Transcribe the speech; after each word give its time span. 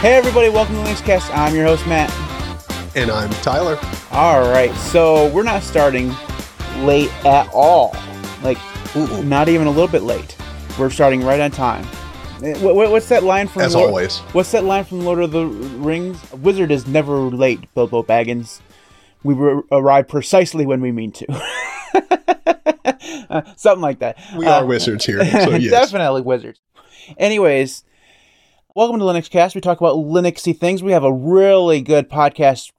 Hey 0.00 0.14
everybody, 0.14 0.48
welcome 0.48 0.76
to 0.76 0.80
Linuxcast. 0.80 1.30
I'm 1.36 1.54
your 1.54 1.64
host 1.66 1.86
Matt. 1.86 2.10
And 2.96 3.10
I'm 3.10 3.28
Tyler. 3.42 3.78
All 4.12 4.40
right, 4.50 4.74
so 4.76 5.28
we're 5.30 5.42
not 5.42 5.62
starting 5.62 6.14
late 6.78 7.10
at 7.26 7.50
all. 7.52 7.94
Like, 8.42 8.56
not 9.24 9.50
even 9.50 9.66
a 9.66 9.70
little 9.70 9.88
bit 9.88 10.02
late. 10.02 10.36
We're 10.78 10.88
starting 10.88 11.22
right 11.22 11.38
on 11.38 11.50
time. 11.50 11.84
Eh, 12.42 12.54
wh- 12.56 12.72
wh- 12.72 12.90
What's 12.90 13.10
that 13.10 13.24
line 13.24 13.46
from? 13.46 13.60
As 13.62 13.74
Lord- 13.74 13.88
always. 13.88 14.18
What's 14.32 14.50
that 14.52 14.64
line 14.64 14.84
from 14.84 15.04
Lord 15.04 15.20
of 15.20 15.32
the 15.32 15.44
Rings? 15.46 16.18
A 16.32 16.36
wizard 16.36 16.70
is 16.70 16.86
never 16.86 17.12
late, 17.18 17.60
Bilbo 17.74 18.02
Baggins. 18.02 18.60
We 19.22 19.34
re- 19.34 19.62
arrive 19.70 20.08
precisely 20.08 20.64
when 20.64 20.80
we 20.80 20.92
mean 20.92 21.12
to. 21.12 21.26
Uh, 23.30 23.42
something 23.56 23.80
like 23.82 24.00
that. 24.00 24.18
We 24.36 24.44
Uh, 24.44 24.58
are 24.60 24.66
wizards 24.66 25.04
here, 25.06 25.24
so 25.24 25.50
yes. 25.54 25.70
Definitely 25.70 26.22
wizards. 26.22 26.58
Anyways, 27.16 27.84
welcome 28.74 28.98
to 28.98 29.04
Linux 29.04 29.28
Cast. 29.28 29.54
We 29.54 29.60
talk 29.60 29.80
about 29.80 29.96
Linuxy 29.96 30.56
things. 30.56 30.82
We 30.82 30.92
have 30.92 31.04
a 31.04 31.12
really 31.12 31.80
good 31.80 32.08
podcast 32.08 32.72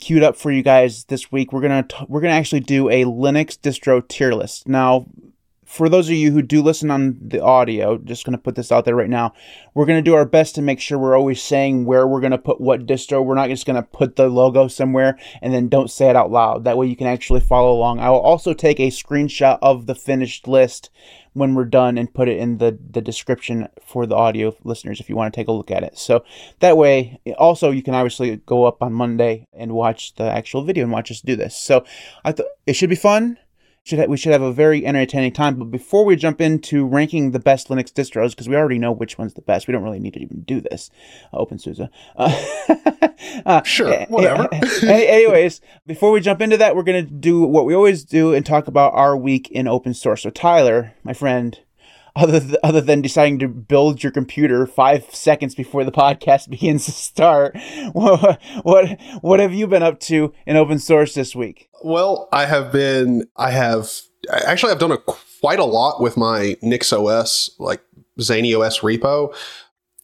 queued 0.00 0.22
up 0.22 0.36
for 0.36 0.50
you 0.50 0.62
guys 0.62 1.04
this 1.04 1.30
week. 1.30 1.52
We're 1.52 1.60
gonna 1.60 1.84
t- 1.84 2.06
we're 2.08 2.20
gonna 2.20 2.34
actually 2.34 2.60
do 2.60 2.88
a 2.88 3.04
Linux 3.04 3.58
distro 3.58 4.06
tier 4.06 4.32
list. 4.32 4.68
Now, 4.68 5.06
for 5.70 5.88
those 5.88 6.08
of 6.08 6.16
you 6.16 6.32
who 6.32 6.42
do 6.42 6.62
listen 6.62 6.90
on 6.90 7.16
the 7.22 7.40
audio, 7.40 7.96
just 7.96 8.24
gonna 8.24 8.36
put 8.36 8.56
this 8.56 8.72
out 8.72 8.84
there 8.84 8.96
right 8.96 9.08
now. 9.08 9.32
We're 9.72 9.86
gonna 9.86 10.02
do 10.02 10.16
our 10.16 10.24
best 10.24 10.56
to 10.56 10.62
make 10.62 10.80
sure 10.80 10.98
we're 10.98 11.16
always 11.16 11.40
saying 11.40 11.84
where 11.84 12.08
we're 12.08 12.20
gonna 12.20 12.38
put 12.38 12.60
what 12.60 12.86
distro. 12.86 13.24
We're 13.24 13.36
not 13.36 13.50
just 13.50 13.66
gonna 13.66 13.84
put 13.84 14.16
the 14.16 14.28
logo 14.28 14.66
somewhere 14.66 15.16
and 15.40 15.54
then 15.54 15.68
don't 15.68 15.88
say 15.88 16.10
it 16.10 16.16
out 16.16 16.32
loud. 16.32 16.64
That 16.64 16.76
way 16.76 16.88
you 16.88 16.96
can 16.96 17.06
actually 17.06 17.38
follow 17.38 17.72
along. 17.72 18.00
I 18.00 18.10
will 18.10 18.18
also 18.18 18.52
take 18.52 18.80
a 18.80 18.88
screenshot 18.88 19.60
of 19.62 19.86
the 19.86 19.94
finished 19.94 20.48
list 20.48 20.90
when 21.34 21.54
we're 21.54 21.66
done 21.66 21.98
and 21.98 22.12
put 22.12 22.28
it 22.28 22.38
in 22.38 22.58
the, 22.58 22.76
the 22.90 23.00
description 23.00 23.68
for 23.80 24.06
the 24.06 24.16
audio 24.16 24.52
listeners 24.64 24.98
if 24.98 25.08
you 25.08 25.14
want 25.14 25.32
to 25.32 25.40
take 25.40 25.46
a 25.46 25.52
look 25.52 25.70
at 25.70 25.84
it. 25.84 25.96
So 25.96 26.24
that 26.58 26.76
way, 26.76 27.20
also 27.38 27.70
you 27.70 27.84
can 27.84 27.94
obviously 27.94 28.34
go 28.38 28.64
up 28.64 28.82
on 28.82 28.92
Monday 28.92 29.46
and 29.52 29.70
watch 29.70 30.16
the 30.16 30.24
actual 30.24 30.64
video 30.64 30.82
and 30.82 30.92
watch 30.92 31.12
us 31.12 31.20
do 31.20 31.36
this. 31.36 31.56
So 31.56 31.84
I 32.24 32.32
thought 32.32 32.46
it 32.66 32.72
should 32.72 32.90
be 32.90 32.96
fun. 32.96 33.38
Should 33.82 33.98
ha- 33.98 34.04
we 34.06 34.16
should 34.18 34.32
have 34.32 34.42
a 34.42 34.52
very 34.52 34.84
entertaining 34.86 35.32
time. 35.32 35.56
But 35.56 35.70
before 35.70 36.04
we 36.04 36.14
jump 36.14 36.40
into 36.40 36.86
ranking 36.86 37.30
the 37.30 37.38
best 37.38 37.68
Linux 37.68 37.90
distros, 37.92 38.30
because 38.30 38.48
we 38.48 38.54
already 38.56 38.78
know 38.78 38.92
which 38.92 39.16
one's 39.16 39.34
the 39.34 39.40
best, 39.40 39.66
we 39.66 39.72
don't 39.72 39.82
really 39.82 39.98
need 39.98 40.14
to 40.14 40.20
even 40.20 40.42
do 40.42 40.60
this. 40.60 40.90
Uh, 41.32 41.38
OpenSUSE. 41.38 41.88
Uh, 42.16 43.08
uh, 43.46 43.62
Sure, 43.62 44.04
whatever. 44.08 44.48
any- 44.82 45.06
anyways, 45.06 45.60
before 45.86 46.10
we 46.12 46.20
jump 46.20 46.40
into 46.42 46.58
that, 46.58 46.76
we're 46.76 46.82
going 46.82 47.04
to 47.04 47.10
do 47.10 47.40
what 47.42 47.64
we 47.64 47.74
always 47.74 48.04
do 48.04 48.34
and 48.34 48.44
talk 48.44 48.66
about 48.68 48.92
our 48.94 49.16
week 49.16 49.50
in 49.50 49.66
open 49.66 49.94
source. 49.94 50.22
So, 50.22 50.30
Tyler, 50.30 50.92
my 51.02 51.14
friend, 51.14 51.58
other 52.16 52.40
th- 52.40 52.56
other 52.62 52.80
than 52.80 53.02
deciding 53.02 53.38
to 53.40 53.48
build 53.48 54.02
your 54.02 54.12
computer 54.12 54.66
five 54.66 55.04
seconds 55.14 55.54
before 55.54 55.84
the 55.84 55.92
podcast 56.00 56.48
begins 56.48 56.84
to 56.86 56.92
start, 56.92 57.56
what 57.92 58.40
what, 58.62 59.00
what 59.20 59.40
have 59.40 59.54
you 59.54 59.66
been 59.66 59.82
up 59.82 60.00
to 60.00 60.32
in 60.46 60.56
open 60.56 60.78
source 60.78 61.14
this 61.14 61.34
week? 61.34 61.68
Well, 61.82 62.28
I 62.32 62.46
have 62.46 62.72
been, 62.72 63.26
I 63.36 63.50
have, 63.52 63.88
actually, 64.30 64.72
I've 64.72 64.78
done 64.78 64.92
a, 64.92 64.98
quite 64.98 65.58
a 65.58 65.64
lot 65.64 66.00
with 66.00 66.16
my 66.16 66.56
NixOS, 66.62 67.50
like 67.58 67.80
ZaneyOS 68.18 68.80
repo. 68.80 69.34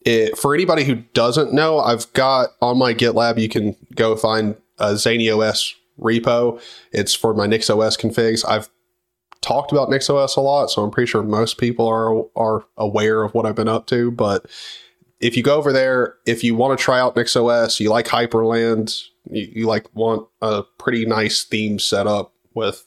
It, 0.05 0.37
for 0.37 0.55
anybody 0.55 0.85
who 0.85 0.95
doesn't 0.95 1.53
know, 1.53 1.79
I've 1.79 2.11
got 2.13 2.49
on 2.61 2.77
my 2.77 2.93
GitLab, 2.93 3.39
you 3.39 3.49
can 3.49 3.75
go 3.95 4.15
find 4.15 4.55
a 4.79 4.93
ZaneyOS 4.93 5.73
repo. 5.99 6.61
It's 6.91 7.13
for 7.13 7.33
my 7.33 7.47
NixOS 7.47 7.99
configs. 7.99 8.47
I've 8.47 8.69
talked 9.47 9.71
about 9.71 9.89
NixOS 9.89 10.35
a 10.35 10.41
lot, 10.41 10.69
so 10.69 10.83
I'm 10.83 10.91
pretty 10.91 11.09
sure 11.09 11.23
most 11.23 11.57
people 11.57 11.87
are 11.87 12.25
are 12.35 12.65
aware 12.77 13.23
of 13.23 13.33
what 13.33 13.45
I've 13.45 13.55
been 13.55 13.69
up 13.69 13.87
to. 13.87 14.11
But 14.11 14.45
if 15.19 15.37
you 15.37 15.43
go 15.43 15.55
over 15.55 15.71
there, 15.71 16.15
if 16.25 16.43
you 16.43 16.53
want 16.53 16.77
to 16.77 16.83
try 16.83 16.99
out 16.99 17.15
NixOS, 17.15 17.79
you 17.79 17.89
like 17.89 18.07
Hyprland, 18.07 19.01
you, 19.31 19.49
you 19.53 19.65
like 19.65 19.87
want 19.95 20.27
a 20.41 20.63
pretty 20.77 21.05
nice 21.05 21.43
theme 21.43 21.79
set 21.79 22.07
up 22.07 22.33
with 22.53 22.85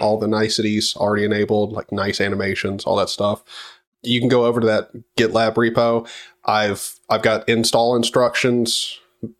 all 0.00 0.18
the 0.18 0.28
niceties 0.28 0.96
already 0.96 1.24
enabled, 1.24 1.72
like 1.72 1.92
nice 1.92 2.20
animations, 2.20 2.84
all 2.84 2.96
that 2.96 3.10
stuff. 3.10 3.44
You 4.02 4.18
can 4.20 4.28
go 4.28 4.46
over 4.46 4.60
to 4.60 4.66
that 4.66 4.90
GitLab 5.16 5.54
repo. 5.54 6.08
I've 6.46 6.98
I've 7.10 7.22
got 7.22 7.48
install 7.48 7.96
instructions. 7.96 8.98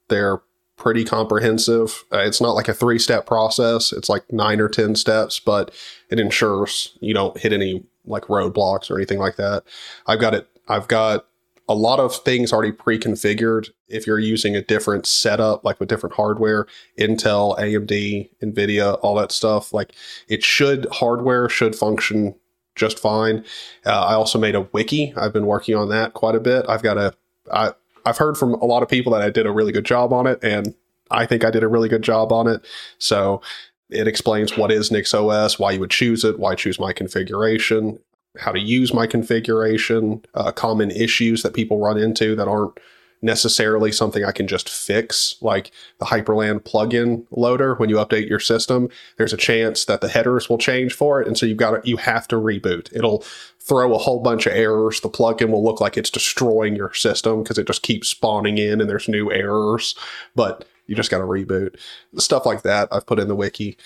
They're 0.08 0.42
pretty 0.76 1.04
comprehensive. 1.04 2.04
Uh, 2.12 2.18
it's 2.18 2.40
not 2.40 2.54
like 2.54 2.68
a 2.68 2.74
three 2.74 2.98
step 2.98 3.26
process. 3.26 3.92
It's 3.92 4.08
like 4.08 4.30
nine 4.32 4.60
or 4.60 4.68
ten 4.68 4.94
steps, 4.94 5.40
but 5.40 5.74
it 6.10 6.20
ensures 6.20 6.96
you 7.00 7.14
don't 7.14 7.38
hit 7.38 7.52
any 7.52 7.84
like 8.04 8.24
roadblocks 8.24 8.90
or 8.90 8.96
anything 8.96 9.18
like 9.18 9.36
that. 9.36 9.64
I've 10.06 10.20
got 10.20 10.34
it. 10.34 10.48
I've 10.68 10.88
got 10.88 11.26
a 11.68 11.74
lot 11.74 11.98
of 11.98 12.14
things 12.14 12.52
already 12.52 12.72
pre-configured 12.72 13.70
if 13.88 14.06
you're 14.06 14.18
using 14.18 14.54
a 14.54 14.62
different 14.62 15.06
setup 15.06 15.64
like 15.64 15.80
with 15.80 15.88
different 15.88 16.14
hardware 16.14 16.66
intel 16.98 17.58
amd 17.58 18.28
nvidia 18.42 18.98
all 19.02 19.16
that 19.16 19.32
stuff 19.32 19.72
like 19.72 19.92
it 20.28 20.44
should 20.44 20.86
hardware 20.92 21.48
should 21.48 21.74
function 21.74 22.34
just 22.76 22.98
fine 22.98 23.44
uh, 23.84 24.04
i 24.04 24.14
also 24.14 24.38
made 24.38 24.54
a 24.54 24.62
wiki 24.72 25.12
i've 25.16 25.32
been 25.32 25.46
working 25.46 25.74
on 25.74 25.88
that 25.88 26.14
quite 26.14 26.34
a 26.34 26.40
bit 26.40 26.64
i've 26.68 26.82
got 26.82 26.96
a 26.96 27.12
I, 27.52 27.72
i've 28.06 28.18
heard 28.18 28.38
from 28.38 28.54
a 28.54 28.64
lot 28.64 28.82
of 28.82 28.88
people 28.88 29.12
that 29.12 29.22
i 29.22 29.30
did 29.30 29.46
a 29.46 29.52
really 29.52 29.72
good 29.72 29.84
job 29.84 30.12
on 30.12 30.26
it 30.26 30.38
and 30.42 30.74
i 31.10 31.26
think 31.26 31.44
i 31.44 31.50
did 31.50 31.62
a 31.62 31.68
really 31.68 31.88
good 31.88 32.02
job 32.02 32.32
on 32.32 32.46
it. 32.46 32.64
So 32.98 33.42
it 33.90 34.08
explains 34.08 34.56
what 34.56 34.72
is 34.72 34.90
nixos 34.90 35.58
why 35.58 35.72
you 35.72 35.80
would 35.80 35.90
choose 35.90 36.24
it 36.24 36.38
why 36.38 36.54
choose 36.54 36.80
my 36.80 36.92
configuration 36.92 37.98
how 38.38 38.52
to 38.52 38.60
use 38.60 38.92
my 38.92 39.06
configuration, 39.06 40.24
uh, 40.34 40.52
common 40.52 40.90
issues 40.90 41.42
that 41.42 41.54
people 41.54 41.78
run 41.78 41.98
into 41.98 42.36
that 42.36 42.48
aren't 42.48 42.78
necessarily 43.22 43.92
something 43.92 44.24
I 44.24 44.32
can 44.32 44.46
just 44.46 44.68
fix, 44.68 45.36
like 45.40 45.70
the 45.98 46.06
Hyprland 46.06 46.60
plugin 46.60 47.26
loader. 47.30 47.74
When 47.74 47.88
you 47.88 47.96
update 47.96 48.28
your 48.28 48.40
system, 48.40 48.88
there's 49.16 49.32
a 49.32 49.38
chance 49.38 49.84
that 49.86 50.00
the 50.00 50.08
headers 50.08 50.48
will 50.48 50.58
change 50.58 50.92
for 50.92 51.20
it, 51.20 51.26
and 51.26 51.36
so 51.36 51.46
you've 51.46 51.56
got 51.56 51.82
to, 51.82 51.88
you 51.88 51.96
have 51.96 52.28
to 52.28 52.36
reboot. 52.36 52.94
It'll 52.94 53.24
throw 53.60 53.94
a 53.94 53.98
whole 53.98 54.20
bunch 54.20 54.46
of 54.46 54.52
errors. 54.52 55.00
The 55.00 55.10
plugin 55.10 55.50
will 55.50 55.64
look 55.64 55.80
like 55.80 55.96
it's 55.96 56.10
destroying 56.10 56.76
your 56.76 56.94
system 56.94 57.42
because 57.42 57.58
it 57.58 57.66
just 57.66 57.82
keeps 57.82 58.08
spawning 58.08 58.58
in 58.58 58.80
and 58.80 58.88
there's 58.88 59.08
new 59.08 59.32
errors, 59.32 59.96
but 60.34 60.64
you 60.86 60.94
just 60.94 61.10
got 61.10 61.18
to 61.18 61.24
reboot. 61.24 61.76
Stuff 62.16 62.46
like 62.46 62.62
that 62.62 62.88
I've 62.92 63.06
put 63.06 63.18
in 63.18 63.28
the 63.28 63.34
wiki. 63.34 63.76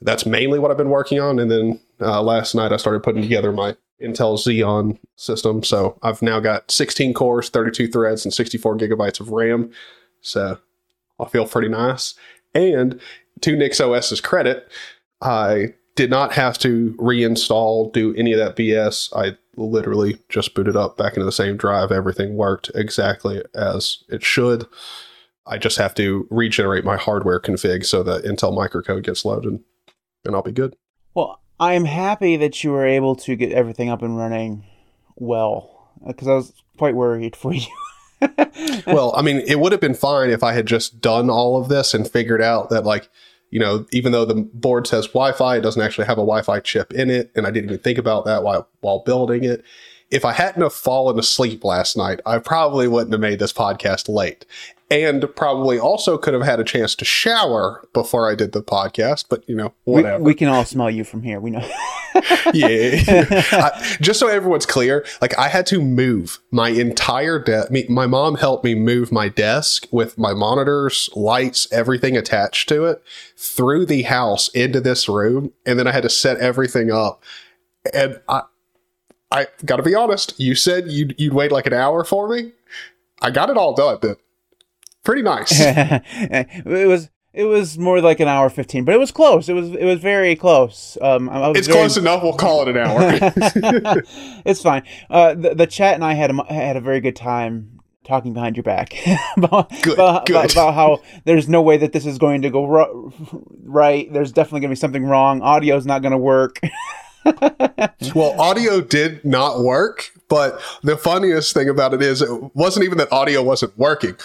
That's 0.00 0.26
mainly 0.26 0.58
what 0.58 0.70
I've 0.70 0.76
been 0.76 0.90
working 0.90 1.20
on, 1.20 1.38
and 1.38 1.50
then 1.50 1.80
uh, 2.00 2.22
last 2.22 2.54
night 2.54 2.72
I 2.72 2.76
started 2.76 3.02
putting 3.02 3.22
together 3.22 3.52
my 3.52 3.76
Intel 4.02 4.38
Xeon 4.38 4.98
system. 5.16 5.62
So 5.62 5.98
I've 6.02 6.22
now 6.22 6.40
got 6.40 6.70
16 6.70 7.14
cores, 7.14 7.48
32 7.50 7.88
threads, 7.88 8.24
and 8.24 8.32
64 8.32 8.76
gigabytes 8.76 9.20
of 9.20 9.30
RAM. 9.30 9.70
So 10.20 10.58
I 11.18 11.24
feel 11.26 11.46
pretty 11.46 11.68
nice. 11.68 12.14
And 12.54 13.00
to 13.40 13.56
NixOS's 13.56 14.20
credit, 14.20 14.70
I 15.20 15.74
did 15.96 16.10
not 16.10 16.32
have 16.32 16.58
to 16.58 16.94
reinstall, 16.98 17.92
do 17.92 18.14
any 18.14 18.32
of 18.32 18.38
that 18.38 18.56
BS. 18.56 19.12
I 19.16 19.36
literally 19.56 20.20
just 20.28 20.54
booted 20.54 20.76
up 20.76 20.96
back 20.96 21.14
into 21.14 21.24
the 21.24 21.32
same 21.32 21.56
drive. 21.56 21.90
Everything 21.90 22.36
worked 22.36 22.70
exactly 22.74 23.42
as 23.54 24.04
it 24.08 24.22
should. 24.22 24.66
I 25.44 25.58
just 25.58 25.78
have 25.78 25.94
to 25.94 26.28
regenerate 26.30 26.84
my 26.84 26.96
hardware 26.96 27.40
config 27.40 27.84
so 27.84 28.02
that 28.04 28.24
Intel 28.24 28.56
microcode 28.56 29.02
gets 29.02 29.24
loaded, 29.24 29.58
and 30.24 30.36
I'll 30.36 30.42
be 30.42 30.52
good. 30.52 30.76
Well, 31.14 31.40
I'm 31.60 31.84
happy 31.84 32.36
that 32.36 32.62
you 32.62 32.70
were 32.70 32.86
able 32.86 33.16
to 33.16 33.36
get 33.36 33.52
everything 33.52 33.88
up 33.88 34.02
and 34.02 34.16
running 34.16 34.64
well, 35.16 35.90
because 36.06 36.28
I 36.28 36.34
was 36.34 36.52
quite 36.76 36.94
worried 36.94 37.34
for 37.34 37.52
you. 37.52 37.66
well, 38.86 39.14
I 39.16 39.22
mean, 39.22 39.42
it 39.46 39.60
would 39.60 39.72
have 39.72 39.80
been 39.80 39.94
fine 39.94 40.30
if 40.30 40.42
I 40.42 40.52
had 40.52 40.66
just 40.66 41.00
done 41.00 41.30
all 41.30 41.60
of 41.60 41.68
this 41.68 41.94
and 41.94 42.08
figured 42.08 42.42
out 42.42 42.70
that, 42.70 42.84
like, 42.84 43.08
you 43.50 43.58
know, 43.58 43.86
even 43.92 44.12
though 44.12 44.24
the 44.24 44.34
board 44.34 44.86
says 44.86 45.06
Wi-Fi, 45.06 45.56
it 45.56 45.60
doesn't 45.60 45.80
actually 45.80 46.06
have 46.06 46.18
a 46.18 46.22
Wi-Fi 46.22 46.60
chip 46.60 46.92
in 46.92 47.10
it, 47.10 47.30
and 47.34 47.46
I 47.46 47.50
didn't 47.50 47.70
even 47.70 47.82
think 47.82 47.98
about 47.98 48.24
that 48.26 48.42
while 48.42 48.68
while 48.80 49.00
building 49.00 49.44
it. 49.44 49.64
If 50.10 50.24
I 50.24 50.32
hadn't 50.32 50.62
have 50.62 50.72
fallen 50.72 51.18
asleep 51.18 51.64
last 51.64 51.96
night, 51.96 52.20
I 52.24 52.38
probably 52.38 52.88
wouldn't 52.88 53.12
have 53.12 53.20
made 53.20 53.38
this 53.38 53.52
podcast 53.52 54.08
late, 54.08 54.46
and 54.90 55.24
probably 55.36 55.78
also 55.78 56.16
could 56.16 56.32
have 56.32 56.42
had 56.42 56.60
a 56.60 56.64
chance 56.64 56.94
to 56.94 57.04
shower 57.04 57.86
before 57.92 58.30
I 58.30 58.34
did 58.34 58.52
the 58.52 58.62
podcast. 58.62 59.26
But 59.28 59.46
you 59.48 59.54
know, 59.54 59.74
we, 59.84 59.94
whatever. 59.94 60.22
we 60.24 60.34
can 60.34 60.48
all 60.48 60.64
smell 60.64 60.90
you 60.90 61.04
from 61.04 61.22
here. 61.22 61.40
We 61.40 61.50
know. 61.50 61.60
yeah. 62.54 63.02
I, 63.52 63.96
just 64.00 64.18
so 64.18 64.28
everyone's 64.28 64.64
clear, 64.64 65.04
like 65.20 65.36
I 65.38 65.48
had 65.48 65.66
to 65.66 65.80
move 65.80 66.38
my 66.50 66.70
entire 66.70 67.38
desk. 67.38 67.70
My 67.88 68.06
mom 68.06 68.36
helped 68.36 68.64
me 68.64 68.74
move 68.74 69.12
my 69.12 69.28
desk 69.28 69.86
with 69.90 70.16
my 70.16 70.32
monitors, 70.32 71.10
lights, 71.14 71.70
everything 71.70 72.16
attached 72.16 72.68
to 72.70 72.86
it 72.86 73.02
through 73.36 73.86
the 73.86 74.02
house 74.02 74.48
into 74.48 74.80
this 74.80 75.08
room, 75.08 75.52
and 75.66 75.78
then 75.78 75.86
I 75.86 75.92
had 75.92 76.02
to 76.04 76.10
set 76.10 76.38
everything 76.38 76.90
up. 76.90 77.22
And 77.92 78.20
I, 78.28 78.42
I 79.30 79.46
got 79.66 79.76
to 79.76 79.82
be 79.82 79.94
honest. 79.94 80.38
You 80.40 80.54
said 80.54 80.88
you'd 80.88 81.14
you'd 81.18 81.34
wait 81.34 81.52
like 81.52 81.66
an 81.66 81.74
hour 81.74 82.04
for 82.04 82.28
me. 82.28 82.52
I 83.20 83.30
got 83.30 83.50
it 83.50 83.56
all 83.56 83.74
done. 83.74 83.98
But 84.00 84.18
pretty 85.08 85.22
nice. 85.22 85.48
it 85.58 86.86
was 86.86 87.08
it 87.32 87.44
was 87.44 87.78
more 87.78 88.00
like 88.02 88.20
an 88.20 88.28
hour 88.28 88.50
fifteen, 88.50 88.84
but 88.84 88.94
it 88.94 88.98
was 88.98 89.10
close. 89.10 89.48
It 89.48 89.54
was 89.54 89.70
it 89.70 89.84
was 89.86 90.00
very 90.00 90.36
close. 90.36 90.98
Um, 91.00 91.30
I 91.30 91.48
was 91.48 91.56
it's 91.56 91.66
very- 91.66 91.78
close 91.80 91.96
enough. 91.96 92.22
We'll 92.22 92.34
call 92.34 92.68
it 92.68 92.68
an 92.68 92.76
hour. 92.76 92.98
it's 94.44 94.60
fine. 94.60 94.82
Uh, 95.08 95.32
the, 95.34 95.54
the 95.54 95.66
chat 95.66 95.94
and 95.94 96.04
I 96.04 96.12
had 96.12 96.30
a, 96.30 96.52
had 96.52 96.76
a 96.76 96.80
very 96.82 97.00
good 97.00 97.16
time 97.16 97.80
talking 98.04 98.34
behind 98.34 98.56
your 98.56 98.64
back 98.64 98.94
about, 99.38 99.70
Good, 99.82 99.94
about, 99.94 100.26
good. 100.26 100.36
about- 100.36 100.52
about 100.52 100.74
how 100.74 101.02
there's 101.24 101.48
no 101.48 101.62
way 101.62 101.78
that 101.78 101.92
this 101.92 102.04
is 102.04 102.18
going 102.18 102.42
to 102.42 102.50
go 102.50 103.10
right. 103.64 104.12
There's 104.12 104.32
definitely 104.32 104.60
going 104.60 104.70
to 104.70 104.76
be 104.76 104.80
something 104.80 105.04
wrong. 105.06 105.40
Audio's 105.40 105.86
not 105.86 106.02
going 106.02 106.12
to 106.12 106.18
work. 106.18 106.60
Well, 108.14 108.40
audio 108.40 108.80
did 108.80 109.24
not 109.24 109.60
work, 109.60 110.10
but 110.28 110.60
the 110.82 110.96
funniest 110.96 111.52
thing 111.52 111.68
about 111.68 111.92
it 111.92 112.00
is 112.02 112.22
it 112.22 112.30
wasn't 112.54 112.84
even 112.84 112.96
that 112.98 113.12
audio 113.12 113.42
wasn't 113.42 113.76
working. 113.76 114.16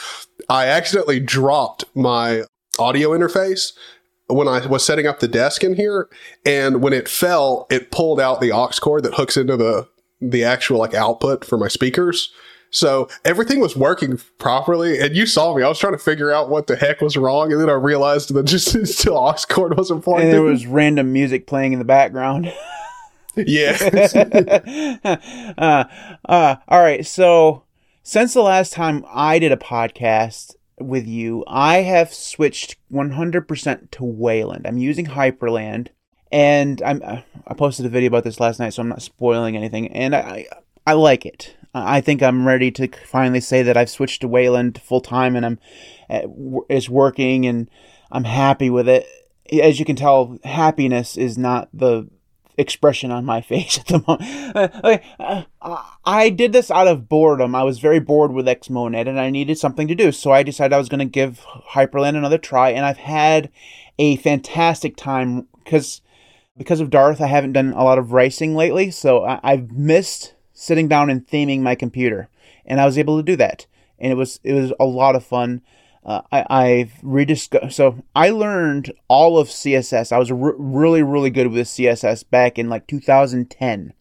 I 0.50 0.68
accidentally 0.68 1.19
dropped 1.19 1.86
my 1.95 2.44
audio 2.80 3.10
interface 3.10 3.74
when 4.28 4.48
I 4.48 4.66
was 4.66 4.86
setting 4.86 5.06
up 5.06 5.19
the 5.19 5.28
desk 5.28 5.63
in 5.63 5.75
here, 5.75 6.10
and 6.45 6.81
when 6.81 6.94
it 6.94 7.07
fell, 7.07 7.68
it 7.69 7.92
pulled 7.92 8.19
out 8.19 8.42
the 8.42 8.51
aux 8.51 8.72
cord 8.81 9.04
that 9.04 9.16
hooks 9.16 9.38
into 9.38 9.57
the 9.57 9.88
the 10.22 10.44
actual 10.44 10.80
like 10.80 10.94
output 10.94 11.44
for 11.44 11.57
my 11.57 11.68
speakers. 11.68 12.31
So 12.69 13.07
everything 13.24 13.60
was 13.60 13.75
working 13.75 14.19
properly, 14.40 15.00
and 15.00 15.16
you 15.16 15.28
saw 15.28 15.56
me. 15.56 15.62
I 15.62 15.68
was 15.68 15.78
trying 15.78 15.94
to 15.94 16.00
figure 16.00 16.31
out 16.31 16.50
what 16.50 16.66
the 16.66 16.75
heck 16.75 17.01
was 17.01 17.16
wrong, 17.16 17.51
and 17.51 17.62
then 17.62 17.69
I 17.69 17.74
realized 17.74 18.34
that 18.34 18.44
just 18.45 18.74
the 18.74 19.13
aux 19.13 19.36
cord 19.48 19.78
wasn't 19.78 20.04
plugged 20.04 20.22
and 20.22 20.30
in. 20.30 20.36
there 20.36 20.44
was 20.44 20.66
random 20.66 21.13
music 21.13 21.45
playing 21.45 21.74
in 21.74 21.80
the 21.80 21.86
background. 21.86 22.51
yeah. 23.36 23.78
uh, 25.57 25.86
uh, 26.25 26.56
all 26.68 26.81
right. 26.81 27.06
So, 27.06 27.62
since 28.03 28.33
the 28.33 28.41
last 28.41 28.73
time 28.73 29.05
I 29.11 29.39
did 29.39 29.53
a 29.53 29.57
podcast 29.57 30.55
with 30.77 31.07
you, 31.07 31.45
I 31.47 31.77
have 31.77 32.13
switched 32.13 32.75
100% 32.91 33.91
to 33.91 34.03
Wayland. 34.03 34.67
I'm 34.67 34.77
using 34.77 35.05
Hyprland, 35.05 35.88
and 36.31 36.81
I'm 36.81 37.01
uh, 37.03 37.21
I 37.47 37.53
posted 37.53 37.85
a 37.85 37.89
video 37.89 38.09
about 38.09 38.25
this 38.25 38.39
last 38.39 38.59
night, 38.59 38.73
so 38.73 38.81
I'm 38.81 38.89
not 38.89 39.01
spoiling 39.01 39.55
anything. 39.55 39.88
And 39.89 40.13
I 40.13 40.47
I 40.85 40.94
like 40.94 41.25
it. 41.25 41.55
I 41.73 42.01
think 42.01 42.21
I'm 42.21 42.45
ready 42.45 42.71
to 42.71 42.89
finally 43.05 43.39
say 43.39 43.63
that 43.63 43.77
I've 43.77 43.89
switched 43.89 44.21
to 44.21 44.27
Wayland 44.27 44.81
full 44.81 45.01
time, 45.01 45.35
and 45.35 45.45
I'm 45.45 45.59
uh, 46.09 46.21
it's 46.69 46.89
working, 46.89 47.45
and 47.45 47.69
I'm 48.11 48.25
happy 48.25 48.69
with 48.69 48.89
it. 48.89 49.07
As 49.61 49.79
you 49.79 49.85
can 49.85 49.95
tell, 49.95 50.38
happiness 50.44 51.17
is 51.17 51.38
not 51.38 51.69
the 51.73 52.09
expression 52.57 53.11
on 53.11 53.25
my 53.25 53.41
face 53.53 53.79
at 53.79 53.88
the 53.88 54.03
moment. 54.07 54.55
Uh, 54.55 54.67
like, 54.83 55.03
uh, 55.19 55.44
I 56.05 56.29
did 56.29 56.53
this 56.53 56.69
out 56.71 56.88
of 56.88 57.09
boredom. 57.09 57.55
I 57.55 57.63
was 57.63 57.79
very 57.79 58.00
bored 58.00 58.31
with 58.31 58.45
Xmonad 58.45 59.07
and 59.07 59.19
I 59.19 59.29
needed 59.29 59.57
something 59.57 59.88
to 59.88 59.95
do. 59.95 60.11
So 60.11 60.31
I 60.31 60.44
decided 60.44 60.73
I 60.73 60.77
was 60.77 60.89
going 60.89 61.00
to 61.00 61.05
give 61.05 61.39
Hyprland 61.45 62.17
another 62.17 62.38
try 62.38 62.69
and 62.69 62.85
I've 62.85 62.97
had 62.97 63.50
a 64.00 64.15
fantastic 64.17 64.95
time 64.95 65.47
because 65.63 66.01
because 66.55 66.79
of 66.79 66.91
Darth, 66.91 67.19
I 67.19 67.27
haven't 67.27 67.53
done 67.53 67.73
a 67.73 67.83
lot 67.83 67.97
of 67.97 68.11
ricing 68.11 68.56
lately. 68.56 68.91
So 68.91 69.25
I, 69.25 69.39
I've 69.44 69.71
missed 69.71 70.35
sitting 70.53 70.88
down 70.88 71.09
and 71.09 71.25
theming 71.25 71.61
my 71.61 71.73
computer 71.75 72.29
and 72.65 72.79
I 72.79 72.85
was 72.85 72.97
able 72.97 73.17
to 73.17 73.23
do 73.23 73.35
that. 73.38 73.65
And 73.99 74.11
it 74.11 74.15
was 74.15 74.39
it 74.44 74.53
was 74.53 74.73
a 74.79 74.85
lot 74.85 75.15
of 75.15 75.23
fun. 75.23 75.61
Uh, 76.05 76.21
I, 76.31 76.45
I've 76.50 76.94
rediscovered. 77.01 77.71
So 77.73 78.03
I 78.15 78.29
learned 78.29 78.91
all 79.07 79.38
of 79.38 79.47
CSS. 79.47 80.11
I 80.11 80.19
was 80.19 80.31
re- 80.31 80.53
really, 80.57 81.01
really 81.01 81.29
good 81.29 81.47
with 81.47 81.67
CSS 81.67 82.29
back 82.29 82.59
in 82.59 82.69
like 82.69 82.88
2010. 82.88 83.94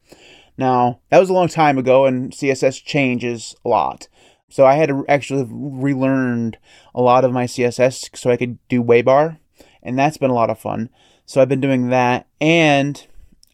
Now 0.58 1.00
that 1.10 1.18
was 1.18 1.30
a 1.30 1.32
long 1.32 1.48
time 1.48 1.78
ago, 1.78 2.06
and 2.06 2.32
CSS 2.32 2.84
changes 2.84 3.54
a 3.64 3.68
lot. 3.68 4.08
So 4.48 4.66
I 4.66 4.74
had 4.74 4.90
to 4.90 5.04
actually 5.08 5.46
relearned 5.48 6.58
a 6.94 7.00
lot 7.00 7.24
of 7.24 7.32
my 7.32 7.44
CSS 7.44 8.16
so 8.16 8.30
I 8.30 8.36
could 8.36 8.58
do 8.68 8.82
Waybar, 8.82 9.38
and 9.82 9.98
that's 9.98 10.18
been 10.18 10.30
a 10.30 10.34
lot 10.34 10.50
of 10.50 10.58
fun. 10.58 10.90
So 11.24 11.40
I've 11.40 11.48
been 11.48 11.60
doing 11.60 11.88
that, 11.88 12.26
and 12.40 13.06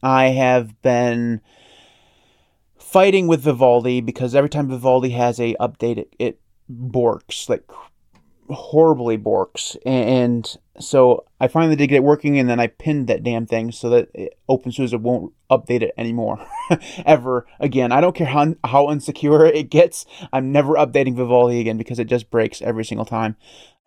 I 0.03 0.29
have 0.29 0.81
been 0.83 1.41
fighting 2.79 3.27
with 3.27 3.43
Vivaldi 3.43 4.01
because 4.01 4.35
every 4.35 4.49
time 4.49 4.69
Vivaldi 4.69 5.11
has 5.11 5.39
a 5.39 5.55
update, 5.61 5.99
it, 5.99 6.17
it 6.19 6.41
borks 6.71 7.49
like 7.49 7.71
horribly 8.51 9.19
borks. 9.19 9.77
And 9.87 10.57
so 10.81 11.25
i 11.41 11.49
finally 11.49 11.77
did 11.77 11.89
get 11.89 11.97
it 11.97 12.05
working 12.05 12.39
and 12.39 12.49
then 12.49 12.61
i 12.61 12.67
pinned 12.67 13.07
that 13.09 13.23
damn 13.23 13.47
thing 13.47 13.73
so 13.73 13.89
that 13.91 14.09
openSUSE 14.49 14.99
won't 15.01 15.33
update 15.51 15.83
it 15.83 15.95
anymore 15.97 16.45
ever 17.07 17.47
again. 17.61 17.93
I 17.93 18.01
don't 18.01 18.15
care 18.15 18.27
how, 18.27 18.55
how 18.65 18.87
unsecure 18.87 19.53
it 19.53 19.71
gets 19.71 20.07
i'm 20.33 20.53
never 20.53 20.75
updating 20.75 21.15
vivaldi 21.15 21.61
again 21.61 21.79
because 21.79 21.99
it 21.99 22.07
just 22.07 22.31
breaks 22.31 22.63
every 22.63 22.85
single 22.85 23.07
time. 23.07 23.37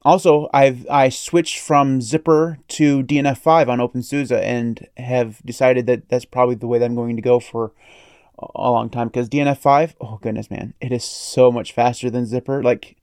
Also 0.04 0.50
i've 0.54 0.88
i 0.90 1.10
switched 1.10 1.60
from 1.60 2.00
Zypper 2.00 2.58
to 2.70 3.04
dnf5 3.04 3.68
on 3.68 3.80
openSUSE 3.80 4.32
and 4.42 4.88
have 4.98 5.42
decided 5.46 5.86
that 5.88 6.10
that's 6.10 6.26
probably 6.26 6.56
the 6.56 6.68
way 6.68 6.80
that 6.80 6.86
i'm 6.86 6.96
going 6.96 7.16
to 7.16 7.22
go 7.22 7.40
for 7.40 7.72
a 8.56 8.72
long 8.72 8.90
time 8.90 9.08
because 9.08 9.30
DNF5, 9.30 9.94
oh 10.02 10.18
goodness, 10.22 10.50
man, 10.50 10.74
it 10.82 10.92
is 10.92 11.04
so 11.04 11.52
much 11.52 11.74
faster 11.74 12.10
than 12.10 12.26
Zypper. 12.26 12.64
Like, 12.64 12.98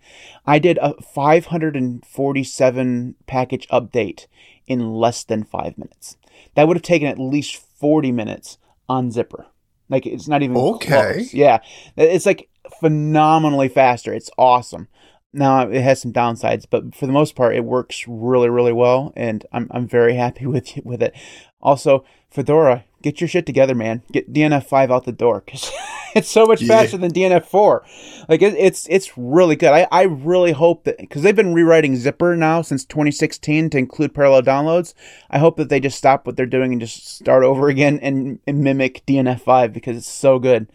I 0.47 0.59
did 0.59 0.79
a 0.79 0.95
547 1.03 3.15
package 3.27 3.69
update 3.69 4.27
in 4.67 4.93
less 4.93 5.25
than 5.25 5.45
five 5.45 5.79
minutes. 5.79 6.17
That 6.55 6.69
would 6.69 6.77
have 6.77 6.83
taken 6.83 7.09
at 7.09 7.19
least 7.19 7.57
40 7.57 8.13
minutes 8.13 8.59
on 8.89 9.11
Zypper. 9.11 9.47
Like, 9.89 10.07
it's 10.07 10.29
not 10.29 10.43
even 10.43 10.57
Okay. 10.57 11.13
close. 11.15 11.35
Yeah, 11.35 11.61
it's 11.97 12.27
like 12.27 12.49
phenomenally 12.81 13.69
faster. 13.69 14.13
It's 14.13 14.31
awesome. 14.37 14.89
Now 15.33 15.69
it 15.69 15.83
has 15.83 16.01
some 16.01 16.13
downsides, 16.13 16.67
but 16.69 16.95
for 16.95 17.07
the 17.07 17.13
most 17.13 17.37
part, 17.37 17.55
it 17.55 17.65
works 17.65 18.07
really, 18.09 18.49
really 18.49 18.73
well, 18.73 19.13
and 19.15 19.45
I'm 19.53 19.69
I'm 19.71 19.87
very 19.87 20.15
happy 20.15 20.47
with 20.47 20.71
with 20.85 21.03
it. 21.03 21.15
Also, 21.61 22.05
Fedora, 22.31 22.85
get 23.03 23.21
your 23.21 23.29
shit 23.29 23.47
together, 23.47 23.75
man. 23.75 24.03
Get 24.13 24.33
DNF 24.33 24.65
five 24.65 24.91
out 24.91 25.05
the 25.05 25.13
door 25.13 25.43
because 25.45 25.71
it's 26.15 26.29
so 26.31 26.47
much 26.47 26.63
Yeah. 26.63 26.69
faster 26.81 26.97
than 26.99 27.13
DNF 27.13 27.45
four. 27.47 27.85
Like 28.29 28.43
it, 28.43 28.55
it's 28.55 28.87
it's 28.91 29.17
really 29.17 29.57
good. 29.57 29.71
I 29.73 29.87
I 29.91 30.03
really 30.03 30.53
hope 30.53 30.85
that 30.85 30.99
because 30.99 31.23
they've 31.23 31.35
been 31.37 31.55
rewriting 31.55 31.95
Zypper 31.95 32.37
now 32.37 32.63
since 32.63 32.85
2016 32.85 33.71
to 33.71 33.79
include 33.79 34.15
parallel 34.15 34.43
downloads. 34.43 34.95
I 35.31 35.39
hope 35.39 35.57
that 35.57 35.69
they 35.69 35.81
just 35.81 35.99
stop 35.99 36.27
what 36.27 36.37
they're 36.37 36.47
doing 36.47 36.73
and 36.73 36.81
just 36.81 37.07
start 37.09 37.45
over 37.45 37.69
again 37.69 37.99
and, 38.01 38.39
and 38.47 38.61
mimic 38.63 39.05
DNF 39.07 39.41
five 39.41 39.73
because 39.73 39.97
it's 39.97 40.09
so 40.09 40.39
good. 40.39 40.71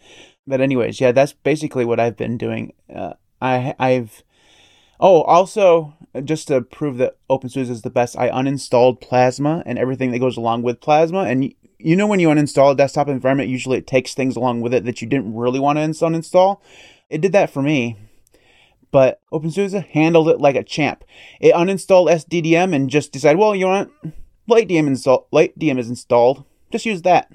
But 0.46 0.60
anyways, 0.60 1.00
yeah, 1.00 1.12
that's 1.12 1.32
basically 1.32 1.84
what 1.84 2.00
I've 2.00 2.16
been 2.16 2.36
doing. 2.36 2.72
Uh, 2.94 3.14
I 3.40 3.74
I've 3.78 4.22
Oh, 5.00 5.22
also, 5.22 5.94
just 6.22 6.48
to 6.48 6.60
prove 6.62 6.98
that 6.98 7.16
OpenSUSE 7.28 7.68
is 7.68 7.82
the 7.82 7.90
best, 7.90 8.16
I 8.16 8.30
uninstalled 8.30 9.00
Plasma 9.00 9.62
and 9.66 9.76
everything 9.76 10.12
that 10.12 10.20
goes 10.20 10.36
along 10.36 10.62
with 10.62 10.80
Plasma. 10.80 11.24
And 11.24 11.52
you 11.78 11.96
know, 11.96 12.06
when 12.06 12.20
you 12.20 12.28
uninstall 12.28 12.72
a 12.72 12.76
desktop 12.76 13.08
environment, 13.08 13.48
usually 13.48 13.78
it 13.78 13.86
takes 13.86 14.14
things 14.14 14.36
along 14.36 14.60
with 14.60 14.74
it 14.74 14.84
that 14.84 15.02
you 15.02 15.08
didn't 15.08 15.34
really 15.34 15.60
want 15.60 15.76
to 15.78 15.82
uninstall. 15.82 16.60
It 17.10 17.20
did 17.20 17.32
that 17.32 17.50
for 17.50 17.62
me. 17.62 17.96
But 18.90 19.20
OpenSUSE 19.32 19.84
handled 19.88 20.28
it 20.28 20.40
like 20.40 20.54
a 20.54 20.62
champ. 20.62 21.04
It 21.40 21.52
uninstalled 21.52 22.08
SDDM 22.10 22.74
and 22.74 22.88
just 22.88 23.12
decided, 23.12 23.38
well, 23.38 23.54
you 23.56 23.66
want 23.66 23.90
LightDM 24.48 24.86
install 24.86 25.26
LightDM 25.32 25.78
is 25.78 25.88
installed. 25.88 26.44
Just 26.70 26.86
use 26.86 27.02
that. 27.02 27.30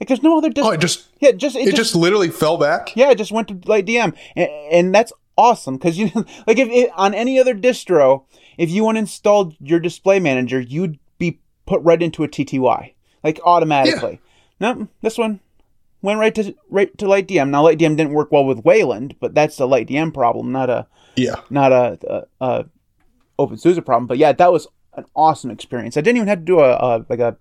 Like 0.00 0.08
there's 0.08 0.22
no 0.22 0.38
other 0.38 0.50
dist- 0.50 0.66
Oh, 0.66 0.72
it 0.72 0.80
just 0.80 1.06
yeah, 1.20 1.30
just 1.32 1.54
it 1.54 1.76
just 1.76 1.94
literally 1.94 2.30
fell 2.30 2.56
back. 2.56 2.96
yeah, 2.96 3.10
it 3.10 3.18
just 3.18 3.30
went 3.30 3.46
to 3.48 3.60
Light 3.66 3.86
DM, 3.86 4.16
and, 4.34 4.50
and 4.72 4.94
that's 4.94 5.12
awesome 5.38 5.76
because 5.76 5.96
you 5.96 6.10
like 6.46 6.58
if 6.58 6.68
it, 6.68 6.90
on 6.96 7.14
any 7.14 7.38
other 7.38 7.54
distro, 7.54 8.24
if 8.58 8.68
you 8.68 8.82
uninstalled 8.82 9.54
your 9.60 9.78
display 9.78 10.18
manager, 10.18 10.58
you'd 10.60 10.98
be 11.18 11.38
put 11.66 11.80
right 11.82 12.02
into 12.02 12.24
a 12.24 12.28
TTY 12.28 12.94
like 13.24 13.40
automatically. 13.44 14.20
No, 14.60 14.88
this 15.00 15.18
one 15.18 15.40
went 16.02 16.20
right 16.20 16.34
to 16.34 16.54
right 16.70 16.96
to 16.98 17.08
Light 17.08 17.26
DM. 17.28 17.50
Now 17.50 17.62
Light 17.64 17.78
DM 17.78 17.96
didn't 17.96 18.12
work 18.12 18.30
well 18.32 18.44
with 18.44 18.64
Wayland, 18.64 19.16
but 19.20 19.34
that's 19.34 19.58
a 19.60 19.66
Light 19.66 19.88
DM 19.88 20.12
problem, 20.14 20.52
not 20.52 20.70
a 20.70 20.86
Yeah. 21.16 21.36
not 21.50 21.72
a, 21.72 21.98
a, 22.40 22.44
a 22.44 22.64
OpenSUSE 23.38 23.84
problem. 23.84 24.06
But 24.06 24.18
yeah, 24.18 24.32
that 24.32 24.52
was 24.52 24.66
an 24.94 25.04
awesome 25.16 25.50
experience. 25.50 25.96
I 25.96 26.00
didn't 26.00 26.16
even 26.18 26.28
have 26.28 26.38
to 26.40 26.44
do 26.44 26.60
a, 26.60 26.72
a 26.74 27.06
like 27.08 27.20
a 27.20 27.36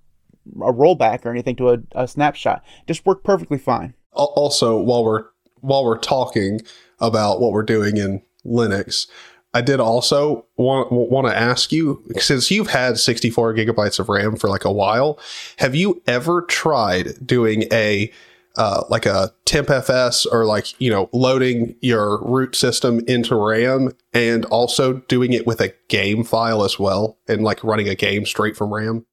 a 0.55 0.73
rollback 0.73 1.25
or 1.25 1.29
anything 1.29 1.55
to 1.57 1.69
a, 1.69 1.77
a 1.93 2.07
snapshot. 2.07 2.63
Just 2.87 3.05
worked 3.05 3.23
perfectly 3.23 3.57
fine. 3.59 3.93
Also, 4.13 4.81
while 4.81 5.03
we're 5.03 5.25
while 5.59 5.83
we're 5.85 5.97
talking 5.99 6.61
about 6.99 7.39
what 7.39 7.51
we're 7.51 7.61
doing 7.63 7.97
in 7.97 8.21
Linux, 8.45 9.07
I 9.53 9.61
did 9.61 9.79
also 9.81 10.45
want 10.57 10.91
want 10.91 11.27
to 11.27 11.37
ask 11.37 11.71
you 11.71 12.01
since 12.17 12.49
you've 12.49 12.69
had 12.69 12.97
64 12.97 13.53
gigabytes 13.53 13.99
of 13.99 14.07
RAM 14.07 14.35
for 14.37 14.47
like 14.49 14.63
a 14.65 14.71
while, 14.71 15.19
have 15.57 15.75
you 15.75 16.01
ever 16.07 16.43
tried 16.43 17.25
doing 17.25 17.63
a 17.71 18.11
uh, 18.57 18.83
like 18.89 19.05
a 19.05 19.31
tmpfs 19.45 20.25
or 20.29 20.45
like 20.45 20.79
you 20.81 20.89
know 20.89 21.09
loading 21.13 21.73
your 21.81 22.21
root 22.23 22.53
system 22.55 22.99
into 23.07 23.33
RAM 23.35 23.91
and 24.13 24.43
also 24.45 24.93
doing 25.07 25.31
it 25.31 25.47
with 25.47 25.61
a 25.61 25.73
game 25.87 26.23
file 26.23 26.63
as 26.63 26.77
well 26.77 27.17
and 27.29 27.43
like 27.43 27.63
running 27.63 27.87
a 27.87 27.95
game 27.95 28.25
straight 28.25 28.55
from 28.57 28.73
RAM? 28.73 29.05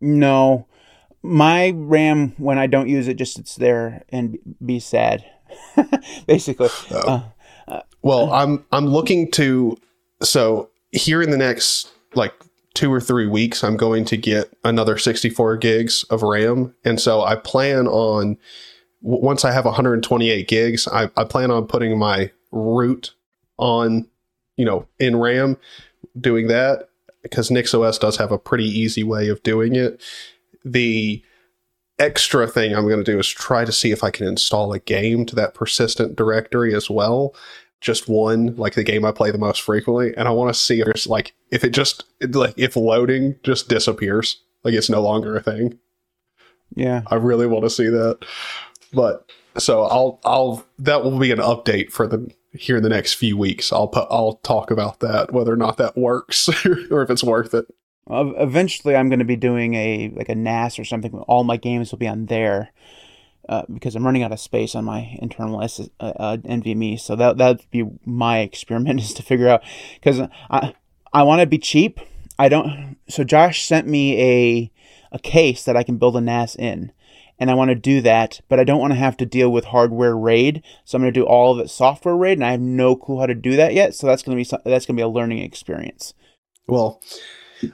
No, 0.00 0.66
my 1.22 1.70
RAM 1.74 2.34
when 2.38 2.58
I 2.58 2.66
don't 2.66 2.88
use 2.88 3.08
it 3.08 3.14
just 3.14 3.34
sits 3.34 3.54
there 3.56 4.04
and 4.10 4.38
be 4.64 4.78
sad. 4.80 5.24
Basically, 6.26 6.68
Oh. 6.90 6.98
uh, 7.08 7.22
Well, 8.02 8.32
I'm 8.32 8.64
I'm 8.72 8.86
looking 8.86 9.30
to 9.32 9.76
so 10.22 10.70
here 10.92 11.22
in 11.22 11.30
the 11.30 11.36
next 11.36 11.90
like 12.14 12.32
two 12.74 12.92
or 12.92 13.00
three 13.00 13.26
weeks, 13.26 13.64
I'm 13.64 13.76
going 13.76 14.04
to 14.06 14.16
get 14.16 14.52
another 14.64 14.98
64 14.98 15.56
gigs 15.56 16.04
of 16.04 16.22
RAM, 16.22 16.74
and 16.84 17.00
so 17.00 17.22
I 17.22 17.36
plan 17.36 17.86
on 17.86 18.38
once 19.02 19.44
I 19.44 19.52
have 19.52 19.64
128 19.64 20.48
gigs, 20.48 20.88
I, 20.88 21.10
I 21.16 21.24
plan 21.24 21.50
on 21.50 21.66
putting 21.66 21.96
my 21.98 22.30
root 22.50 23.12
on, 23.56 24.08
you 24.56 24.64
know, 24.64 24.88
in 24.98 25.16
RAM 25.16 25.56
doing 26.18 26.48
that 26.48 26.88
because 27.22 27.50
NixOS 27.50 28.00
does 28.00 28.16
have 28.16 28.32
a 28.32 28.38
pretty 28.38 28.64
easy 28.64 29.04
way 29.04 29.28
of 29.28 29.42
doing 29.42 29.76
it. 29.76 30.02
The 30.64 31.22
extra 31.98 32.46
thing 32.46 32.74
I'm 32.74 32.88
going 32.88 33.02
to 33.02 33.10
do 33.10 33.18
is 33.18 33.28
try 33.28 33.64
to 33.64 33.72
see 33.72 33.90
if 33.90 34.02
I 34.02 34.10
can 34.10 34.26
install 34.26 34.72
a 34.72 34.78
game 34.78 35.24
to 35.26 35.36
that 35.36 35.54
persistent 35.54 36.16
directory 36.16 36.74
as 36.74 36.90
well. 36.90 37.34
Just 37.80 38.08
one, 38.08 38.56
like 38.56 38.74
the 38.74 38.82
game 38.82 39.04
I 39.04 39.12
play 39.12 39.30
the 39.30 39.38
most 39.38 39.60
frequently, 39.60 40.14
and 40.16 40.26
I 40.26 40.30
want 40.30 40.52
to 40.52 40.58
see 40.58 40.80
if 40.80 40.86
there's 40.86 41.06
like 41.06 41.34
if 41.50 41.62
it 41.62 41.70
just 41.70 42.04
like 42.30 42.54
if 42.56 42.74
loading 42.74 43.36
just 43.42 43.68
disappears, 43.68 44.40
like 44.64 44.74
it's 44.74 44.90
no 44.90 45.02
longer 45.02 45.36
a 45.36 45.42
thing. 45.42 45.78
Yeah, 46.74 47.02
I 47.08 47.16
really 47.16 47.46
want 47.46 47.64
to 47.64 47.70
see 47.70 47.88
that. 47.88 48.18
But 48.92 49.30
so 49.58 49.82
I'll 49.84 50.20
I'll 50.24 50.66
that 50.78 51.04
will 51.04 51.18
be 51.18 51.32
an 51.32 51.38
update 51.38 51.90
for 51.90 52.06
the 52.06 52.30
here 52.52 52.76
in 52.76 52.82
the 52.82 52.88
next 52.88 53.14
few 53.14 53.36
weeks. 53.36 53.72
I'll 53.72 53.88
put 53.88 54.08
I'll 54.10 54.34
talk 54.42 54.70
about 54.70 55.00
that 55.00 55.32
whether 55.32 55.52
or 55.52 55.56
not 55.56 55.76
that 55.76 55.96
works 55.96 56.48
or 56.90 57.02
if 57.02 57.10
it's 57.10 57.24
worth 57.24 57.54
it. 57.54 57.66
Eventually, 58.08 58.94
I'm 58.94 59.08
going 59.08 59.18
to 59.18 59.24
be 59.24 59.36
doing 59.36 59.74
a 59.74 60.12
like 60.14 60.28
a 60.28 60.34
NAS 60.34 60.78
or 60.78 60.84
something. 60.84 61.12
All 61.12 61.44
my 61.44 61.56
games 61.56 61.90
will 61.90 61.98
be 61.98 62.06
on 62.06 62.26
there 62.26 62.70
uh, 63.48 63.62
because 63.72 63.94
I'm 63.94 64.04
running 64.04 64.22
out 64.22 64.32
of 64.32 64.40
space 64.40 64.74
on 64.74 64.84
my 64.84 65.16
internal 65.20 65.60
uh, 65.60 65.66
uh 66.00 66.36
NVMe. 66.38 66.98
So 66.98 67.16
that 67.16 67.38
that'd 67.38 67.64
be 67.70 67.84
my 68.04 68.40
experiment 68.40 69.00
is 69.00 69.14
to 69.14 69.22
figure 69.22 69.48
out 69.48 69.62
because 69.94 70.20
I 70.50 70.74
I 71.12 71.22
want 71.22 71.40
to 71.40 71.46
be 71.46 71.58
cheap. 71.58 72.00
I 72.38 72.48
don't. 72.48 72.96
So 73.08 73.24
Josh 73.24 73.66
sent 73.66 73.86
me 73.86 74.20
a 74.20 74.72
a 75.12 75.18
case 75.18 75.64
that 75.64 75.76
I 75.76 75.82
can 75.82 75.98
build 75.98 76.16
a 76.16 76.20
NAS 76.20 76.56
in 76.56 76.92
and 77.38 77.50
I 77.50 77.54
want 77.54 77.68
to 77.70 77.74
do 77.74 78.00
that, 78.02 78.40
but 78.48 78.58
I 78.58 78.64
don't 78.64 78.80
want 78.80 78.92
to 78.92 78.98
have 78.98 79.16
to 79.18 79.26
deal 79.26 79.50
with 79.50 79.66
hardware 79.66 80.16
RAID. 80.16 80.62
So 80.84 80.96
I'm 80.96 81.02
going 81.02 81.12
to 81.12 81.20
do 81.20 81.26
all 81.26 81.52
of 81.52 81.64
it 81.64 81.68
software 81.68 82.16
RAID, 82.16 82.38
and 82.38 82.44
I 82.44 82.52
have 82.52 82.60
no 82.60 82.96
clue 82.96 83.20
how 83.20 83.26
to 83.26 83.34
do 83.34 83.56
that 83.56 83.74
yet. 83.74 83.94
So 83.94 84.06
that's 84.06 84.22
going 84.22 84.36
to 84.36 84.42
be 84.42 84.58
that's 84.64 84.86
going 84.86 84.96
to 84.96 85.00
be 85.00 85.02
a 85.02 85.08
learning 85.08 85.38
experience. 85.38 86.14
Well, 86.66 87.02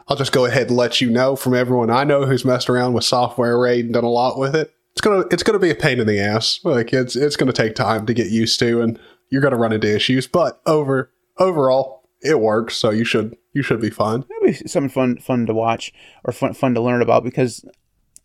I'll 0.08 0.16
just 0.16 0.32
go 0.32 0.44
ahead 0.44 0.68
and 0.68 0.76
let 0.76 1.00
you 1.00 1.10
know 1.10 1.36
from 1.36 1.54
everyone 1.54 1.90
I 1.90 2.04
know 2.04 2.26
who's 2.26 2.44
messed 2.44 2.68
around 2.68 2.92
with 2.92 3.04
software 3.04 3.58
RAID 3.58 3.86
and 3.86 3.94
done 3.94 4.04
a 4.04 4.10
lot 4.10 4.38
with 4.38 4.54
it. 4.54 4.72
It's 4.92 5.00
gonna 5.00 5.24
it's 5.30 5.42
gonna 5.42 5.58
be 5.58 5.70
a 5.70 5.74
pain 5.74 6.00
in 6.00 6.06
the 6.06 6.20
ass. 6.20 6.60
Like 6.64 6.92
it's 6.92 7.16
it's 7.16 7.36
gonna 7.36 7.52
take 7.52 7.74
time 7.74 8.06
to 8.06 8.14
get 8.14 8.30
used 8.30 8.58
to, 8.60 8.82
and 8.82 8.98
you're 9.30 9.42
gonna 9.42 9.56
run 9.56 9.72
into 9.72 9.94
issues. 9.94 10.26
But 10.26 10.60
over 10.66 11.10
overall, 11.38 12.08
it 12.20 12.40
works. 12.40 12.76
So 12.76 12.90
you 12.90 13.04
should 13.04 13.36
you 13.52 13.62
should 13.62 13.80
be 13.80 13.90
fine. 13.90 14.24
It'll 14.30 14.46
be 14.46 14.68
something 14.68 14.90
fun 14.90 15.16
fun 15.18 15.46
to 15.46 15.54
watch 15.54 15.92
or 16.24 16.32
fun 16.32 16.54
fun 16.54 16.74
to 16.74 16.80
learn 16.80 17.02
about 17.02 17.24
because 17.24 17.64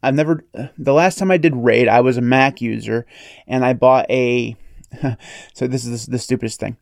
I've 0.03 0.15
never. 0.15 0.45
The 0.77 0.93
last 0.93 1.17
time 1.17 1.31
I 1.31 1.37
did 1.37 1.55
raid, 1.55 1.87
I 1.87 2.01
was 2.01 2.17
a 2.17 2.21
Mac 2.21 2.61
user, 2.61 3.05
and 3.47 3.65
I 3.65 3.73
bought 3.73 4.09
a. 4.09 4.55
so 5.53 5.67
this 5.67 5.85
is 5.85 6.05
the, 6.05 6.11
the 6.11 6.19
stupidest 6.19 6.59
thing. 6.59 6.77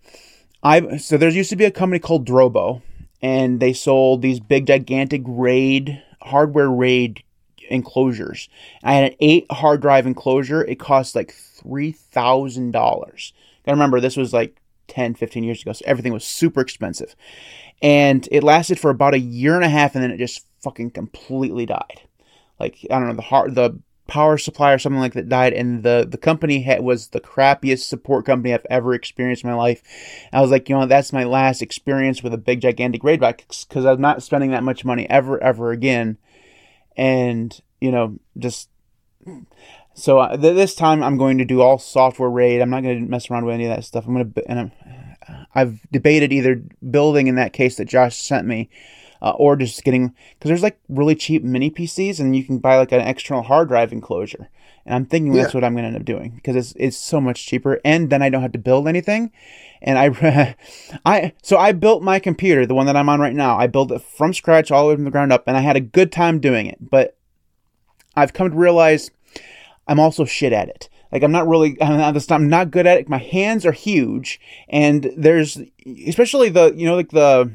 I 0.64 0.98
so 0.98 1.18
there 1.18 1.30
used 1.30 1.50
to 1.52 1.56
be 1.56 1.66
a 1.66 1.72
company 1.72 2.00
called 2.00 2.28
Drobo, 2.28 2.82
and 3.22 3.60
they 3.60 3.74
sold 3.74 4.22
these 4.22 4.40
big 4.40 4.68
gigantic 4.68 5.22
raid 5.26 6.02
hardware 6.22 6.70
raid 6.70 7.24
enclosures. 7.70 8.50
I 8.84 8.94
had 8.94 9.12
an 9.12 9.18
eight 9.20 9.46
hard 9.52 9.82
drive 9.82 10.06
enclosure. 10.08 10.64
It 10.64 10.80
cost 10.80 11.16
like 11.16 11.32
three 11.34 11.92
thousand 11.92 12.72
dollars. 12.72 13.34
I 13.68 13.72
remember 13.72 14.00
this 14.00 14.18
was 14.18 14.32
like 14.32 14.62
10, 14.90 15.16
15 15.16 15.44
years 15.44 15.64
ago, 15.64 15.74
so 15.74 15.84
everything 15.88 16.14
was 16.14 16.24
super 16.24 16.62
expensive. 16.62 17.16
And 17.82 18.30
it 18.32 18.44
lasted 18.44 18.80
for 18.80 18.92
about 18.92 19.16
a 19.16 19.20
year 19.20 19.56
and 19.56 19.64
a 19.64 19.70
half, 19.70 19.96
and 19.96 20.04
then 20.04 20.12
it 20.12 20.18
just 20.18 20.46
fucking 20.62 20.92
completely 20.92 21.66
died 21.66 22.02
like 22.60 22.78
I 22.90 23.00
don't 23.00 23.08
know 23.08 23.16
the 23.16 23.22
heart 23.22 23.56
the 23.56 23.80
power 24.08 24.38
supply 24.38 24.72
or 24.72 24.78
something 24.78 25.00
like 25.00 25.14
that 25.14 25.30
died, 25.30 25.54
and 25.54 25.84
the 25.84 26.06
the 26.10 26.18
company 26.18 26.62
had, 26.62 26.82
was 26.82 27.08
the 27.08 27.20
crappiest 27.20 27.88
support 27.88 28.26
company 28.26 28.54
I've 28.54 28.66
ever 28.70 28.94
experienced 28.94 29.44
in 29.44 29.50
my 29.50 29.56
life. 29.56 29.82
I 30.32 30.42
was 30.42 30.52
like, 30.52 30.70
you 30.70 30.76
know, 30.76 30.86
that's 30.86 31.14
my 31.14 31.24
last 31.24 31.62
experience 31.62 32.22
with 32.22 32.34
a 32.34 32.38
big 32.38 32.62
gigantic 32.62 33.04
raid 33.04 33.20
box 33.20 33.66
because 33.66 33.86
I'm 33.86 34.02
not 34.02 34.24
spending 34.24 34.52
that 34.52 34.64
much 34.64 34.86
money 34.86 35.10
ever 35.10 35.42
ever 35.42 35.72
again, 35.72 36.18
and 36.98 37.60
you 37.82 37.92
know 37.92 38.20
just. 38.38 38.70
So 39.98 40.20
uh, 40.20 40.36
th- 40.36 40.56
this 40.56 40.76
time 40.76 41.02
I'm 41.02 41.18
going 41.18 41.38
to 41.38 41.46
do 41.46 41.62
all 41.62 41.78
software 41.80 42.30
raid. 42.30 42.62
I'm 42.62 42.70
not 42.70 42.84
going 42.84 43.06
to 43.06 43.10
mess 43.10 43.32
around 43.32 43.46
with 43.46 43.56
any 43.56 43.64
of 43.64 43.70
that 43.70 43.86
stuff. 43.86 44.06
I'm 44.06 44.14
going 44.14 44.34
to 44.34 44.50
and 44.50 44.60
I'm, 44.60 44.72
I've 45.56 45.80
debated 45.92 46.34
either 46.34 46.62
building 46.90 47.28
in 47.28 47.36
that 47.36 47.54
case 47.54 47.78
that 47.78 47.86
Josh 47.86 48.18
sent 48.18 48.46
me 48.46 48.70
uh, 49.22 49.32
or 49.32 49.56
just 49.56 49.84
getting 49.84 50.10
because 50.10 50.50
there's 50.50 50.64
like 50.64 50.80
really 50.90 51.16
cheap 51.16 51.44
mini 51.44 51.72
PCs 51.72 52.20
and 52.20 52.36
you 52.36 52.44
can 52.44 52.60
buy 52.60 52.78
like 52.78 52.92
an 52.92 53.02
external 53.02 53.44
hard 53.44 53.70
drive 53.70 53.92
enclosure. 53.92 54.50
And 54.86 54.96
I'm 54.96 55.06
thinking 55.06 55.34
yeah. 55.34 55.44
that's 55.44 55.54
what 55.54 55.64
I'm 55.64 55.74
going 55.74 55.84
to 55.84 55.88
end 55.88 55.98
up 55.98 56.06
doing 56.06 56.32
because 56.36 56.56
it's 56.56 56.74
it's 56.78 56.98
so 56.98 57.20
much 57.20 57.46
cheaper 57.46 57.80
and 57.84 58.10
then 58.10 58.22
I 58.22 58.30
don't 58.30 58.42
have 58.42 58.52
to 58.54 58.60
build 58.60 58.88
anything. 58.88 59.32
And 59.82 59.98
I 59.98 60.56
I 61.06 61.34
so 61.42 61.58
I 61.58 61.72
built 61.72 62.04
my 62.04 62.20
computer, 62.20 62.66
the 62.66 62.76
one 62.76 62.86
that 62.86 62.96
I'm 62.96 63.10
on 63.10 63.20
right 63.20 63.34
now. 63.34 63.58
I 63.58 63.68
built 63.68 63.92
it 63.92 64.02
from 64.02 64.34
scratch 64.34 64.72
all 64.72 64.84
the 64.84 64.90
way 64.90 64.96
from 64.96 65.06
the 65.06 65.12
ground 65.12 65.34
up 65.34 65.44
and 65.48 65.58
I 65.58 65.62
had 65.62 65.76
a 65.76 65.82
good 65.82 66.12
time 66.12 66.40
doing 66.40 66.68
it. 66.68 66.78
But 66.80 67.18
I've 68.16 68.34
come 68.34 68.50
to 68.50 68.56
realize 68.56 69.12
I'm 69.88 70.00
also 70.00 70.26
shit 70.26 70.54
at 70.54 70.70
it. 70.70 70.90
Like 71.12 71.24
I'm 71.24 71.32
not 71.32 71.48
really, 71.48 71.78
I'm 71.82 71.98
not, 71.98 72.32
I'm 72.32 72.50
not 72.50 72.72
good 72.72 72.88
at 72.88 73.00
it. 73.00 73.10
My 73.10 73.18
hands 73.18 73.66
are 73.66 73.72
huge, 73.72 74.40
and 74.68 75.12
there's 75.16 75.60
especially 76.08 76.50
the, 76.50 76.74
you 76.76 76.86
know, 76.86 76.96
like 76.96 77.12
the 77.12 77.52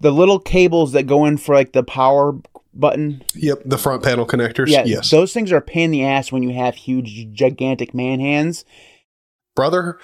the 0.00 0.12
little 0.12 0.38
cables 0.38 0.92
that 0.92 1.04
go 1.04 1.24
in 1.24 1.38
for 1.38 1.54
like 1.54 1.72
the 1.72 1.82
power 1.82 2.38
button. 2.78 3.22
Yep, 3.34 3.62
the 3.64 3.78
front 3.78 4.02
panel 4.02 4.26
connectors. 4.26 4.68
Yeah, 4.68 4.84
yes. 4.84 5.10
Those 5.10 5.32
things 5.32 5.52
are 5.52 5.58
a 5.58 5.62
pain 5.62 5.84
in 5.84 5.90
the 5.92 6.04
ass 6.04 6.32
when 6.32 6.42
you 6.42 6.54
have 6.54 6.74
huge, 6.74 7.32
gigantic 7.32 7.94
man 7.94 8.20
hands. 8.20 8.64
Brother, 9.54 9.98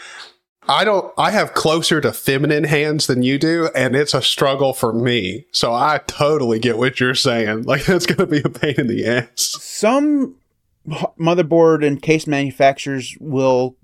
I 0.68 0.84
don't 0.84 1.12
I 1.18 1.30
have 1.30 1.54
closer 1.54 2.00
to 2.00 2.12
feminine 2.12 2.64
hands 2.64 3.06
than 3.06 3.22
you 3.22 3.38
do, 3.38 3.68
and 3.74 3.96
it's 3.96 4.14
a 4.14 4.22
struggle 4.22 4.72
for 4.72 4.92
me. 4.92 5.46
So 5.52 5.72
I 5.72 6.00
totally 6.06 6.58
get 6.58 6.78
what 6.78 7.00
you're 7.00 7.14
saying. 7.14 7.64
Like 7.72 7.84
that's 7.84 8.06
gonna 8.06 8.26
be 8.26 8.42
a 8.44 8.48
pain 8.48 8.74
in 8.76 8.86
the 8.86 9.06
ass. 9.06 9.56
Some 9.60 10.36
motherboard 10.86 11.86
and 11.86 12.02
case 12.02 12.26
manufacturers 12.26 13.16
will 13.20 13.76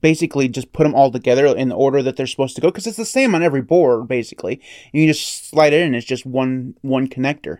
basically 0.00 0.48
just 0.48 0.72
put 0.72 0.84
them 0.84 0.94
all 0.94 1.10
together 1.10 1.46
in 1.46 1.68
the 1.68 1.74
order 1.74 2.02
that 2.02 2.16
they're 2.16 2.26
supposed 2.26 2.54
to 2.54 2.60
go 2.60 2.68
because 2.68 2.86
it's 2.86 2.96
the 2.96 3.04
same 3.04 3.34
on 3.34 3.42
every 3.42 3.62
board 3.62 4.06
basically 4.06 4.60
you 4.92 5.06
just 5.06 5.48
slide 5.48 5.72
it 5.72 5.80
in 5.80 5.94
it's 5.94 6.06
just 6.06 6.26
one 6.26 6.74
one 6.82 7.08
connector 7.08 7.58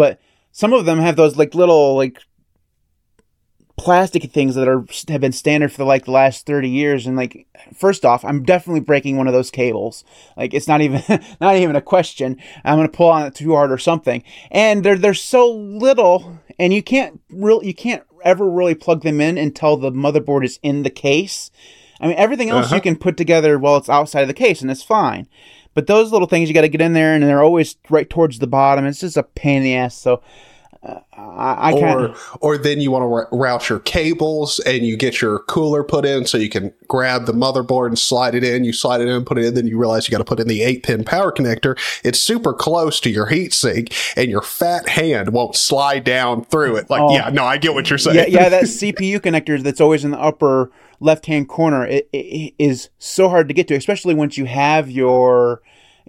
but 0.00 0.18
some 0.50 0.72
of 0.72 0.86
them 0.86 0.98
have 0.98 1.16
those 1.16 1.36
like 1.36 1.54
little 1.54 1.94
like 1.94 2.18
plastic 3.76 4.30
things 4.30 4.54
that 4.54 4.66
are 4.66 4.84
have 5.08 5.20
been 5.20 5.32
standard 5.32 5.72
for 5.72 5.84
like 5.84 6.04
the 6.06 6.10
last 6.10 6.46
30 6.46 6.68
years 6.68 7.06
and 7.06 7.16
like 7.16 7.46
first 7.74 8.04
off 8.04 8.24
i'm 8.24 8.42
definitely 8.42 8.80
breaking 8.80 9.16
one 9.16 9.26
of 9.26 9.32
those 9.32 9.50
cables 9.50 10.04
like 10.36 10.52
it's 10.52 10.68
not 10.68 10.80
even 10.82 11.02
not 11.40 11.56
even 11.56 11.76
a 11.76 11.80
question 11.80 12.36
i'm 12.64 12.76
going 12.76 12.86
to 12.88 12.96
pull 12.96 13.08
on 13.08 13.26
it 13.26 13.34
too 13.34 13.54
hard 13.54 13.72
or 13.72 13.78
something 13.78 14.22
and 14.50 14.84
they're 14.84 14.98
they're 14.98 15.14
so 15.14 15.50
little 15.50 16.40
and 16.58 16.74
you 16.74 16.82
can't 16.82 17.20
really 17.30 17.66
you 17.66 17.74
can't 17.74 18.04
ever 18.22 18.48
really 18.48 18.74
plug 18.74 19.02
them 19.02 19.20
in 19.20 19.38
until 19.38 19.76
the 19.76 19.90
motherboard 19.90 20.44
is 20.44 20.58
in 20.62 20.82
the 20.82 20.90
case. 20.90 21.50
I 22.00 22.06
mean, 22.06 22.16
everything 22.16 22.50
else 22.50 22.66
uh-huh. 22.66 22.76
you 22.76 22.80
can 22.80 22.96
put 22.96 23.16
together 23.16 23.58
while 23.58 23.76
it's 23.76 23.88
outside 23.88 24.22
of 24.22 24.28
the 24.28 24.34
case, 24.34 24.62
and 24.62 24.70
it's 24.70 24.82
fine. 24.82 25.28
But 25.74 25.86
those 25.86 26.12
little 26.12 26.26
things 26.26 26.48
you 26.48 26.54
got 26.54 26.62
to 26.62 26.68
get 26.68 26.80
in 26.80 26.92
there, 26.92 27.14
and 27.14 27.22
they're 27.22 27.42
always 27.42 27.76
right 27.88 28.08
towards 28.08 28.38
the 28.38 28.46
bottom. 28.46 28.84
It's 28.84 29.00
just 29.00 29.16
a 29.16 29.22
pain 29.22 29.58
in 29.58 29.62
the 29.62 29.76
ass. 29.76 29.96
So 29.96 30.22
uh, 30.82 31.00
I, 31.12 31.72
I 31.72 31.72
or 31.72 32.14
or 32.40 32.56
then 32.56 32.80
you 32.80 32.90
want 32.90 33.02
to 33.02 33.36
route 33.36 33.68
your 33.68 33.80
cables 33.80 34.60
and 34.60 34.86
you 34.86 34.96
get 34.96 35.20
your 35.20 35.40
cooler 35.40 35.84
put 35.84 36.06
in 36.06 36.24
so 36.24 36.38
you 36.38 36.48
can 36.48 36.72
grab 36.88 37.26
the 37.26 37.32
motherboard 37.32 37.88
and 37.88 37.98
slide 37.98 38.34
it 38.34 38.42
in. 38.42 38.64
You 38.64 38.72
slide 38.72 39.02
it 39.02 39.08
in, 39.08 39.24
put 39.26 39.36
it 39.36 39.44
in, 39.44 39.54
then 39.54 39.66
you 39.66 39.76
realize 39.76 40.08
you 40.08 40.12
got 40.12 40.18
to 40.18 40.24
put 40.24 40.40
in 40.40 40.48
the 40.48 40.62
eight 40.62 40.82
pin 40.82 41.04
power 41.04 41.32
connector. 41.32 41.78
It's 42.02 42.18
super 42.18 42.54
close 42.54 42.98
to 43.00 43.10
your 43.10 43.26
heatsink, 43.26 43.92
and 44.16 44.30
your 44.30 44.40
fat 44.40 44.88
hand 44.88 45.34
won't 45.34 45.54
slide 45.54 46.04
down 46.04 46.44
through 46.44 46.76
it. 46.76 46.88
Like, 46.88 47.02
oh, 47.02 47.12
yeah, 47.12 47.28
no, 47.28 47.44
I 47.44 47.58
get 47.58 47.74
what 47.74 47.90
you're 47.90 47.98
saying. 47.98 48.16
Yeah, 48.16 48.26
yeah, 48.26 48.48
that 48.48 48.64
CPU 48.64 49.20
connector 49.20 49.62
that's 49.62 49.82
always 49.82 50.04
in 50.04 50.12
the 50.12 50.20
upper 50.20 50.70
left 51.00 51.24
hand 51.26 51.48
corner 51.48 51.86
it, 51.86 52.08
it 52.12 52.54
is 52.58 52.90
so 52.98 53.28
hard 53.28 53.48
to 53.48 53.54
get 53.54 53.68
to, 53.68 53.74
especially 53.74 54.14
once 54.14 54.38
you 54.38 54.44
have 54.46 54.90
your 54.90 55.60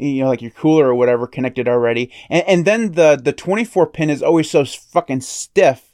you 0.02 0.24
know, 0.24 0.30
like 0.30 0.42
your 0.42 0.52
cooler 0.52 0.88
or 0.88 0.96
whatever 0.96 1.28
connected 1.28 1.68
already. 1.68 2.12
And, 2.30 2.44
and 2.48 2.66
then 2.66 2.92
the, 2.94 3.20
the 3.22 3.34
24 3.34 3.88
pin 3.88 4.10
is 4.10 4.24
always 4.24 4.50
so 4.50 4.66
fucking 4.66 5.22
stiff. 5.22 5.88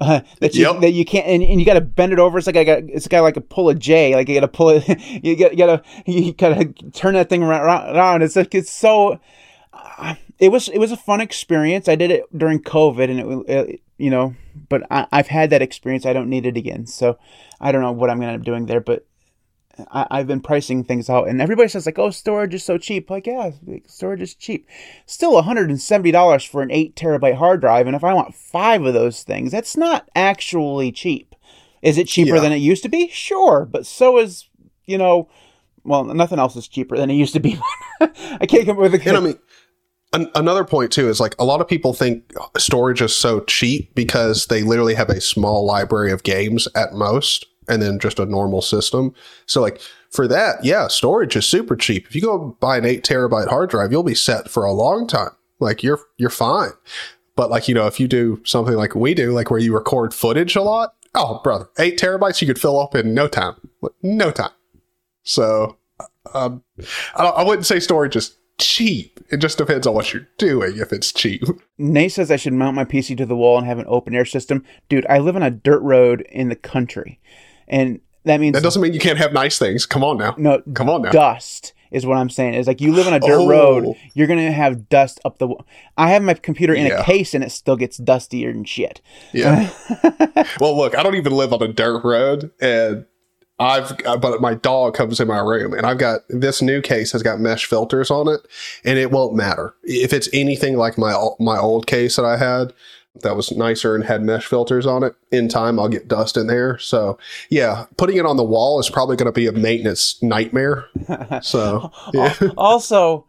Uh, 0.00 0.20
that 0.40 0.54
you 0.54 0.62
yep. 0.62 0.80
that 0.80 0.92
you 0.92 1.04
can't 1.04 1.26
and, 1.26 1.42
and 1.42 1.60
you 1.60 1.66
got 1.66 1.74
to 1.74 1.80
bend 1.80 2.12
it 2.12 2.18
over. 2.18 2.38
It's 2.38 2.46
like 2.46 2.56
I 2.56 2.64
got 2.64 2.82
it's 2.84 3.06
got 3.06 3.20
like 3.20 3.36
a 3.36 3.40
pull 3.40 3.68
a 3.68 3.74
J. 3.74 4.14
Like 4.14 4.28
you 4.28 4.34
got 4.34 4.40
to 4.40 4.48
pull 4.48 4.70
it. 4.70 4.84
You 5.22 5.36
got 5.36 5.52
you 5.52 5.58
got 5.58 5.84
to 5.84 6.10
you 6.10 6.32
got 6.32 6.58
to 6.58 6.90
turn 6.90 7.14
that 7.14 7.28
thing 7.28 7.42
around. 7.42 7.96
around. 7.96 8.22
It's 8.22 8.36
like 8.36 8.54
it's 8.54 8.72
so. 8.72 9.20
Uh, 9.72 10.14
it 10.38 10.50
was 10.50 10.68
it 10.68 10.78
was 10.78 10.90
a 10.90 10.96
fun 10.96 11.20
experience. 11.20 11.88
I 11.88 11.94
did 11.94 12.10
it 12.10 12.24
during 12.36 12.60
COVID, 12.60 13.10
and 13.10 13.44
it, 13.48 13.50
it 13.50 13.80
you 13.96 14.10
know, 14.10 14.34
but 14.68 14.82
I, 14.90 15.06
I've 15.12 15.28
had 15.28 15.50
that 15.50 15.62
experience. 15.62 16.04
I 16.04 16.12
don't 16.12 16.28
need 16.28 16.46
it 16.46 16.56
again. 16.56 16.86
So 16.86 17.16
I 17.60 17.70
don't 17.70 17.82
know 17.82 17.92
what 17.92 18.10
I'm 18.10 18.18
gonna 18.18 18.32
end 18.32 18.40
up 18.40 18.46
doing 18.46 18.66
there, 18.66 18.80
but 18.80 19.06
I, 19.90 20.18
have 20.18 20.26
been 20.26 20.40
pricing 20.40 20.84
things 20.84 21.08
out, 21.08 21.28
and 21.28 21.40
everybody 21.40 21.68
says 21.68 21.86
like, 21.86 21.98
"Oh, 21.98 22.10
storage 22.10 22.54
is 22.54 22.64
so 22.64 22.78
cheap." 22.78 23.10
Like, 23.10 23.26
yeah, 23.26 23.52
storage 23.86 24.20
is 24.20 24.34
cheap. 24.34 24.66
Still, 25.06 25.34
one 25.34 25.44
hundred 25.44 25.70
and 25.70 25.80
seventy 25.80 26.10
dollars 26.10 26.44
for 26.44 26.62
an 26.62 26.70
eight 26.70 26.94
terabyte 26.94 27.36
hard 27.36 27.60
drive, 27.60 27.86
and 27.86 27.96
if 27.96 28.04
I 28.04 28.14
want 28.14 28.34
five 28.34 28.84
of 28.84 28.94
those 28.94 29.22
things, 29.22 29.52
that's 29.52 29.76
not 29.76 30.08
actually 30.14 30.92
cheap. 30.92 31.34
Is 31.80 31.98
it 31.98 32.06
cheaper 32.06 32.36
yeah. 32.36 32.42
than 32.42 32.52
it 32.52 32.56
used 32.56 32.82
to 32.82 32.88
be? 32.88 33.08
Sure, 33.08 33.64
but 33.64 33.86
so 33.86 34.18
is 34.18 34.48
you 34.84 34.98
know 34.98 35.28
well, 35.84 36.04
nothing 36.04 36.38
else 36.38 36.56
is 36.56 36.68
cheaper 36.68 36.96
than 36.96 37.10
it 37.10 37.14
used 37.14 37.32
to 37.34 37.40
be. 37.40 37.58
I 38.00 38.46
can't 38.46 38.66
come 38.66 38.76
up 38.76 38.82
with 38.82 38.94
a 38.94 39.08
And 39.08 39.16
I 39.16 39.20
mean, 39.20 39.38
an- 40.12 40.30
another 40.34 40.64
point 40.64 40.92
too 40.92 41.08
is 41.08 41.20
like 41.20 41.34
a 41.38 41.44
lot 41.44 41.60
of 41.60 41.68
people 41.68 41.92
think 41.92 42.32
storage 42.56 43.02
is 43.02 43.14
so 43.14 43.40
cheap 43.40 43.94
because 43.94 44.46
they 44.46 44.62
literally 44.62 44.94
have 44.94 45.08
a 45.08 45.20
small 45.20 45.66
library 45.66 46.12
of 46.12 46.22
games 46.22 46.68
at 46.74 46.92
most 46.92 47.46
and 47.68 47.80
then 47.82 47.98
just 47.98 48.18
a 48.18 48.26
normal 48.26 48.62
system. 48.62 49.14
So 49.46 49.60
like 49.60 49.80
for 50.10 50.28
that, 50.28 50.64
yeah, 50.64 50.88
storage 50.88 51.36
is 51.36 51.46
super 51.46 51.76
cheap. 51.76 52.06
If 52.06 52.14
you 52.14 52.22
go 52.22 52.56
buy 52.60 52.78
an 52.78 52.84
eight 52.84 53.04
terabyte 53.04 53.48
hard 53.48 53.70
drive, 53.70 53.92
you'll 53.92 54.02
be 54.02 54.14
set 54.14 54.48
for 54.48 54.64
a 54.64 54.72
long 54.72 55.06
time. 55.06 55.30
Like 55.60 55.82
you're 55.82 56.00
you're 56.16 56.30
fine. 56.30 56.70
But 57.34 57.50
like, 57.50 57.68
you 57.68 57.74
know, 57.74 57.86
if 57.86 57.98
you 57.98 58.08
do 58.08 58.42
something 58.44 58.74
like 58.74 58.94
we 58.94 59.14
do, 59.14 59.32
like 59.32 59.50
where 59.50 59.60
you 59.60 59.74
record 59.74 60.12
footage 60.12 60.54
a 60.54 60.62
lot, 60.62 60.94
oh 61.14 61.40
brother, 61.42 61.68
eight 61.78 61.98
terabytes 61.98 62.40
you 62.40 62.46
could 62.46 62.60
fill 62.60 62.78
up 62.78 62.94
in 62.94 63.14
no 63.14 63.28
time. 63.28 63.54
No 64.02 64.30
time. 64.30 64.50
So 65.22 65.78
um, 66.34 66.62
I, 67.14 67.42
wouldn't 67.44 67.66
say 67.66 67.80
storage 67.80 68.16
is 68.16 68.36
cheap. 68.58 69.20
It 69.30 69.38
just 69.38 69.58
depends 69.58 69.86
on 69.86 69.94
what 69.94 70.12
you're 70.12 70.28
doing 70.38 70.76
if 70.78 70.92
it's 70.92 71.12
cheap. 71.12 71.42
Nate 71.78 72.12
says 72.12 72.30
I 72.30 72.36
should 72.36 72.52
mount 72.52 72.76
my 72.76 72.84
PC 72.84 73.16
to 73.16 73.26
the 73.26 73.36
wall 73.36 73.58
and 73.58 73.66
have 73.66 73.78
an 73.78 73.86
open 73.88 74.14
air 74.14 74.24
system. 74.24 74.64
Dude, 74.88 75.06
I 75.08 75.18
live 75.18 75.36
on 75.36 75.42
a 75.42 75.50
dirt 75.50 75.80
road 75.80 76.22
in 76.30 76.48
the 76.48 76.56
country. 76.56 77.20
And 77.68 78.00
that 78.24 78.40
means 78.40 78.54
That 78.54 78.62
doesn't 78.62 78.80
mean 78.82 78.92
you 78.92 79.00
can't 79.00 79.18
have 79.18 79.32
nice 79.32 79.58
things. 79.58 79.86
Come 79.86 80.04
on 80.04 80.18
now. 80.18 80.34
no 80.38 80.62
Come 80.74 80.88
on 80.90 81.02
now. 81.02 81.10
dust 81.10 81.72
is 81.90 82.06
what 82.06 82.16
I'm 82.16 82.30
saying. 82.30 82.54
Is 82.54 82.66
like 82.66 82.80
you 82.80 82.92
live 82.92 83.06
on 83.06 83.12
a 83.14 83.20
dirt 83.20 83.40
Oh. 83.40 83.48
road, 83.48 83.96
you're 84.14 84.26
gonna 84.26 84.50
have 84.52 84.88
dust 84.88 85.20
up 85.24 85.38
the. 85.38 85.46
w- 85.48 85.62
I 85.98 86.10
have 86.10 86.22
my 86.22 86.34
computer 86.34 86.72
in 86.74 86.86
a 86.90 87.02
case 87.04 87.34
and 87.34 87.42
it 87.44 87.50
still 87.50 87.76
gets 87.76 87.96
dustier 87.98 88.48
and 88.50 88.66
shit. 88.68 89.00
Yeah. 89.32 89.68
well, 90.60 90.76
look, 90.76 90.96
I 90.96 91.02
don't 91.02 91.16
even 91.16 91.32
live 91.32 91.52
on 91.52 91.62
a 91.62 91.68
dirt 91.68 92.02
road, 92.04 92.50
and 92.60 93.04
I've 93.58 93.92
uh, 94.06 94.16
but 94.16 94.40
my 94.40 94.54
dog 94.54 94.94
comes 94.94 95.20
in 95.20 95.28
my 95.28 95.38
room, 95.40 95.74
and 95.74 95.84
I've 95.86 95.98
got 95.98 96.20
this 96.28 96.62
new 96.62 96.80
case 96.80 97.12
has 97.12 97.22
got 97.22 97.40
mesh 97.40 97.66
filters 97.66 98.10
on 98.10 98.26
it, 98.28 98.40
and 98.84 98.98
it 98.98 99.10
won't 99.10 99.34
matter 99.34 99.74
if 99.82 100.12
it's 100.12 100.28
anything 100.32 100.76
like 100.76 100.96
my 100.96 101.14
my 101.38 101.58
old 101.58 101.86
case 101.86 102.16
that 102.16 102.24
I 102.24 102.38
had 102.38 102.72
that 103.20 103.36
was 103.36 103.52
nicer 103.52 103.94
and 103.94 104.04
had 104.04 104.22
mesh 104.22 104.46
filters 104.46 104.86
on 104.86 105.02
it. 105.02 105.14
In 105.30 105.48
time, 105.48 105.78
I'll 105.78 105.88
get 105.88 106.08
dust 106.08 106.36
in 106.36 106.46
there. 106.46 106.78
So 106.78 107.18
yeah, 107.50 107.86
putting 107.96 108.16
it 108.16 108.26
on 108.26 108.36
the 108.36 108.44
wall 108.44 108.80
is 108.80 108.90
probably 108.90 109.16
going 109.16 109.26
to 109.26 109.32
be 109.32 109.46
a 109.46 109.52
maintenance 109.52 110.22
nightmare. 110.22 110.86
So 111.42 111.90
yeah. 112.12 112.34
also, 112.56 113.26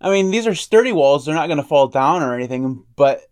I 0.00 0.10
mean, 0.10 0.30
these 0.30 0.46
are 0.46 0.54
sturdy 0.54 0.92
walls. 0.92 1.24
They're 1.24 1.34
not 1.34 1.46
going 1.46 1.58
to 1.58 1.66
fall 1.66 1.88
down 1.88 2.22
or 2.22 2.34
anything, 2.34 2.84
but 2.96 3.22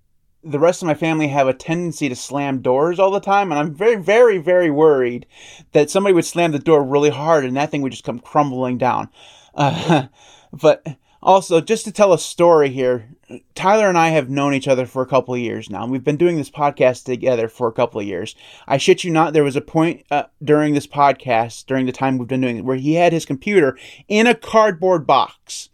the 0.45 0.59
rest 0.59 0.83
of 0.83 0.87
my 0.87 0.95
family 0.95 1.29
have 1.29 1.47
a 1.47 1.55
tendency 1.55 2.09
to 2.09 2.17
slam 2.17 2.63
doors 2.63 2.99
all 2.99 3.11
the 3.11 3.21
time. 3.21 3.53
And 3.53 3.59
I'm 3.59 3.75
very, 3.75 3.97
very, 3.97 4.39
very 4.39 4.71
worried 4.71 5.27
that 5.73 5.91
somebody 5.91 6.15
would 6.15 6.25
slam 6.25 6.53
the 6.53 6.59
door 6.59 6.83
really 6.83 7.11
hard 7.11 7.45
and 7.45 7.57
that 7.57 7.71
thing 7.71 7.83
would 7.83 7.93
just 7.93 8.05
come 8.05 8.19
crumbling 8.19 8.79
down. 8.79 9.09
Uh, 9.55 10.07
but 10.53 10.87
also, 11.23 11.61
just 11.61 11.85
to 11.85 11.93
tell 11.93 12.13
a 12.13 12.19
story 12.19 12.71
here, 12.71 13.09
Tyler 13.55 13.89
and 13.89 13.99
I 13.99 14.09
have 14.09 14.31
known 14.31 14.55
each 14.55 14.69
other 14.69 14.87
for 14.87 15.03
a 15.03 15.07
couple 15.07 15.35
of 15.35 15.41
years 15.41 15.71
now. 15.71 15.87
We've 15.87 16.05
been 16.05 16.17
doing 16.17 16.37
this 16.37 16.51
podcast 16.51 17.05
together 17.05 17.49
for 17.49 17.69
a 17.69 17.73
couple 17.73 18.01
of 18.01 18.07
years. 18.07 18.35
I 18.67 18.79
shit 18.79 19.05
you 19.05 19.11
not, 19.11 19.33
there 19.33 19.45
was 19.45 19.57
a 19.57 19.61
point 19.61 20.05
uh, 20.11 20.25
during 20.43 20.75
this 20.75 20.87
podcast, 20.87 21.67
during 21.67 21.87
the 21.87 21.93
time 21.93 22.19
we've 22.19 22.29
been 22.29 22.41
doing 22.41 22.59
it, 22.59 22.65
where 22.65 22.77
he 22.77 22.95
had 22.95 23.13
his 23.13 23.27
computer 23.27 23.79
in 24.09 24.27
a 24.27 24.35
cardboard 24.35 25.07
box. 25.07 25.69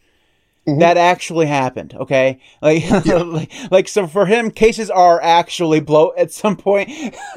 Mhm. 0.69 0.81
That 0.81 0.97
actually 0.99 1.47
happened, 1.47 1.95
okay? 1.95 2.39
Like, 2.61 2.89
like, 3.07 3.53
like, 3.71 3.89
so 3.89 4.07
for 4.07 4.27
him, 4.27 4.51
cases 4.51 4.91
are 4.91 5.21
actually 5.23 5.81
blow 5.81 6.13
at 6.19 6.31
some 6.31 6.57
point. 6.57 6.91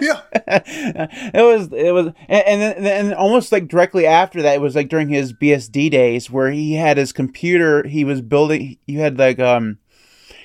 yeah. 0.00 0.22
it 0.46 1.44
was 1.44 1.72
it 1.72 1.92
was 1.92 2.06
and 2.28 2.62
and, 2.62 2.84
then, 2.86 3.06
and 3.06 3.14
almost 3.14 3.52
like 3.52 3.68
directly 3.68 4.06
after 4.06 4.40
that 4.42 4.54
it 4.54 4.60
was 4.60 4.76
like 4.76 4.88
during 4.88 5.08
his 5.08 5.32
BSD 5.32 5.90
days 5.90 6.30
where 6.30 6.50
he 6.50 6.74
had 6.74 6.96
his 6.96 7.12
computer 7.12 7.86
he 7.86 8.04
was 8.04 8.20
building 8.20 8.78
you 8.86 9.00
had 9.00 9.18
like 9.18 9.40
um 9.40 9.78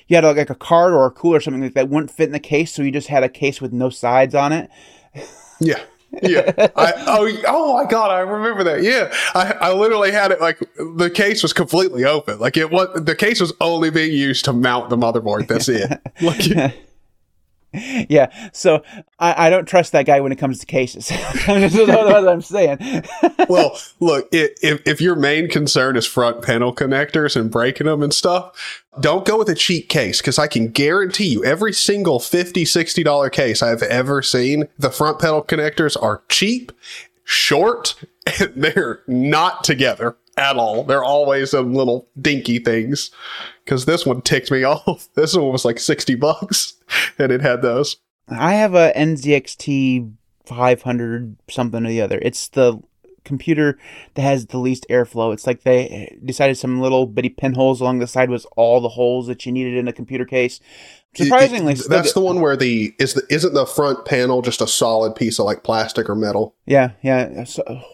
you 0.08 0.16
had 0.16 0.26
like 0.26 0.50
a 0.50 0.56
card 0.56 0.94
or 0.94 1.06
a 1.06 1.12
cooler 1.12 1.38
or 1.38 1.40
something 1.40 1.62
like 1.62 1.74
that 1.76 1.88
wouldn't 1.90 2.10
fit 2.12 2.26
in 2.28 2.32
the 2.32 2.40
case 2.40 2.74
so 2.74 2.82
you 2.82 2.92
just 2.92 3.08
had 3.10 3.24
a 3.24 3.30
case 3.30 3.62
with 3.62 3.72
no 3.72 3.90
sides 3.90 4.34
on 4.34 4.52
it 4.52 4.70
Yeah. 5.60 5.82
Yeah. 6.22 6.54
I, 6.76 6.94
oh, 7.08 7.42
oh 7.48 7.74
my 7.74 7.90
God. 7.90 8.12
I 8.12 8.20
remember 8.20 8.64
that. 8.66 8.84
Yeah. 8.84 9.14
I, 9.34 9.70
I 9.70 9.74
literally 9.74 10.12
had 10.12 10.32
it 10.32 10.40
like 10.42 10.60
the 10.78 11.10
case 11.14 11.42
was 11.42 11.54
completely 11.54 12.06
open. 12.06 12.40
Like 12.40 12.58
it 12.58 12.72
was, 12.72 12.90
the 13.04 13.16
case 13.16 13.40
was 13.40 13.54
only 13.62 13.90
being 13.90 14.14
used 14.14 14.46
to 14.46 14.54
mount 14.54 14.90
the 14.90 14.98
motherboard. 14.98 15.48
That's 15.48 15.70
it. 15.70 16.00
Like, 16.22 16.74
yeah 18.10 18.50
so 18.52 18.84
I, 19.20 19.48
I 19.48 19.50
don't 19.50 19.66
trust 19.66 19.94
that 19.94 20.06
guy 20.06 20.20
when 20.20 20.32
it 20.32 20.38
comes 20.38 20.60
to 20.60 20.66
cases. 20.66 21.08
That's 21.48 21.76
what 21.76 22.28
I'm 22.28 22.42
saying. 22.42 22.80
Well, 23.50 23.78
look, 24.00 24.30
if, 24.32 24.82
if 24.88 25.02
your 25.02 25.16
main 25.16 25.50
concern 25.50 25.98
is 25.98 26.06
front 26.06 26.42
panel 26.42 26.74
connectors 26.74 27.36
and 27.36 27.52
breaking 27.52 27.88
them 27.88 28.02
and 28.02 28.14
stuff, 28.14 28.84
don't 29.00 29.26
go 29.26 29.38
with 29.38 29.50
a 29.50 29.56
cheap 29.56 29.90
case 29.90 30.22
because 30.22 30.40
I 30.40 30.48
can 30.48 30.70
guarantee 30.70 31.28
you 31.28 31.44
every 31.44 31.74
single 31.74 32.20
$50, 32.20 32.54
$60 32.64 33.32
case 33.32 33.62
I've 33.62 33.84
ever 33.84 34.22
seen, 34.22 34.70
the 34.80 34.90
front 34.90 35.20
panel 35.20 35.44
connectors 35.44 36.02
are 36.02 36.24
cheap, 36.30 36.72
short, 37.24 37.96
and 38.40 38.54
they're 38.56 39.02
not 39.08 39.64
together 39.64 40.16
at 40.38 40.58
all. 40.58 40.84
They're 40.84 41.04
always 41.04 41.52
some 41.52 41.74
little 41.74 42.08
dinky 42.20 42.60
things. 42.60 43.12
Because 43.64 43.86
this 43.86 44.06
one 44.06 44.22
ticked 44.22 44.52
me 44.52 44.64
off. 44.64 45.08
This 45.16 45.36
one 45.36 45.52
was 45.52 45.66
like 45.66 45.80
60 45.80 46.16
bucks 46.16 46.76
and 47.20 47.32
it 47.32 47.42
had 47.42 47.62
those. 47.62 47.98
I 48.30 48.54
have 48.54 48.74
a 48.74 48.94
NZXT 48.96 50.14
500 50.46 51.36
something 51.50 51.86
or 51.86 51.90
the 51.90 52.02
other. 52.02 52.20
It's 52.22 52.48
the 52.50 52.82
computer 53.24 53.78
that 54.16 54.22
has 54.22 54.48
the 54.48 54.58
least 54.58 54.86
airflow. 54.90 55.34
It's 55.34 55.48
like 55.48 55.64
they 55.64 56.18
decided 56.24 56.58
some 56.58 56.82
little 56.82 57.06
bitty 57.06 57.30
pinholes 57.30 57.80
along 57.80 58.00
the 58.00 58.08
side 58.08 58.30
was 58.30 58.46
all 58.58 58.82
the 58.82 58.90
holes 58.90 59.28
that 59.28 59.46
you 59.46 59.52
needed 59.52 59.76
in 59.76 59.88
a 59.88 59.94
computer 59.94 60.26
case. 60.26 60.60
Surprisingly, 61.16 61.74
It- 61.74 61.90
that's 61.90 62.14
the 62.14 62.22
one 62.22 62.42
where 62.42 62.56
the 62.58 62.94
is 63.00 63.14
the 63.14 63.24
isn't 63.30 63.54
the 63.54 63.66
front 63.66 64.06
panel 64.06 64.42
just 64.42 64.62
a 64.62 64.68
solid 64.68 65.16
piece 65.16 65.38
of 65.40 65.46
like 65.46 65.64
plastic 65.64 66.10
or 66.10 66.16
metal? 66.16 66.56
yeah, 66.66 66.92
yeah, 67.02 67.46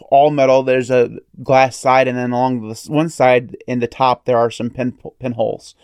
all 0.10 0.32
metal. 0.32 0.64
There's 0.64 0.90
a 0.90 1.10
glass 1.44 1.76
side, 1.76 2.08
and 2.08 2.18
then 2.18 2.32
along 2.32 2.68
the 2.70 2.76
one 2.92 3.10
side 3.10 3.58
in 3.68 3.80
the 3.80 3.88
top 3.88 4.26
there 4.26 4.38
are 4.38 4.50
some 4.50 4.70
pin 4.70 4.98
pinholes. 5.20 5.76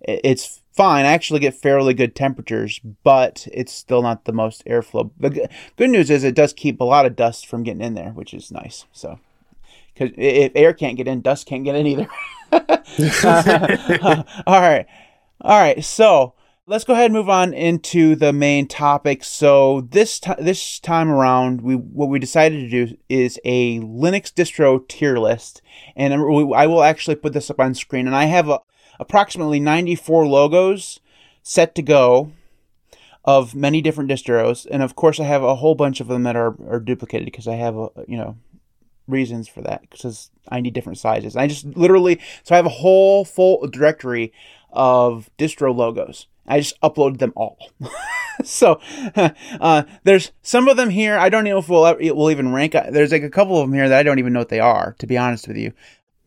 It's 0.00 0.62
fine. 0.72 1.04
I 1.04 1.12
actually 1.12 1.40
get 1.40 1.54
fairly 1.54 1.92
good 1.92 2.14
temperatures, 2.14 2.80
but 3.04 3.46
it's 3.52 3.72
still 3.72 4.00
not 4.00 4.24
the 4.24 4.32
most 4.32 4.64
airflow. 4.64 5.10
The 5.18 5.48
good 5.76 5.90
news 5.90 6.08
is 6.08 6.24
it 6.24 6.34
does 6.36 6.52
keep 6.52 6.80
a 6.80 6.84
lot 6.84 7.04
of 7.04 7.16
dust 7.16 7.46
from 7.46 7.64
getting 7.64 7.82
in 7.82 7.94
there, 7.94 8.10
which 8.10 8.32
is 8.32 8.50
nice. 8.52 8.86
So, 8.92 9.18
because 9.92 10.14
if 10.16 10.52
air 10.54 10.72
can't 10.72 10.96
get 10.96 11.08
in, 11.08 11.20
dust 11.20 11.46
can't 11.46 11.64
get 11.64 11.74
in 11.76 11.86
either. 11.86 12.08
Uh, 12.50 14.22
all 14.46 14.60
right, 14.60 14.86
all 15.42 15.58
right. 15.60 15.84
So 15.84 16.32
let's 16.68 16.84
go 16.84 16.92
ahead 16.92 17.06
and 17.06 17.14
move 17.14 17.30
on 17.30 17.54
into 17.54 18.14
the 18.14 18.32
main 18.32 18.68
topic. 18.68 19.24
So 19.24 19.80
this 19.90 20.20
ti 20.20 20.32
this 20.38 20.78
time 20.78 21.10
around, 21.10 21.62
we 21.62 21.74
what 21.74 22.10
we 22.10 22.18
decided 22.18 22.60
to 22.60 22.86
do 22.86 22.96
is 23.08 23.40
a 23.44 23.80
Linux 23.80 24.32
distro 24.32 24.86
tier 24.86 25.16
list, 25.16 25.62
and 25.96 26.12
I 26.12 26.66
will 26.66 26.82
actually 26.82 27.16
put 27.16 27.32
this 27.32 27.50
up 27.50 27.58
on 27.58 27.74
screen. 27.74 28.06
And 28.06 28.14
I 28.14 28.26
have 28.26 28.48
a, 28.48 28.60
approximately 29.00 29.58
94 29.58 30.26
logos 30.26 31.00
set 31.42 31.74
to 31.74 31.82
go 31.82 32.32
of 33.24 33.54
many 33.54 33.80
different 33.80 34.10
distros, 34.10 34.66
and 34.70 34.82
of 34.82 34.94
course 34.94 35.18
I 35.18 35.24
have 35.24 35.42
a 35.42 35.56
whole 35.56 35.74
bunch 35.74 36.00
of 36.00 36.08
them 36.08 36.22
that 36.24 36.36
are, 36.36 36.54
are 36.68 36.80
duplicated 36.80 37.26
because 37.26 37.48
I 37.48 37.54
have 37.54 37.76
a, 37.76 37.88
you 38.06 38.18
know 38.18 38.36
reasons 39.06 39.48
for 39.48 39.62
that 39.62 39.88
because 39.88 40.30
I 40.50 40.60
need 40.60 40.74
different 40.74 40.98
sizes. 40.98 41.34
I 41.34 41.46
just 41.46 41.64
literally 41.64 42.20
so 42.42 42.54
I 42.54 42.56
have 42.56 42.66
a 42.66 42.68
whole 42.68 43.24
full 43.24 43.66
directory 43.68 44.34
of 44.70 45.30
distro 45.38 45.74
logos. 45.74 46.26
I 46.48 46.60
just 46.60 46.80
uploaded 46.80 47.18
them 47.18 47.32
all. 47.36 47.58
so 48.44 48.80
uh, 49.60 49.82
there's 50.04 50.32
some 50.42 50.68
of 50.68 50.76
them 50.76 50.90
here. 50.90 51.18
I 51.18 51.28
don't 51.28 51.44
know 51.44 51.58
if 51.58 51.68
we'll 51.68 51.96
we'll 52.00 52.30
even 52.30 52.52
rank. 52.52 52.72
There's 52.72 53.12
like 53.12 53.22
a 53.22 53.30
couple 53.30 53.60
of 53.60 53.68
them 53.68 53.74
here 53.74 53.88
that 53.88 53.98
I 53.98 54.02
don't 54.02 54.18
even 54.18 54.32
know 54.32 54.40
what 54.40 54.48
they 54.48 54.60
are. 54.60 54.94
To 54.98 55.06
be 55.06 55.18
honest 55.18 55.48
with 55.48 55.56
you, 55.56 55.72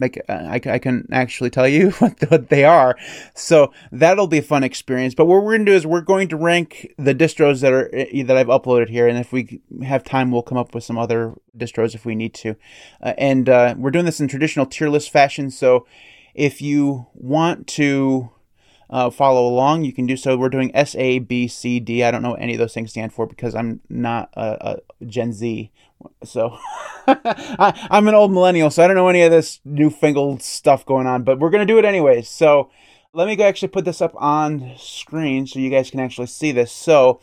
like 0.02 0.24
uh, 0.28 0.34
I, 0.34 0.62
I 0.66 0.80
can 0.80 1.08
actually 1.12 1.50
tell 1.50 1.68
you 1.68 1.92
what, 2.00 2.20
what 2.30 2.50
they 2.50 2.66
are. 2.66 2.98
So 3.36 3.72
that'll 3.92 4.28
be 4.28 4.40
a 4.40 4.44
fun 4.44 4.64
experience. 4.64 5.16
But 5.16 5.26
what 5.26 5.44
we're 5.44 5.54
gonna 5.54 5.66
do 5.66 5.74
is 5.74 5.86
we're 5.88 6.02
going 6.02 6.28
to 6.30 6.38
rank 6.38 6.94
the 6.98 7.16
distros 7.16 7.62
that 7.62 7.72
are 7.72 7.90
that 7.92 8.38
I've 8.38 8.48
uploaded 8.48 8.90
here, 8.90 9.08
and 9.08 9.18
if 9.18 9.32
we 9.32 9.62
have 9.84 10.04
time, 10.04 10.32
we'll 10.32 10.42
come 10.42 10.58
up 10.58 10.76
with 10.76 10.84
some 10.84 10.98
other 10.98 11.34
distros 11.58 11.96
if 11.96 12.06
we 12.06 12.16
need 12.16 12.34
to. 12.36 12.56
Uh, 13.02 13.14
and 13.18 13.48
uh, 13.48 13.76
we're 13.78 13.92
doing 13.92 14.06
this 14.06 14.20
in 14.20 14.28
traditional 14.28 14.66
tier 14.66 14.90
list 14.90 15.12
fashion. 15.12 15.50
So 15.52 15.86
if 16.34 16.62
you 16.62 17.08
want 17.14 17.68
to 17.68 18.32
uh, 18.92 19.10
follow 19.10 19.48
along, 19.48 19.84
you 19.84 19.94
can 19.94 20.06
do 20.06 20.18
so. 20.18 20.38
We're 20.38 20.50
doing 20.50 20.76
S, 20.76 20.96
A, 20.96 21.20
B, 21.20 21.48
C, 21.48 21.80
D. 21.80 22.04
I 22.04 22.12
don't 22.12 22.22
know 22.22 22.34
any 22.34 22.54
of 22.54 22.60
those 22.60 22.74
things 22.74 22.92
stand 22.92 23.14
for 23.14 23.26
because 23.26 23.56
I'm 23.56 23.80
not 23.90 24.30
a, 24.34 24.82
a 25.02 25.06
Gen 25.06 25.32
Z. 25.32 25.72
So 26.24 26.58
I, 27.08 27.88
I'm 27.90 28.08
an 28.08 28.16
old 28.16 28.32
millennial, 28.32 28.70
so 28.70 28.84
I 28.84 28.88
don't 28.88 28.96
know 28.96 29.08
any 29.08 29.22
of 29.22 29.32
this 29.32 29.62
newfangled 29.64 30.42
stuff 30.42 30.86
going 30.86 31.08
on, 31.08 31.24
but 31.24 31.40
we're 31.40 31.50
going 31.50 31.66
to 31.66 31.74
do 31.74 31.80
it 31.80 31.86
anyways. 31.86 32.28
So 32.28 32.70
let 33.14 33.28
me 33.28 33.36
go 33.36 33.46
actually 33.46 33.70
put 33.70 33.86
this 33.86 34.02
up 34.02 34.14
on 34.16 34.74
screen 34.78 35.48
so 35.48 35.60
you 35.60 35.70
guys 35.70 35.90
can 35.90 36.00
actually 36.00 36.28
see 36.28 36.52
this. 36.52 36.72
So 36.72 37.22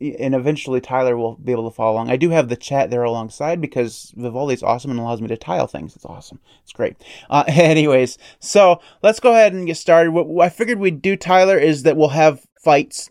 and 0.00 0.34
eventually 0.34 0.80
Tyler 0.80 1.16
will 1.16 1.36
be 1.36 1.52
able 1.52 1.68
to 1.70 1.74
follow 1.74 1.92
along. 1.92 2.10
I 2.10 2.16
do 2.16 2.30
have 2.30 2.48
the 2.48 2.56
chat 2.56 2.90
there 2.90 3.02
alongside 3.02 3.60
because 3.60 4.12
Vivaldi's 4.16 4.62
awesome 4.62 4.90
and 4.90 4.98
allows 5.00 5.20
me 5.20 5.28
to 5.28 5.36
tile 5.36 5.66
things. 5.66 5.94
It's 5.94 6.04
awesome. 6.06 6.40
It's 6.62 6.72
great. 6.72 6.96
Uh, 7.28 7.44
anyways, 7.48 8.16
so 8.38 8.80
let's 9.02 9.20
go 9.20 9.32
ahead 9.32 9.52
and 9.52 9.66
get 9.66 9.76
started. 9.76 10.12
What 10.12 10.44
I 10.44 10.48
figured 10.48 10.78
we'd 10.78 11.02
do, 11.02 11.16
Tyler, 11.16 11.58
is 11.58 11.82
that 11.82 11.96
we'll 11.96 12.08
have 12.08 12.46
fights 12.62 13.10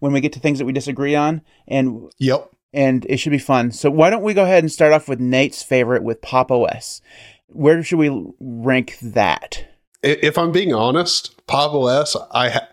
when 0.00 0.12
we 0.12 0.20
get 0.20 0.32
to 0.32 0.40
things 0.40 0.58
that 0.58 0.64
we 0.66 0.72
disagree 0.72 1.14
on, 1.14 1.42
and 1.66 2.10
Yep. 2.18 2.50
and 2.74 3.06
it 3.08 3.16
should 3.18 3.30
be 3.30 3.38
fun. 3.38 3.70
So 3.72 3.90
why 3.90 4.10
don't 4.10 4.22
we 4.22 4.34
go 4.34 4.44
ahead 4.44 4.62
and 4.64 4.70
start 4.72 4.92
off 4.92 5.08
with 5.08 5.20
Nate's 5.20 5.62
favorite 5.62 6.02
with 6.02 6.20
Pop 6.22 6.50
OS? 6.50 7.00
Where 7.48 7.82
should 7.82 7.98
we 7.98 8.10
rank 8.40 8.98
that? 9.00 9.64
If 10.02 10.36
I'm 10.36 10.52
being 10.52 10.74
honest, 10.74 11.46
Pop 11.46 11.72
OS, 11.72 12.16
I, 12.32 12.50
ha- 12.50 12.68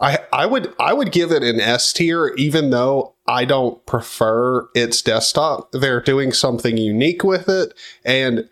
I, 0.00 0.18
I 0.32 0.46
would, 0.46 0.74
I 0.80 0.92
would 0.92 1.12
give 1.12 1.30
it 1.30 1.42
an 1.42 1.60
S 1.60 1.92
tier, 1.92 2.34
even 2.36 2.70
though 2.70 3.14
I 3.26 3.44
don't 3.44 3.84
prefer 3.84 4.68
its 4.74 5.02
desktop. 5.02 5.72
They're 5.72 6.00
doing 6.00 6.32
something 6.32 6.76
unique 6.76 7.22
with 7.22 7.48
it, 7.48 7.74
and 8.04 8.48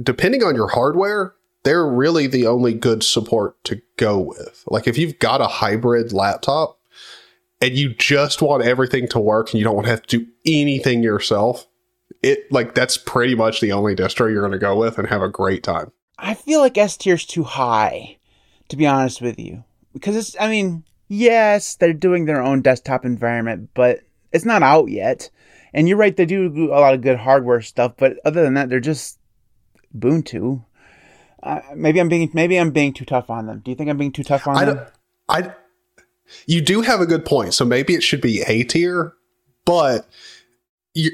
depending 0.00 0.42
on 0.42 0.54
your 0.54 0.68
hardware, 0.68 1.34
they're 1.64 1.86
really 1.86 2.26
the 2.26 2.46
only 2.46 2.74
good 2.74 3.02
support 3.02 3.62
to 3.64 3.80
go 3.96 4.18
with. 4.18 4.64
Like 4.66 4.86
if 4.86 4.98
you've 4.98 5.18
got 5.18 5.40
a 5.40 5.46
hybrid 5.46 6.12
laptop 6.12 6.78
and 7.60 7.72
you 7.72 7.94
just 7.94 8.42
want 8.42 8.64
everything 8.64 9.06
to 9.08 9.20
work 9.20 9.50
and 9.50 9.58
you 9.58 9.64
don't 9.64 9.76
want 9.76 9.86
to 9.86 9.90
have 9.90 10.02
to 10.02 10.18
do 10.18 10.26
anything 10.44 11.02
yourself, 11.02 11.66
it 12.22 12.50
like 12.50 12.74
that's 12.74 12.96
pretty 12.96 13.34
much 13.34 13.60
the 13.60 13.72
only 13.72 13.94
distro 13.94 14.30
you're 14.30 14.40
going 14.40 14.52
to 14.52 14.58
go 14.58 14.76
with 14.76 14.98
and 14.98 15.08
have 15.08 15.22
a 15.22 15.28
great 15.28 15.62
time. 15.62 15.92
I 16.18 16.34
feel 16.34 16.60
like 16.60 16.78
S 16.78 16.96
tier's 16.96 17.24
too 17.24 17.44
high, 17.44 18.18
to 18.68 18.76
be 18.76 18.86
honest 18.86 19.20
with 19.20 19.38
you. 19.38 19.64
Because 19.92 20.16
it's, 20.16 20.36
I 20.40 20.48
mean, 20.48 20.84
yes, 21.08 21.76
they're 21.76 21.92
doing 21.92 22.24
their 22.24 22.42
own 22.42 22.62
desktop 22.62 23.04
environment, 23.04 23.70
but 23.74 24.00
it's 24.32 24.44
not 24.44 24.62
out 24.62 24.88
yet. 24.88 25.30
And 25.74 25.88
you're 25.88 25.98
right, 25.98 26.16
they 26.16 26.26
do 26.26 26.70
a 26.72 26.80
lot 26.80 26.94
of 26.94 27.00
good 27.00 27.18
hardware 27.18 27.60
stuff, 27.62 27.94
but 27.96 28.18
other 28.24 28.42
than 28.42 28.54
that, 28.54 28.68
they're 28.68 28.80
just 28.80 29.18
Ubuntu. 29.96 30.64
Uh, 31.42 31.60
maybe 31.74 32.00
I'm 32.00 32.08
being 32.08 32.30
maybe 32.32 32.56
I'm 32.58 32.70
being 32.70 32.92
too 32.92 33.04
tough 33.04 33.28
on 33.28 33.46
them. 33.46 33.60
Do 33.64 33.70
you 33.70 33.76
think 33.76 33.90
I'm 33.90 33.96
being 33.96 34.12
too 34.12 34.22
tough 34.22 34.46
on 34.46 34.56
I 34.56 34.64
them? 34.64 34.86
I. 35.28 35.52
You 36.46 36.60
do 36.60 36.82
have 36.82 37.00
a 37.00 37.06
good 37.06 37.24
point. 37.24 37.52
So 37.52 37.64
maybe 37.64 37.94
it 37.94 38.02
should 38.02 38.20
be 38.20 38.42
A 38.42 38.62
tier, 38.62 39.14
but 39.64 40.06
you 40.94 41.10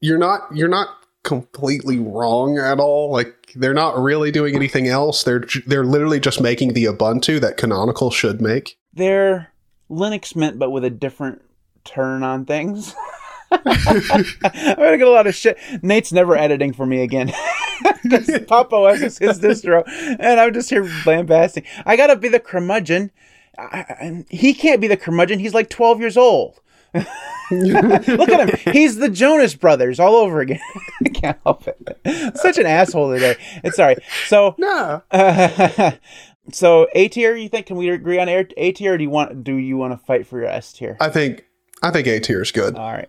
you're 0.00 0.18
not 0.18 0.54
you're 0.54 0.68
not 0.68 0.88
completely 1.22 1.98
wrong 1.98 2.58
at 2.58 2.78
all. 2.78 3.10
Like 3.10 3.52
they're 3.54 3.74
not 3.74 3.98
really 3.98 4.30
doing 4.30 4.54
anything 4.54 4.88
else. 4.88 5.22
They're 5.22 5.44
they're 5.66 5.84
literally 5.84 6.20
just 6.20 6.40
making 6.40 6.72
the 6.72 6.84
Ubuntu 6.84 7.40
that 7.40 7.56
Canonical 7.56 8.10
should 8.10 8.40
make. 8.40 8.78
They're 8.92 9.52
Linux 9.90 10.34
mint, 10.34 10.58
but 10.58 10.70
with 10.70 10.84
a 10.84 10.90
different 10.90 11.42
turn 11.84 12.22
on 12.22 12.44
things. 12.44 12.94
I'm 13.52 13.64
gonna 13.64 14.98
get 14.98 15.06
a 15.06 15.10
lot 15.10 15.26
of 15.26 15.34
shit. 15.34 15.58
Nate's 15.82 16.12
never 16.12 16.36
editing 16.36 16.72
for 16.72 16.86
me 16.86 17.02
again. 17.02 17.32
Pop 18.46 18.72
OS 18.72 19.00
is 19.00 19.18
his 19.18 19.40
distro, 19.40 19.82
and 19.86 20.40
I'm 20.40 20.52
just 20.52 20.70
here 20.70 20.88
lambasting. 21.06 21.64
I 21.86 21.96
gotta 21.96 22.16
be 22.16 22.28
the 22.28 22.40
curmudgeon. 22.40 23.10
I, 23.58 23.78
I, 23.88 24.24
he 24.28 24.54
can't 24.54 24.80
be 24.80 24.86
the 24.86 24.96
curmudgeon. 24.96 25.38
He's 25.38 25.54
like 25.54 25.70
12 25.70 26.00
years 26.00 26.16
old. 26.16 26.60
Look 27.50 28.28
at 28.28 28.48
him. 28.48 28.72
He's 28.72 28.96
the 28.96 29.08
Jonas 29.08 29.54
Brothers 29.54 29.98
all 29.98 30.14
over 30.14 30.40
again. 30.40 30.60
I 31.04 31.08
can't 31.08 31.38
help 31.44 31.66
it. 31.66 32.36
Such 32.36 32.58
an 32.58 32.66
asshole 32.66 33.12
today. 33.12 33.36
It's 33.64 33.76
sorry. 33.76 33.96
So 34.26 34.54
no. 34.58 35.02
uh, 35.10 35.92
so 36.52 36.86
A 36.94 37.08
tier, 37.08 37.36
you 37.36 37.48
think? 37.48 37.66
Can 37.66 37.76
we 37.76 37.88
agree 37.90 38.18
on 38.18 38.28
A 38.28 38.46
A 38.56 38.72
tier? 38.72 38.96
Do 38.96 39.04
you 39.04 39.10
want? 39.10 39.44
Do 39.44 39.56
you 39.56 39.76
want 39.76 39.92
to 39.92 40.06
fight 40.06 40.26
for 40.26 40.38
your 40.38 40.48
S 40.48 40.72
tier? 40.72 40.96
I 41.00 41.08
think 41.08 41.44
I 41.82 41.90
think 41.90 42.06
A 42.06 42.20
tier 42.20 42.42
is 42.42 42.52
good. 42.52 42.76
All 42.76 42.92
right. 42.92 43.08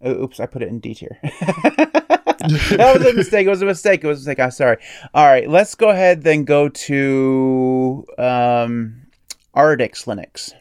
Oh, 0.00 0.12
oops, 0.22 0.38
I 0.38 0.46
put 0.46 0.62
it 0.62 0.68
in 0.68 0.78
D 0.78 0.94
tier. 0.94 1.18
that 1.22 2.92
was 2.94 3.04
a 3.04 3.14
mistake. 3.14 3.46
It 3.46 3.50
was 3.50 3.62
a 3.62 3.66
mistake. 3.66 4.04
It 4.04 4.06
was 4.06 4.18
a 4.18 4.28
mistake. 4.28 4.40
I'm 4.40 4.50
sorry. 4.50 4.76
All 5.12 5.26
right, 5.26 5.48
let's 5.48 5.74
go 5.74 5.88
ahead 5.88 6.22
then 6.22 6.44
go 6.44 6.68
to 6.68 8.04
um, 8.16 9.06
Artix 9.56 10.04
Linux. 10.04 10.52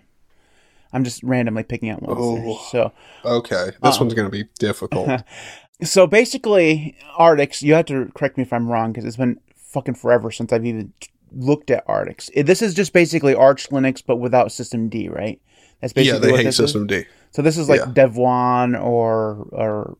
I'm 0.93 1.03
just 1.03 1.21
randomly 1.23 1.63
picking 1.63 1.89
out 1.89 2.01
ones. 2.01 2.17
there. 2.17 2.53
Oh. 2.53 2.67
So 2.71 2.91
Okay, 3.25 3.65
this 3.65 3.75
Uh-uh. 3.81 3.97
one's 3.99 4.13
going 4.13 4.27
to 4.27 4.31
be 4.31 4.45
difficult. 4.59 5.21
so 5.83 6.07
basically, 6.07 6.95
Artix. 7.19 7.61
You 7.61 7.73
have 7.75 7.85
to 7.87 8.11
correct 8.15 8.37
me 8.37 8.43
if 8.43 8.53
I'm 8.53 8.67
wrong 8.67 8.91
because 8.91 9.05
it's 9.05 9.17
been 9.17 9.39
fucking 9.55 9.95
forever 9.95 10.31
since 10.31 10.51
I've 10.53 10.65
even 10.65 10.93
looked 11.33 11.69
at 11.71 11.85
Artix. 11.87 12.29
Eh, 12.35 12.41
This 12.43 12.61
is 12.61 12.73
just 12.73 12.93
basically 12.93 13.35
Arch 13.35 13.69
Linux, 13.69 14.01
but 14.05 14.15
without 14.17 14.51
System 14.51 14.87
D, 14.89 15.09
right? 15.09 15.41
That's 15.81 15.93
basically 15.93 16.15
yeah, 16.19 16.19
they 16.25 16.31
what 16.31 16.37
hate 16.39 16.45
this 16.45 16.55
is? 16.59 16.65
System 16.71 16.87
D. 16.87 17.05
So 17.31 17.41
this 17.41 17.57
is 17.57 17.67
like 17.69 17.81
Yeah. 17.81 17.87
Devuan 18.07 18.81
or 18.81 19.47
or 19.51 19.97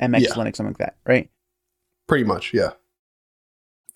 MX 0.00 0.20
Yeah. 0.20 0.28
Linux, 0.30 0.56
something 0.56 0.66
like 0.72 0.78
that, 0.78 0.96
right? 1.06 1.30
Pretty 2.08 2.24
much, 2.24 2.52
yeah. 2.52 2.70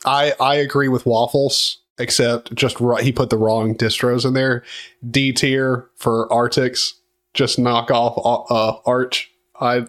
I 0.05 0.35
I 0.41 0.55
agree 0.57 0.89
with 0.89 1.05
Waffles, 1.05 1.79
except 1.99 2.55
just 2.55 2.81
ri- 2.81 3.03
he 3.03 3.13
put 3.13 3.31
the 3.31 3.39
wrong 3.39 3.75
distros 3.75 4.25
in 4.25 4.35
there. 4.35 4.63
D 5.09 5.33
tier 5.33 5.89
for 5.97 6.29
Artix, 6.29 6.93
just 7.35 7.59
knock 7.59 7.91
off 7.91 8.19
uh, 8.25 8.55
uh, 8.55 8.81
Arch. 8.87 9.31
I 9.61 9.87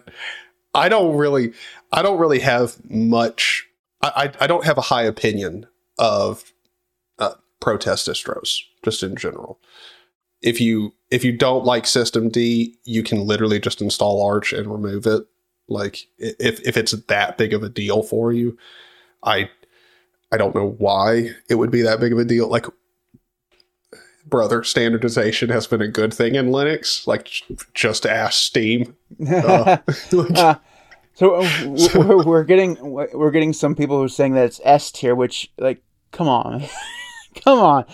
I 0.74 0.88
don't 0.88 1.16
really 1.16 1.52
I 1.92 2.02
don't 2.02 2.18
really 2.18 2.40
have 2.40 2.76
much. 2.90 3.66
I 4.02 4.32
I, 4.40 4.44
I 4.44 4.46
don't 4.46 4.64
have 4.64 4.78
a 4.78 4.82
high 4.82 5.04
opinion 5.04 5.66
of 5.98 6.52
uh, 7.18 7.34
protest 7.60 8.08
distros, 8.08 8.58
just 8.84 9.02
in 9.02 9.16
general. 9.16 9.60
If 10.40 10.60
you 10.60 10.94
if 11.10 11.24
you 11.24 11.36
don't 11.36 11.64
like 11.64 11.86
System 11.86 12.28
D, 12.28 12.76
you 12.84 13.02
can 13.02 13.26
literally 13.26 13.58
just 13.58 13.82
install 13.82 14.24
Arch 14.24 14.52
and 14.52 14.70
remove 14.70 15.06
it. 15.06 15.24
Like 15.68 16.06
if 16.18 16.60
if 16.66 16.76
it's 16.76 16.92
that 16.92 17.36
big 17.36 17.52
of 17.52 17.62
a 17.62 17.68
deal 17.68 18.02
for 18.02 18.32
you, 18.32 18.56
I 19.22 19.50
I 20.32 20.36
don't 20.36 20.54
know 20.54 20.70
why 20.78 21.30
it 21.48 21.54
would 21.56 21.70
be 21.70 21.82
that 21.82 22.00
big 22.00 22.12
of 22.12 22.18
a 22.18 22.24
deal. 22.24 22.48
Like 22.48 22.66
brother, 24.26 24.62
standardization 24.62 25.48
has 25.48 25.66
been 25.66 25.80
a 25.80 25.88
good 25.88 26.12
thing 26.12 26.34
in 26.34 26.48
Linux. 26.50 27.06
Like 27.06 27.30
just 27.74 28.06
ask 28.06 28.40
Steam. 28.40 28.94
Uh, 29.26 29.78
like, 30.12 30.36
Uh, 30.36 30.54
so 31.14 31.36
uh, 31.42 31.50
we're, 31.94 32.24
we're 32.24 32.44
getting 32.44 32.76
we're 32.82 33.30
getting 33.32 33.52
some 33.52 33.74
people 33.74 33.96
who 33.98 34.04
are 34.04 34.08
saying 34.08 34.34
that 34.34 34.44
it's 34.44 34.60
S 34.62 34.92
tier, 34.92 35.14
which 35.14 35.50
like, 35.58 35.82
come 36.12 36.28
on, 36.28 36.62
come 37.44 37.58
on. 37.58 37.84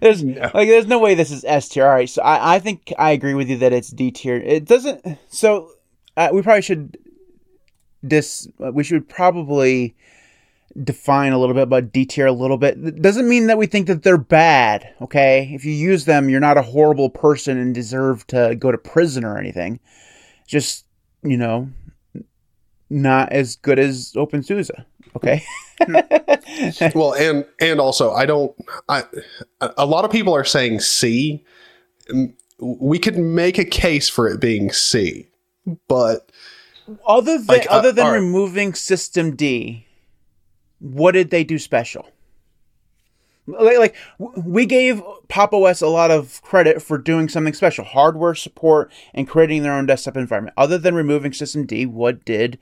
There's 0.00 0.22
No. 0.22 0.50
like 0.54 0.68
there's 0.68 0.86
no 0.86 0.98
way 0.98 1.14
this 1.14 1.30
is 1.30 1.44
S 1.44 1.68
tier. 1.68 1.84
All 1.84 1.90
right, 1.90 2.08
so 2.08 2.22
I 2.22 2.54
I 2.54 2.58
think 2.60 2.92
I 2.98 3.10
agree 3.10 3.34
with 3.34 3.50
you 3.50 3.58
that 3.58 3.72
it's 3.74 3.90
D 3.90 4.10
tier. 4.10 4.36
It 4.36 4.64
doesn't. 4.64 5.04
So 5.28 5.68
uh, 6.16 6.30
we 6.32 6.40
probably 6.40 6.62
should 6.62 6.96
dis. 8.06 8.48
uh, 8.64 8.72
We 8.72 8.84
should 8.84 9.06
probably 9.08 9.94
define 10.82 11.32
a 11.32 11.38
little 11.38 11.54
bit 11.54 11.64
about 11.64 11.92
D 11.92 12.04
tier 12.04 12.26
a 12.26 12.32
little 12.32 12.56
bit. 12.56 12.78
It 12.78 13.02
doesn't 13.02 13.28
mean 13.28 13.46
that 13.48 13.58
we 13.58 13.66
think 13.66 13.86
that 13.88 14.02
they're 14.02 14.18
bad. 14.18 14.94
Okay, 15.00 15.50
if 15.52 15.64
you 15.64 15.72
use 15.72 16.04
them, 16.04 16.28
you're 16.28 16.40
not 16.40 16.56
a 16.56 16.62
horrible 16.62 17.10
person 17.10 17.58
and 17.58 17.74
deserve 17.74 18.26
to 18.28 18.56
go 18.58 18.72
to 18.72 18.78
prison 18.78 19.24
or 19.24 19.38
anything. 19.38 19.80
Just 20.46 20.86
you 21.22 21.36
know, 21.36 21.68
not 22.90 23.32
as 23.32 23.56
good 23.56 23.78
as 23.78 24.12
OpenSUSE. 24.14 24.70
Okay. 25.16 25.44
well, 26.94 27.14
and 27.14 27.44
and 27.60 27.80
also 27.80 28.12
I 28.12 28.26
don't. 28.26 28.54
I 28.88 29.04
a 29.60 29.86
lot 29.86 30.04
of 30.04 30.10
people 30.10 30.34
are 30.34 30.44
saying 30.44 30.80
C. 30.80 31.44
We 32.58 32.98
could 32.98 33.18
make 33.18 33.58
a 33.58 33.64
case 33.64 34.08
for 34.08 34.28
it 34.28 34.40
being 34.40 34.72
C, 34.72 35.28
but 35.88 36.30
other 37.06 37.38
than 37.38 37.46
Like, 37.46 37.66
uh, 37.70 37.74
other 37.74 37.92
than 37.92 38.06
alright. 38.06 38.20
removing 38.20 38.74
System 38.74 39.36
D, 39.36 39.86
what 40.82 41.12
did 41.12 41.30
they 41.30 41.44
do 41.44 41.58
special? 41.58 42.10
Like, 43.46 43.78
like 43.78 43.96
we 44.18 44.66
gave 44.66 45.02
Pop 45.28 45.52
OS 45.52 45.80
a 45.80 45.88
lot 45.88 46.10
of 46.10 46.40
credit 46.42 46.80
for 46.80 46.96
doing 46.98 47.28
something 47.28 47.54
special, 47.54 47.84
hardware 47.84 48.34
support 48.34 48.92
and 49.14 49.28
creating 49.28 49.62
their 49.62 49.72
own 49.72 49.86
desktop 49.86 50.16
environment. 50.16 50.54
Other 50.56 50.78
than 50.78 50.94
removing 50.94 51.32
System 51.32 51.66
D, 51.66 51.86
what 51.86 52.24
did 52.24 52.58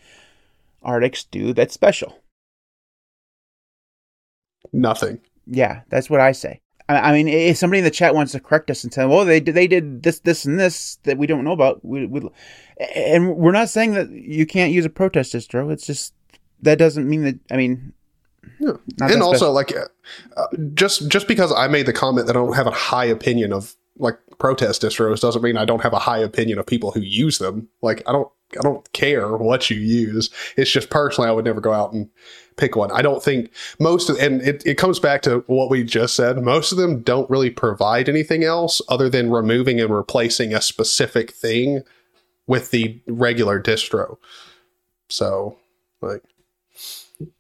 Artix 0.83 1.27
do 1.31 1.53
that's 1.53 1.75
special? 1.75 2.21
nothing. 4.73 5.21
Yeah, 5.47 5.83
that's 5.89 6.11
what 6.11 6.21
I 6.21 6.33
say. 6.33 6.61
I, 6.89 7.11
I 7.11 7.13
mean, 7.13 7.29
if 7.29 7.57
somebody 7.57 7.79
in 7.79 7.85
the 7.85 7.91
chat 7.91 8.15
wants 8.15 8.33
to 8.33 8.41
correct 8.41 8.71
us 8.71 8.85
and 8.85 8.93
say, 8.93 9.07
"Well, 9.07 9.25
they 9.25 9.41
did, 9.41 9.55
they 9.55 9.67
did 9.67 10.03
this, 10.03 10.21
this, 10.21 10.45
and 10.45 10.59
this 10.59 10.97
that 11.05 11.19
we 11.19 11.27
don't 11.27 11.45
know 11.45 11.53
about," 11.53 11.85
we, 11.85 12.07
we, 12.07 12.29
and 12.95 13.37
we're 13.37 13.53
not 13.53 13.69
saying 13.69 13.95
that 13.95 14.11
you 14.11 14.47
can't 14.47 14.73
use 14.73 14.85
a 14.85 14.91
protest 14.91 15.35
distro. 15.35 15.73
It's 15.73 15.87
just 15.87 16.15
that 16.63 16.79
doesn't 16.79 17.09
mean 17.09 17.25
that. 17.25 17.39
I 17.51 17.57
mean, 17.57 17.93
Yeah. 18.59 18.73
not 18.99 19.11
and 19.11 19.23
also 19.23 19.51
like 19.51 19.73
uh, 19.77 20.47
just 20.75 21.09
just 21.09 21.29
because 21.29 21.53
I 21.53 21.69
made 21.69 21.87
the 21.87 21.93
comment 21.93 22.27
that 22.27 22.37
I 22.37 22.41
don't 22.41 22.57
have 22.57 22.67
a 22.67 22.73
high 22.73 23.07
opinion 23.07 23.53
of 23.53 23.75
like 23.97 24.19
protest 24.39 24.83
distros 24.83 25.21
doesn't 25.21 25.43
mean 25.43 25.57
I 25.57 25.65
don't 25.65 25.83
have 25.83 25.93
a 25.93 25.99
high 25.99 26.19
opinion 26.19 26.59
of 26.59 26.67
people 26.67 26.91
who 26.91 27.01
use 27.01 27.39
them. 27.39 27.69
Like 27.83 28.03
I 28.07 28.13
don't 28.13 28.29
I 28.59 28.63
don't 28.63 28.91
care 28.93 29.37
what 29.37 29.71
you 29.71 29.77
use. 29.77 30.31
It's 30.57 30.71
just 30.71 30.91
personally 30.91 31.29
I 31.29 31.33
would 31.33 31.45
never 31.45 31.61
go 31.61 31.73
out 31.73 31.93
and 31.93 32.09
pick 32.57 32.77
one. 32.77 32.91
I 32.91 33.03
don't 33.03 33.23
think 33.23 33.51
most 33.79 34.11
of 34.11 34.19
and 34.19 34.43
it, 34.43 34.65
it 34.67 34.77
comes 34.77 34.99
back 34.99 35.23
to 35.23 35.45
what 35.47 35.71
we 35.71 35.85
just 35.85 36.15
said. 36.15 36.43
Most 36.43 36.73
of 36.73 36.79
them 36.79 37.03
don't 37.03 37.31
really 37.31 37.51
provide 37.51 38.09
anything 38.09 38.43
else 38.43 38.83
other 38.89 39.09
than 39.09 39.31
removing 39.31 39.81
and 39.81 39.95
replacing 39.95 40.55
a 40.55 40.61
specific 40.61 41.33
thing 41.33 41.83
with 42.47 42.71
the 42.71 43.01
regular 43.07 43.63
distro. 43.63 44.17
So 45.09 45.59
like 46.01 46.23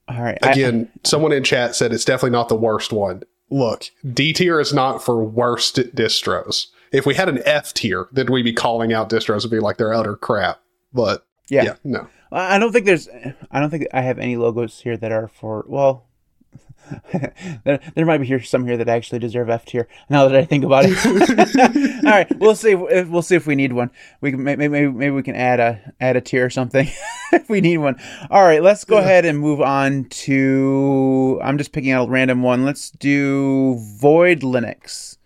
All 0.08 0.22
right. 0.22 0.38
again, 0.42 0.90
someone 1.04 1.32
in 1.32 1.44
chat 1.44 1.74
said 1.74 1.92
it's 1.92 2.04
definitely 2.04 2.30
not 2.30 2.48
the 2.48 2.56
worst 2.56 2.92
one. 2.92 3.22
Look, 3.50 3.84
D 4.12 4.32
tier 4.32 4.60
is 4.60 4.72
not 4.72 5.02
for 5.02 5.24
worst 5.24 5.76
distros. 5.76 6.66
If 6.92 7.06
we 7.06 7.14
had 7.14 7.28
an 7.28 7.40
F 7.44 7.72
tier, 7.74 8.08
then 8.12 8.30
we'd 8.30 8.42
be 8.42 8.52
calling 8.52 8.92
out 8.92 9.10
distros 9.10 9.42
and 9.42 9.50
be 9.50 9.60
like 9.60 9.76
they're 9.76 9.94
utter 9.94 10.16
crap. 10.16 10.60
But 10.92 11.26
yeah. 11.48 11.62
yeah, 11.62 11.74
no. 11.84 12.08
I 12.32 12.58
don't 12.58 12.72
think 12.72 12.86
there's. 12.86 13.08
I 13.50 13.58
don't 13.58 13.70
think 13.70 13.86
I 13.92 14.02
have 14.02 14.18
any 14.18 14.36
logos 14.36 14.80
here 14.80 14.96
that 14.96 15.10
are 15.10 15.28
for. 15.28 15.64
Well, 15.68 16.06
there, 17.64 17.80
there 17.94 18.06
might 18.06 18.18
be 18.18 18.26
here 18.26 18.42
some 18.42 18.66
here 18.66 18.76
that 18.76 18.88
actually 18.88 19.18
deserve 19.18 19.50
F 19.50 19.64
tier. 19.64 19.88
Now 20.08 20.28
that 20.28 20.36
I 20.36 20.44
think 20.44 20.64
about 20.64 20.84
it. 20.86 22.04
All 22.04 22.10
right, 22.10 22.38
we'll 22.38 22.54
see. 22.54 22.72
If, 22.72 23.08
we'll 23.08 23.22
see 23.22 23.36
if 23.36 23.46
we 23.46 23.54
need 23.54 23.72
one. 23.72 23.90
We 24.20 24.30
can 24.32 24.42
maybe 24.42 24.68
maybe, 24.68 24.90
maybe 24.90 25.10
we 25.10 25.22
can 25.22 25.36
add 25.36 25.60
a 25.60 25.92
add 26.00 26.16
a 26.16 26.20
tier 26.20 26.44
or 26.44 26.50
something 26.50 26.88
if 27.32 27.48
we 27.48 27.60
need 27.60 27.78
one. 27.78 27.96
All 28.30 28.42
right, 28.42 28.62
let's 28.62 28.84
go 28.84 28.98
ahead 28.98 29.24
and 29.24 29.38
move 29.38 29.60
on 29.60 30.04
to. 30.04 31.40
I'm 31.42 31.58
just 31.58 31.72
picking 31.72 31.92
out 31.92 32.08
a 32.08 32.10
random 32.10 32.42
one. 32.42 32.64
Let's 32.64 32.90
do 32.90 33.76
Void 33.98 34.40
Linux. 34.40 35.18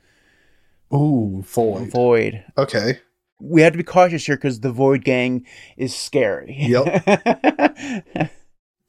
Ooh, 0.93 1.43
void. 1.43 1.91
Void. 1.91 2.45
Okay. 2.57 3.01
We 3.41 3.63
have 3.63 3.73
to 3.73 3.77
be 3.77 3.85
cautious 3.85 4.27
here 4.27 4.37
because 4.37 4.61
the 4.61 4.71
Void 4.71 5.05
Gang 5.05 5.45
is 5.77 5.95
scary. 5.95 6.55
Yep. 6.57 8.31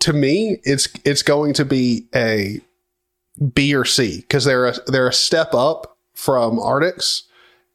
To 0.06 0.13
me, 0.13 0.60
it's 0.63 0.88
it's 1.04 1.24
going 1.24 1.54
to 1.54 1.65
be 1.65 2.06
a 2.13 2.62
B 3.54 3.74
or 3.74 3.86
C 3.86 4.18
because 4.22 4.46
they're 4.46 4.68
a 4.68 4.76
they're 4.86 5.08
a 5.08 5.13
step 5.13 5.56
up 5.56 5.98
from 6.13 6.58
Artix 6.58 7.24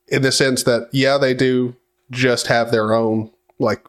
in 0.06 0.22
the 0.22 0.30
sense 0.30 0.62
that 0.62 0.88
yeah, 0.92 1.18
they 1.18 1.34
do 1.34 1.74
just 2.12 2.46
have 2.46 2.70
their 2.70 2.92
own 2.92 3.32
like 3.58 3.84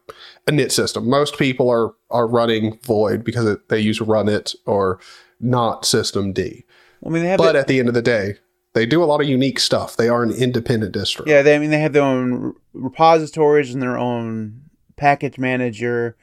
a 0.48 0.52
knit 0.52 0.72
system. 0.72 1.08
Most 1.08 1.38
people 1.38 1.70
are 1.70 1.94
are 2.10 2.26
running 2.26 2.80
Void 2.80 3.24
because 3.24 3.46
it, 3.46 3.70
they 3.70 3.80
use 3.80 4.00
runit 4.00 4.56
or 4.66 5.00
not 5.40 5.86
System 5.86 6.34
D. 6.34 6.66
I 7.06 7.10
mean, 7.10 7.22
they 7.22 7.30
have 7.30 7.38
But 7.38 7.54
the- 7.54 7.60
at 7.60 7.68
the 7.68 7.78
end 7.78 7.90
of 7.90 7.94
the 7.94 8.02
day, 8.02 8.38
they 8.74 8.88
do 8.88 9.04
a 9.04 9.06
lot 9.06 9.22
of 9.22 9.30
unique 9.30 9.60
stuff. 9.60 9.98
They 9.98 10.10
are 10.10 10.24
an 10.24 10.32
independent 10.32 10.96
distro. 10.96 11.28
Yeah, 11.28 11.44
they, 11.44 11.56
I 11.56 11.60
mean 11.60 11.70
they 11.70 11.80
have 11.80 11.94
their 11.94 12.02
own 12.02 12.56
repositories 12.74 13.72
and 13.72 13.84
their 13.84 14.00
own 14.00 14.64
package 14.98 15.38
manager, 15.38 16.16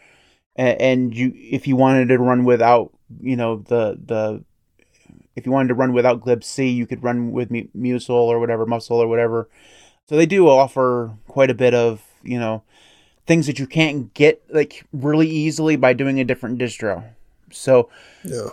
and, 0.58 1.14
you 1.14 1.32
if 1.34 1.66
you 1.66 1.76
wanted 1.76 2.08
to 2.08 2.18
run 2.18 2.44
without 2.44 2.92
you 3.20 3.36
know 3.36 3.56
the 3.68 3.98
the 4.04 4.44
if 5.36 5.46
you 5.46 5.52
wanted 5.52 5.68
to 5.68 5.74
run 5.74 5.92
without 5.92 6.20
glibc 6.20 6.74
you 6.74 6.86
could 6.86 7.02
run 7.02 7.30
with 7.32 7.50
mu- 7.50 7.68
musl 7.76 8.10
or 8.10 8.38
whatever 8.40 8.66
musl 8.66 8.92
or 8.92 9.06
whatever. 9.08 9.48
So 10.08 10.16
they 10.16 10.26
do 10.26 10.48
offer 10.48 11.12
quite 11.28 11.50
a 11.50 11.54
bit 11.54 11.74
of 11.74 12.02
you 12.22 12.38
know 12.38 12.62
things 13.26 13.46
that 13.46 13.58
you 13.58 13.66
can't 13.66 14.12
get 14.14 14.42
like 14.50 14.84
really 14.92 15.28
easily 15.28 15.76
by 15.76 15.92
doing 15.92 16.18
a 16.18 16.24
different 16.24 16.58
distro. 16.58 17.04
So 17.50 17.88
Yeah. 18.24 18.48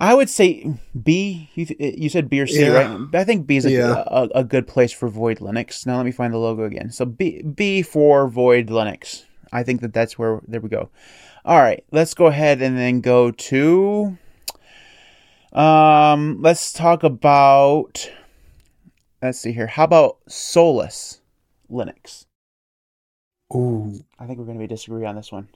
I 0.00 0.14
would 0.14 0.30
say 0.30 0.72
B. 1.02 1.50
You, 1.56 1.66
th- 1.66 1.80
eh, 1.80 1.94
you 1.98 2.08
said 2.08 2.30
B 2.30 2.40
or 2.40 2.46
C, 2.46 2.60
Yeah. 2.62 2.68
right? 2.68 3.00
I 3.14 3.24
think 3.24 3.48
B 3.48 3.56
is 3.56 3.66
a, 3.66 3.70
Yeah. 3.72 4.04
a, 4.06 4.28
a 4.36 4.44
good 4.44 4.68
place 4.68 4.92
for 4.92 5.08
Void 5.08 5.40
Linux. 5.40 5.84
Now 5.84 5.96
let 5.96 6.06
me 6.06 6.12
find 6.12 6.32
the 6.32 6.38
logo 6.38 6.62
again. 6.62 6.92
So 6.92 7.04
B 7.04 7.42
B 7.42 7.82
for 7.82 8.28
Void 8.28 8.68
Linux. 8.68 9.24
I 9.52 9.62
think 9.62 9.80
that 9.80 9.92
that's 9.92 10.18
where 10.18 10.40
there 10.46 10.60
we 10.60 10.68
go. 10.68 10.90
All 11.44 11.58
right, 11.58 11.84
let's 11.90 12.14
go 12.14 12.26
ahead 12.26 12.60
and 12.62 12.76
then 12.76 13.00
go 13.00 13.30
to. 13.30 14.18
Um, 15.52 16.42
let's 16.42 16.72
talk 16.72 17.02
about. 17.02 18.10
Let's 19.22 19.40
see 19.40 19.52
here. 19.52 19.66
How 19.66 19.84
about 19.84 20.18
Solus 20.28 21.20
Linux? 21.70 22.26
Ooh. 23.54 24.04
I 24.18 24.26
think 24.26 24.38
we're 24.38 24.44
going 24.44 24.58
to 24.58 24.62
be 24.62 24.66
disagree 24.66 25.06
on 25.06 25.16
this 25.16 25.32
one. 25.32 25.48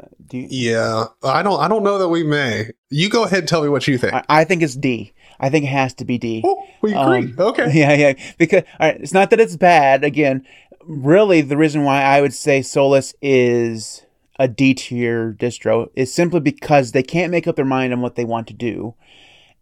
Uh, 0.00 0.06
do 0.26 0.38
you, 0.38 0.48
Yeah. 0.50 1.04
I 1.22 1.42
don't 1.42 1.60
I 1.60 1.68
don't 1.68 1.84
know 1.84 1.98
that 1.98 2.08
we 2.08 2.24
may. 2.24 2.70
You 2.90 3.08
go 3.08 3.24
ahead 3.24 3.40
and 3.40 3.48
tell 3.48 3.62
me 3.62 3.68
what 3.68 3.86
you 3.86 3.98
think. 3.98 4.14
I, 4.14 4.24
I 4.28 4.44
think 4.44 4.62
it's 4.62 4.74
D. 4.74 5.12
I 5.38 5.50
think 5.50 5.64
it 5.66 5.68
has 5.68 5.94
to 5.94 6.04
be 6.04 6.18
D. 6.18 6.42
oh, 6.44 6.64
we 6.82 6.94
agree. 6.94 7.32
Um, 7.32 7.34
okay. 7.38 7.70
Yeah, 7.72 7.92
yeah. 7.92 8.14
Because 8.38 8.62
all 8.80 8.88
right, 8.88 9.00
it's 9.00 9.12
not 9.12 9.30
that 9.30 9.38
it's 9.40 9.56
bad. 9.56 10.02
Again, 10.02 10.44
really, 10.86 11.40
the 11.40 11.56
reason 11.56 11.84
why 11.84 12.02
I 12.02 12.20
would 12.20 12.34
say 12.34 12.62
Solus 12.62 13.14
is 13.22 14.04
a 14.38 14.48
D 14.48 14.74
tier 14.74 15.32
distro 15.38 15.90
is 15.94 16.12
simply 16.12 16.40
because 16.40 16.92
they 16.92 17.02
can't 17.02 17.30
make 17.30 17.46
up 17.46 17.56
their 17.56 17.64
mind 17.64 17.92
on 17.92 18.00
what 18.00 18.16
they 18.16 18.24
want 18.24 18.46
to 18.48 18.54
do, 18.54 18.94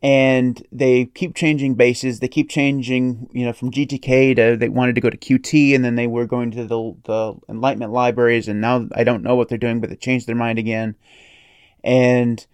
and 0.02 0.66
they 0.72 1.06
keep 1.06 1.34
changing 1.34 1.74
bases. 1.74 2.20
They 2.20 2.28
keep 2.28 2.48
changing, 2.48 3.28
you 3.32 3.44
know, 3.44 3.52
from 3.52 3.70
GTK 3.70 4.36
to 4.36 4.56
they 4.56 4.68
wanted 4.68 4.94
to 4.94 5.00
go 5.00 5.10
to 5.10 5.16
Qt, 5.16 5.74
and 5.74 5.84
then 5.84 5.96
they 5.96 6.06
were 6.06 6.26
going 6.26 6.50
to 6.52 6.64
the 6.64 6.96
the 7.04 7.34
Enlightenment 7.48 7.92
libraries, 7.92 8.48
and 8.48 8.60
now 8.60 8.88
I 8.94 9.04
don't 9.04 9.22
know 9.22 9.36
what 9.36 9.48
they're 9.48 9.58
doing, 9.58 9.80
but 9.80 9.90
they 9.90 9.96
changed 9.96 10.26
their 10.26 10.36
mind 10.36 10.58
again, 10.58 10.96
and 11.84 12.44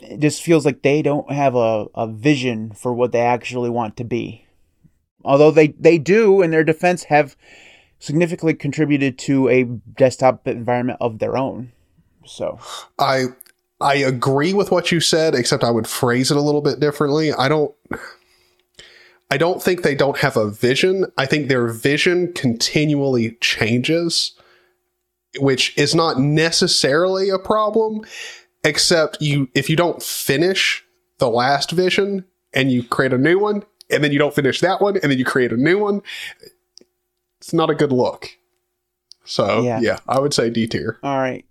it 0.00 0.20
just 0.20 0.42
feels 0.42 0.64
like 0.64 0.82
they 0.82 1.02
don't 1.02 1.30
have 1.30 1.54
a, 1.54 1.86
a 1.94 2.06
vision 2.06 2.72
for 2.72 2.92
what 2.92 3.12
they 3.12 3.20
actually 3.20 3.70
want 3.70 3.96
to 3.98 4.04
be. 4.04 4.46
Although 5.24 5.50
they, 5.50 5.68
they 5.68 5.98
do, 5.98 6.42
in 6.42 6.50
their 6.50 6.64
defense, 6.64 7.04
have 7.04 7.36
significantly 7.98 8.54
contributed 8.54 9.18
to 9.18 9.48
a 9.48 9.64
desktop 9.64 10.48
environment 10.48 10.98
of 11.00 11.18
their 11.18 11.36
own. 11.36 11.72
So, 12.24 12.58
I 12.98 13.26
I 13.80 13.94
agree 13.94 14.52
with 14.52 14.70
what 14.70 14.92
you 14.92 15.00
said, 15.00 15.34
except 15.34 15.64
I 15.64 15.70
would 15.70 15.86
phrase 15.86 16.30
it 16.30 16.36
a 16.36 16.42
little 16.42 16.60
bit 16.60 16.80
differently. 16.80 17.32
I 17.32 17.48
don't 17.48 17.74
I 19.30 19.36
don't 19.36 19.62
think 19.62 19.82
they 19.82 19.94
don't 19.94 20.18
have 20.18 20.36
a 20.36 20.50
vision. 20.50 21.06
I 21.16 21.26
think 21.26 21.48
their 21.48 21.68
vision 21.68 22.32
continually 22.32 23.36
changes, 23.40 24.32
which 25.38 25.76
is 25.78 25.94
not 25.94 26.18
necessarily 26.18 27.30
a 27.30 27.38
problem, 27.38 28.02
except 28.64 29.22
you 29.22 29.48
if 29.54 29.70
you 29.70 29.76
don't 29.76 30.02
finish 30.02 30.84
the 31.18 31.30
last 31.30 31.70
vision 31.70 32.24
and 32.52 32.72
you 32.72 32.82
create 32.82 33.12
a 33.12 33.18
new 33.18 33.38
one, 33.38 33.62
and 33.92 34.02
then 34.04 34.12
you 34.12 34.18
don't 34.18 34.34
finish 34.34 34.60
that 34.60 34.80
one, 34.80 34.96
and 34.98 35.10
then 35.10 35.18
you 35.18 35.24
create 35.24 35.52
a 35.52 35.56
new 35.56 35.78
one, 35.78 36.02
it's 37.40 37.52
not 37.52 37.70
a 37.70 37.74
good 37.74 37.92
look. 37.92 38.28
So 39.24 39.62
Yeah. 39.62 39.80
yeah, 39.80 39.98
I 40.08 40.18
would 40.20 40.34
say 40.34 40.50
D 40.50 40.66
tier. 40.66 40.98
all 41.02 41.18
right, 41.18 41.44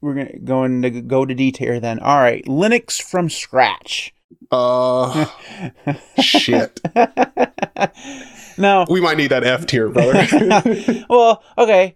we're 0.00 0.14
gonna 0.14 0.38
going 0.38 0.82
to 0.82 0.90
go 0.90 1.24
to 1.24 1.34
D 1.34 1.50
tier 1.52 1.80
then. 1.80 1.98
All 1.98 2.18
right, 2.18 2.44
Linux 2.46 3.00
from 3.02 3.28
scratch. 3.30 4.12
Uh, 4.50 5.26
shit. 6.20 6.80
now, 8.58 8.84
We 8.88 9.00
might 9.00 9.16
need 9.16 9.28
that 9.28 9.44
F 9.44 9.66
tier, 9.66 9.88
brother. 9.88 10.26
well, 11.10 11.42
okay. 11.58 11.94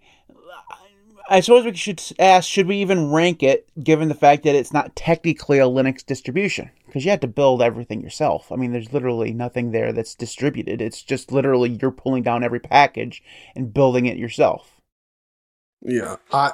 I 1.29 1.39
suppose 1.39 1.63
we 1.63 1.73
should 1.75 2.01
ask 2.19 2.49
should 2.49 2.67
we 2.67 2.77
even 2.77 3.09
rank 3.11 3.41
it 3.41 3.69
given 3.81 4.09
the 4.09 4.15
fact 4.15 4.43
that 4.43 4.53
it's 4.53 4.73
not 4.73 4.93
technically 4.97 5.59
a 5.59 5.63
Linux 5.65 6.05
distribution? 6.05 6.69
Because 6.91 7.05
you 7.05 7.11
have 7.11 7.21
to 7.21 7.27
build 7.27 7.61
everything 7.61 8.01
yourself. 8.01 8.51
I 8.51 8.57
mean, 8.57 8.73
there's 8.73 8.91
literally 8.91 9.31
nothing 9.31 9.71
there 9.71 9.93
that's 9.93 10.13
distributed. 10.13 10.81
It's 10.81 11.01
just 11.01 11.31
literally 11.31 11.69
you're 11.81 11.89
pulling 11.89 12.21
down 12.21 12.43
every 12.43 12.59
package 12.59 13.23
and 13.55 13.73
building 13.73 14.07
it 14.07 14.17
yourself. 14.17 14.81
yeah, 15.81 16.17
I, 16.33 16.51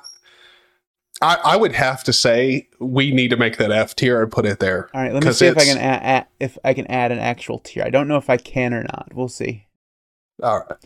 I, 1.23 1.37
I 1.43 1.57
would 1.57 1.73
have 1.73 2.03
to 2.03 2.13
say 2.13 2.67
we 2.79 3.11
need 3.11 3.29
to 3.29 3.37
make 3.37 3.57
that 3.57 3.71
F 3.71 3.95
tier 3.95 4.21
and 4.21 4.31
put 4.31 4.45
it 4.45 4.59
there. 4.59 4.91
All 4.93 5.01
right, 5.01 5.11
let 5.11 5.23
me 5.23 5.31
see 5.33 5.47
if 5.47 5.57
I 5.57 5.65
can 5.65 5.79
add, 5.79 6.03
add 6.03 6.27
if 6.39 6.57
I 6.63 6.75
can 6.75 6.85
add 6.85 7.11
an 7.11 7.17
actual 7.17 7.57
tier. 7.57 7.83
I 7.83 7.89
don't 7.89 8.07
know 8.07 8.17
if 8.17 8.29
I 8.29 8.37
can 8.37 8.75
or 8.75 8.83
not. 8.83 9.09
We'll 9.15 9.27
see. 9.29 9.65
All 10.43 10.59
right. 10.59 10.77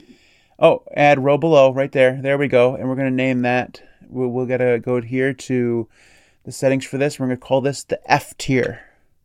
Oh, 0.60 0.84
add 0.96 1.22
row 1.22 1.38
below 1.38 1.74
right 1.74 1.92
there. 1.92 2.22
There 2.22 2.38
we 2.38 2.48
go. 2.48 2.76
And 2.76 2.88
we're 2.88 2.96
going 2.96 3.10
to 3.10 3.14
name 3.14 3.42
that. 3.42 3.84
We'll, 4.08 4.30
we'll 4.30 4.46
gotta 4.46 4.80
go 4.80 5.02
here 5.02 5.34
to 5.34 5.90
the 6.46 6.52
settings 6.54 6.86
for 6.86 6.98
this. 6.98 7.20
We're 7.20 7.28
going 7.28 7.38
to 7.38 7.46
call 7.46 7.60
this 7.60 7.84
the 7.84 8.00
F 8.10 8.38
tier. 8.38 8.80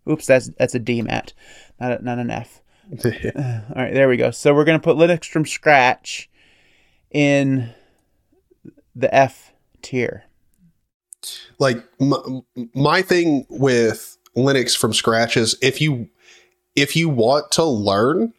Oops, 0.09 0.25
that's 0.25 0.51
that's 0.59 0.75
a 0.75 0.79
D, 0.79 1.03
Matt, 1.03 1.33
not 1.81 2.01
a, 2.01 2.05
not 2.05 2.19
an 2.19 2.31
F. 2.31 2.62
Uh, 3.05 3.61
all 3.71 3.83
right, 3.83 3.95
there 3.95 4.09
we 4.09 4.16
go. 4.16 4.31
So 4.31 4.55
we're 4.55 4.64
going 4.64 4.79
to 4.79 4.85
put 4.85 4.97
Linux 4.97 5.25
from 5.25 5.45
scratch 5.45 6.31
in 7.11 7.75
the 8.95 9.12
F 9.12 9.53
tier. 9.83 10.25
like 11.59 11.85
my, 11.99 12.19
my 12.75 13.03
thing 13.03 13.45
with 13.49 14.16
Linux 14.37 14.77
from 14.77 14.92
scratch 14.92 15.37
is 15.37 15.57
if 15.62 15.81
you 15.81 16.09
if 16.75 16.95
you 16.95 17.09
want 17.09 17.51
to 17.53 17.64
learn 17.64 18.33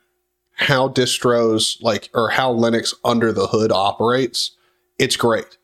how 0.53 0.87
distros 0.87 1.81
like 1.81 2.09
or 2.13 2.29
how 2.29 2.53
Linux 2.53 2.93
under 3.03 3.31
the 3.31 3.47
hood 3.47 3.71
operates, 3.71 4.55
it's 4.97 5.15
great. 5.15 5.57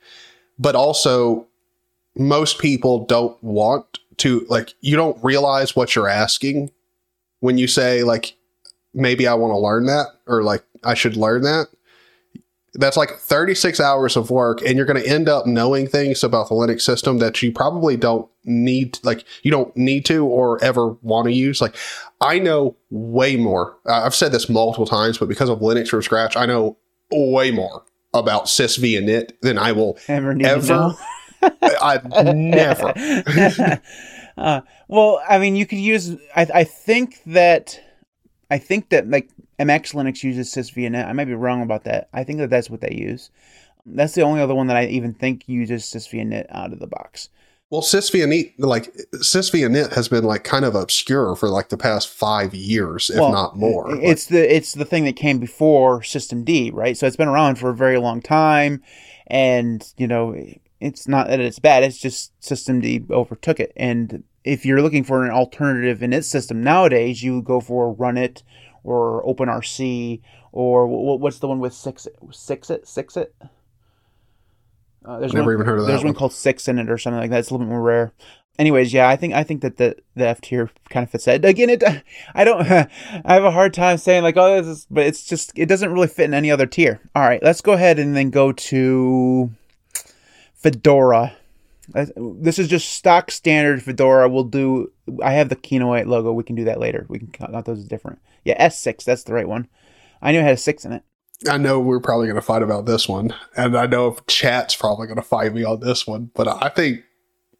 But 0.59 0.75
also 0.75 1.47
most 2.15 2.59
people 2.59 3.05
don't 3.05 3.41
want 3.43 3.99
to 4.17 4.45
like 4.49 4.73
you 4.81 4.95
don't 4.95 5.21
realize 5.23 5.75
what 5.75 5.95
you're 5.95 6.07
asking 6.07 6.71
when 7.39 7.57
you 7.57 7.67
say 7.67 8.03
like 8.03 8.35
maybe 8.93 9.27
I 9.27 9.33
want 9.33 9.51
to 9.51 9.57
learn 9.57 9.85
that 9.85 10.07
or 10.27 10.43
like 10.43 10.63
I 10.83 10.93
should 10.93 11.17
learn 11.17 11.41
that. 11.43 11.67
That's 12.75 12.97
like 12.97 13.11
36 13.11 13.79
hours 13.79 14.17
of 14.17 14.31
work, 14.31 14.63
and 14.65 14.77
you're 14.77 14.87
going 14.87 15.01
to 15.01 15.07
end 15.07 15.29
up 15.29 15.45
knowing 15.45 15.87
things 15.87 16.23
about 16.23 16.49
the 16.49 16.55
Linux 16.55 16.81
system 16.81 17.19
that 17.19 17.39
you 17.43 17.51
probably 17.51 17.95
don't 17.95 18.27
need, 18.45 18.97
like, 19.03 19.25
you 19.43 19.51
don't 19.51 19.75
need 19.77 20.05
to 20.07 20.25
or 20.25 20.63
ever 20.63 20.87
want 21.03 21.27
to 21.27 21.31
use. 21.31 21.61
Like, 21.61 21.75
I 22.19 22.39
know 22.39 22.75
way 22.89 23.35
more. 23.35 23.77
I've 23.85 24.15
said 24.15 24.31
this 24.31 24.49
multiple 24.49 24.87
times, 24.87 25.19
but 25.19 25.29
because 25.29 25.49
of 25.49 25.59
Linux 25.59 25.89
from 25.89 26.01
scratch, 26.01 26.35
I 26.35 26.47
know 26.47 26.75
way 27.11 27.51
more 27.51 27.83
about 28.11 28.45
sysv 28.45 28.97
and 28.97 29.07
init 29.07 29.39
than 29.41 29.59
I 29.59 29.71
will 29.71 29.99
Ever 30.07 30.33
need 30.33 30.45
to 30.45 30.49
ever. 30.49 30.95
know? 31.61 31.77
I 31.81 32.33
never. 32.33 32.93
uh, 34.37 34.61
well, 34.87 35.21
I 35.27 35.39
mean, 35.39 35.55
you 35.55 35.65
could 35.65 35.79
use. 35.79 36.15
I, 36.35 36.47
I 36.53 36.63
think 36.63 37.21
that, 37.25 37.79
I 38.49 38.57
think 38.57 38.89
that 38.89 39.09
like 39.09 39.29
MX 39.59 39.93
Linux 39.93 40.23
uses 40.23 40.53
sysvinit. 40.53 41.07
I 41.07 41.13
might 41.13 41.25
be 41.25 41.35
wrong 41.35 41.61
about 41.61 41.83
that. 41.85 42.09
I 42.13 42.23
think 42.23 42.39
that 42.39 42.49
that's 42.49 42.69
what 42.69 42.81
they 42.81 42.93
use. 42.93 43.29
That's 43.85 44.15
the 44.15 44.21
only 44.21 44.41
other 44.41 44.55
one 44.55 44.67
that 44.67 44.77
I 44.77 44.85
even 44.85 45.13
think 45.13 45.47
uses 45.47 45.83
sysvinit 45.83 46.45
out 46.49 46.71
of 46.71 46.79
the 46.79 46.87
box. 46.87 47.29
Well, 47.73 47.81
sysv 47.81 48.23
and 48.23 48.31
init, 48.31 48.53
like 48.59 48.93
sysv 49.15 49.65
and 49.65 49.75
init 49.75 49.93
has 49.93 50.07
been 50.07 50.23
like 50.23 50.43
kind 50.43 50.63
of 50.63 50.75
obscure 50.75 51.35
for 51.35 51.49
like 51.49 51.69
the 51.69 51.77
past 51.77 52.07
five 52.07 52.53
years, 52.53 53.09
if 53.09 53.19
Well, 53.19 53.31
not 53.31 53.57
more. 53.57 53.91
Like, 53.91 54.03
It's 54.03 54.27
the 54.27 54.55
it's 54.55 54.73
the 54.73 54.85
thing 54.85 55.05
that 55.05 55.15
came 55.15 55.39
before 55.39 56.03
System 56.03 56.43
D, 56.43 56.69
right? 56.69 56.95
So 56.95 57.07
it's 57.07 57.15
been 57.15 57.27
around 57.27 57.55
for 57.55 57.71
a 57.71 57.75
very 57.75 57.97
long 57.97 58.21
time, 58.21 58.83
and 59.25 59.83
you 59.97 60.05
know, 60.05 60.35
it's 60.83 61.07
not 61.07 61.27
that 61.27 61.39
it's 61.39 61.59
bad. 61.59 61.83
It's 61.83 61.97
just 61.97 62.31
System 62.43 62.81
D 62.81 63.03
overtook 63.09 63.59
it. 63.59 63.71
And 63.75 64.23
if 64.43 64.65
you're 64.65 64.81
looking 64.81 65.03
for 65.03 65.23
an 65.23 65.31
alternative 65.31 66.03
in 66.03 66.13
its 66.13 66.27
system 66.27 66.61
nowadays, 66.61 67.23
you 67.23 67.41
go 67.41 67.61
for 67.61 67.95
runit 67.95 68.43
or 68.83 69.23
OpenRC 69.25 70.21
or 70.51 70.87
what's 71.17 71.39
the 71.39 71.47
one 71.47 71.59
with 71.59 71.73
Six 71.73 72.07
Six 72.31 72.69
It 72.69 72.87
Six 72.87 73.17
It. 73.17 73.33
Uh, 75.05 75.19
there's 75.19 75.33
never 75.33 75.47
one, 75.47 75.55
even 75.55 75.65
heard 75.65 75.79
of 75.79 75.85
that. 75.85 75.91
there's 75.91 76.01
one 76.01 76.07
one. 76.07 76.15
called 76.15 76.33
Six 76.33 76.67
in 76.67 76.79
it 76.79 76.89
or 76.89 76.97
something 76.97 77.19
like 77.19 77.29
that. 77.29 77.39
It's 77.39 77.49
a 77.49 77.53
little 77.53 77.65
bit 77.65 77.71
more 77.71 77.81
rare. 77.81 78.13
Anyways, 78.59 78.93
yeah, 78.93 79.09
I 79.09 79.15
think 79.15 79.33
I 79.33 79.43
think 79.43 79.61
that 79.61 79.77
the 79.77 79.95
the 80.15 80.27
F 80.27 80.41
tier 80.41 80.69
kind 80.89 81.03
of 81.03 81.09
fits 81.09 81.25
that. 81.25 81.43
Again, 81.43 81.69
it 81.69 81.83
I 82.35 82.43
don't 82.43 82.61
I 82.71 82.87
have 83.25 83.43
a 83.43 83.51
hard 83.51 83.73
time 83.73 83.97
saying 83.97 84.23
like 84.23 84.37
oh 84.37 84.61
this 84.61 84.67
is, 84.67 84.87
but 84.91 85.05
it's 85.05 85.25
just 85.25 85.51
it 85.55 85.67
doesn't 85.67 85.91
really 85.91 86.07
fit 86.07 86.25
in 86.25 86.33
any 86.33 86.51
other 86.51 86.67
tier. 86.67 86.99
All 87.15 87.23
right, 87.23 87.41
let's 87.41 87.61
go 87.61 87.73
ahead 87.73 87.97
and 87.97 88.15
then 88.15 88.29
go 88.29 88.51
to 88.51 89.49
Fedora. 90.63 91.33
Uh, 91.93 92.05
This 92.15 92.57
is 92.57 92.67
just 92.69 92.89
stock 92.91 93.29
standard 93.29 93.83
Fedora. 93.83 94.29
We'll 94.29 94.45
do. 94.45 94.91
I 95.21 95.33
have 95.33 95.49
the 95.49 95.55
Kinoite 95.55 96.07
logo. 96.07 96.31
We 96.31 96.43
can 96.43 96.55
do 96.55 96.63
that 96.63 96.79
later. 96.79 97.05
We 97.09 97.19
can 97.19 97.27
count 97.27 97.51
those 97.65 97.79
as 97.79 97.85
different. 97.87 98.19
Yeah, 98.45 98.67
S6. 98.67 99.03
That's 99.03 99.23
the 99.23 99.33
right 99.33 99.47
one. 99.47 99.67
I 100.21 100.31
knew 100.31 100.39
it 100.39 100.43
had 100.43 100.53
a 100.53 100.57
six 100.57 100.85
in 100.85 100.93
it. 100.93 101.03
I 101.49 101.57
know 101.57 101.79
we're 101.79 101.99
probably 101.99 102.27
going 102.27 102.35
to 102.37 102.41
fight 102.41 102.63
about 102.63 102.85
this 102.85 103.09
one, 103.09 103.35
and 103.57 103.77
I 103.77 103.85
know 103.85 104.15
chat's 104.27 104.75
probably 104.75 105.07
going 105.07 105.17
to 105.17 105.21
fight 105.21 105.53
me 105.53 105.65
on 105.65 105.81
this 105.81 106.07
one, 106.07 106.31
but 106.35 106.47
I 106.47 106.69
think, 106.69 107.01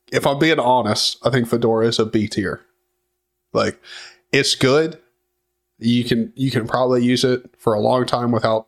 if 0.10 0.26
I'm 0.26 0.40
being 0.40 0.60
honest, 0.60 1.18
I 1.24 1.30
think 1.30 1.50
Fedora 1.50 1.88
is 1.88 2.00
a 2.00 2.06
B 2.06 2.30
tier. 2.30 2.62
Like, 3.52 3.78
it's 4.32 4.56
good. 4.56 5.00
You 5.80 6.06
can 6.06 6.32
you 6.36 6.50
can 6.50 6.66
probably 6.66 7.04
use 7.04 7.26
it 7.26 7.44
for 7.58 7.74
a 7.74 7.82
long 7.82 8.06
time 8.06 8.32
without 8.32 8.68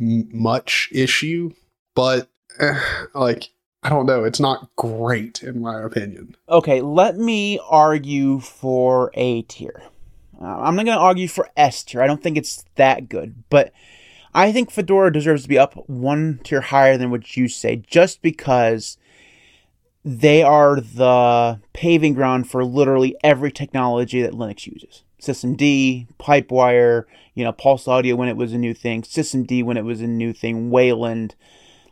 m- 0.00 0.28
much 0.32 0.88
issue, 0.90 1.52
but 1.94 2.28
eh, 2.58 2.80
like 3.14 3.50
I 3.82 3.88
don't 3.88 4.06
know, 4.06 4.24
it's 4.24 4.40
not 4.40 4.70
great 4.76 5.42
in 5.42 5.60
my 5.60 5.82
opinion. 5.82 6.36
Okay, 6.48 6.80
let 6.80 7.16
me 7.16 7.58
argue 7.68 8.38
for 8.40 9.10
A 9.14 9.42
tier. 9.42 9.82
Uh, 10.40 10.60
I'm 10.60 10.76
not 10.76 10.84
going 10.84 10.96
to 10.96 11.02
argue 11.02 11.28
for 11.28 11.48
S 11.56 11.82
tier. 11.82 12.02
I 12.02 12.06
don't 12.06 12.22
think 12.22 12.36
it's 12.36 12.64
that 12.76 13.08
good, 13.08 13.42
but 13.50 13.72
I 14.34 14.52
think 14.52 14.70
Fedora 14.70 15.12
deserves 15.12 15.42
to 15.42 15.48
be 15.48 15.58
up 15.58 15.74
one 15.88 16.40
tier 16.42 16.60
higher 16.60 16.96
than 16.96 17.10
what 17.10 17.36
you 17.36 17.48
say, 17.48 17.76
just 17.76 18.22
because 18.22 18.98
they 20.04 20.42
are 20.42 20.80
the 20.80 21.60
paving 21.72 22.14
ground 22.14 22.50
for 22.50 22.64
literally 22.64 23.16
every 23.22 23.52
technology 23.52 24.22
that 24.22 24.32
Linux 24.32 24.66
uses. 24.66 25.04
System 25.18 25.54
D, 25.54 26.08
Pipewire, 26.18 27.04
you 27.34 27.44
know, 27.44 27.52
Pulse 27.52 27.86
Audio 27.86 28.16
when 28.16 28.28
it 28.28 28.36
was 28.36 28.52
a 28.52 28.58
new 28.58 28.74
thing, 28.74 29.04
System 29.04 29.44
D 29.44 29.62
when 29.62 29.76
it 29.76 29.84
was 29.84 30.00
a 30.00 30.06
new 30.06 30.32
thing, 30.32 30.70
Wayland, 30.70 31.36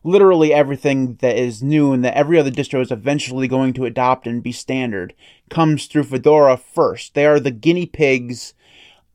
literally 0.03 0.53
everything 0.53 1.17
that 1.17 1.37
is 1.37 1.63
new 1.63 1.93
and 1.93 2.05
that 2.05 2.17
every 2.17 2.39
other 2.39 2.51
distro 2.51 2.81
is 2.81 2.91
eventually 2.91 3.49
going 3.49 3.73
to 3.75 3.85
adopt 3.85 4.27
and 4.27 4.43
be 4.43 4.53
standard 4.53 5.15
comes 5.51 5.87
through 5.87 6.05
Fedora 6.05 6.57
first. 6.57 7.15
They 7.15 7.27
are 7.27 7.41
the 7.41 7.51
guinea 7.51 7.87
pigs 7.87 8.55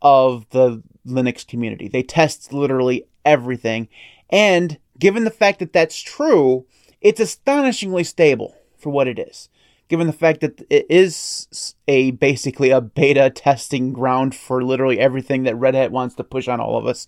of 0.01 0.47
the 0.51 0.83
Linux 1.07 1.47
community. 1.47 1.87
They 1.87 2.03
test 2.03 2.53
literally 2.53 3.07
everything. 3.23 3.87
And 4.29 4.77
given 4.99 5.23
the 5.23 5.31
fact 5.31 5.59
that 5.59 5.73
that's 5.73 5.99
true, 5.99 6.65
it's 7.01 7.19
astonishingly 7.19 8.03
stable 8.03 8.55
for 8.77 8.91
what 8.91 9.07
it 9.07 9.19
is. 9.19 9.49
Given 9.87 10.07
the 10.07 10.13
fact 10.13 10.41
that 10.41 10.65
it 10.69 10.87
is 10.89 11.75
a 11.87 12.11
basically 12.11 12.71
a 12.71 12.81
beta 12.81 13.29
testing 13.29 13.93
ground 13.93 14.33
for 14.33 14.63
literally 14.63 14.99
everything 14.99 15.43
that 15.43 15.55
Red 15.55 15.75
Hat 15.75 15.91
wants 15.91 16.15
to 16.15 16.23
push 16.23 16.47
on 16.47 16.59
all 16.59 16.75
of 16.77 16.87
us, 16.87 17.07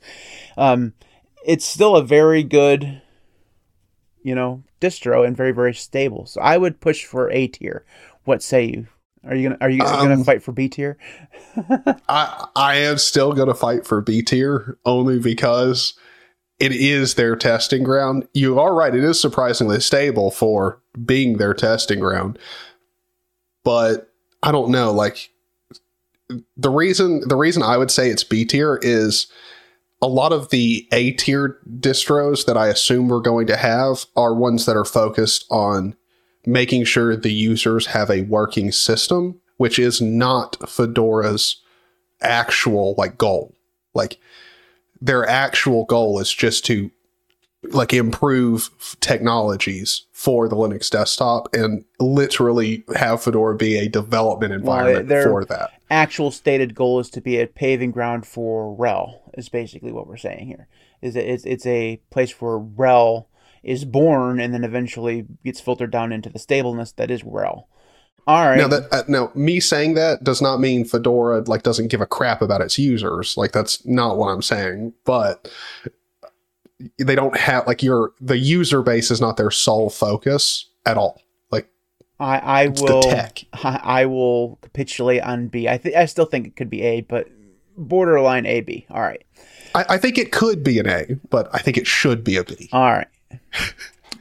um, 0.58 0.94
it's 1.44 1.66
still 1.66 1.96
a 1.96 2.04
very 2.04 2.44
good 2.44 3.02
you 4.28 4.36
know, 4.36 4.62
distro 4.82 5.26
and 5.26 5.38
very 5.38 5.54
very 5.54 5.74
stable. 5.74 6.26
So 6.26 6.42
I 6.42 6.58
would 6.58 6.82
push 6.82 7.06
for 7.06 7.32
A 7.32 7.48
tier. 7.48 7.86
What 8.26 8.44
say 8.44 8.66
you? 8.66 8.88
Are 9.24 9.34
you 9.34 9.48
gonna 9.48 9.58
are 9.62 9.70
you 9.70 9.80
gonna 9.80 10.16
Um, 10.16 10.24
fight 10.26 10.44
for 10.44 10.52
B 10.52 10.68
tier? 10.68 10.98
I 12.10 12.48
I 12.54 12.76
am 12.76 12.98
still 12.98 13.32
going 13.32 13.48
to 13.48 13.54
fight 13.54 13.88
for 13.88 14.02
B 14.02 14.22
tier 14.22 14.78
only 14.86 15.18
because 15.18 15.94
it 16.60 16.74
is 16.74 17.14
their 17.14 17.38
testing 17.38 17.84
ground. 17.84 18.28
You 18.34 18.60
are 18.60 18.76
right; 18.76 18.94
it 18.94 19.02
is 19.02 19.18
surprisingly 19.18 19.80
stable 19.80 20.30
for 20.30 20.82
being 21.06 21.38
their 21.38 21.54
testing 21.54 22.02
ground. 22.02 22.38
But 23.64 24.12
I 24.44 24.52
don't 24.52 24.72
know, 24.72 24.92
like 24.92 25.30
the 26.58 26.70
reason 26.70 27.22
the 27.30 27.38
reason 27.38 27.64
I 27.64 27.78
would 27.78 27.92
say 27.92 28.10
it's 28.10 28.26
B 28.26 28.44
tier 28.44 28.78
is 28.82 29.28
a 30.02 30.08
lot 30.08 30.32
of 30.32 30.50
the 30.50 30.88
A 30.92 31.12
tier 31.12 31.60
distros 31.80 32.46
that 32.46 32.58
I 32.58 32.68
assume 32.68 33.08
we're 33.08 33.20
going 33.20 33.48
to 33.48 33.58
have 33.58 34.06
are 34.16 34.34
ones 34.34 34.66
that 34.66 34.76
are 34.76 34.86
focused 34.86 35.46
on 35.50 35.96
making 36.46 36.86
sure 36.86 37.16
the 37.16 37.34
users 37.34 37.88
have 37.88 38.10
a 38.10 38.22
working 38.22 38.72
system, 38.72 39.40
which 39.58 39.80
is 39.80 40.02
not 40.02 40.58
Fedora's 40.60 41.62
actual 42.22 42.96
like 42.98 43.18
goal. 43.18 43.56
Like 43.94 44.20
their 45.02 45.28
actual 45.28 45.86
goal 45.86 46.20
is 46.20 46.32
just 46.32 46.66
to 46.66 46.92
like 47.64 47.94
improve 47.94 48.70
technologies 49.02 50.06
for 50.12 50.48
the 50.48 50.56
Linux 50.56 50.90
desktop 50.90 51.54
and 51.54 51.84
literally 52.00 52.84
have 52.96 53.24
Fedora 53.24 53.56
be 53.56 53.78
a 53.78 53.90
development 53.90 54.54
environment 54.54 55.10
they're- 55.10 55.24
for 55.24 55.44
that. 55.46 55.72
Actual 55.90 56.32
stated 56.32 56.76
goal 56.76 57.00
is 57.00 57.10
to 57.10 57.22
be 57.22 57.40
a 57.40 57.48
paving 57.48 57.92
ground 57.92 58.26
for 58.26 58.76
RHEL. 58.78 59.27
Is 59.38 59.50
basically 59.50 59.92
what 59.92 60.08
we're 60.08 60.18
saying 60.18 60.48
here. 60.48 60.68
Is 61.02 61.14
that 61.14 61.32
it's 61.32 61.46
it's 61.46 61.66
a 61.66 62.02
place 62.10 62.42
where 62.42 62.60
RHEL 62.60 63.28
is 63.64 63.86
born 63.86 64.40
and 64.40 64.54
then 64.54 64.64
eventually 64.64 65.26
gets 65.44 65.60
filtered 65.60 65.92
down 65.92 66.12
into 66.12 66.30
the 66.30 66.40
stableness 66.40 66.92
that 66.94 67.12
is 67.12 67.24
RHEL. 67.24 67.66
All 68.28 68.46
right. 68.46 68.58
Now 68.58 68.68
that 68.68 68.88
uh, 68.92 69.04
now 69.08 69.32
me 69.36 69.62
saying 69.62 69.94
that 69.94 70.24
does 70.24 70.42
not 70.42 70.60
mean 70.60 70.84
Fedora 70.84 71.42
like 71.48 71.64
doesn't 71.64 71.88
give 71.88 72.02
a 72.02 72.06
crap 72.06 72.42
about 72.42 72.60
its 72.60 72.78
users. 72.78 73.38
Like 73.38 73.54
that's 73.54 73.86
not 73.86 74.18
what 74.18 74.28
I'm 74.28 74.42
saying. 74.42 74.94
But 75.06 75.50
they 77.00 77.16
don't 77.16 77.38
have 77.38 77.66
like 77.68 77.82
your 77.82 78.12
the 78.20 78.38
user 78.38 78.82
base 78.82 79.12
is 79.12 79.22
not 79.22 79.38
their 79.38 79.50
sole 79.50 79.90
focus 79.90 80.66
at 80.86 80.98
all. 80.98 81.22
Like 81.52 81.70
I 82.20 82.40
I 82.40 82.68
will 82.68 83.02
the 83.02 83.10
tech. 83.10 83.44
I, 83.54 83.80
I 83.82 84.06
will 84.06 84.58
capitulate 84.62 85.22
on 85.22 85.48
B. 85.48 85.70
I 85.70 85.78
think 85.78 85.96
I 85.96 86.06
still 86.06 86.26
think 86.26 86.48
it 86.48 86.56
could 86.58 86.70
be 86.70 86.82
A, 86.82 87.02
but 87.02 87.30
borderline 87.78 88.46
A 88.46 88.62
B. 88.62 88.86
All 88.90 89.02
right. 89.02 89.24
I, 89.76 89.86
I 89.90 89.98
think 89.98 90.18
it 90.18 90.32
could 90.32 90.64
be 90.64 90.80
an 90.80 90.88
A, 90.88 91.06
but 91.30 91.50
I 91.54 91.60
think 91.60 91.78
it 91.78 91.88
should 91.88 92.24
be 92.24 92.38
a 92.38 92.44
B. 92.44 92.70
All 92.72 92.92
right. 92.92 93.08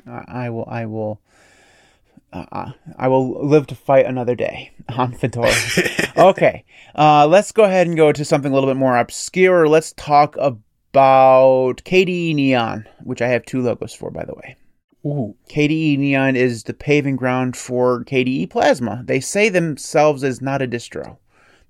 I 0.06 0.24
I 0.28 0.50
will. 0.50 0.66
I 0.68 0.86
will. 0.86 1.20
Uh, 2.32 2.72
I 2.98 3.08
will 3.08 3.46
live 3.46 3.66
to 3.68 3.74
fight 3.74 4.04
another 4.04 4.34
day 4.34 4.72
on 4.90 5.12
Fedora. 5.14 5.52
okay. 6.16 6.64
Uh, 6.94 7.26
let's 7.26 7.52
go 7.52 7.64
ahead 7.64 7.86
and 7.86 7.96
go 7.96 8.12
to 8.12 8.24
something 8.24 8.50
a 8.50 8.54
little 8.54 8.68
bit 8.68 8.76
more 8.76 8.96
obscure. 8.96 9.68
Let's 9.68 9.92
talk 9.92 10.36
about 10.36 11.82
KDE 11.84 12.34
Neon, 12.34 12.86
which 13.04 13.22
I 13.22 13.28
have 13.28 13.46
two 13.46 13.62
logos 13.62 13.94
for, 13.94 14.10
by 14.10 14.24
the 14.24 14.34
way. 14.34 14.56
Ooh. 15.06 15.36
KDE 15.48 15.98
Neon 15.98 16.36
is 16.36 16.64
the 16.64 16.74
paving 16.74 17.16
ground 17.16 17.56
for 17.56 18.04
KDE 18.04 18.50
Plasma. 18.50 19.02
They 19.04 19.20
say 19.20 19.48
themselves 19.48 20.24
as 20.24 20.42
not 20.42 20.62
a 20.62 20.66
distro. 20.66 21.16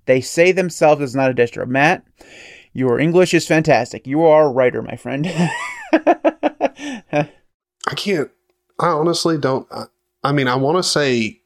They 0.07 0.21
say 0.21 0.51
themselves 0.51 1.01
as 1.01 1.15
not 1.15 1.29
a 1.29 1.33
distro. 1.33 1.67
Matt, 1.67 2.03
your 2.73 2.99
English 2.99 3.33
is 3.33 3.45
fantastic. 3.45 4.07
You 4.07 4.23
are 4.23 4.47
a 4.47 4.51
writer, 4.51 4.81
my 4.81 4.95
friend. 4.95 5.27
I 5.93 7.29
can't. 7.95 8.31
I 8.79 8.87
honestly 8.87 9.37
don't. 9.37 9.67
I, 9.71 9.85
I 10.23 10.31
mean, 10.31 10.47
I 10.47 10.55
want 10.55 10.77
to 10.77 10.83
say, 10.83 11.41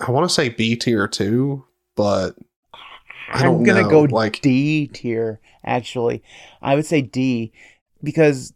I 0.00 0.10
want 0.10 0.28
to 0.28 0.34
say 0.34 0.48
B 0.48 0.76
tier 0.76 1.06
too, 1.06 1.64
but 1.96 2.36
I 3.32 3.42
don't 3.42 3.58
I'm 3.58 3.64
gonna 3.64 3.82
know, 3.82 3.88
go 3.88 4.02
like- 4.02 4.40
D 4.40 4.88
tier. 4.88 5.40
Actually, 5.64 6.22
I 6.62 6.74
would 6.74 6.86
say 6.86 7.02
D 7.02 7.52
because 8.02 8.54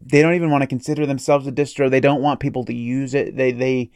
they 0.00 0.22
don't 0.22 0.34
even 0.34 0.50
want 0.50 0.62
to 0.62 0.66
consider 0.66 1.04
themselves 1.04 1.46
a 1.46 1.52
distro. 1.52 1.90
They 1.90 2.00
don't 2.00 2.22
want 2.22 2.40
people 2.40 2.64
to 2.64 2.74
use 2.74 3.12
it. 3.14 3.36
They 3.36 3.52
they 3.52 3.90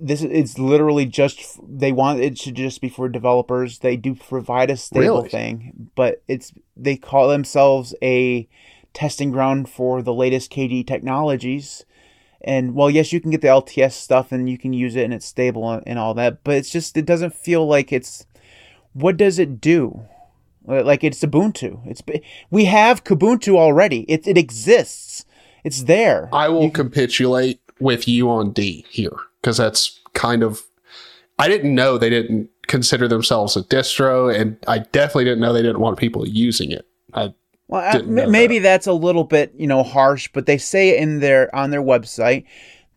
this 0.00 0.22
it's 0.22 0.58
literally 0.58 1.06
just 1.06 1.60
they 1.66 1.92
want 1.92 2.20
it 2.20 2.38
should 2.38 2.56
just 2.56 2.80
be 2.80 2.88
for 2.88 3.08
developers. 3.08 3.78
They 3.78 3.96
do 3.96 4.14
provide 4.14 4.70
a 4.70 4.76
stable 4.76 5.18
Really? 5.18 5.28
thing, 5.28 5.90
but 5.94 6.22
it's 6.28 6.52
they 6.76 6.96
call 6.96 7.28
themselves 7.28 7.94
a 8.02 8.48
testing 8.92 9.30
ground 9.30 9.68
for 9.68 10.02
the 10.02 10.14
latest 10.14 10.52
KDE 10.52 10.86
technologies. 10.86 11.84
And 12.40 12.74
well, 12.74 12.90
yes, 12.90 13.12
you 13.12 13.20
can 13.20 13.30
get 13.30 13.40
the 13.40 13.48
LTS 13.48 13.92
stuff 13.92 14.32
and 14.32 14.48
you 14.48 14.58
can 14.58 14.72
use 14.72 14.96
it 14.96 15.04
and 15.04 15.14
it's 15.14 15.26
stable 15.26 15.70
and, 15.70 15.82
and 15.86 15.98
all 15.98 16.14
that, 16.14 16.44
but 16.44 16.56
it's 16.56 16.70
just 16.70 16.96
it 16.96 17.06
doesn't 17.06 17.34
feel 17.34 17.66
like 17.66 17.92
it's 17.92 18.26
what 18.92 19.16
does 19.16 19.38
it 19.38 19.60
do? 19.60 20.02
Like 20.66 21.04
it's 21.04 21.20
Ubuntu. 21.22 21.80
It's 21.86 22.02
we 22.50 22.64
have 22.66 23.04
Kubuntu 23.04 23.56
already. 23.56 24.00
It 24.10 24.26
it 24.26 24.38
exists. 24.38 25.24
It's 25.62 25.84
there. 25.84 26.28
I 26.32 26.48
will 26.48 26.70
capitulate 26.70 27.60
with 27.80 28.06
you 28.06 28.28
on 28.30 28.52
D 28.52 28.84
here 28.90 29.16
because 29.44 29.58
that's 29.58 30.00
kind 30.14 30.42
of. 30.42 30.62
I 31.38 31.48
didn't 31.48 31.74
know 31.74 31.98
they 31.98 32.08
didn't 32.10 32.48
consider 32.66 33.06
themselves 33.08 33.56
a 33.56 33.62
distro, 33.62 34.34
and 34.34 34.56
I 34.66 34.78
definitely 34.78 35.24
didn't 35.24 35.40
know 35.40 35.52
they 35.52 35.62
didn't 35.62 35.80
want 35.80 35.98
people 35.98 36.26
using 36.26 36.70
it. 36.70 36.86
I 37.12 37.34
Well, 37.68 37.82
I- 37.82 37.92
Didn't 37.92 38.14
know 38.14 38.22
m- 38.22 38.30
maybe 38.30 38.58
that's 38.58 38.86
a 38.86 38.92
little 38.94 39.24
bit, 39.24 39.52
you 39.58 39.66
know, 39.66 39.82
harsh, 39.82 40.30
but 40.32 40.46
they 40.46 40.56
say 40.56 40.96
in 40.96 41.20
their 41.20 41.54
on 41.54 41.70
their 41.70 41.82
website 41.82 42.44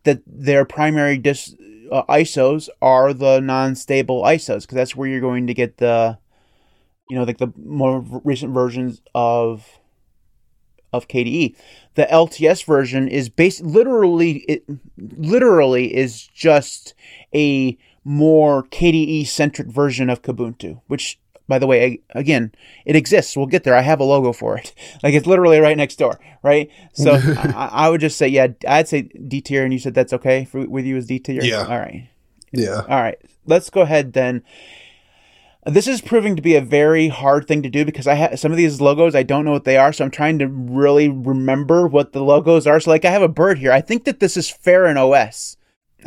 that 0.04 0.22
their 0.26 0.64
primary 0.64 1.18
dis, 1.18 1.54
uh, 1.92 2.02
ISOs 2.08 2.70
are 2.80 3.12
the 3.12 3.40
non-stable 3.40 4.22
ISOs 4.22 4.62
because 4.62 4.76
that's 4.76 4.96
where 4.96 5.08
you're 5.08 5.20
going 5.20 5.48
to 5.48 5.54
get 5.54 5.76
the, 5.78 6.16
you 7.10 7.16
know, 7.16 7.24
like 7.24 7.38
the 7.38 7.52
more 7.62 8.00
recent 8.24 8.54
versions 8.54 9.02
of 9.14 9.66
of 10.92 11.08
KDE. 11.08 11.54
The 11.98 12.06
LTS 12.06 12.64
version 12.64 13.08
is 13.08 13.28
based 13.28 13.60
literally 13.60 14.44
it 14.46 14.62
literally 14.96 15.96
is 15.96 16.28
just 16.28 16.94
a 17.34 17.76
more 18.04 18.62
KDE 18.62 19.26
centric 19.26 19.66
version 19.66 20.08
of 20.08 20.22
Kubuntu, 20.22 20.80
which 20.86 21.18
by 21.48 21.58
the 21.58 21.66
way, 21.66 21.98
again, 22.10 22.52
it 22.86 22.94
exists. 22.94 23.36
We'll 23.36 23.46
get 23.46 23.64
there. 23.64 23.74
I 23.74 23.80
have 23.80 23.98
a 23.98 24.04
logo 24.04 24.32
for 24.32 24.56
it. 24.56 24.72
Like 25.02 25.12
it's 25.12 25.26
literally 25.26 25.58
right 25.58 25.76
next 25.76 25.96
door, 25.96 26.20
right? 26.44 26.70
So 26.92 27.14
I, 27.36 27.68
I 27.72 27.88
would 27.88 28.00
just 28.00 28.16
say, 28.16 28.28
yeah, 28.28 28.46
I'd 28.68 28.86
say 28.86 29.02
D 29.02 29.40
tier, 29.40 29.64
and 29.64 29.72
you 29.72 29.80
said 29.80 29.94
that's 29.94 30.12
okay 30.12 30.44
for, 30.44 30.68
with 30.68 30.84
you 30.84 30.96
as 30.96 31.06
D 31.06 31.18
tier. 31.18 31.42
Yeah. 31.42 31.66
All 31.66 31.80
right. 31.80 32.08
yeah. 32.52 32.82
All 32.88 33.02
right. 33.02 33.18
Let's 33.44 33.70
go 33.70 33.80
ahead 33.80 34.12
then. 34.12 34.44
This 35.66 35.88
is 35.88 36.00
proving 36.00 36.36
to 36.36 36.42
be 36.42 36.54
a 36.54 36.60
very 36.60 37.08
hard 37.08 37.46
thing 37.46 37.62
to 37.62 37.68
do 37.68 37.84
because 37.84 38.06
I 38.06 38.14
have 38.14 38.38
some 38.38 38.52
of 38.52 38.56
these 38.56 38.80
logos 38.80 39.14
I 39.14 39.22
don't 39.22 39.44
know 39.44 39.52
what 39.52 39.64
they 39.64 39.76
are, 39.76 39.92
so 39.92 40.04
I'm 40.04 40.10
trying 40.10 40.38
to 40.38 40.46
really 40.46 41.08
remember 41.08 41.86
what 41.86 42.12
the 42.12 42.22
logos 42.22 42.66
are. 42.66 42.80
So 42.80 42.90
like 42.90 43.04
I 43.04 43.10
have 43.10 43.22
a 43.22 43.28
bird 43.28 43.58
here. 43.58 43.72
I 43.72 43.80
think 43.80 44.04
that 44.04 44.20
this 44.20 44.36
is 44.36 44.48
Feren 44.48 44.96
OS. 44.96 45.56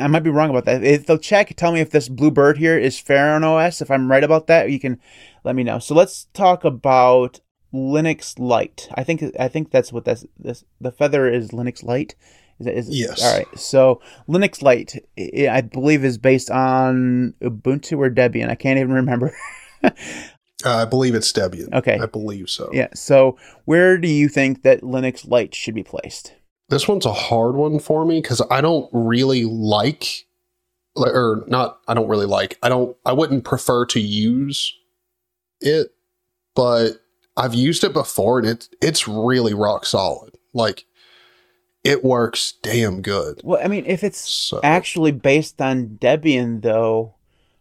I 0.00 0.06
might 0.06 0.22
be 0.22 0.30
wrong 0.30 0.50
about 0.50 0.64
that. 0.64 0.82
If 0.82 1.06
they'll 1.06 1.18
check, 1.18 1.54
tell 1.54 1.70
me 1.70 1.80
if 1.80 1.90
this 1.90 2.08
blue 2.08 2.30
bird 2.30 2.56
here 2.58 2.78
is 2.78 2.96
Feren 2.96 3.44
OS. 3.44 3.82
If 3.82 3.90
I'm 3.90 4.10
right 4.10 4.24
about 4.24 4.46
that, 4.46 4.70
you 4.70 4.80
can 4.80 4.98
let 5.44 5.54
me 5.54 5.64
know. 5.64 5.78
So 5.78 5.94
let's 5.94 6.28
talk 6.32 6.64
about 6.64 7.40
Linux 7.74 8.38
Lite. 8.38 8.88
I 8.94 9.04
think 9.04 9.22
I 9.38 9.48
think 9.48 9.70
that's 9.70 9.92
what 9.92 10.04
that's 10.04 10.26
this 10.38 10.64
the 10.80 10.90
feather 10.90 11.30
is 11.30 11.50
Linux 11.50 11.84
Lite. 11.84 12.14
Is 12.62 12.66
it, 12.66 12.76
is 12.76 12.88
Yes. 12.88 13.22
All 13.22 13.36
right. 13.36 13.58
So 13.58 14.00
Linux 14.28 14.62
Lite, 14.62 15.04
i 15.50 15.60
believe, 15.60 16.04
is 16.04 16.18
based 16.18 16.50
on 16.50 17.34
Ubuntu 17.42 17.98
or 17.98 18.10
Debian. 18.10 18.48
I 18.48 18.54
can't 18.54 18.78
even 18.78 18.92
remember. 18.92 19.34
Uh, 20.64 20.76
I 20.76 20.84
believe 20.84 21.16
it's 21.16 21.32
Debian. 21.32 21.72
Okay. 21.72 21.98
I 21.98 22.06
believe 22.06 22.48
so. 22.48 22.70
yeah. 22.72 22.86
So 22.94 23.36
where 23.64 23.98
do 23.98 24.06
you 24.06 24.28
think 24.28 24.62
that 24.62 24.82
Linux 24.82 25.28
Lite 25.28 25.56
should 25.56 25.74
be 25.74 25.82
placed? 25.82 26.34
This 26.68 26.86
one's 26.86 27.04
a 27.04 27.12
hard 27.12 27.56
one 27.56 27.80
for 27.80 28.04
me 28.04 28.20
because 28.20 28.40
I 28.48 28.60
don't 28.60 28.88
really 28.92 29.44
like, 29.44 30.24
or 30.94 31.42
not. 31.48 31.80
I 31.88 31.94
don't 31.94 32.06
really 32.06 32.26
like. 32.26 32.58
I 32.62 32.68
don't. 32.68 32.96
I 33.04 33.12
wouldn't 33.12 33.42
prefer 33.42 33.86
to 33.86 33.98
use 33.98 34.72
it, 35.60 35.88
but 36.54 37.02
I've 37.36 37.54
used 37.54 37.82
it 37.84 37.92
before 37.92 38.38
and 38.38 38.48
it's 38.48 38.68
it's 38.80 39.08
really 39.08 39.54
rock 39.54 39.86
solid. 39.86 40.36
Like 40.52 40.84
it 41.84 42.04
works 42.04 42.54
damn 42.62 43.02
good. 43.02 43.40
Well, 43.42 43.60
I 43.62 43.68
mean, 43.68 43.84
if 43.86 44.04
it's 44.04 44.18
So 44.18 44.60
actually 44.62 45.12
based 45.12 45.60
on 45.60 45.98
Debian, 46.00 46.62
though, 46.62 47.14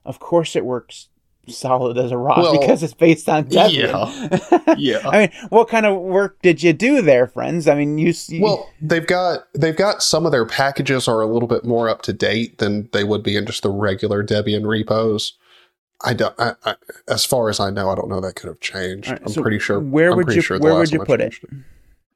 of 0.06 0.20
course 0.20 0.56
it 0.56 0.66
works 0.66 1.08
solid 1.48 1.98
as 1.98 2.12
a 2.12 2.18
rock 2.18 2.38
Well, 2.38 2.60
because 2.60 2.84
it's 2.84 2.94
based 2.94 3.28
on 3.28 3.46
Debian. 3.46 4.76
yeah. 4.78 5.02
I 5.10 5.20
mean, 5.20 5.32
what 5.50 5.70
kind 5.70 5.86
of 5.86 6.00
work 6.00 6.40
did 6.42 6.62
you 6.62 6.72
do 6.72 7.02
there, 7.02 7.28
friends? 7.28 7.68
I 7.68 7.76
mean, 7.76 7.98
you. 7.98 8.14
Well, 8.40 8.70
they've 8.82 9.06
got 9.08 9.48
they've 9.54 9.76
got 9.76 10.04
some 10.04 10.26
of 10.26 10.32
their 10.32 10.46
packages 10.46 11.08
are 11.08 11.22
a 11.22 11.28
little 11.28 11.48
bit 11.48 11.66
more 11.66 11.90
up 11.90 12.04
to 12.04 12.14
date 12.14 12.60
than 12.60 12.90
they 12.94 13.04
would 13.04 13.24
be 13.24 13.36
in 13.36 13.46
just 13.46 13.64
the 13.64 13.72
regular 13.72 14.24
Debian 14.24 14.68
repos. 14.68 15.34
I 16.04 16.14
don't. 16.14 16.34
I, 16.40 16.54
I, 16.66 16.76
as 17.08 17.26
far 17.26 17.50
as 17.50 17.60
I 17.60 17.70
know, 17.70 17.90
I 17.90 17.96
don't 17.96 18.10
know 18.10 18.22
that 18.22 18.36
could 18.36 18.48
have 18.48 18.60
changed. 18.60 19.10
Right, 19.10 19.22
I'm 19.22 19.28
so 19.30 19.42
pretty 19.42 19.60
sure. 19.60 19.80
where 19.80 20.12
I'm 20.12 20.18
would 20.18 20.34
you- 20.34 20.42
sure 20.42 20.60
where 20.60 20.76
would 20.76 20.92
you 20.92 21.04
put 21.04 21.22
it? 21.22 21.36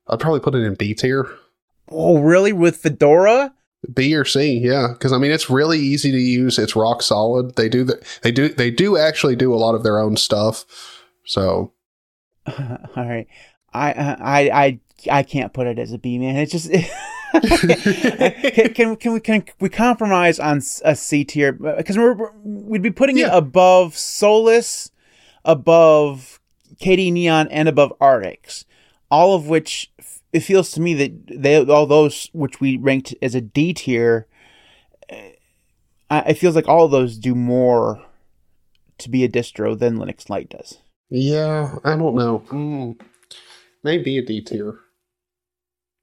I'd 0.07 0.19
probably 0.19 0.39
put 0.39 0.53
it 0.55 0.59
in 0.63 0.75
B 0.75 0.93
tier, 0.93 1.27
oh, 1.89 2.19
really? 2.19 2.53
With 2.53 2.77
Fedora? 2.77 3.53
B 3.93 4.15
or 4.15 4.25
C. 4.25 4.57
Yeah, 4.57 4.87
because 4.93 5.13
I 5.13 5.17
mean 5.19 5.31
it's 5.31 5.49
really 5.49 5.77
easy 5.79 6.11
to 6.11 6.17
use. 6.17 6.57
It's 6.57 6.75
rock 6.75 7.01
solid. 7.03 7.55
They 7.55 7.69
do 7.69 7.83
the, 7.83 8.03
They 8.23 8.31
do. 8.31 8.49
They 8.49 8.71
do 8.71 8.97
actually 8.97 9.35
do 9.35 9.53
a 9.53 9.57
lot 9.57 9.75
of 9.75 9.83
their 9.83 9.99
own 9.99 10.17
stuff. 10.17 10.65
So 11.25 11.71
All 12.47 12.77
right, 12.95 13.27
I 13.73 13.91
uh, 13.91 14.15
I 14.19 14.49
I 14.49 14.79
I 15.19 15.23
can't 15.23 15.53
put 15.53 15.67
it 15.67 15.77
as 15.77 15.91
a 15.91 15.97
B, 15.99 16.17
man. 16.17 16.35
It's 16.35 16.51
just. 16.51 16.71
can, 17.35 18.73
can 18.73 18.95
can 18.95 19.13
we 19.13 19.19
can 19.19 19.43
we 19.59 19.69
compromise 19.69 20.39
on 20.39 20.61
a 20.83 20.95
C 20.95 21.23
tier 21.23 21.57
uh, 21.65 21.75
because 21.75 21.97
we're, 21.97 22.13
we're- 22.13 22.31
we'd 22.43 22.81
be 22.81 22.91
putting 22.91 23.17
it 23.17 23.29
above 23.31 23.97
Solus, 23.97 24.91
above 25.43 26.39
KDE 26.81 27.11
Neon, 27.13 27.47
and 27.49 27.67
above 27.67 27.93
Artix, 27.99 28.65
all 29.11 29.35
of 29.35 29.47
which 29.47 29.91
it 30.35 30.41
feels 30.41 30.71
to 30.71 30.81
me 30.81 30.93
that 30.95 31.41
they 31.41 31.63
all 31.65 31.85
those 31.87 32.29
which 32.33 32.59
we 32.59 32.77
ranked 32.77 33.15
as 33.21 33.35
a 33.35 33.41
D 33.41 33.73
tier. 33.73 34.27
It 35.09 36.37
feels 36.37 36.55
like 36.55 36.67
all 36.67 36.85
of 36.85 36.91
those 36.91 37.17
do 37.17 37.33
more 37.35 38.03
to 38.97 39.09
be 39.09 39.23
a 39.23 39.29
distro 39.29 39.77
than 39.77 39.97
Linux 39.97 40.29
Lite 40.29 40.49
does. 40.49 40.79
yeah, 41.09 41.75
I 41.83 41.95
don't 41.95 42.15
know. 42.15 42.39
Mm, 42.49 42.99
maybe 43.83 44.17
a 44.17 44.21
D 44.25 44.41
tier. 44.41 44.79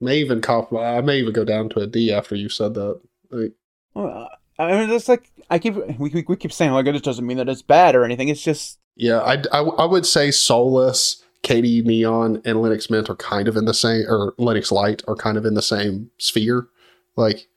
May 0.01 0.19
even 0.19 0.41
comp- 0.41 0.73
I 0.73 1.01
may 1.01 1.19
even 1.19 1.33
go 1.33 1.45
down 1.45 1.69
to 1.71 1.81
a 1.81 1.87
D 1.87 2.13
after 2.13 2.35
you 2.35 2.49
said 2.49 2.75
that. 2.75 3.01
Like, 3.31 3.53
Well, 3.95 4.29
I 4.59 4.73
mean, 4.73 4.91
it's 4.91 5.09
like 5.09 5.31
I 5.51 5.59
keep 5.59 5.75
we, 5.99 6.11
we, 6.11 6.25
we 6.27 6.37
keep 6.37 6.53
saying 6.53 6.73
like 6.73 6.87
it 6.87 6.93
just 6.93 7.05
doesn't 7.05 7.27
mean 7.27 7.37
that 7.37 7.49
it's 7.49 7.63
bad 7.63 7.95
or 7.95 8.05
anything. 8.05 8.29
It's 8.29 8.43
just 8.43 8.79
Yeah, 8.97 9.21
I, 9.21 9.43
I, 9.53 9.61
I 9.61 9.85
would 9.85 10.07
say 10.07 10.31
Solus, 10.31 11.22
KDE 11.43 11.85
Neon, 11.85 12.37
and 12.45 12.59
Linux 12.59 12.91
Mint 12.91 13.11
are 13.11 13.17
kind 13.17 13.49
of 13.49 13.57
in 13.57 13.65
the 13.65 13.75
same, 13.75 14.05
or 14.09 14.33
Linux 14.39 14.71
Lite 14.71 15.03
are 15.09 15.17
kind 15.17 15.37
of 15.37 15.45
in 15.45 15.55
the 15.55 15.63
same 15.63 16.11
sphere. 16.19 16.69
Like 17.17 17.49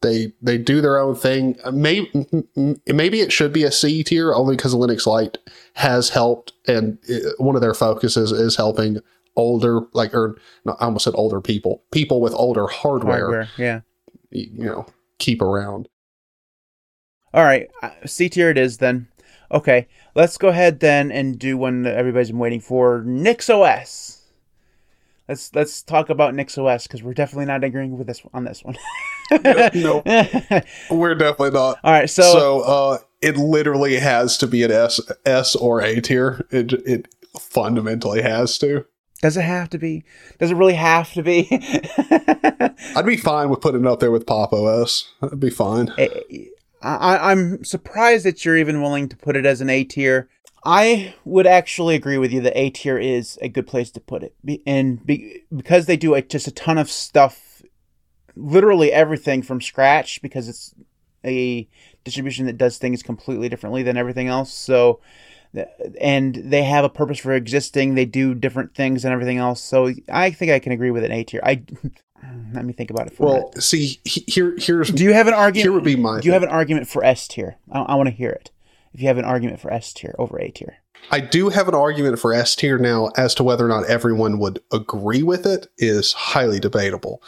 they 0.00 0.32
they 0.40 0.58
do 0.58 0.80
their 0.80 0.98
own 0.98 1.16
thing. 1.16 1.56
Maybe 1.72 2.10
maybe 2.86 3.20
it 3.20 3.32
should 3.32 3.52
be 3.52 3.64
a 3.64 3.72
C 3.72 4.04
tier 4.04 4.32
only 4.32 4.56
because 4.56 4.74
Linux 4.74 5.06
Lite 5.06 5.38
has 5.74 6.10
helped, 6.10 6.52
and 6.66 6.98
it, 7.02 7.34
one 7.38 7.56
of 7.56 7.62
their 7.62 7.74
focuses 7.74 8.30
is 8.32 8.56
helping 8.56 9.00
older, 9.34 9.80
like 9.92 10.14
or 10.14 10.36
no, 10.64 10.76
I 10.80 10.86
almost 10.86 11.04
said 11.04 11.14
older 11.16 11.40
people, 11.40 11.82
people 11.90 12.20
with 12.20 12.34
older 12.34 12.66
hardware, 12.66 13.18
hardware. 13.18 13.48
Yeah. 13.56 13.80
you 14.30 14.64
know, 14.64 14.86
keep 15.18 15.42
around. 15.42 15.88
All 17.34 17.44
right, 17.44 17.68
uh, 17.82 17.90
C 18.06 18.28
tier 18.28 18.50
it 18.50 18.58
is 18.58 18.78
then. 18.78 19.08
Okay, 19.50 19.88
let's 20.14 20.36
go 20.36 20.48
ahead 20.48 20.80
then 20.80 21.10
and 21.10 21.38
do 21.38 21.56
one 21.56 21.82
that 21.82 21.94
everybody's 21.96 22.28
been 22.28 22.38
waiting 22.38 22.60
for. 22.60 23.02
NixOS. 23.02 24.16
Let's 25.28 25.54
let's 25.54 25.82
talk 25.82 26.08
about 26.10 26.34
NixOS 26.34 26.84
because 26.84 27.02
we're 27.02 27.14
definitely 27.14 27.46
not 27.46 27.62
agreeing 27.62 27.96
with 27.98 28.06
this 28.06 28.22
on 28.32 28.44
this 28.44 28.64
one. 28.64 28.76
no. 29.74 30.02
We're 30.90 31.14
definitely 31.14 31.50
not. 31.50 31.78
All 31.84 31.92
right, 31.92 32.08
so, 32.08 32.22
So, 32.22 32.60
uh, 32.60 32.98
it 33.20 33.36
literally 33.36 33.96
has 33.96 34.38
to 34.38 34.46
be 34.46 34.62
an 34.62 34.70
S, 34.70 35.00
S 35.26 35.54
or 35.54 35.82
A 35.82 36.00
tier. 36.00 36.46
It 36.50 36.72
it 36.72 37.08
fundamentally 37.38 38.22
has 38.22 38.56
to. 38.58 38.86
does 39.20 39.36
it 39.36 39.42
have 39.42 39.68
to 39.70 39.78
be? 39.78 40.02
Does 40.38 40.50
it 40.50 40.56
really 40.56 40.74
have 40.74 41.12
to 41.12 41.22
be? 41.22 41.46
I'd 42.96 43.04
be 43.04 43.18
fine 43.18 43.50
with 43.50 43.60
putting 43.60 43.82
it 43.82 43.86
up 43.86 44.00
there 44.00 44.10
with 44.10 44.26
Pop 44.26 44.54
OS. 44.54 45.12
That'd 45.20 45.40
be 45.40 45.50
fine. 45.50 45.92
I, 46.82 47.32
I'm 47.32 47.64
surprised 47.64 48.24
that 48.24 48.44
you're 48.44 48.56
even 48.56 48.82
willing 48.82 49.08
to 49.08 49.16
put 49.16 49.36
it 49.36 49.46
as 49.46 49.60
an 49.60 49.70
A 49.70 49.84
tier. 49.84 50.28
I 50.64 51.14
would 51.24 51.46
actually 51.46 51.94
agree 51.94 52.18
with 52.18 52.32
you 52.32 52.40
that 52.42 52.58
A 52.58 52.70
tier 52.70 52.98
is 52.98 53.38
a 53.40 53.48
good 53.48 53.66
place 53.66 53.90
to 53.92 54.00
put 54.00 54.22
it, 54.22 54.34
and 54.66 55.04
be, 55.04 55.42
because 55.54 55.86
they 55.86 55.96
do 55.96 56.14
a, 56.14 56.22
just 56.22 56.46
a 56.48 56.52
ton 56.52 56.78
of 56.78 56.90
stuff, 56.90 57.62
literally 58.34 58.92
everything 58.92 59.42
from 59.42 59.60
scratch, 59.60 60.20
because 60.20 60.48
it's 60.48 60.74
a 61.24 61.68
distribution 62.04 62.46
that 62.46 62.58
does 62.58 62.78
things 62.78 63.02
completely 63.02 63.48
differently 63.48 63.82
than 63.82 63.96
everything 63.96 64.28
else. 64.28 64.52
So, 64.52 65.00
and 66.00 66.34
they 66.34 66.62
have 66.64 66.84
a 66.84 66.90
purpose 66.90 67.18
for 67.18 67.32
existing. 67.32 67.94
They 67.94 68.04
do 68.04 68.34
different 68.34 68.74
things 68.74 69.04
and 69.04 69.12
everything 69.12 69.38
else. 69.38 69.62
So 69.62 69.92
I 70.08 70.30
think 70.30 70.50
I 70.52 70.58
can 70.58 70.72
agree 70.72 70.90
with 70.90 71.04
an 71.04 71.12
A 71.12 71.24
tier. 71.24 71.40
I 71.42 71.62
let 72.52 72.64
me 72.64 72.72
think 72.72 72.90
about 72.90 73.06
it 73.06 73.14
for 73.14 73.26
well, 73.26 73.52
see, 73.60 74.00
he- 74.04 74.24
here, 74.26 74.54
here's 74.58 74.90
Do 74.90 75.04
you 75.04 75.12
have 75.12 75.26
an 75.28 75.34
argument? 75.34 75.64
here 75.64 75.72
would 75.72 75.84
be 75.84 75.96
my. 75.96 76.20
do 76.20 76.26
you 76.26 76.32
have 76.32 76.42
an 76.42 76.48
argument 76.48 76.88
for 76.88 77.04
S 77.04 77.28
tier? 77.28 77.56
I, 77.70 77.80
I 77.80 77.94
want 77.94 78.08
to 78.08 78.14
hear 78.14 78.30
it. 78.30 78.50
If 78.94 79.00
you 79.02 79.08
have 79.08 79.18
an 79.18 79.24
argument 79.24 79.60
for 79.60 79.72
S 79.72 79.92
tier 79.92 80.14
over 80.18 80.40
A 80.40 80.50
tier. 80.50 80.78
I 81.10 81.20
do 81.20 81.48
have 81.50 81.68
an 81.68 81.74
argument 81.74 82.18
for 82.18 82.32
S 82.34 82.56
tier 82.56 82.78
now 82.78 83.10
as 83.16 83.34
to 83.36 83.44
whether 83.44 83.64
or 83.64 83.68
not 83.68 83.86
everyone 83.86 84.38
would 84.38 84.60
agree 84.72 85.22
with 85.22 85.46
it 85.46 85.68
is 85.78 86.12
highly 86.12 86.58
debatable. 86.58 87.22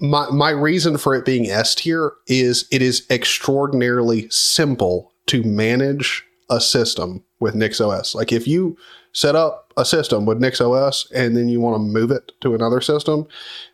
My 0.00 0.28
my 0.30 0.50
reason 0.50 0.98
for 0.98 1.14
it 1.14 1.24
being 1.24 1.48
S 1.48 1.74
tier 1.74 2.12
is 2.26 2.66
it 2.72 2.82
is 2.82 3.06
extraordinarily 3.10 4.28
simple 4.30 5.12
to 5.26 5.42
manage 5.44 6.24
a 6.50 6.60
system 6.60 7.22
with 7.38 7.54
NixOS. 7.54 8.14
Like 8.14 8.32
if 8.32 8.48
you 8.48 8.76
set 9.12 9.36
up 9.36 9.61
a 9.76 9.84
system 9.84 10.26
with 10.26 10.40
NixOS 10.40 11.10
and 11.12 11.36
then 11.36 11.48
you 11.48 11.60
want 11.60 11.76
to 11.76 11.78
move 11.78 12.10
it 12.10 12.32
to 12.40 12.54
another 12.54 12.80
system, 12.80 13.26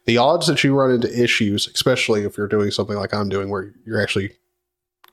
the 0.06 0.18
odds 0.18 0.46
that 0.46 0.62
you 0.62 0.74
run 0.74 0.90
into 0.90 1.22
issues, 1.22 1.68
especially 1.68 2.24
if 2.24 2.36
you're 2.36 2.48
doing 2.48 2.70
something 2.70 2.96
like 2.96 3.14
I'm 3.14 3.28
doing 3.28 3.50
where 3.50 3.72
you're 3.84 4.00
actually 4.00 4.32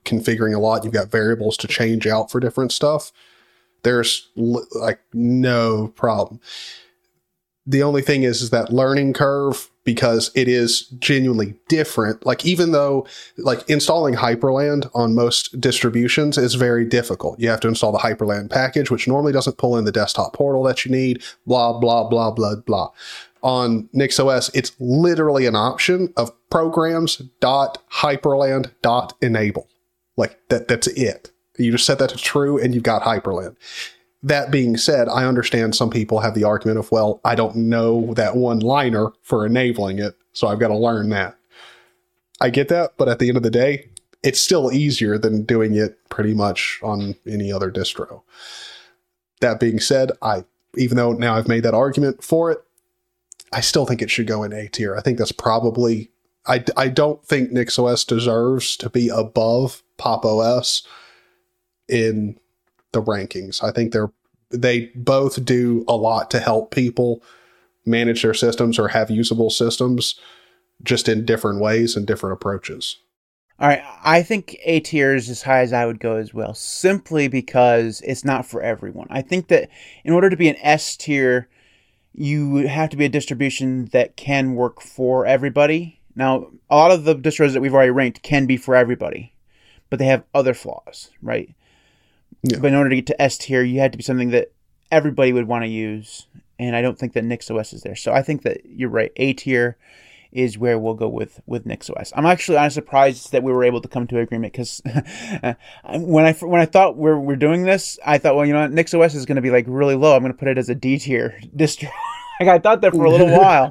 configuring 0.04 0.54
a 0.54 0.58
lot, 0.58 0.84
you've 0.84 0.92
got 0.92 1.10
variables 1.10 1.56
to 1.58 1.68
change 1.68 2.06
out 2.06 2.30
for 2.30 2.40
different 2.40 2.72
stuff, 2.72 3.12
there's 3.82 4.28
like 4.34 5.00
no 5.12 5.88
problem. 5.88 6.40
The 7.66 7.82
only 7.82 8.02
thing 8.02 8.22
is, 8.22 8.42
is 8.42 8.50
that 8.50 8.72
learning 8.72 9.12
curve 9.12 9.70
because 9.86 10.32
it 10.34 10.48
is 10.48 10.82
genuinely 10.98 11.54
different. 11.68 12.26
Like 12.26 12.44
even 12.44 12.72
though 12.72 13.06
like 13.38 13.66
installing 13.70 14.14
Hyprland 14.14 14.90
on 14.92 15.14
most 15.14 15.58
distributions 15.58 16.36
is 16.36 16.56
very 16.56 16.84
difficult. 16.84 17.38
You 17.40 17.48
have 17.48 17.60
to 17.60 17.68
install 17.68 17.92
the 17.92 17.98
Hyprland 17.98 18.50
package, 18.50 18.90
which 18.90 19.08
normally 19.08 19.32
doesn't 19.32 19.56
pull 19.56 19.78
in 19.78 19.84
the 19.84 19.92
desktop 19.92 20.34
portal 20.34 20.64
that 20.64 20.84
you 20.84 20.90
need, 20.90 21.22
blah, 21.46 21.72
blah, 21.78 22.06
blah, 22.06 22.32
blah, 22.32 22.56
blah. 22.56 22.90
On 23.42 23.88
NixOS, 23.94 24.50
it's 24.54 24.72
literally 24.80 25.46
an 25.46 25.54
option 25.54 26.12
of 26.16 26.32
programs 26.50 27.18
dot 27.40 27.78
hyprland 27.88 28.72
dot 28.82 29.14
enable. 29.22 29.68
Like 30.16 30.36
that 30.48 30.66
that's 30.66 30.88
it. 30.88 31.30
You 31.58 31.70
just 31.70 31.86
set 31.86 32.00
that 32.00 32.10
to 32.10 32.16
true 32.16 32.60
and 32.60 32.74
you've 32.74 32.82
got 32.82 33.02
Hyprland. 33.02 33.56
That 34.26 34.50
being 34.50 34.76
said, 34.76 35.08
I 35.08 35.24
understand 35.24 35.76
some 35.76 35.88
people 35.88 36.18
have 36.18 36.34
the 36.34 36.42
argument 36.42 36.80
of, 36.80 36.90
well, 36.90 37.20
I 37.24 37.36
don't 37.36 37.54
know 37.54 38.12
that 38.14 38.34
one 38.34 38.58
liner 38.58 39.12
for 39.22 39.46
enabling 39.46 40.00
it, 40.00 40.16
so 40.32 40.48
I've 40.48 40.58
got 40.58 40.68
to 40.68 40.76
learn 40.76 41.10
that. 41.10 41.38
I 42.40 42.50
get 42.50 42.66
that, 42.68 42.94
but 42.96 43.08
at 43.08 43.20
the 43.20 43.28
end 43.28 43.36
of 43.36 43.44
the 43.44 43.50
day, 43.50 43.88
it's 44.24 44.40
still 44.40 44.72
easier 44.72 45.16
than 45.16 45.44
doing 45.44 45.76
it 45.76 45.96
pretty 46.08 46.34
much 46.34 46.80
on 46.82 47.14
any 47.24 47.52
other 47.52 47.70
distro. 47.70 48.22
That 49.40 49.60
being 49.60 49.78
said, 49.78 50.10
I 50.20 50.44
even 50.76 50.96
though 50.96 51.12
now 51.12 51.36
I've 51.36 51.48
made 51.48 51.62
that 51.62 51.72
argument 51.72 52.24
for 52.24 52.50
it, 52.50 52.58
I 53.52 53.60
still 53.60 53.86
think 53.86 54.02
it 54.02 54.10
should 54.10 54.26
go 54.26 54.42
in 54.42 54.52
A 54.52 54.68
tier. 54.68 54.96
I 54.96 55.00
think 55.02 55.18
that's 55.18 55.32
probably 55.32 56.10
I, 56.46 56.64
I 56.76 56.88
don't 56.88 57.24
think 57.24 57.50
NixOS 57.50 58.04
deserves 58.06 58.76
to 58.78 58.90
be 58.90 59.08
above 59.08 59.82
Pop 59.96 60.24
OS 60.24 60.82
in 61.88 62.38
the 62.92 63.02
rankings. 63.02 63.62
I 63.62 63.70
think 63.70 63.92
they're 63.92 64.12
they 64.50 64.92
both 64.94 65.44
do 65.44 65.84
a 65.88 65.96
lot 65.96 66.30
to 66.30 66.40
help 66.40 66.70
people 66.70 67.22
manage 67.84 68.22
their 68.22 68.34
systems 68.34 68.78
or 68.78 68.88
have 68.88 69.10
usable 69.10 69.50
systems 69.50 70.18
just 70.82 71.08
in 71.08 71.24
different 71.24 71.60
ways 71.60 71.96
and 71.96 72.06
different 72.06 72.34
approaches. 72.34 72.98
All 73.58 73.68
right, 73.68 73.82
I 74.04 74.22
think 74.22 74.58
A 74.64 74.80
tier 74.80 75.14
is 75.14 75.30
as 75.30 75.42
high 75.42 75.60
as 75.60 75.72
I 75.72 75.86
would 75.86 75.98
go 75.98 76.16
as 76.16 76.34
well, 76.34 76.52
simply 76.52 77.26
because 77.26 78.02
it's 78.02 78.24
not 78.24 78.44
for 78.44 78.60
everyone. 78.60 79.06
I 79.08 79.22
think 79.22 79.48
that 79.48 79.70
in 80.04 80.12
order 80.12 80.28
to 80.28 80.36
be 80.36 80.48
an 80.48 80.56
S 80.60 80.94
tier, 80.94 81.48
you 82.12 82.66
have 82.66 82.90
to 82.90 82.98
be 82.98 83.06
a 83.06 83.10
distribution 83.10 83.86
that 83.92 84.16
can 84.16 84.56
work 84.56 84.82
for 84.82 85.24
everybody. 85.24 86.00
Now, 86.14 86.48
a 86.68 86.76
lot 86.76 86.90
of 86.90 87.04
the 87.04 87.16
distros 87.16 87.54
that 87.54 87.62
we've 87.62 87.74
already 87.74 87.90
ranked 87.90 88.22
can 88.22 88.44
be 88.44 88.58
for 88.58 88.76
everybody, 88.76 89.32
but 89.88 89.98
they 89.98 90.06
have 90.06 90.24
other 90.34 90.52
flaws, 90.52 91.10
right? 91.22 91.54
Yeah. 92.42 92.58
But 92.60 92.68
in 92.68 92.74
order 92.74 92.90
to 92.90 92.96
get 92.96 93.06
to 93.06 93.22
S 93.22 93.38
tier, 93.38 93.62
you 93.62 93.80
had 93.80 93.92
to 93.92 93.98
be 93.98 94.04
something 94.04 94.30
that 94.30 94.52
everybody 94.90 95.32
would 95.32 95.48
want 95.48 95.64
to 95.64 95.68
use, 95.68 96.26
and 96.58 96.76
I 96.76 96.82
don't 96.82 96.98
think 96.98 97.14
that 97.14 97.24
NixOS 97.24 97.74
is 97.74 97.82
there. 97.82 97.96
So 97.96 98.12
I 98.12 98.22
think 98.22 98.42
that 98.42 98.64
you're 98.64 98.88
right. 98.88 99.12
A 99.16 99.32
tier 99.32 99.76
is 100.32 100.58
where 100.58 100.78
we'll 100.78 100.94
go 100.94 101.08
with 101.08 101.40
with 101.46 101.64
NixOS. 101.64 102.12
I'm 102.14 102.26
actually 102.26 102.58
honestly 102.58 102.82
surprised 102.82 103.32
that 103.32 103.42
we 103.42 103.52
were 103.52 103.64
able 103.64 103.80
to 103.80 103.88
come 103.88 104.06
to 104.08 104.16
an 104.16 104.22
agreement 104.22 104.52
because 104.52 104.82
when 105.94 106.26
I 106.26 106.32
when 106.32 106.60
I 106.60 106.66
thought 106.66 106.96
we're 106.96 107.18
we're 107.18 107.36
doing 107.36 107.64
this, 107.64 107.98
I 108.04 108.18
thought, 108.18 108.36
well, 108.36 108.44
you 108.44 108.52
know, 108.52 108.60
what, 108.60 108.72
NixOS 108.72 109.14
is 109.14 109.26
going 109.26 109.36
to 109.36 109.42
be 109.42 109.50
like 109.50 109.64
really 109.66 109.94
low. 109.94 110.14
I'm 110.14 110.22
going 110.22 110.32
to 110.32 110.38
put 110.38 110.48
it 110.48 110.58
as 110.58 110.68
a 110.68 110.74
D 110.74 110.98
tier 110.98 111.38
distro. 111.56 111.90
like 112.40 112.48
I 112.48 112.58
thought 112.58 112.82
that 112.82 112.92
for 112.92 113.04
a 113.04 113.10
little 113.10 113.30
while, 113.30 113.70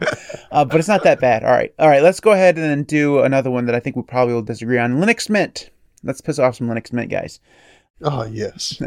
uh, 0.51 0.66
but 0.66 0.80
it's 0.80 0.88
not 0.88 1.03
that 1.03 1.20
bad. 1.20 1.43
All 1.43 1.51
right, 1.51 1.74
all 1.78 1.88
right. 1.88 2.01
Let's 2.01 2.20
go 2.20 2.32
ahead 2.32 2.58
and 2.58 2.88
do 2.88 3.20
another 3.20 3.51
one 3.51 3.66
that 3.68 3.76
I 3.76 3.80
think 3.80 3.95
we 3.95 4.01
probably 4.01 4.34
will 4.34 4.41
disagree 4.41 4.80
on. 4.80 4.95
Linux 4.95 5.30
Mint. 5.30 5.70
Let's 6.03 6.22
piss 6.22 6.39
off 6.39 6.56
some 6.56 6.68
Linux 6.68 6.91
Mint 6.91 7.10
guys. 7.10 7.39
Oh 8.02 8.26
yes. 8.26 8.82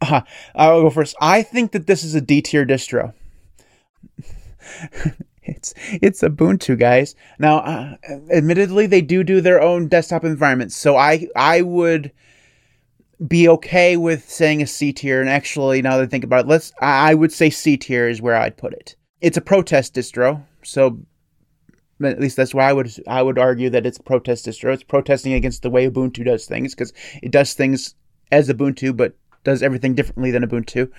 Uh, 0.00 0.20
I'll 0.54 0.82
go 0.82 0.90
first. 0.90 1.16
I 1.20 1.42
think 1.42 1.72
that 1.72 1.86
this 1.88 2.04
is 2.04 2.14
a 2.14 2.20
D 2.20 2.40
tier 2.40 2.64
distro. 2.64 3.12
it's 5.42 5.74
it's 5.76 6.22
Ubuntu, 6.22 6.78
guys. 6.78 7.14
Now, 7.38 7.58
uh, 7.58 7.96
admittedly, 8.30 8.86
they 8.86 9.00
do 9.00 9.24
do 9.24 9.40
their 9.40 9.60
own 9.60 9.88
desktop 9.88 10.24
environments, 10.24 10.76
so 10.76 10.96
I 10.96 11.26
I 11.34 11.62
would 11.62 12.12
be 13.26 13.48
okay 13.48 13.96
with 13.96 14.30
saying 14.30 14.62
a 14.62 14.66
C 14.66 14.92
tier. 14.92 15.20
And 15.20 15.28
actually, 15.28 15.82
now 15.82 15.96
that 15.96 16.04
I 16.04 16.06
think 16.06 16.24
about 16.24 16.44
it, 16.44 16.48
let's 16.48 16.72
I 16.80 17.10
I 17.10 17.14
would 17.14 17.32
say 17.32 17.50
C 17.50 17.76
tier 17.76 18.08
is 18.08 18.22
where 18.22 18.36
I'd 18.36 18.56
put 18.56 18.72
it. 18.72 18.94
It's 19.20 19.36
a 19.36 19.40
protest 19.42 19.94
distro, 19.94 20.44
so 20.62 21.00
at 22.04 22.20
least 22.20 22.36
that's 22.36 22.54
why 22.54 22.68
I 22.68 22.72
would 22.72 22.92
I 23.08 23.22
would 23.22 23.38
argue 23.38 23.70
that 23.70 23.86
it's 23.86 23.98
a 23.98 24.02
protest 24.02 24.46
distro. 24.46 24.72
It's 24.72 24.84
protesting 24.84 25.32
against 25.32 25.62
the 25.62 25.70
way 25.70 25.90
Ubuntu 25.90 26.24
does 26.24 26.46
things 26.46 26.74
because 26.74 26.92
it 27.22 27.32
does 27.32 27.54
things 27.54 27.94
as 28.30 28.48
Ubuntu, 28.48 28.96
but 28.96 29.14
does 29.44 29.62
everything 29.62 29.94
differently 29.94 30.30
than 30.30 30.44
Ubuntu. 30.44 30.90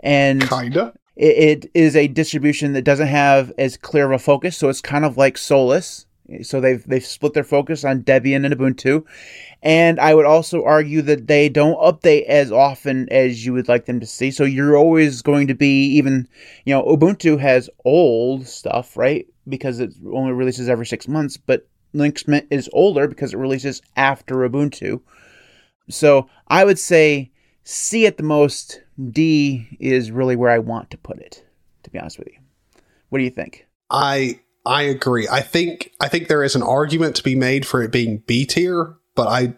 And 0.00 0.48
Kinda. 0.48 0.92
it, 1.16 1.64
it 1.64 1.70
is 1.74 1.96
a 1.96 2.08
distribution 2.08 2.72
that 2.74 2.82
doesn't 2.82 3.08
have 3.08 3.52
as 3.58 3.76
clear 3.76 4.06
of 4.06 4.12
a 4.12 4.18
focus, 4.18 4.56
so 4.56 4.68
it's 4.68 4.80
kind 4.80 5.04
of 5.04 5.16
like 5.16 5.38
Solus. 5.38 6.06
So 6.42 6.58
they've 6.58 6.82
they've 6.86 7.04
split 7.04 7.34
their 7.34 7.44
focus 7.44 7.84
on 7.84 8.02
Debian 8.02 8.46
and 8.46 8.54
Ubuntu, 8.54 9.04
and 9.62 10.00
I 10.00 10.14
would 10.14 10.24
also 10.24 10.64
argue 10.64 11.02
that 11.02 11.26
they 11.26 11.50
don't 11.50 11.76
update 11.76 12.24
as 12.24 12.50
often 12.50 13.08
as 13.10 13.44
you 13.44 13.52
would 13.52 13.68
like 13.68 13.84
them 13.84 14.00
to 14.00 14.06
see. 14.06 14.30
So 14.30 14.44
you're 14.44 14.74
always 14.74 15.20
going 15.20 15.48
to 15.48 15.54
be 15.54 15.84
even, 15.98 16.26
you 16.64 16.74
know, 16.74 16.82
Ubuntu 16.82 17.38
has 17.40 17.68
old 17.84 18.46
stuff, 18.46 18.96
right? 18.96 19.26
Because 19.46 19.80
it 19.80 19.92
only 20.14 20.32
releases 20.32 20.70
every 20.70 20.86
six 20.86 21.06
months, 21.06 21.36
but 21.36 21.68
Linux 21.94 22.26
Mint 22.26 22.46
is 22.50 22.70
older 22.72 23.06
because 23.06 23.34
it 23.34 23.38
releases 23.38 23.82
after 23.96 24.36
Ubuntu. 24.36 25.02
So 25.88 26.28
I 26.48 26.64
would 26.64 26.78
say 26.78 27.30
C 27.64 28.06
at 28.06 28.16
the 28.16 28.22
most, 28.22 28.80
D 29.10 29.66
is 29.80 30.10
really 30.10 30.36
where 30.36 30.50
I 30.50 30.58
want 30.58 30.90
to 30.90 30.98
put 30.98 31.18
it, 31.18 31.44
to 31.82 31.90
be 31.90 31.98
honest 31.98 32.18
with 32.18 32.28
you. 32.28 32.38
What 33.10 33.18
do 33.18 33.24
you 33.24 33.30
think? 33.30 33.66
I 33.90 34.40
I 34.66 34.82
agree. 34.82 35.28
I 35.30 35.40
think 35.40 35.92
I 36.00 36.08
think 36.08 36.28
there 36.28 36.42
is 36.42 36.54
an 36.56 36.62
argument 36.62 37.16
to 37.16 37.22
be 37.22 37.34
made 37.34 37.66
for 37.66 37.82
it 37.82 37.92
being 37.92 38.18
B 38.26 38.46
tier, 38.46 38.94
but 39.14 39.28
I 39.28 39.54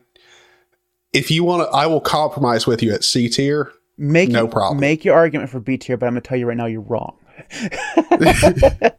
if 1.12 1.31
you 1.31 1.45
want 1.45 1.62
to 1.70 1.74
I 1.77 1.87
will 1.87 2.01
compromise 2.01 2.66
with 2.66 2.83
you 2.83 2.93
at 2.93 3.05
C 3.05 3.29
tier. 3.29 3.72
Make 3.99 4.29
No 4.31 4.41
your- 4.43 4.49
problem. 4.51 4.81
Make 4.81 5.05
your 5.05 5.14
argument 5.16 5.49
for 5.51 5.61
B 5.61 5.79
tier, 5.79 5.97
but 5.97 6.07
I'm 6.07 6.12
gonna 6.12 6.20
tell 6.22 6.37
you 6.37 6.47
right 6.47 6.57
now 6.57 6.66
you're 6.66 6.81
wrong. 6.83 7.16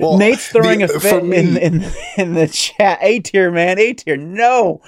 Well, 0.00 0.18
Nate's 0.18 0.48
throwing 0.48 0.80
the- 0.80 0.92
a 0.94 1.00
fit 1.00 1.24
me- 1.24 1.36
in, 1.36 1.56
in 1.56 1.84
in 2.16 2.34
the 2.34 2.48
chat. 2.48 2.98
A 3.00 3.20
tier, 3.20 3.50
man. 3.50 3.78
A 3.78 3.92
tier. 3.92 4.16
No. 4.16 4.82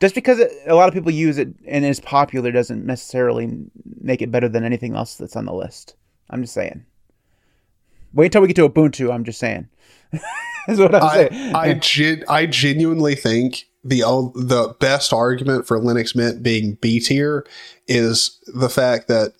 Just 0.00 0.14
because 0.14 0.38
it, 0.38 0.52
a 0.66 0.74
lot 0.74 0.88
of 0.88 0.94
people 0.94 1.10
use 1.10 1.38
it 1.38 1.48
and 1.66 1.84
it's 1.84 2.00
popular 2.00 2.52
doesn't 2.52 2.84
necessarily 2.84 3.66
make 4.00 4.20
it 4.20 4.30
better 4.30 4.48
than 4.48 4.64
anything 4.64 4.94
else 4.94 5.14
that's 5.14 5.36
on 5.36 5.46
the 5.46 5.54
list. 5.54 5.94
I'm 6.28 6.42
just 6.42 6.54
saying. 6.54 6.84
Wait 8.12 8.26
until 8.26 8.42
we 8.42 8.48
get 8.48 8.56
to 8.56 8.68
Ubuntu. 8.68 9.12
I'm 9.12 9.24
just 9.24 9.38
saying. 9.38 9.68
Is 10.68 10.78
what 10.78 10.94
I'm 10.94 11.28
saying. 11.30 11.54
I 11.54 11.60
I, 11.60 11.74
gen- 11.74 12.24
I 12.28 12.46
genuinely 12.46 13.14
think 13.14 13.66
the 13.84 14.00
the 14.34 14.74
best 14.80 15.12
argument 15.12 15.66
for 15.66 15.78
Linux 15.78 16.16
Mint 16.16 16.42
being 16.42 16.76
B 16.80 16.98
tier 16.98 17.46
is 17.86 18.40
the 18.46 18.68
fact 18.68 19.06
that 19.08 19.34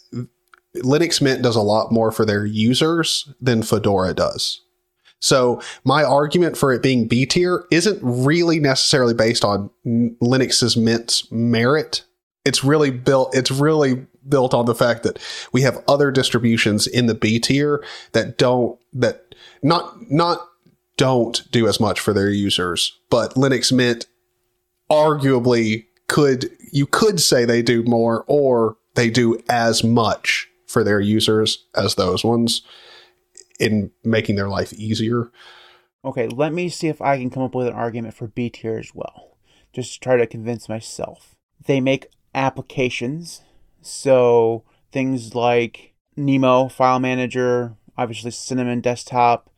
Linux 0.77 1.21
Mint 1.21 1.43
does 1.43 1.57
a 1.57 1.63
lot 1.63 1.91
more 1.91 2.13
for 2.13 2.25
their 2.25 2.47
users 2.47 3.33
than 3.41 3.63
Fedora 3.63 4.15
does. 4.15 4.61
So 5.21 5.61
my 5.85 6.05
argument 6.05 6.57
for 6.57 6.73
it 6.73 6.83
being 6.83 7.09
B 7.09 7.27
tier 7.27 7.65
isn't 7.71 7.99
really 8.03 8.61
necessarily 8.61 9.15
based 9.15 9.45
on 9.45 9.71
Linux's 9.87 10.77
Mint's 10.77 11.31
merit. 11.33 12.05
It's 12.45 12.63
really 12.63 12.91
built. 12.91 13.35
It's 13.35 13.51
really 13.51 14.07
built 14.29 14.55
on 14.55 14.67
the 14.67 14.75
fact 14.75 15.03
that 15.05 15.19
we 15.53 15.63
have 15.63 15.83
other 15.89 16.11
distributions 16.11 16.87
in 16.87 17.07
the 17.07 17.15
B 17.15 17.39
tier 17.39 17.85
that 18.13 18.39
don't 18.39 18.79
that 18.93 19.35
not 19.63 20.11
not 20.11 20.47
don't 20.97 21.51
do 21.51 21.69
as 21.69 21.81
much 21.81 22.01
for 22.01 22.13
their 22.13 22.31
users, 22.31 22.99
but 23.11 23.35
Linux 23.35 23.73
Mint 23.73 24.07
arguably 24.91 25.87
could 26.09 26.51
you 26.73 26.87
could 26.87 27.21
say 27.21 27.45
they 27.45 27.63
do 27.63 27.83
more 27.85 28.25
or 28.27 28.77
they 28.95 29.11
do 29.11 29.39
as 29.49 29.83
much 29.83 30.49
for 30.67 30.85
their 30.85 31.01
users 31.01 31.65
as 31.75 31.95
those 31.95 32.25
ones 32.25 32.63
in 33.59 33.91
making 34.05 34.37
their 34.37 34.49
life 34.49 34.73
easier. 34.73 35.31
Okay, 36.05 36.29
let 36.29 36.53
me 36.53 36.69
see 36.69 36.89
if 36.89 37.03
I 37.03 37.19
can 37.19 37.31
come 37.31 37.43
up 37.43 37.55
with 37.55 37.67
an 37.67 37.73
argument 37.73 38.15
for 38.15 38.29
B 38.29 38.49
tier 38.49 38.79
as 38.79 38.95
well. 38.95 39.39
Just 39.73 39.95
to 39.95 40.01
try 40.01 40.17
to 40.17 40.27
convince 40.27 40.69
myself. 40.69 41.35
They 41.67 41.81
make 41.81 42.09
applications, 42.35 43.43
so 43.83 44.63
things 44.93 45.35
like 45.35 45.95
Nemo 46.17 46.69
File 46.69 47.01
Manager, 47.01 47.77
obviously 47.99 48.31
Cinnamon 48.31 48.81
Desktop. 48.81 49.51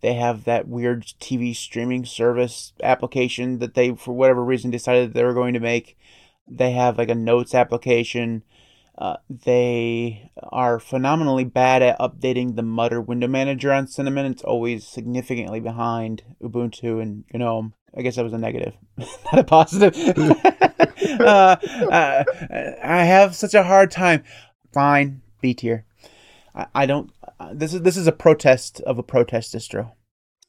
They 0.00 0.14
have 0.14 0.44
that 0.44 0.66
weird 0.66 1.04
TV 1.20 1.54
streaming 1.54 2.06
service 2.06 2.72
application 2.82 3.58
that 3.58 3.74
they, 3.74 3.94
for 3.94 4.12
whatever 4.14 4.42
reason, 4.42 4.70
decided 4.70 5.12
they 5.12 5.24
were 5.24 5.34
going 5.34 5.54
to 5.54 5.60
make. 5.60 5.98
They 6.48 6.72
have 6.72 6.96
like 6.96 7.10
a 7.10 7.14
notes 7.14 7.54
application. 7.54 8.42
Uh, 8.98 9.16
they 9.28 10.30
are 10.42 10.78
phenomenally 10.78 11.44
bad 11.44 11.82
at 11.82 11.98
updating 11.98 12.56
the 12.56 12.62
Mutter 12.62 13.00
window 13.00 13.28
manager 13.28 13.72
on 13.72 13.86
Cinnamon. 13.86 14.26
It's 14.26 14.42
always 14.42 14.86
significantly 14.86 15.60
behind 15.60 16.22
Ubuntu 16.42 17.00
and 17.00 17.24
GNOME. 17.32 17.72
I 17.96 18.02
guess 18.02 18.16
that 18.16 18.24
was 18.24 18.32
a 18.32 18.38
negative, 18.38 18.74
not 18.98 19.38
a 19.38 19.44
positive. 19.44 19.96
uh, 21.20 21.56
uh, 21.90 22.24
I 22.82 23.04
have 23.04 23.34
such 23.34 23.54
a 23.54 23.64
hard 23.64 23.90
time. 23.90 24.22
Fine, 24.72 25.22
B 25.40 25.54
tier. 25.54 25.86
I, 26.54 26.66
I 26.74 26.86
don't. 26.86 27.10
Uh, 27.38 27.50
this 27.52 27.74
is 27.74 27.82
this 27.82 27.96
is 27.96 28.06
a 28.06 28.12
protest 28.12 28.80
of 28.80 28.98
a 28.98 29.02
protest 29.02 29.54
distro. 29.54 29.92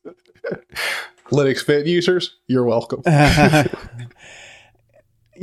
Linux 1.31 1.67
Mint 1.67 1.87
users, 1.87 2.37
you're 2.47 2.65
welcome. 2.65 3.01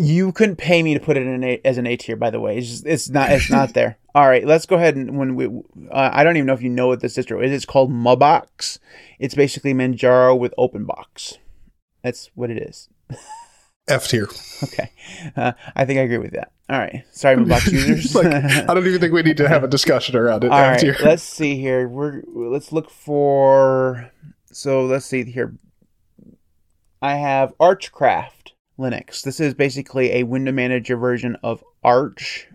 You 0.01 0.31
couldn't 0.31 0.57
pay 0.57 0.81
me 0.85 0.95
to 0.95 1.01
put 1.01 1.17
it 1.17 1.27
in 1.27 1.43
a, 1.43 1.61
as 1.65 1.77
an 1.77 1.87
A 1.87 1.97
tier, 1.97 2.15
by 2.15 2.31
the 2.31 2.39
way. 2.39 2.57
It's 2.57 2.69
just, 2.69 2.87
it's 2.87 3.11
not 3.11 3.33
it's 3.33 3.51
not 3.51 3.75
there. 3.75 3.99
All 4.15 4.29
right, 4.29 4.47
let's 4.47 4.65
go 4.65 4.77
ahead 4.77 4.95
and 4.95 5.19
when 5.19 5.35
we 5.35 5.47
uh, 5.47 6.11
I 6.13 6.23
don't 6.23 6.37
even 6.37 6.47
know 6.47 6.53
if 6.53 6.63
you 6.63 6.71
know 6.71 6.87
what 6.87 7.01
this 7.01 7.17
distro 7.17 7.45
is. 7.45 7.51
It's 7.51 7.65
called 7.65 7.91
Mabox. 7.91 8.79
It's 9.19 9.35
basically 9.35 9.75
Manjaro 9.75 10.39
with 10.39 10.55
OpenBox. 10.57 11.39
That's 12.03 12.31
what 12.37 12.49
it 12.51 12.59
is. 12.59 12.89
F 13.89 14.07
tier. 14.07 14.29
Okay, 14.63 14.93
uh, 15.37 15.53
I 15.75 15.85
think 15.85 15.99
I 15.99 16.03
agree 16.03 16.19
with 16.19 16.33
that. 16.33 16.53
All 16.71 16.79
right, 16.79 17.05
sorry, 17.11 17.37
Mabox 17.37 17.73
users. 17.73 18.15
like, 18.15 18.27
I 18.27 18.67
don't 18.67 18.87
even 18.87 19.01
think 19.01 19.13
we 19.13 19.23
need 19.23 19.39
to 19.39 19.49
have 19.49 19.65
a 19.65 19.69
discussion 19.69 20.15
around 20.15 20.45
it. 20.45 20.53
All 20.53 20.61
right, 20.61 21.01
let's 21.03 21.23
see 21.23 21.59
here. 21.59 21.89
We're 21.89 22.23
let's 22.33 22.71
look 22.71 22.91
for. 22.91 24.13
So 24.53 24.85
let's 24.85 25.07
see 25.07 25.25
here. 25.25 25.55
I 27.01 27.15
have 27.15 27.53
Archcraft 27.61 28.38
Linux. 28.79 29.23
This 29.23 29.41
is 29.41 29.55
basically 29.55 30.13
a 30.13 30.23
window 30.23 30.53
manager 30.53 30.97
version 30.97 31.37
of 31.43 31.65
Arch. 31.83 32.49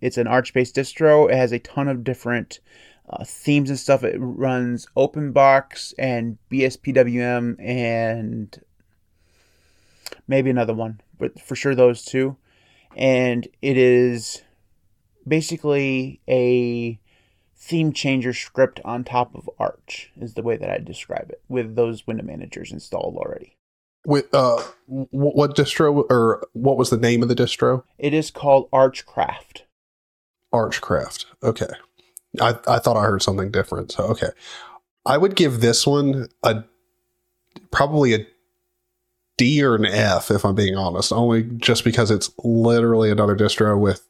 It's 0.00 0.18
an 0.18 0.26
Arch-based 0.26 0.76
distro. 0.76 1.30
It 1.30 1.36
has 1.36 1.52
a 1.52 1.58
ton 1.58 1.88
of 1.88 2.04
different 2.04 2.60
uh, 3.08 3.24
themes 3.24 3.70
and 3.70 3.78
stuff. 3.78 4.04
It 4.04 4.16
runs 4.18 4.86
OpenBox 4.96 5.94
and 5.98 6.38
BSPWM 6.50 7.56
and 7.58 8.60
maybe 10.28 10.50
another 10.50 10.74
one, 10.74 11.00
but 11.18 11.40
for 11.40 11.56
sure 11.56 11.74
those 11.74 12.04
two. 12.04 12.36
And 12.96 13.48
it 13.62 13.76
is 13.76 14.42
basically 15.26 16.20
a 16.28 17.00
theme 17.56 17.92
changer 17.92 18.34
script 18.34 18.80
on 18.84 19.04
top 19.04 19.34
of 19.34 19.48
Arch 19.58 20.12
is 20.20 20.34
the 20.34 20.42
way 20.42 20.56
that 20.56 20.70
I 20.70 20.78
describe 20.78 21.30
it 21.30 21.42
with 21.48 21.76
those 21.76 22.06
window 22.06 22.24
managers 22.24 22.72
installed 22.72 23.16
already. 23.16 23.56
With 24.06 24.32
uh, 24.34 24.62
what 24.86 25.56
distro 25.56 26.04
or 26.10 26.46
what 26.52 26.76
was 26.76 26.90
the 26.90 26.98
name 26.98 27.22
of 27.22 27.28
the 27.28 27.34
distro? 27.34 27.84
It 27.98 28.12
is 28.12 28.30
called 28.30 28.68
Archcraft. 28.70 29.62
Archcraft. 30.52 31.26
Okay, 31.42 31.70
I 32.40 32.58
I 32.66 32.78
thought 32.78 32.96
I 32.96 33.04
heard 33.04 33.22
something 33.22 33.50
different. 33.50 33.92
So 33.92 34.04
okay, 34.04 34.28
I 35.06 35.16
would 35.16 35.36
give 35.36 35.60
this 35.60 35.86
one 35.86 36.28
a 36.42 36.64
probably 37.70 38.14
a 38.14 38.26
D 39.36 39.62
or 39.64 39.74
an 39.74 39.86
F 39.86 40.30
if 40.30 40.44
I'm 40.44 40.54
being 40.54 40.76
honest. 40.76 41.12
Only 41.12 41.42
just 41.42 41.84
because 41.84 42.10
it's 42.10 42.30
literally 42.42 43.10
another 43.10 43.36
distro 43.36 43.78
with. 43.78 44.06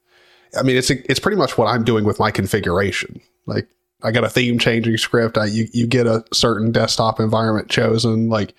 I 0.56 0.62
mean, 0.62 0.76
it's 0.76 0.90
it's 0.90 1.20
pretty 1.20 1.36
much 1.36 1.56
what 1.56 1.66
I'm 1.66 1.84
doing 1.84 2.04
with 2.04 2.18
my 2.18 2.30
configuration. 2.30 3.20
Like 3.46 3.68
I 4.02 4.10
got 4.10 4.24
a 4.24 4.28
theme 4.28 4.58
changing 4.58 4.96
script. 4.98 5.38
I 5.38 5.46
you 5.46 5.66
you 5.72 5.86
get 5.86 6.06
a 6.06 6.24
certain 6.32 6.72
desktop 6.72 7.20
environment 7.20 7.70
chosen. 7.70 8.28
Like 8.28 8.54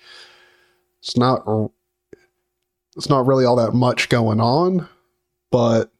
it's 1.06 1.16
not 1.16 1.46
it's 2.96 3.08
not 3.08 3.26
really 3.26 3.44
all 3.44 3.56
that 3.56 3.74
much 3.74 4.08
going 4.08 4.40
on, 4.40 4.88
but 5.52 5.92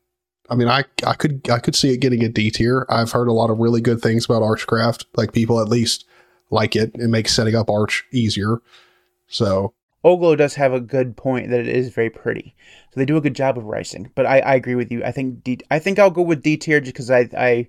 I 0.51 0.57
mean, 0.57 0.67
I 0.67 0.85
I 1.07 1.15
could 1.15 1.49
I 1.49 1.61
could 1.61 1.77
see 1.77 1.93
it 1.93 1.99
getting 1.99 2.25
a 2.25 2.29
D 2.29 2.51
tier. 2.51 2.87
I've 2.89 3.13
heard 3.13 3.29
a 3.29 3.33
lot 3.33 3.51
of 3.51 3.59
really 3.59 3.81
good 3.81 4.01
things 4.01 4.25
about 4.25 4.43
Archcraft. 4.43 5.07
Like 5.17 5.33
people 5.33 5.61
at 5.61 5.69
least 5.69 6.07
like 6.51 6.75
it. 6.75 6.91
It 6.97 7.09
makes 7.09 7.33
setting 7.33 7.55
up 7.55 7.71
Arch 7.71 8.05
easier. 8.13 8.61
So 9.29 9.75
Oglo 10.05 10.37
does 10.37 10.55
have 10.57 10.73
a 10.73 10.81
good 10.81 11.17
point 11.17 11.51
that 11.51 11.61
it 11.61 11.69
is 11.69 11.91
very 11.91 12.11
pretty. 12.11 12.57
So 12.93 12.99
they 12.99 13.07
do 13.07 13.17
a 13.17 13.21
good 13.21 13.37
job 13.37 13.57
of 13.57 13.65
ricing. 13.65 14.11
But 14.17 14.27
I, 14.27 14.41
I 14.41 14.55
agree 14.57 14.75
with 14.75 14.91
you. 14.91 15.05
I 15.05 15.13
think 15.13 15.45
D, 15.45 15.61
I 15.71 15.79
think 15.79 16.01
I'll 16.01 16.11
go 16.11 16.23
with 16.23 16.43
D 16.43 16.57
tier 16.57 16.81
just 16.81 16.95
because 16.95 17.13
I, 17.13 17.29
I 17.37 17.69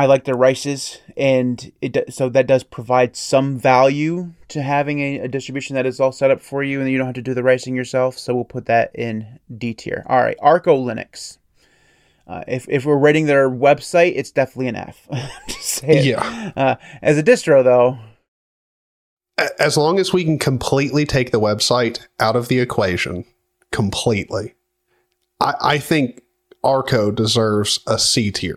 I 0.00 0.06
like 0.06 0.24
the 0.24 0.34
rices, 0.34 0.98
and 1.14 1.70
it 1.82 2.12
so 2.12 2.30
that 2.30 2.46
does 2.46 2.64
provide 2.64 3.16
some 3.16 3.58
value 3.58 4.32
to 4.48 4.62
having 4.62 5.00
a, 5.00 5.18
a 5.20 5.28
distribution 5.28 5.76
that 5.76 5.84
is 5.84 6.00
all 6.00 6.10
set 6.10 6.30
up 6.30 6.40
for 6.40 6.62
you, 6.62 6.80
and 6.80 6.88
you 6.88 6.96
don't 6.96 7.06
have 7.06 7.16
to 7.16 7.22
do 7.22 7.34
the 7.34 7.42
ricing 7.42 7.76
yourself. 7.76 8.18
So 8.18 8.34
we'll 8.34 8.44
put 8.44 8.64
that 8.64 8.92
in 8.94 9.38
D 9.58 9.74
tier. 9.74 10.06
All 10.08 10.22
right, 10.22 10.38
Arco 10.40 10.74
Linux. 10.74 11.36
Uh, 12.26 12.42
if 12.48 12.66
if 12.70 12.86
we're 12.86 12.96
rating 12.96 13.26
their 13.26 13.50
website, 13.50 14.14
it's 14.16 14.30
definitely 14.30 14.68
an 14.68 14.76
F. 14.76 15.06
Say 15.60 16.02
yeah, 16.02 16.52
Uh, 16.56 16.76
as 17.02 17.18
a 17.18 17.22
distro, 17.22 17.62
though, 17.62 17.98
as 19.58 19.76
long 19.76 19.98
as 19.98 20.14
we 20.14 20.24
can 20.24 20.38
completely 20.38 21.04
take 21.04 21.30
the 21.30 21.40
website 21.40 22.06
out 22.18 22.36
of 22.36 22.48
the 22.48 22.58
equation, 22.58 23.26
completely, 23.70 24.54
I, 25.40 25.54
I 25.60 25.78
think 25.78 26.22
Arco 26.64 27.10
deserves 27.10 27.80
a 27.86 27.98
C 27.98 28.30
tier. 28.30 28.56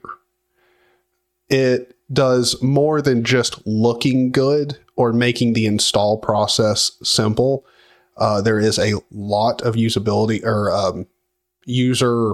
It 1.53 1.95
does 2.11 2.59
more 2.63 2.99
than 2.99 3.23
just 3.23 3.65
looking 3.67 4.31
good 4.31 4.75
or 4.95 5.13
making 5.13 5.53
the 5.53 5.67
install 5.67 6.17
process 6.17 6.97
simple. 7.03 7.63
Uh, 8.17 8.41
there 8.41 8.59
is 8.59 8.79
a 8.79 8.93
lot 9.11 9.61
of 9.61 9.75
usability 9.75 10.43
or 10.43 10.71
um, 10.71 11.05
user 11.65 12.33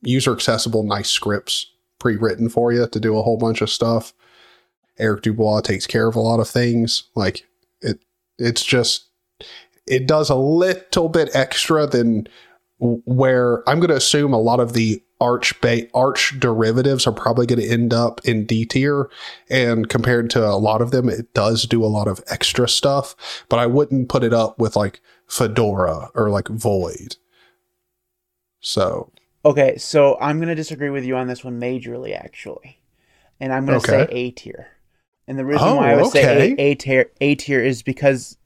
user 0.00 0.32
accessible 0.32 0.84
nice 0.84 1.10
scripts 1.10 1.70
pre-written 1.98 2.48
for 2.48 2.72
you 2.72 2.86
to 2.86 2.98
do 2.98 3.18
a 3.18 3.22
whole 3.22 3.36
bunch 3.36 3.60
of 3.60 3.68
stuff. 3.68 4.14
Erik 4.98 5.20
Dubois 5.20 5.60
takes 5.60 5.86
care 5.86 6.08
of 6.08 6.16
a 6.16 6.20
lot 6.20 6.40
of 6.40 6.48
things. 6.48 7.10
Like 7.14 7.46
it, 7.82 8.00
it's 8.38 8.64
just 8.64 9.10
it 9.86 10.06
does 10.06 10.30
a 10.30 10.34
little 10.34 11.10
bit 11.10 11.28
extra 11.34 11.86
than 11.86 12.26
where 12.78 13.68
I'm 13.68 13.80
going 13.80 13.90
to 13.90 13.96
assume 13.96 14.32
a 14.32 14.40
lot 14.40 14.60
of 14.60 14.72
the 14.72 15.02
arch 15.20 15.60
ba- 15.60 15.88
arch 15.94 16.38
derivatives 16.40 17.06
are 17.06 17.12
probably 17.12 17.46
going 17.46 17.60
to 17.60 17.68
end 17.68 17.92
up 17.92 18.20
in 18.24 18.46
D 18.46 18.64
tier, 18.64 19.10
and 19.48 19.88
compared 19.88 20.30
to 20.30 20.44
a 20.46 20.56
lot 20.56 20.80
of 20.82 20.90
them, 20.90 21.08
it 21.08 21.32
does 21.34 21.64
do 21.64 21.84
a 21.84 21.86
lot 21.86 22.08
of 22.08 22.22
extra 22.28 22.68
stuff. 22.68 23.14
But 23.48 23.58
I 23.58 23.66
wouldn't 23.66 24.08
put 24.08 24.24
it 24.24 24.32
up 24.32 24.58
with 24.58 24.76
like 24.76 25.00
Fedora 25.26 26.10
or 26.14 26.30
like 26.30 26.48
Void. 26.48 27.16
So 28.60 29.12
Okay, 29.44 29.78
so 29.78 30.18
I'm 30.20 30.36
going 30.38 30.48
to 30.48 30.54
disagree 30.54 30.90
with 30.90 31.04
you 31.04 31.16
on 31.16 31.26
this 31.26 31.42
one 31.42 31.58
majorly, 31.60 32.14
actually. 32.14 32.78
And 33.38 33.52
I'm 33.52 33.64
going 33.64 33.80
to 33.80 33.86
say 33.86 34.06
A 34.10 34.30
tier. 34.32 34.68
And 35.26 35.38
the 35.38 35.46
reason 35.46 35.66
Oh, 35.66 35.76
why 35.76 35.92
I 35.92 35.94
would 35.94 36.04
oh, 36.04 36.08
okay. 36.08 36.22
say 36.22 36.54
A 36.58 36.74
tier 36.74 37.10
A 37.20 37.34
tier 37.36 37.62
is 37.62 37.82
because 37.82 38.36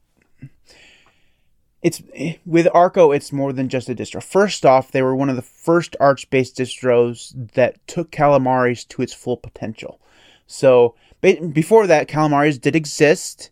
it's 1.85 2.01
eh, 2.15 2.33
with 2.47 2.67
Arco 2.73 3.11
it's 3.11 3.31
more 3.31 3.53
than 3.53 3.69
just 3.69 3.87
a 3.89 3.95
distro. 3.95 4.21
First 4.21 4.65
off, 4.65 4.91
they 4.91 5.03
were 5.03 5.15
one 5.15 5.29
of 5.29 5.35
the 5.35 5.43
first 5.43 5.95
Arch-based 5.99 6.57
distros 6.57 7.31
that 7.53 7.87
took 7.87 8.09
Calamares 8.09 8.87
to 8.87 9.03
its 9.03 9.13
full 9.13 9.37
potential. 9.37 10.01
So 10.47 10.95
before 11.21 11.85
that, 11.85 12.07
Calamares 12.07 12.59
did 12.59 12.75
exist, 12.75 13.51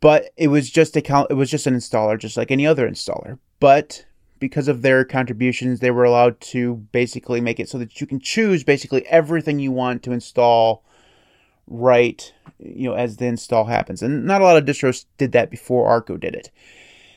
but 0.00 0.30
it 0.38 0.48
was 0.48 0.70
just 0.70 0.96
a 0.96 1.02
cal- 1.02 1.26
it 1.26 1.34
was 1.34 1.50
just 1.50 1.66
an 1.66 1.74
installer, 1.74 2.18
just 2.18 2.38
like 2.38 2.50
any 2.50 2.66
other 2.66 2.88
installer. 2.88 3.38
But 3.60 4.06
because 4.38 4.66
of 4.66 4.80
their 4.80 5.04
contributions, 5.04 5.80
they 5.80 5.90
were 5.90 6.04
allowed 6.04 6.40
to 6.40 6.76
basically 6.92 7.42
make 7.42 7.60
it 7.60 7.68
so 7.68 7.76
that 7.76 8.00
you 8.00 8.06
can 8.06 8.20
choose 8.20 8.64
basically 8.64 9.06
everything 9.06 9.58
you 9.58 9.70
want 9.70 10.02
to 10.04 10.12
install 10.12 10.82
right, 11.66 12.32
you 12.58 12.88
know, 12.88 12.94
as 12.94 13.18
the 13.18 13.26
install 13.26 13.66
happens. 13.66 14.02
And 14.02 14.24
not 14.24 14.40
a 14.40 14.44
lot 14.44 14.56
of 14.56 14.64
distros 14.64 15.04
did 15.18 15.32
that 15.32 15.50
before 15.50 15.86
Arco 15.86 16.16
did 16.16 16.34
it. 16.34 16.50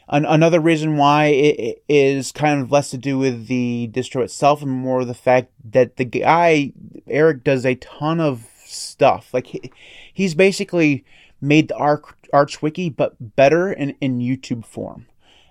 An- 0.09 0.25
another 0.25 0.59
reason 0.59 0.97
why 0.97 1.25
it 1.25 1.83
is 1.89 2.31
kind 2.31 2.61
of 2.61 2.71
less 2.71 2.89
to 2.91 2.97
do 2.97 3.17
with 3.17 3.47
the 3.47 3.89
distro 3.91 4.23
itself 4.23 4.61
and 4.61 4.71
more 4.71 5.03
the 5.03 5.13
fact 5.13 5.51
that 5.69 5.97
the 5.97 6.05
guy 6.05 6.71
Erik 7.07 7.43
does 7.43 7.65
a 7.65 7.75
ton 7.75 8.19
of 8.19 8.47
stuff. 8.65 9.33
Like 9.33 9.47
he, 9.47 9.71
he's 10.13 10.33
basically 10.33 11.03
made 11.41 11.67
the 11.67 11.75
Arch, 11.75 12.05
Arch 12.31 12.61
Wiki, 12.61 12.89
but 12.89 13.35
better 13.35 13.71
in, 13.71 13.95
in 13.99 14.19
YouTube 14.19 14.65
form. 14.65 15.07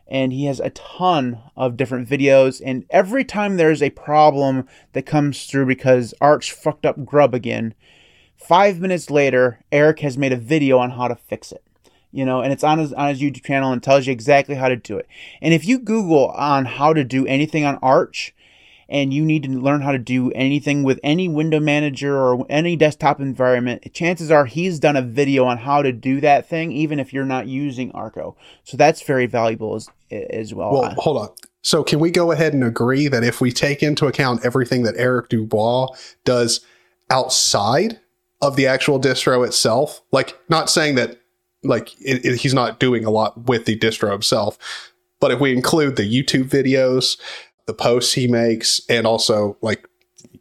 And 0.09 0.33
he 0.33 0.47
has 0.47 0.61
a 0.61 0.71
ton 0.71 1.41
of 1.57 1.77
different 1.77 2.09
videos. 2.09 2.63
And 2.65 2.87
every 2.91 3.25
time 3.25 3.57
there's 3.57 3.83
a 3.83 3.91
problem 3.91 4.67
that 4.93 5.05
comes 5.05 5.47
through 5.47 5.67
because 5.67 6.15
Arch 6.21 6.53
fucked 6.53 6.87
up 6.87 7.05
Grub 7.05 7.35
again, 7.35 7.75
five 8.37 8.79
minutes 8.81 9.11
later, 9.11 9.65
Erik 9.73 10.01
has 10.01 10.17
made 10.17 10.33
a 10.33 10.37
video 10.37 10.79
on 10.79 10.93
how 10.93 11.09
to 11.09 11.17
fix 11.17 11.51
it 11.51 11.65
you 12.13 12.25
know, 12.25 12.41
and 12.41 12.53
it's 12.53 12.65
on 12.65 12.79
his 12.79 12.93
on 12.93 13.09
his 13.09 13.21
YouTube 13.21 13.45
channel 13.45 13.73
and 13.73 13.83
tells 13.83 14.07
you 14.07 14.13
exactly 14.13 14.55
how 14.55 14.69
to 14.69 14.77
do 14.77 14.97
it. 14.97 15.07
And 15.41 15.53
if 15.53 15.65
you 15.67 15.79
Google 15.79 16.29
on 16.31 16.65
how 16.65 16.93
to 16.93 17.05
do 17.05 17.27
anything 17.27 17.65
on 17.65 17.79
Arch, 17.83 18.35
and 18.89 19.13
you 19.13 19.25
need 19.25 19.43
to 19.43 19.51
learn 19.51 19.81
how 19.81 19.93
to 19.93 19.99
do 19.99 20.31
anything 20.33 20.83
with 20.83 21.01
any 21.03 21.29
window 21.29 21.59
manager 21.59 22.17
or 22.17 22.47
any 22.49 22.77
desktop 22.77 23.21
environment, 23.21 23.93
chances 23.93 24.31
are 24.31 24.47
he's 24.47 24.79
done 24.79 24.97
a 24.97 25.03
video 25.03 25.45
on 25.45 25.59
how 25.59 25.83
to 25.83 25.93
do 25.93 26.21
that 26.21 26.49
thing, 26.49 26.71
even 26.73 27.01
if 27.01 27.13
you're 27.13 27.25
not 27.25 27.47
using 27.49 27.91
Arco. 27.93 28.37
So 28.65 28.77
that's 28.77 29.03
very 29.03 29.27
valuable 29.27 29.75
as 29.75 29.89
as 30.11 30.55
well. 30.55 30.73
Well, 30.73 30.95
hold 30.99 31.17
on. 31.19 31.29
So 31.63 31.83
can 31.83 31.99
we 31.99 32.13
go 32.13 32.31
ahead 32.31 32.55
and 32.55 32.63
agree 32.63 33.09
that 33.09 33.25
if 33.25 33.41
we 33.41 33.51
take 33.51 33.83
into 33.83 34.07
account 34.07 34.45
everything 34.45 34.85
that 34.85 34.95
Erik 34.97 35.29
Dubois 35.29 35.89
does 36.25 36.61
outside 37.11 37.99
of 38.41 38.55
the 38.55 38.69
actual 38.69 39.01
distro 39.01 39.45
itself, 39.45 40.01
like 40.13 40.39
not 40.49 40.71
saying 40.71 40.95
that 40.95 41.19
like 41.63 41.93
it, 42.01 42.25
it, 42.25 42.41
he's 42.41 42.55
not 42.55 42.81
doing 42.81 43.05
a 43.05 43.11
lot 43.11 43.47
with 43.47 43.65
the 43.65 43.79
distro 43.79 44.13
himself. 44.13 44.59
But 45.21 45.31
if 45.31 45.41
we 45.41 45.53
include 45.53 45.97
the 45.97 46.03
YouTube 46.03 46.49
videos, 46.49 47.19
the 47.67 47.75
posts 47.75 48.13
he 48.13 48.27
makes, 48.27 48.81
and 48.89 49.07
also 49.07 49.57
like 49.61 49.89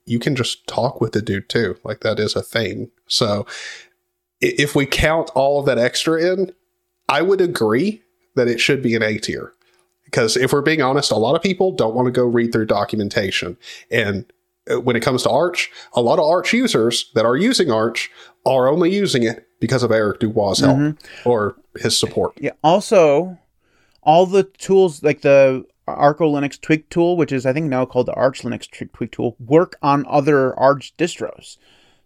you 0.05 0.19
can 0.19 0.35
just 0.35 0.67
talk 0.67 1.01
with 1.01 1.13
the 1.13 1.21
dude 1.21 1.49
too. 1.49 1.77
Like 1.83 2.01
that 2.01 2.19
is 2.19 2.35
a 2.35 2.43
thing. 2.43 2.91
So 3.07 3.45
if 4.41 4.75
we 4.75 4.85
count 4.85 5.31
all 5.33 5.59
of 5.59 5.65
that 5.65 5.77
extra 5.77 6.21
in, 6.21 6.53
I 7.09 7.21
would 7.21 7.41
agree 7.41 8.01
that 8.35 8.47
it 8.47 8.59
should 8.59 8.81
be 8.81 8.95
an 8.95 9.03
A 9.03 9.17
tier. 9.17 9.53
Because 10.03 10.37
if 10.37 10.53
we're 10.53 10.61
being 10.61 10.81
honest, 10.81 11.11
a 11.11 11.17
lot 11.17 11.35
of 11.35 11.41
people 11.41 11.71
don't 11.71 11.95
want 11.95 12.05
to 12.05 12.11
go 12.11 12.25
read 12.25 12.51
through 12.51 12.67
documentation. 12.67 13.57
And 13.89 14.31
uh, 14.71 14.79
when 14.79 14.95
it 14.95 15.01
comes 15.01 15.23
to 15.23 15.29
Arch, 15.29 15.71
a 15.93 16.01
lot 16.01 16.19
of 16.19 16.25
Arch 16.25 16.53
users 16.53 17.11
that 17.15 17.25
are 17.25 17.35
using 17.35 17.71
Arch 17.71 18.11
are 18.45 18.67
only 18.67 18.93
using 18.93 19.23
it 19.23 19.44
because 19.59 19.83
of 19.83 19.91
Erik 19.91 20.19
Dubois' 20.19 20.59
help 20.59 20.77
mm-hmm. 20.77 21.29
or 21.29 21.55
his 21.77 21.97
support. 21.97 22.33
Yeah. 22.39 22.51
Also, 22.63 23.37
all 24.03 24.25
the 24.25 24.43
tools 24.43 25.03
like 25.03 25.21
the 25.21 25.65
Arco 25.87 26.31
Linux 26.31 26.59
Tweak 26.59 26.89
tool, 26.89 27.17
which 27.17 27.31
is 27.31 27.45
I 27.45 27.53
think 27.53 27.67
now 27.67 27.85
called 27.85 28.07
the 28.07 28.13
Arch 28.13 28.41
Linux 28.41 28.69
Tweak 28.69 29.11
tool, 29.11 29.35
work 29.39 29.77
on 29.81 30.05
other 30.07 30.57
Arch 30.59 30.95
distros. 30.97 31.57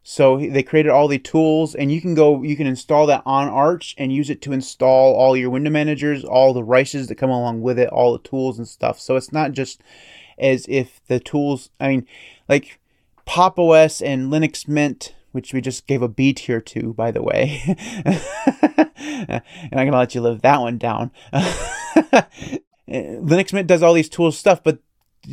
So 0.02 0.38
they 0.38 0.64
created 0.64 0.92
all 0.92 1.08
the 1.08 1.20
tools, 1.20 1.76
and 1.76 1.92
you 1.92 2.02
can 2.02 2.16
go, 2.16 2.42
you 2.42 2.56
can 2.56 2.66
install 2.66 3.06
that 3.08 3.22
on 3.26 3.48
Arch 3.48 3.96
and 3.98 4.14
use 4.14 4.30
it 4.30 4.42
to 4.44 4.54
install 4.54 5.14
all 5.14 5.38
your 5.38 5.50
window 5.50 5.70
managers, 5.70 6.24
all 6.24 6.54
the 6.54 6.64
rices 6.64 7.08
that 7.08 7.16
come 7.16 7.30
along 7.30 7.62
with 7.62 7.78
it, 7.78 7.90
all 7.90 8.14
the 8.14 8.28
tools 8.28 8.58
and 8.58 8.68
stuff. 8.68 9.00
So 9.00 9.18
it's 9.18 9.32
not 9.32 9.52
just 9.52 9.82
as 10.40 10.66
if 10.70 11.06
the 11.08 11.20
tools, 11.20 11.70
I 11.80 11.90
mean, 11.90 12.08
like 12.48 12.80
Pop 13.26 13.60
OS 13.60 14.02
and 14.02 14.32
Linux 14.32 14.68
Mint 14.68 15.14
which 15.32 15.54
we 15.54 15.62
just 15.62 15.88
gave 15.88 16.02
a 16.02 16.08
B 16.08 16.34
tier 16.34 16.62
to, 16.62 16.94
by 16.94 17.12
the 17.12 17.24
way. 17.24 17.62
and 18.06 19.42
I'm 19.72 19.72
going 19.72 19.92
to 19.92 19.98
let 19.98 20.16
you 20.16 20.22
live 20.22 20.42
that 20.42 20.62
one 20.62 20.78
down. 20.78 21.12
Eh, 22.92 23.18
Linux 23.22 23.54
Mint 23.54 23.68
does 23.68 23.84
all 23.84 23.94
these 23.94 24.10
tool 24.10 24.32
stuff, 24.32 24.64
but, 24.64 24.80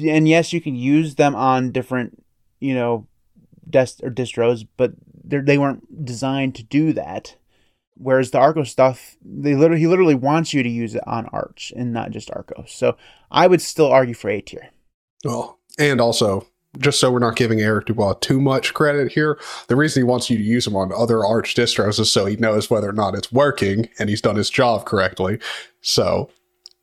and 0.07 0.29
yes, 0.29 0.53
you 0.53 0.61
can 0.61 0.77
use 0.77 1.15
them 1.15 1.35
on 1.35 1.73
different, 1.73 2.23
you 2.61 2.75
know, 2.75 3.07
desk 3.71 4.01
or 4.03 4.11
distros, 4.11 4.67
but 4.77 4.93
they 5.25 5.57
weren't 5.57 6.05
designed 6.05 6.55
to 6.57 6.63
do 6.63 6.93
that. 6.93 7.37
Whereas 7.95 8.31
the 8.31 8.39
Arco 8.39 8.63
stuff, 8.65 9.17
they 9.25 9.55
literally, 9.55 9.81
he 9.81 9.87
literally 9.87 10.15
wants 10.15 10.53
you 10.53 10.63
to 10.63 10.69
use 10.69 10.95
it 10.95 11.03
on 11.07 11.31
Arch 11.33 11.73
and 11.75 11.95
not 11.95 12.11
just 12.11 12.31
Arco. 12.31 12.65
So 12.69 12.99
I 13.31 13.47
would 13.47 13.63
still 13.63 13.91
argue 13.91 14.15
for 14.15 14.29
A 14.29 14.43
tier. 14.43 14.69
Well, 15.25 15.59
and 15.79 15.99
also 15.99 16.47
just 16.79 17.01
so 17.01 17.11
we're 17.11 17.19
not 17.19 17.37
giving 17.37 17.61
Erik 17.61 17.87
Dubois 17.87 18.15
too 18.15 18.41
much 18.41 18.75
credit 18.75 19.13
here, 19.13 19.39
the 19.69 19.77
reason 19.77 20.01
he 20.01 20.05
wants 20.05 20.31
you 20.31 20.37
to 20.37 20.43
use 20.43 20.67
him 20.67 20.77
on 20.77 20.93
other 20.93 21.25
Arch 21.25 21.55
distros 21.55 21.99
is 21.99 22.11
so 22.11 22.27
he 22.27 22.37
knows 22.37 22.71
whether 22.71 22.89
or 22.89 22.93
not 22.93 23.15
it's 23.15 23.33
working 23.33 23.89
and 23.99 24.09
he's 24.09 24.21
done 24.21 24.37
his 24.37 24.51
job 24.51 24.85
correctly. 24.85 25.39
So, 25.81 26.31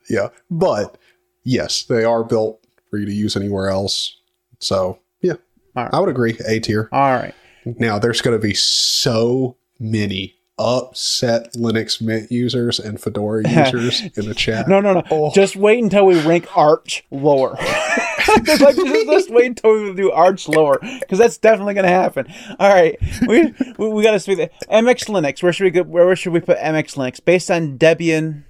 yeah. 0.10 0.30
But 0.50 0.98
yes, 1.44 1.84
they 1.84 2.04
are 2.04 2.24
built 2.24 2.66
for 2.90 2.98
you 2.98 3.06
to 3.06 3.14
use 3.14 3.36
anywhere 3.36 3.70
else. 3.70 4.18
So, 4.60 5.00
yeah, 5.22 5.34
right. 5.76 5.90
I 5.94 6.00
would 6.00 6.10
agree. 6.10 6.38
A 6.48 6.60
tier. 6.60 6.90
All 6.92 7.14
right. 7.14 7.34
Now, 7.66 8.00
there's 8.00 8.22
going 8.22 8.38
to 8.38 8.42
be 8.42 8.54
so 8.54 9.58
many 9.80 10.36
upset 10.58 11.54
Linux 11.54 12.02
Mint 12.02 12.32
users 12.32 12.80
and 12.80 13.02
Fedora 13.02 13.48
users 13.50 14.02
in 14.16 14.28
the 14.28 14.36
chat. 14.36 14.68
No, 14.68 14.80
no, 14.80 14.94
no. 14.94 15.04
Oh. 15.10 15.32
Just 15.34 15.56
wait 15.56 15.84
until 15.84 16.06
we 16.06 16.20
rank 16.22 16.48
Arch 16.56 17.04
lower. 17.12 17.52
like, 18.28 18.46
just, 18.46 19.08
just 19.08 19.30
wait 19.32 19.48
until 19.48 19.84
we 19.84 19.94
do 19.94 20.12
Arch 20.12 20.48
lower 20.48 20.80
because 21.00 21.20
that's 21.20 21.38
definitely 21.38 21.74
going 21.74 21.86
to 21.86 21.90
happen. 21.90 22.28
All 22.60 22.70
right, 22.70 22.98
we 23.28 23.54
we, 23.78 23.90
we 23.90 24.04
got 24.04 24.12
to 24.12 24.20
speak. 24.20 24.38
MX 24.40 25.08
Linux. 25.10 25.42
Where 25.42 25.54
should 25.54 25.66
we 25.66 25.72
go? 25.72 25.84
Where, 25.84 26.06
where 26.06 26.16
should 26.16 26.34
we 26.34 26.40
put 26.40 26.58
MX 26.58 26.96
Linux? 26.96 27.24
Based 27.24 27.50
on 27.50 27.78
Debian, 27.78 28.44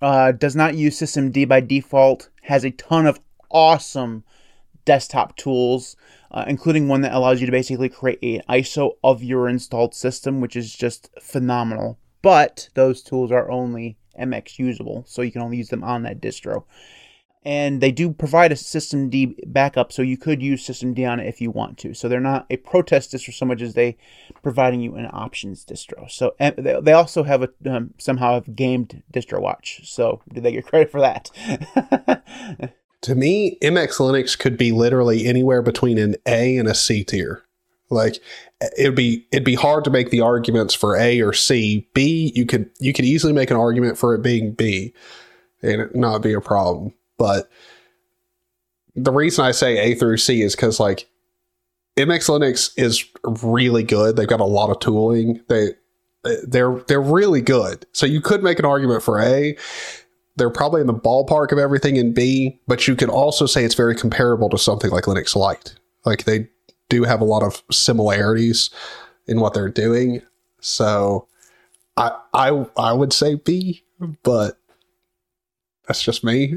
uh, 0.00 0.32
does 0.32 0.56
not 0.56 0.76
use 0.76 0.98
systemd 1.00 1.48
by 1.48 1.60
default. 1.60 2.28
Has 2.42 2.64
a 2.64 2.70
ton 2.70 3.06
of 3.06 3.20
awesome 3.50 4.24
desktop 4.84 5.36
tools 5.36 5.96
uh, 6.30 6.44
including 6.46 6.88
one 6.88 7.00
that 7.00 7.12
allows 7.12 7.40
you 7.40 7.46
to 7.46 7.52
basically 7.52 7.88
create 7.88 8.22
an 8.22 8.42
ISO 8.48 8.92
of 9.02 9.22
your 9.22 9.48
installed 9.48 9.94
system, 9.94 10.40
which 10.40 10.56
is 10.56 10.74
just 10.74 11.10
phenomenal. 11.20 11.98
But 12.22 12.68
those 12.74 13.02
tools 13.02 13.32
are 13.32 13.50
only 13.50 13.96
MX 14.18 14.58
usable, 14.58 15.04
so 15.06 15.22
you 15.22 15.32
can 15.32 15.42
only 15.42 15.56
use 15.56 15.70
them 15.70 15.82
on 15.82 16.02
that 16.02 16.20
distro. 16.20 16.64
And 17.42 17.80
they 17.80 17.90
do 17.90 18.12
provide 18.12 18.52
a 18.52 18.54
systemd 18.54 19.34
backup, 19.46 19.92
so 19.92 20.02
you 20.02 20.18
could 20.18 20.42
use 20.42 20.66
systemd 20.66 21.10
on 21.10 21.20
it 21.20 21.26
if 21.26 21.40
you 21.40 21.50
want 21.50 21.78
to. 21.78 21.94
So 21.94 22.06
they're 22.06 22.20
not 22.20 22.44
a 22.50 22.58
protest 22.58 23.12
distro 23.12 23.32
so 23.32 23.46
much 23.46 23.62
as 23.62 23.72
they 23.72 23.96
providing 24.42 24.82
you 24.82 24.96
an 24.96 25.08
options 25.10 25.64
distro. 25.64 26.10
So 26.10 26.34
they 26.38 26.92
also 26.92 27.22
have 27.22 27.42
a 27.42 27.48
um, 27.64 27.94
somehow 27.96 28.34
have 28.34 28.54
gamed 28.54 29.02
DistroWatch. 29.10 29.86
So 29.86 30.20
do 30.30 30.42
they 30.42 30.52
get 30.52 30.66
credit 30.66 30.90
for 30.90 31.00
that? 31.00 31.30
to 33.02 33.14
me, 33.14 33.58
MX 33.62 33.98
Linux 33.98 34.38
could 34.38 34.56
be 34.56 34.72
literally 34.72 35.26
anywhere 35.26 35.62
between 35.62 35.98
an 35.98 36.16
A 36.26 36.56
and 36.56 36.68
a 36.68 36.74
C 36.74 37.04
tier. 37.04 37.42
Like 37.88 38.20
it'd 38.78 38.94
be 38.94 39.26
it'd 39.32 39.44
be 39.44 39.54
hard 39.54 39.84
to 39.84 39.90
make 39.90 40.10
the 40.10 40.20
arguments 40.20 40.74
for 40.74 40.96
A 40.96 41.20
or 41.20 41.32
C. 41.32 41.88
B 41.94 42.32
you 42.34 42.46
could 42.46 42.70
you 42.78 42.92
could 42.92 43.04
easily 43.04 43.32
make 43.32 43.50
an 43.50 43.56
argument 43.56 43.98
for 43.98 44.14
it 44.14 44.22
being 44.22 44.52
B 44.52 44.94
and 45.62 45.80
it 45.80 45.94
not 45.96 46.22
be 46.22 46.32
a 46.32 46.40
problem. 46.40 46.94
But 47.18 47.50
the 48.94 49.12
reason 49.12 49.44
I 49.44 49.50
say 49.50 49.78
A 49.78 49.94
through 49.94 50.18
C 50.18 50.42
is 50.42 50.54
because 50.54 50.78
like 50.78 51.08
MX 51.96 52.28
Linux 52.28 52.72
is 52.76 53.04
really 53.44 53.82
good. 53.82 54.16
They've 54.16 54.28
got 54.28 54.40
a 54.40 54.44
lot 54.44 54.70
of 54.70 54.78
tooling. 54.78 55.40
They 55.48 55.70
they're 56.46 56.76
they're 56.86 57.00
really 57.00 57.40
good. 57.40 57.86
So 57.92 58.06
you 58.06 58.20
could 58.20 58.42
make 58.42 58.58
an 58.58 58.64
argument 58.64 59.02
for 59.02 59.20
A 59.20 59.56
they're 60.40 60.48
probably 60.48 60.80
in 60.80 60.86
the 60.86 60.94
ballpark 60.94 61.52
of 61.52 61.58
everything 61.58 61.96
in 61.96 62.14
B, 62.14 62.58
but 62.66 62.88
you 62.88 62.96
can 62.96 63.10
also 63.10 63.44
say 63.44 63.62
it's 63.62 63.74
very 63.74 63.94
comparable 63.94 64.48
to 64.48 64.56
something 64.56 64.90
like 64.90 65.04
Linux 65.04 65.36
Lite. 65.36 65.74
Like 66.06 66.24
they 66.24 66.48
do 66.88 67.04
have 67.04 67.20
a 67.20 67.26
lot 67.26 67.42
of 67.42 67.62
similarities 67.70 68.70
in 69.26 69.38
what 69.38 69.52
they're 69.52 69.68
doing. 69.68 70.22
So 70.60 71.28
I 71.98 72.18
I 72.32 72.66
I 72.78 72.94
would 72.94 73.12
say 73.12 73.34
B, 73.34 73.84
but 74.22 74.58
that's 75.86 76.02
just 76.02 76.24
me. 76.24 76.54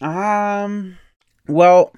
Um 0.00 0.96
well, 1.48 1.92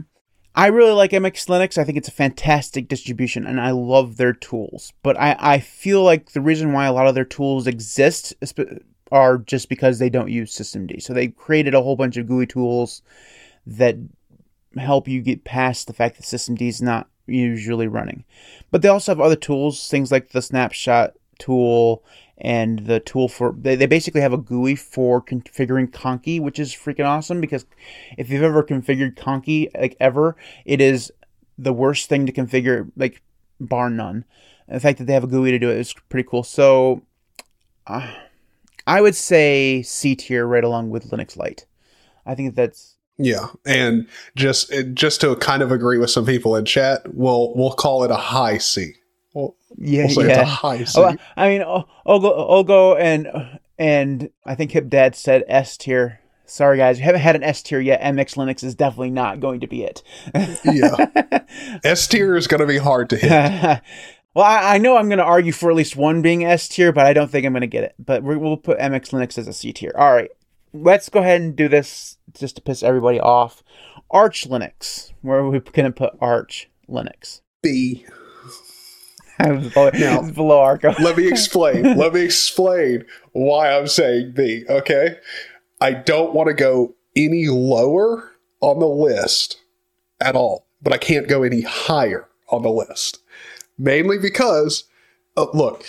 I 0.55 0.68
really 0.68 0.93
like 0.93 1.11
MX 1.11 1.49
Linux. 1.49 1.76
I 1.76 1.84
think 1.84 1.99
it's 1.99 2.09
a 2.09 2.12
fantastic 2.12 2.89
distribution 2.89 3.47
and 3.47 3.61
I 3.61 3.72
love 3.72 4.16
their 4.16 4.32
tools. 4.32 4.95
But 5.03 5.20
I, 5.20 5.37
I 5.39 5.59
feel 5.59 6.03
like 6.03 6.30
the 6.32 6.41
reason 6.41 6.72
why 6.72 6.87
a 6.87 6.95
lot 6.95 7.07
of 7.07 7.14
their 7.14 7.26
tools 7.26 7.66
exist, 7.66 8.32
are 9.13 9.39
just 9.39 9.69
because 9.69 9.99
they 9.99 10.11
don't 10.11 10.31
use 10.31 10.57
systemd. 10.57 11.01
So 11.03 11.13
they 11.13 11.29
created 11.29 11.75
a 11.75 11.83
whole 11.83 11.97
bunch 11.97 12.17
of 12.17 12.27
GUI 12.27 12.47
tools 12.47 13.03
that 13.67 13.97
help 14.77 15.09
you 15.09 15.23
get 15.23 15.45
past 15.45 15.87
the 15.87 15.93
fact 15.93 16.17
that 16.17 16.25
systemd 16.25 16.61
is 16.61 16.83
not 16.83 17.09
usually 17.27 17.89
running. 17.89 18.25
But 18.71 18.83
they 18.83 18.89
also 18.89 19.13
have 19.13 19.21
other 19.21 19.37
tools, 19.37 19.89
things 19.89 20.13
like 20.13 20.31
the 20.31 20.43
snapshot 20.43 21.15
tool 21.39 22.03
and 22.39 22.81
the 22.81 23.01
tool 23.01 23.29
for 23.29 23.55
they, 23.59 23.77
they 23.77 23.87
basically 23.87 24.21
have 24.21 24.33
a 24.33 24.39
GUI 24.39 24.75
for 24.77 25.23
configuring 25.23 25.93
Conky, 25.93 26.39
which 26.39 26.59
is 26.59 26.75
freaking 26.75 27.07
awesome 27.07 27.41
because 27.41 27.65
if 28.19 28.31
you've 28.31 28.43
ever 28.43 28.63
configured 28.63 29.17
Conky 29.17 29.71
like 29.79 29.97
ever, 30.01 30.37
it 30.65 30.81
is 30.81 31.13
the 31.59 31.73
worst 31.73 32.09
thing 32.09 32.27
to 32.27 32.33
configure, 32.33 32.91
like 32.97 33.23
bar 33.59 33.89
none. 33.89 34.25
And 34.69 34.77
the 34.77 34.81
fact 34.81 34.99
that 34.99 35.05
they 35.05 35.15
have 35.15 35.25
a 35.25 35.29
GUI 35.29 35.53
to 35.53 35.59
do 35.59 35.71
it 35.71 35.79
is 35.79 35.95
pretty 36.09 36.29
cool. 36.29 36.43
So 36.43 37.03
uh, 37.87 38.13
I 38.87 39.01
would 39.01 39.14
say 39.16 39.82
C 39.82 40.14
tier 40.14 40.47
right 40.47 40.64
along 40.64 40.91
with 40.91 41.11
Linux 41.11 41.37
Lite. 41.37 41.66
I 42.24 42.34
think 42.34 42.55
that's 42.55 42.97
yeah, 43.18 43.47
and 43.64 44.07
just 44.34 44.72
just 44.95 45.20
to 45.22 45.37
kind 45.37 45.62
of 45.62 45.72
agree 45.72 45.99
with 45.99 46.11
some 46.11 46.26
people 46.26 46.55
in 46.57 46.64
chat, 46.64 47.03
we'll 47.14 47.55
we'll 47.55 47.72
call 47.72 48.05
it 48.05 48.11
a 48.11 48.16
high 48.16 48.59
C. 48.59 48.95
We'll, 49.32 49.57
Yeah, 49.76 50.05
we'll 50.07 50.14
say 50.14 50.28
yeah. 50.28 50.41
it's 50.43 50.43
a 50.43 50.45
high 50.45 50.84
C. 50.84 51.01
Oh, 51.01 51.16
I 51.37 51.49
mean, 51.49 51.62
O- 51.62 51.87
Olgo, 52.07 52.37
Olgo 52.49 52.99
and 53.01 53.59
and 53.78 54.30
I 54.45 54.55
think 54.55 54.72
Hip 54.72 54.89
Dad 54.89 55.14
said 55.16 55.45
S 55.49 55.76
tier. 55.76 56.20
Sorry, 56.49 56.76
guys, 56.76 56.99
you 56.99 57.05
haven't 57.05 57.22
had 57.22 57.34
an 57.37 57.43
S 57.43 57.61
tier 57.62 57.80
yet. 57.80 58.01
MX 58.03 58.37
Linux 58.37 58.62
is 58.62 58.74
definitely 58.76 59.11
not 59.11 59.41
going 59.41 59.61
to 59.61 59.66
be 59.66 59.82
it. 59.82 60.03
yeah. 60.64 61.41
S 61.84 62.07
tier 62.07 62.37
is 62.37 62.47
going 62.47 62.61
to 62.61 62.66
be 62.66 62.78
hard 62.78 63.11
to 63.11 63.16
hit. 63.16 63.80
well, 64.37 64.45
I, 64.45 64.74
I 64.74 64.78
know 64.78 64.99
I'm 64.99 65.09
going 65.09 65.16
to 65.18 65.24
argue 65.24 65.51
for 65.51 65.70
at 65.70 65.76
least 65.76 65.97
one 65.97 66.20
being 66.20 66.45
S 66.45 66.68
tier, 66.68 66.93
but 66.93 67.07
I 67.07 67.14
don't 67.14 67.30
think 67.30 67.47
I'm 67.47 67.55
going 67.55 67.62
to 67.62 67.66
get 67.66 67.84
it. 67.84 67.95
But 67.99 68.22
we 68.22 68.37
we'll 68.37 68.59
put 68.59 68.78
MX 68.78 69.12
Linux 69.12 69.39
as 69.39 69.49
a 69.49 69.53
C 69.55 69.72
tier. 69.72 69.95
All 69.97 70.12
right, 70.12 70.30
let's 70.74 71.09
go 71.09 71.20
ahead 71.20 71.41
and 71.41 71.57
do 71.57 71.68
this 71.68 72.18
just 72.34 72.57
to 72.57 72.62
piss 72.62 72.82
everybody 72.82 73.18
off. 73.18 73.62
Arch 74.11 74.47
Linux. 74.47 75.14
Where 75.22 75.39
are 75.39 75.49
we 75.49 75.59
going 75.61 75.87
to 75.87 75.91
put 75.91 76.12
Arch 76.20 76.68
Linux? 76.87 77.41
B. 77.62 78.05
below, 79.39 79.91
Now- 79.95 80.30
below 80.30 80.61
Arco. 80.61 80.95
Let 81.01 81.16
me 81.16 81.28
explain. 81.32 81.97
Let 81.97 82.12
me 82.12 82.20
explain 82.20 83.07
why 83.32 83.72
I'm 83.74 83.87
saying 83.87 84.32
B. 84.37 84.64
Okay. 84.68 85.16
I 85.80 85.93
don't 85.95 86.34
want 86.34 86.49
to 86.49 86.55
go 86.55 86.95
any 87.16 87.49
lower 87.49 88.32
on 88.61 88.80
the 88.80 88.87
list 88.87 89.62
at 90.20 90.37
all, 90.37 90.66
but 90.82 90.93
I 90.93 90.99
can't 90.99 91.26
go 91.26 91.43
any 91.43 91.62
higher 91.62 92.28
on 92.51 92.62
the 92.62 92.70
list. 92.70 93.22
Mainly 93.79 94.18
because, 94.18 94.85
uh, 95.37 95.47
look, 95.53 95.85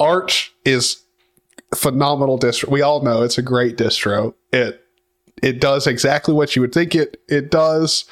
Arch 0.00 0.52
is 0.64 1.02
phenomenal 1.74 2.38
distro. 2.38 2.68
We 2.68 2.82
all 2.82 3.02
know 3.02 3.22
it's 3.22 3.38
a 3.38 3.42
great 3.42 3.76
distro. 3.76 4.34
It 4.52 4.78
it 5.42 5.60
does 5.60 5.86
exactly 5.86 6.34
what 6.34 6.54
you 6.54 6.62
would 6.62 6.72
think 6.72 6.94
it 6.94 7.20
it 7.28 7.50
does. 7.50 8.04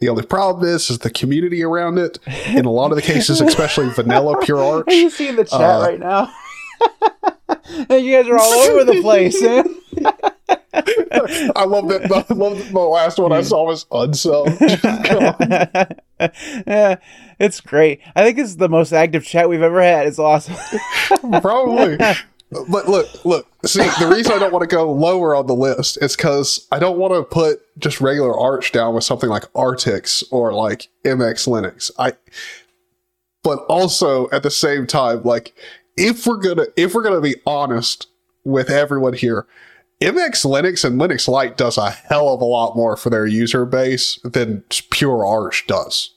The 0.00 0.08
only 0.08 0.24
problem 0.24 0.68
is 0.68 0.90
is 0.90 0.98
the 0.98 1.10
community 1.10 1.62
around 1.62 1.98
it. 1.98 2.18
In 2.48 2.64
a 2.64 2.70
lot 2.70 2.90
of 2.92 2.96
the 2.96 3.02
cases, 3.02 3.40
especially 3.42 3.88
vanilla 3.90 4.38
pure 4.42 4.62
Arch. 4.62 4.86
Are 4.88 4.94
you 4.94 5.10
seeing 5.10 5.36
the 5.36 5.44
chat 5.44 5.60
Uh, 5.60 5.80
right 5.80 5.98
now? 6.00 6.32
you 7.68 8.12
guys 8.12 8.28
are 8.28 8.38
all 8.38 8.52
over 8.52 8.84
the 8.84 9.00
place, 9.02 9.40
man. 9.42 9.64
I 11.54 11.64
love 11.64 11.88
that. 11.88 12.10
I 12.30 12.34
love 12.34 12.58
that 12.58 12.72
the 12.72 12.78
last 12.78 13.18
one 13.18 13.32
I 13.32 13.42
saw 13.42 13.66
was 13.66 13.84
unsubbed. 13.86 14.58
yeah, 16.66 16.96
it's 17.38 17.60
great. 17.60 18.00
I 18.14 18.24
think 18.24 18.38
it's 18.38 18.56
the 18.56 18.68
most 18.68 18.92
active 18.92 19.24
chat 19.24 19.48
we've 19.48 19.62
ever 19.62 19.82
had. 19.82 20.06
It's 20.06 20.18
awesome. 20.18 20.56
Probably. 21.40 21.96
But 22.50 22.88
look, 22.88 23.24
look. 23.24 23.46
See, 23.66 23.82
the 24.00 24.10
reason 24.10 24.32
I 24.32 24.38
don't 24.38 24.52
want 24.52 24.68
to 24.68 24.74
go 24.74 24.90
lower 24.90 25.34
on 25.34 25.46
the 25.46 25.54
list 25.54 25.98
is 26.00 26.16
because 26.16 26.66
I 26.72 26.78
don't 26.78 26.98
want 26.98 27.12
to 27.12 27.22
put 27.22 27.60
just 27.78 28.00
regular 28.00 28.38
Arch 28.38 28.72
down 28.72 28.94
with 28.94 29.04
something 29.04 29.28
like 29.28 29.44
Artix 29.52 30.24
or 30.30 30.52
like 30.52 30.88
MX 31.04 31.46
Linux. 31.48 31.90
I. 31.98 32.12
But 33.44 33.60
also 33.68 34.28
at 34.30 34.42
the 34.42 34.50
same 34.50 34.86
time, 34.86 35.22
like 35.22 35.54
if 35.98 36.26
we're 36.26 36.36
gonna 36.36 36.66
if 36.76 36.94
we're 36.94 37.02
gonna 37.02 37.20
be 37.20 37.36
honest 37.46 38.06
with 38.44 38.70
everyone 38.70 39.12
here, 39.14 39.46
MX 40.00 40.44
Linux 40.46 40.84
and 40.84 41.00
Linux 41.00 41.28
Lite 41.28 41.56
does 41.56 41.76
a 41.76 41.90
hell 41.90 42.28
of 42.32 42.40
a 42.40 42.44
lot 42.44 42.76
more 42.76 42.96
for 42.96 43.10
their 43.10 43.26
user 43.26 43.64
base 43.64 44.18
than 44.24 44.62
pure 44.90 45.26
Arch 45.26 45.66
does. 45.66 46.14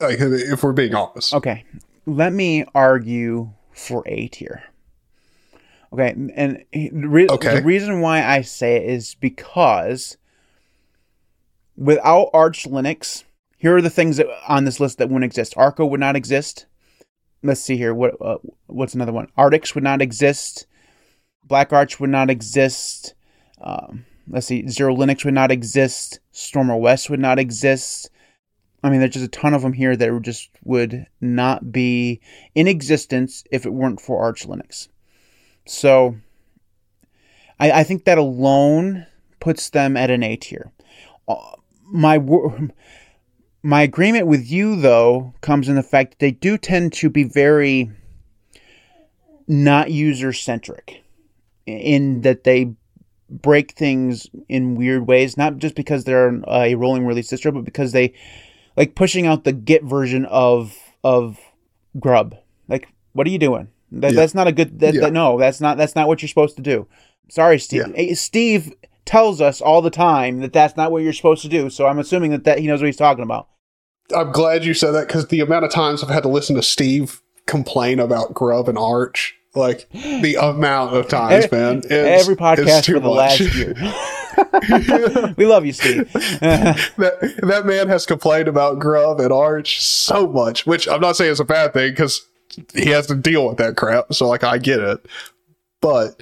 Like, 0.00 0.18
if 0.20 0.62
we're 0.62 0.72
being 0.72 0.94
honest. 0.94 1.32
okay, 1.34 1.64
let 2.06 2.32
me 2.32 2.64
argue 2.74 3.50
for 3.72 4.02
A 4.06 4.28
tier. 4.28 4.64
Okay, 5.92 6.10
and 6.34 6.64
the, 6.72 6.90
re- 7.08 7.28
Okay. 7.28 7.54
the 7.56 7.62
reason 7.62 8.00
why 8.00 8.24
I 8.24 8.40
say 8.42 8.76
it 8.76 8.90
is 8.90 9.14
because 9.14 10.16
without 11.76 12.30
Arch 12.32 12.64
Linux, 12.64 13.24
here 13.56 13.76
are 13.76 13.82
the 13.82 13.90
things 13.90 14.16
that 14.16 14.26
on 14.48 14.64
this 14.64 14.80
list 14.80 14.98
that 14.98 15.08
wouldn't 15.08 15.24
exist. 15.24 15.54
Arco 15.56 15.86
would 15.86 16.00
not 16.00 16.16
exist. 16.16 16.66
Let's 17.44 17.60
see 17.60 17.76
here. 17.76 17.92
What 17.92 18.14
uh, 18.22 18.38
what's 18.66 18.94
another 18.94 19.12
one? 19.12 19.28
Artix 19.36 19.74
would 19.74 19.84
not 19.84 20.00
exist. 20.00 20.66
Black 21.44 21.74
Arch 21.74 22.00
would 22.00 22.08
not 22.08 22.30
exist. 22.30 23.14
Um, 23.60 24.06
let's 24.26 24.46
see. 24.46 24.62
XeroLinux 24.62 25.26
would 25.26 25.34
not 25.34 25.52
exist. 25.52 26.20
Stormer 26.32 26.76
West 26.76 27.10
would 27.10 27.20
not 27.20 27.38
exist. 27.38 28.08
I 28.82 28.88
mean, 28.88 29.00
there's 29.00 29.12
just 29.12 29.26
a 29.26 29.28
ton 29.28 29.52
of 29.52 29.60
them 29.60 29.74
here 29.74 29.94
that 29.94 30.22
just 30.22 30.48
would 30.64 31.06
not 31.20 31.70
be 31.70 32.20
in 32.54 32.66
existence 32.66 33.44
if 33.50 33.66
it 33.66 33.74
weren't 33.74 34.00
for 34.00 34.22
Arch 34.22 34.46
Linux. 34.46 34.88
So, 35.66 36.16
I, 37.60 37.72
I 37.72 37.84
think 37.84 38.04
that 38.04 38.18
alone 38.18 39.06
puts 39.38 39.68
them 39.68 39.98
at 39.98 40.10
an 40.10 40.22
A 40.22 40.36
tier. 40.36 40.72
Uh, 41.28 41.56
my 41.82 42.16
wor- 42.16 42.70
my 43.64 43.80
agreement 43.82 44.26
with 44.26 44.48
you 44.48 44.76
though 44.76 45.32
comes 45.40 45.68
in 45.68 45.74
the 45.74 45.82
fact 45.82 46.10
that 46.12 46.18
they 46.18 46.30
do 46.30 46.58
tend 46.58 46.92
to 46.92 47.08
be 47.08 47.24
very 47.24 47.90
not 49.48 49.90
user 49.90 50.32
centric 50.32 51.02
in 51.66 52.20
that 52.20 52.44
they 52.44 52.74
break 53.30 53.72
things 53.72 54.28
in 54.48 54.74
weird 54.74 55.06
ways 55.06 55.36
not 55.36 55.56
just 55.56 55.74
because 55.74 56.04
they're 56.04 56.40
a 56.46 56.74
rolling 56.74 57.06
release 57.06 57.30
distro 57.32 57.52
but 57.54 57.64
because 57.64 57.92
they 57.92 58.12
like 58.76 58.94
pushing 58.94 59.26
out 59.26 59.44
the 59.44 59.52
git 59.52 59.82
version 59.82 60.24
of 60.26 60.76
of 61.02 61.38
grub 61.98 62.36
like 62.68 62.88
what 63.12 63.26
are 63.26 63.30
you 63.30 63.38
doing 63.38 63.68
that, 63.92 64.12
Yeah. 64.12 64.20
that's 64.20 64.34
not 64.34 64.46
a 64.46 64.52
good 64.52 64.78
that, 64.80 64.94
Yeah. 64.94 65.00
that- 65.02 65.12
no 65.14 65.38
that's 65.38 65.60
not 65.60 65.78
that's 65.78 65.94
not 65.94 66.06
what 66.06 66.20
you're 66.20 66.28
supposed 66.28 66.56
to 66.56 66.62
do 66.62 66.86
sorry 67.30 67.58
steve 67.58 67.86
Yeah. 67.88 67.94
Eh, 68.10 68.14
steve 68.14 68.72
tells 69.06 69.40
us 69.40 69.60
all 69.62 69.80
the 69.82 69.90
time 69.90 70.40
that 70.40 70.52
that's 70.52 70.76
not 70.76 70.92
what 70.92 71.02
you're 71.02 71.12
supposed 71.14 71.42
to 71.42 71.48
do 71.48 71.70
so 71.70 71.86
i'm 71.86 71.98
assuming 71.98 72.30
that, 72.30 72.44
that 72.44 72.58
he 72.58 72.66
knows 72.66 72.80
what 72.82 72.86
he's 72.86 72.96
talking 72.96 73.24
about 73.24 73.48
I'm 74.14 74.32
glad 74.32 74.64
you 74.64 74.74
said 74.74 74.92
that 74.92 75.06
because 75.06 75.28
the 75.28 75.40
amount 75.40 75.64
of 75.64 75.70
times 75.70 76.02
I've 76.02 76.10
had 76.10 76.22
to 76.24 76.28
listen 76.28 76.56
to 76.56 76.62
Steve 76.62 77.20
complain 77.46 78.00
about 78.00 78.34
Grub 78.34 78.68
and 78.68 78.76
Arch, 78.78 79.34
like 79.54 79.88
the 79.90 80.36
amount 80.40 80.94
of 80.96 81.08
times, 81.08 81.44
Every- 81.44 81.58
man, 81.58 81.82
every 81.90 82.36
podcast 82.36 82.86
for 82.86 83.00
the 83.00 83.08
much. 83.08 83.40
last 83.40 83.54
year 83.54 83.74
we 85.36 85.46
love 85.46 85.64
you 85.64 85.72
steve 85.72 86.12
that 86.12 87.34
that 87.42 87.62
man 87.64 87.86
has 87.88 88.04
complained 88.04 88.48
about 88.48 88.80
Grub 88.80 89.20
and 89.20 89.32
Arch 89.32 89.80
so 89.80 90.26
much, 90.26 90.66
which 90.66 90.88
I'm 90.88 91.00
not 91.00 91.16
saying 91.16 91.30
is 91.32 91.40
a 91.40 91.44
bad 91.44 91.72
thing 91.72 91.92
because 91.92 92.26
he 92.74 92.90
has 92.90 93.06
to 93.08 93.14
deal 93.14 93.46
with 93.48 93.58
that 93.58 93.76
crap. 93.76 94.12
So 94.12 94.26
like 94.28 94.42
I 94.42 94.58
get 94.58 94.80
it, 94.80 95.06
but 95.80 96.20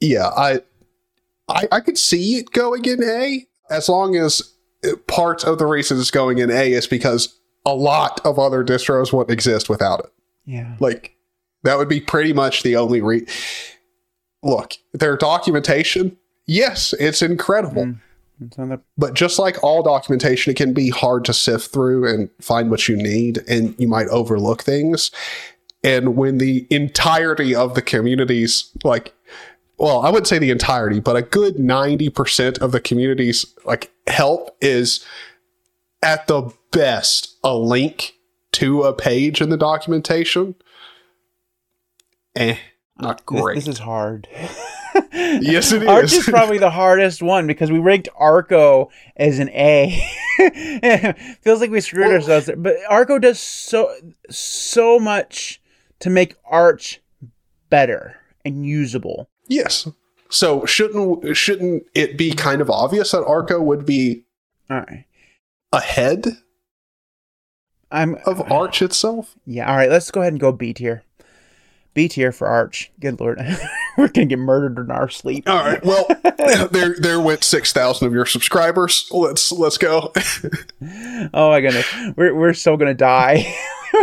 yeah, 0.00 0.26
I 0.28 0.60
I 1.48 1.68
I 1.70 1.80
could 1.80 1.96
see 1.98 2.36
it 2.36 2.50
going 2.50 2.84
in 2.86 3.02
A 3.04 3.46
as 3.70 3.88
long 3.88 4.16
as 4.16 4.42
part 5.06 5.44
of 5.44 5.58
the 5.58 5.66
reason 5.66 5.98
it's 5.98 6.10
going 6.10 6.38
in 6.38 6.50
A 6.50 6.72
is 6.72 6.86
because 6.86 7.38
a 7.66 7.74
lot 7.74 8.20
of 8.24 8.38
other 8.38 8.64
distros 8.64 9.12
wouldn't 9.12 9.32
exist 9.32 9.68
without 9.68 10.00
it. 10.00 10.12
yeah 10.44 10.76
Like 10.80 11.16
that 11.62 11.78
would 11.78 11.88
be 11.88 12.00
pretty 12.00 12.32
much 12.32 12.62
the 12.62 12.76
only 12.76 13.00
re. 13.00 13.26
Look, 14.42 14.74
their 14.92 15.16
documentation, 15.16 16.16
yes, 16.46 16.92
it's 17.00 17.22
incredible. 17.22 17.84
Mm. 17.84 18.00
It's 18.40 18.56
But 18.98 19.14
just 19.14 19.38
like 19.38 19.62
all 19.62 19.82
documentation, 19.82 20.50
it 20.50 20.56
can 20.56 20.74
be 20.74 20.90
hard 20.90 21.24
to 21.26 21.32
sift 21.32 21.72
through 21.72 22.06
and 22.12 22.28
find 22.40 22.70
what 22.70 22.88
you 22.88 22.96
need, 22.96 23.38
and 23.48 23.74
you 23.78 23.88
might 23.88 24.08
overlook 24.08 24.62
things. 24.62 25.10
And 25.82 26.16
when 26.16 26.38
the 26.38 26.66
entirety 26.70 27.54
of 27.54 27.74
the 27.74 27.82
community's 27.82 28.70
like, 28.82 29.14
well, 29.78 30.00
I 30.00 30.08
wouldn't 30.10 30.26
say 30.28 30.38
the 30.38 30.50
entirety, 30.50 31.00
but 31.00 31.16
a 31.16 31.22
good 31.22 31.56
90% 31.56 32.58
of 32.60 32.72
the 32.72 32.80
community's 32.80 33.46
like 33.64 33.90
help 34.06 34.56
is 34.60 35.04
at 36.02 36.26
the 36.26 36.52
best 36.70 37.36
a 37.42 37.54
link 37.56 38.14
to 38.52 38.82
a 38.82 38.92
page 38.92 39.40
in 39.40 39.48
the 39.48 39.56
documentation. 39.56 40.54
Eh, 42.36 42.56
not 42.98 43.24
great. 43.26 43.56
This, 43.56 43.68
is 43.68 43.78
hard. 43.78 44.28
Yes, 45.12 45.72
it 45.72 45.86
Arch 45.88 46.04
is. 46.04 46.12
is 46.18 46.24
probably 46.24 46.58
the 46.58 46.70
hardest 46.70 47.20
one 47.20 47.48
because 47.48 47.68
we 47.70 47.78
ranked 47.80 48.08
Arco 48.14 48.90
as 49.16 49.40
an 49.40 49.48
A. 49.50 50.00
Feels 51.42 51.60
like 51.60 51.70
we 51.70 51.80
screwed 51.80 52.06
Well- 52.06 52.14
ourselves 52.14 52.46
there. 52.46 52.54
But 52.56 52.76
Arco 52.88 53.18
does 53.18 53.40
so 53.40 53.92
so 54.30 55.00
much 55.00 55.60
to 55.98 56.10
make 56.10 56.36
Arch 56.44 57.00
better 57.70 58.16
and 58.44 58.64
usable. 58.64 59.28
Yes. 59.48 59.88
So 60.28 60.64
shouldn't 60.66 61.36
shouldn't 61.36 61.84
it 61.94 62.18
be 62.18 62.32
kind 62.32 62.60
of 62.60 62.70
obvious 62.70 63.12
that 63.12 63.24
Arco 63.24 63.60
would 63.60 63.86
be 63.86 64.24
All 64.68 64.78
right. 64.78 65.04
ahead 65.72 66.38
I'm 67.90 68.16
of 68.26 68.40
Arch 68.50 68.82
itself? 68.82 69.36
Yeah, 69.46 69.70
all 69.70 69.76
right, 69.76 69.88
let's 69.88 70.10
go 70.10 70.20
ahead 70.20 70.32
and 70.32 70.40
go 70.40 70.50
B 70.50 70.72
tier. 70.74 71.03
B 71.94 72.08
tier 72.08 72.32
for 72.32 72.46
Arch. 72.48 72.90
Good 73.00 73.20
lord. 73.20 73.40
We're 73.96 74.08
gonna 74.08 74.26
get 74.26 74.38
murdered 74.38 74.78
in 74.84 74.90
our 74.90 75.08
sleep. 75.08 75.48
All 75.48 75.56
right. 75.64 75.82
Well, 75.84 76.06
there 76.72 76.96
there 76.98 77.20
went 77.20 77.44
six 77.44 77.72
thousand 77.72 78.06
of 78.08 78.12
your 78.12 78.26
subscribers. 78.26 79.06
Let's 79.10 79.50
let's 79.52 79.78
go. 79.78 80.12
Oh 81.32 81.50
my 81.50 81.60
goodness. 81.60 81.86
We're 82.16 82.34
we're 82.34 82.52
so 82.54 82.76
gonna 82.76 82.94
die. 82.94 83.54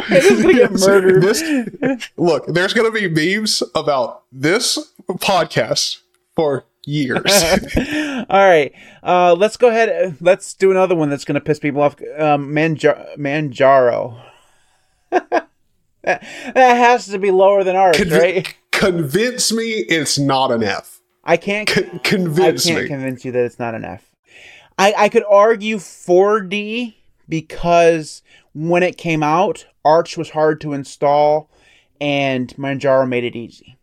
We're 0.10 0.22
just 0.22 0.42
gonna 0.42 0.54
get 0.54 0.72
murdered. 0.72 1.22
this- 1.22 2.10
look, 2.18 2.48
there's 2.48 2.74
going 2.74 2.92
to 2.92 2.98
be 2.98 3.08
memes 3.38 3.62
about 3.76 4.24
this 4.32 4.80
podcast 5.08 5.98
for 6.36 6.66
years. 6.86 7.44
All 7.78 8.26
right, 8.48 8.72
uh, 9.04 9.34
let's 9.36 9.58
go 9.58 9.68
ahead. 9.70 10.18
Let's 10.22 10.54
do 10.56 10.72
another 10.72 10.96
one 10.96 11.10
that's 11.10 11.26
going 11.26 11.36
to 11.36 11.42
piss 11.42 11.60
people 11.60 11.82
off. 11.82 11.96
Um, 12.18 12.52
Manjar- 12.54 13.16
Manjaro. 13.18 14.20
That, 16.04 16.22
that 16.54 16.74
has 16.78 17.08
to 17.08 17.20
be 17.20 17.32
lower 17.32 17.64
than 17.64 17.76
Arch, 17.76 17.98
Convi- 17.98 18.20
right? 18.20 18.56
Convince 18.72 19.52
me 19.52 19.66
it's 19.70 20.18
not 20.18 20.52
an 20.52 20.64
F. 20.64 21.02
I 21.24 21.38
can't. 21.38 21.68
Con- 21.68 22.00
I 22.66 22.68
can't 22.74 22.82
me. 22.84 22.88
convince 22.88 23.24
you 23.26 23.32
that 23.32 23.46
it's 23.46 23.60
not 23.60 23.76
an 23.76 23.86
F. 23.86 24.12
I, 24.78 24.94
I 24.98 25.10
could 25.10 25.24
argue 25.30 25.78
4D 25.78 26.96
because 27.30 28.24
when 28.54 28.82
it 28.84 28.98
came 28.98 29.22
out, 29.22 29.68
Arch 29.86 30.18
was 30.18 30.32
hard 30.32 30.60
to 30.62 30.74
install 30.74 31.52
and 32.00 32.50
Manjaro 32.56 33.08
made 33.08 33.24
it 33.24 33.36
easy. 33.36 33.78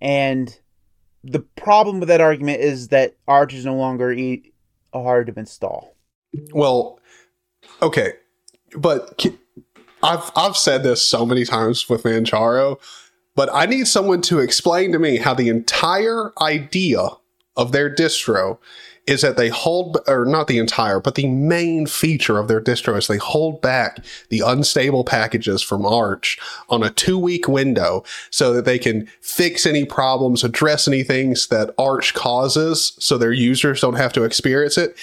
And 0.00 0.58
the 1.24 1.40
problem 1.40 2.00
with 2.00 2.08
that 2.08 2.20
argument 2.20 2.60
is 2.60 2.88
that 2.88 3.16
Arch 3.26 3.54
is 3.54 3.64
no 3.64 3.74
longer 3.74 4.12
e- 4.12 4.52
hard 4.92 5.26
to 5.28 5.38
install. 5.38 5.96
Well, 6.52 7.00
okay, 7.82 8.14
but 8.76 9.26
I've 10.02 10.30
I've 10.36 10.56
said 10.56 10.82
this 10.82 11.02
so 11.02 11.26
many 11.26 11.44
times 11.44 11.88
with 11.88 12.04
Manjaro, 12.04 12.80
but 13.34 13.48
I 13.52 13.66
need 13.66 13.86
someone 13.86 14.22
to 14.22 14.38
explain 14.38 14.92
to 14.92 14.98
me 14.98 15.18
how 15.18 15.34
the 15.34 15.48
entire 15.48 16.32
idea 16.40 17.08
of 17.56 17.72
their 17.72 17.94
distro 17.94 18.58
is 19.06 19.22
that 19.22 19.36
they 19.36 19.48
hold 19.48 19.98
or 20.06 20.24
not 20.24 20.46
the 20.46 20.58
entire, 20.58 21.00
but 21.00 21.16
the 21.16 21.26
main 21.26 21.86
feature 21.86 22.38
of 22.38 22.48
their 22.48 22.60
distro 22.60 22.96
is 22.96 23.08
they 23.08 23.16
hold 23.16 23.60
back 23.60 24.04
the 24.28 24.40
unstable 24.40 25.04
packages 25.04 25.62
from 25.62 25.84
Arch 25.84 26.38
on 26.68 26.82
a 26.82 26.90
two 26.90 27.18
week 27.18 27.48
window 27.48 28.04
so 28.30 28.52
that 28.52 28.64
they 28.64 28.78
can 28.78 29.08
fix 29.20 29.66
any 29.66 29.84
problems, 29.84 30.44
address 30.44 30.86
any 30.86 31.02
things 31.02 31.48
that 31.48 31.74
Arch 31.76 32.14
causes 32.14 32.92
so 32.98 33.18
their 33.18 33.32
users 33.32 33.80
don't 33.80 33.94
have 33.94 34.12
to 34.12 34.22
experience 34.22 34.78
it 34.78 34.96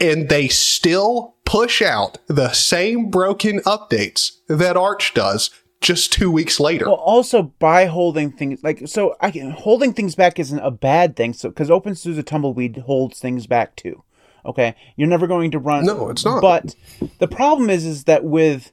and 0.00 0.28
they 0.28 0.48
still 0.48 1.34
push 1.44 1.82
out 1.82 2.18
the 2.26 2.52
same 2.52 3.10
broken 3.10 3.60
updates 3.60 4.32
that 4.48 4.76
Arch 4.76 5.14
does 5.14 5.50
just 5.80 6.12
two 6.12 6.30
weeks 6.30 6.58
later. 6.58 6.86
Well, 6.86 6.94
also 6.94 7.42
by 7.42 7.84
holding 7.84 8.32
things 8.32 8.62
like 8.64 8.82
so, 8.86 9.16
I 9.20 9.30
can, 9.30 9.50
holding 9.50 9.92
things 9.92 10.14
back 10.14 10.38
isn't 10.38 10.58
a 10.58 10.70
bad 10.70 11.14
thing. 11.14 11.34
So 11.34 11.50
because 11.50 11.68
OpenSUSE 11.68 12.24
Tumbleweed 12.24 12.78
holds 12.78 13.20
things 13.20 13.46
back 13.46 13.76
too. 13.76 14.02
Okay, 14.46 14.74
you're 14.96 15.08
never 15.08 15.26
going 15.26 15.50
to 15.52 15.58
run. 15.58 15.86
No, 15.86 16.10
it's 16.10 16.24
not. 16.24 16.42
But 16.42 16.74
the 17.18 17.28
problem 17.28 17.70
is, 17.70 17.86
is 17.86 18.04
that 18.04 18.24
with 18.24 18.72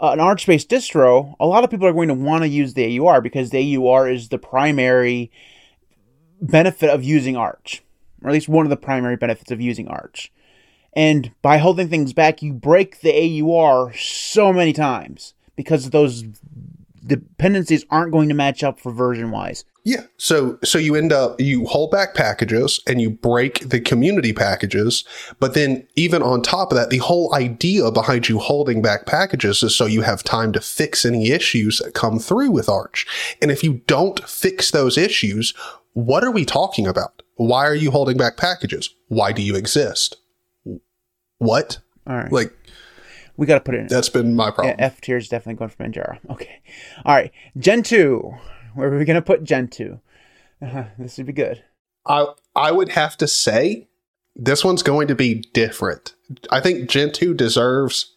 uh, 0.00 0.12
an 0.12 0.20
Arch-based 0.20 0.68
distro, 0.70 1.34
a 1.38 1.46
lot 1.46 1.64
of 1.64 1.70
people 1.70 1.86
are 1.86 1.92
going 1.92 2.08
to 2.08 2.14
want 2.14 2.42
to 2.42 2.48
use 2.48 2.74
the 2.74 2.98
AUR 2.98 3.20
because 3.20 3.50
the 3.50 3.76
AUR 3.76 4.08
is 4.08 4.28
the 4.28 4.38
primary 4.38 5.30
benefit 6.40 6.88
of 6.88 7.04
using 7.04 7.36
Arch, 7.36 7.82
or 8.22 8.30
at 8.30 8.32
least 8.32 8.48
one 8.48 8.66
of 8.66 8.70
the 8.70 8.76
primary 8.76 9.16
benefits 9.16 9.50
of 9.50 9.60
using 9.60 9.88
Arch. 9.88 10.32
And 10.94 11.32
by 11.42 11.58
holding 11.58 11.88
things 11.88 12.12
back, 12.12 12.42
you 12.42 12.52
break 12.52 13.00
the 13.00 13.42
AUR 13.42 13.92
so 13.94 14.52
many 14.52 14.72
times 14.72 15.34
because 15.54 15.90
those 15.90 16.24
dependencies 17.06 17.84
aren't 17.90 18.12
going 18.12 18.28
to 18.28 18.34
match 18.34 18.62
up 18.62 18.80
for 18.80 18.92
version 18.92 19.30
wise. 19.30 19.64
Yeah. 19.84 20.02
So 20.18 20.58
so 20.62 20.78
you 20.78 20.96
end 20.96 21.12
up 21.12 21.40
you 21.40 21.64
hold 21.64 21.90
back 21.90 22.14
packages 22.14 22.78
and 22.86 23.00
you 23.00 23.08
break 23.08 23.66
the 23.70 23.80
community 23.80 24.34
packages, 24.34 25.02
but 25.40 25.54
then 25.54 25.86
even 25.96 26.22
on 26.22 26.42
top 26.42 26.70
of 26.70 26.76
that, 26.76 26.90
the 26.90 26.98
whole 26.98 27.34
idea 27.34 27.90
behind 27.90 28.28
you 28.28 28.38
holding 28.38 28.82
back 28.82 29.06
packages 29.06 29.62
is 29.62 29.74
so 29.74 29.86
you 29.86 30.02
have 30.02 30.22
time 30.22 30.52
to 30.52 30.60
fix 30.60 31.06
any 31.06 31.30
issues 31.30 31.78
that 31.78 31.94
come 31.94 32.18
through 32.18 32.50
with 32.50 32.68
Arch. 32.68 33.06
And 33.40 33.50
if 33.50 33.64
you 33.64 33.80
don't 33.86 34.22
fix 34.28 34.70
those 34.70 34.98
issues, 34.98 35.54
what 35.94 36.22
are 36.22 36.30
we 36.30 36.44
talking 36.44 36.86
about? 36.86 37.22
Why 37.38 37.66
are 37.66 37.74
you 37.74 37.90
holding 37.90 38.16
back 38.16 38.36
packages? 38.36 38.90
Why 39.08 39.32
do 39.32 39.42
you 39.42 39.56
exist? 39.56 40.16
What? 41.38 41.78
All 42.06 42.16
right, 42.16 42.32
Like 42.32 42.52
we 43.36 43.46
got 43.46 43.54
to 43.54 43.60
put 43.60 43.74
it 43.74 43.80
in. 43.82 43.86
that's 43.86 44.08
been 44.08 44.34
my 44.34 44.46
Yeah, 44.46 44.50
problem. 44.50 44.76
F 44.78 45.00
tier 45.00 45.16
is 45.16 45.28
definitely 45.28 45.58
going 45.58 45.70
for 45.70 45.84
Manjaro. 45.84 46.18
Okay. 46.30 46.60
All 47.04 47.14
right. 47.14 47.30
Gentoo. 47.56 48.32
Where 48.74 48.92
are 48.92 48.98
we 48.98 49.04
going 49.04 49.14
to 49.16 49.22
put 49.22 49.44
Gentoo? 49.44 49.98
Uh, 50.60 50.84
this 50.98 51.16
would 51.18 51.26
be 51.26 51.32
good. 51.32 51.62
I 52.06 52.26
I 52.56 52.72
would 52.72 52.90
have 52.90 53.16
to 53.18 53.28
say 53.28 53.86
this 54.34 54.64
one's 54.64 54.82
going 54.82 55.06
to 55.08 55.14
be 55.14 55.44
different. 55.52 56.14
I 56.50 56.60
think 56.60 56.88
Gentoo 56.90 57.34
deserves 57.34 58.14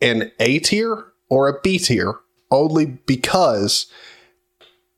an 0.00 0.32
A 0.40 0.58
tier 0.60 1.04
or 1.28 1.48
a 1.48 1.60
B 1.60 1.78
tier 1.78 2.14
only 2.50 2.86
because 2.86 3.86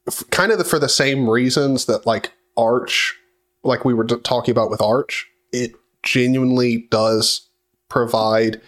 f- 0.09 0.25
kind 0.31 0.53
of 0.53 0.59
the, 0.59 0.65
for 0.65 0.79
the 0.79 0.89
same 0.89 1.29
reasons 1.29 1.85
that 1.87 2.07
like 2.07 2.33
Arch 2.57 3.19
like 3.65 3.85
we 3.85 3.95
were 3.95 4.05
talking 4.05 4.53
about 4.53 4.71
with 4.71 4.81
Arch, 4.81 5.29
it 5.53 5.73
genuinely 6.03 6.89
does 6.91 7.49
provide 7.89 8.61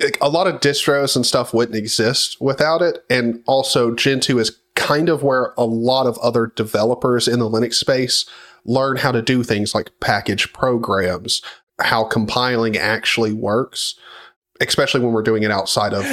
like, 0.00 0.18
a 0.20 0.28
lot 0.28 0.46
of 0.46 0.60
distros 0.60 1.16
and 1.16 1.26
stuff 1.26 1.52
wouldn't 1.52 1.76
exist 1.76 2.36
without 2.40 2.82
it. 2.82 3.04
And 3.10 3.42
also, 3.46 3.94
Gentoo 3.94 4.38
is 4.38 4.56
kind 4.74 5.08
of 5.08 5.22
where 5.22 5.52
a 5.58 5.64
lot 5.64 6.06
of 6.06 6.18
other 6.18 6.52
developers 6.54 7.26
in 7.26 7.40
the 7.40 7.50
Linux 7.50 7.74
space 7.74 8.24
learn 8.64 8.96
how 8.96 9.12
to 9.12 9.22
do 9.22 9.42
things 9.42 9.74
like 9.74 9.90
package 10.00 10.52
programs, 10.52 11.42
how 11.80 12.04
compiling 12.04 12.76
actually 12.76 13.32
works, 13.32 13.96
especially 14.60 15.00
when 15.00 15.12
we're 15.12 15.22
doing 15.22 15.42
it 15.42 15.50
outside 15.50 15.94
of, 15.94 16.04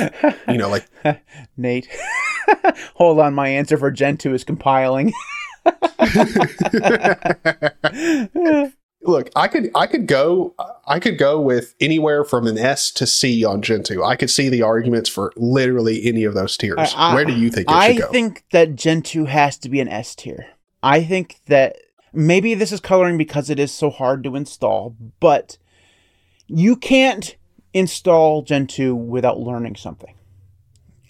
you 0.47 0.57
know, 0.57 0.69
like 0.69 0.87
Nate. 1.57 1.87
Hold 2.95 3.19
on. 3.19 3.33
My 3.33 3.49
answer 3.49 3.77
for 3.77 3.91
Gentoo 3.91 4.33
is 4.33 4.43
compiling. 4.43 5.13
look, 9.01 9.29
I 9.35 9.47
could 9.47 9.71
I 9.75 9.87
could 9.87 10.07
go 10.07 10.53
I 10.87 10.99
could 10.99 11.17
go 11.17 11.39
with 11.39 11.75
anywhere 11.79 12.23
from 12.23 12.47
an 12.47 12.57
S 12.57 12.91
to 12.91 13.07
C 13.07 13.43
on 13.45 13.61
Gentoo. 13.61 14.03
I 14.03 14.15
could 14.15 14.29
see 14.29 14.49
the 14.49 14.61
arguments 14.61 15.09
for 15.09 15.31
literally 15.35 16.05
any 16.05 16.23
of 16.23 16.33
those 16.33 16.57
tiers. 16.57 16.93
I- 16.95 17.11
I- 17.11 17.15
Where 17.15 17.25
do 17.25 17.33
you 17.33 17.49
think 17.49 17.69
it 17.69 17.73
I 17.75 17.93
should 17.93 18.01
go? 18.01 18.07
I 18.07 18.11
think 18.11 18.43
that 18.51 18.75
Gentoo 18.75 19.25
has 19.25 19.57
to 19.59 19.69
be 19.69 19.79
an 19.79 19.87
S 19.87 20.15
tier. 20.15 20.47
I 20.83 21.03
think 21.03 21.41
that 21.47 21.77
maybe 22.13 22.53
this 22.53 22.71
is 22.71 22.79
coloring 22.79 23.17
because 23.17 23.49
it 23.49 23.59
is 23.59 23.71
so 23.71 23.89
hard 23.89 24.23
to 24.23 24.35
install, 24.35 24.95
but 25.19 25.57
you 26.47 26.75
can't 26.75 27.35
install 27.73 28.43
Gentoo 28.43 28.95
without 28.95 29.39
learning 29.39 29.75
something. 29.75 30.13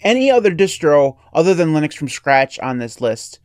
Any 0.02 0.30
other 0.30 0.54
distro 0.54 1.16
other 1.32 1.54
than 1.54 1.72
Linux 1.72 1.94
from 1.94 2.08
scratch 2.08 2.58
on 2.60 2.78
this 2.78 3.00
list, 3.00 3.38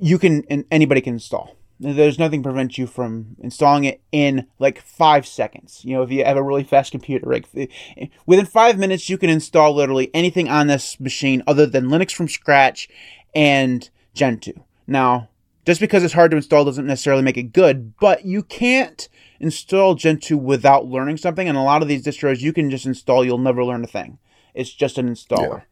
you 0.00 0.18
can 0.18 0.44
and 0.48 0.64
anybody 0.70 1.00
can 1.00 1.14
install. 1.14 1.56
There's 1.78 2.18
nothing 2.18 2.42
prevents 2.42 2.76
you 2.76 2.86
from 2.86 3.36
installing 3.38 3.84
it 3.84 4.02
in 4.12 4.46
like 4.58 4.82
five 4.82 5.26
seconds. 5.26 5.80
You 5.82 5.96
know, 5.96 6.02
if 6.02 6.10
you 6.10 6.24
have 6.24 6.36
a 6.36 6.42
really 6.42 6.64
fast 6.64 6.92
computer, 6.92 7.30
like 7.30 7.46
eh, 7.56 7.66
eh, 7.96 8.06
within 8.26 8.44
five 8.44 8.78
minutes, 8.78 9.08
you 9.08 9.16
can 9.16 9.30
install 9.30 9.74
literally 9.74 10.10
anything 10.12 10.48
on 10.48 10.66
this 10.66 11.00
machine 11.00 11.42
other 11.46 11.64
than 11.64 11.86
Linux 11.86 12.12
from 12.12 12.28
scratch 12.28 12.88
and 13.34 13.88
Gentoo. 14.12 14.52
Now, 14.86 15.30
just 15.64 15.80
because 15.80 16.04
it's 16.04 16.14
hard 16.14 16.32
to 16.32 16.36
install 16.36 16.64
doesn't 16.64 16.86
necessarily 16.86 17.22
make 17.22 17.38
it 17.38 17.52
good, 17.54 17.96
but 17.98 18.26
you 18.26 18.42
can't 18.42 19.08
install 19.38 19.94
Gentoo 19.94 20.36
without 20.36 20.86
learning 20.86 21.16
something. 21.16 21.48
And 21.48 21.56
a 21.56 21.62
lot 21.62 21.80
of 21.80 21.88
these 21.88 22.04
distros 22.04 22.40
you 22.40 22.52
can 22.52 22.70
just 22.70 22.86
install, 22.86 23.24
you'll 23.24 23.38
never 23.38 23.64
learn 23.64 23.84
a 23.84 23.86
thing. 23.86 24.18
It's 24.52 24.72
just 24.72 24.98
an 24.98 25.08
installer. 25.08 25.62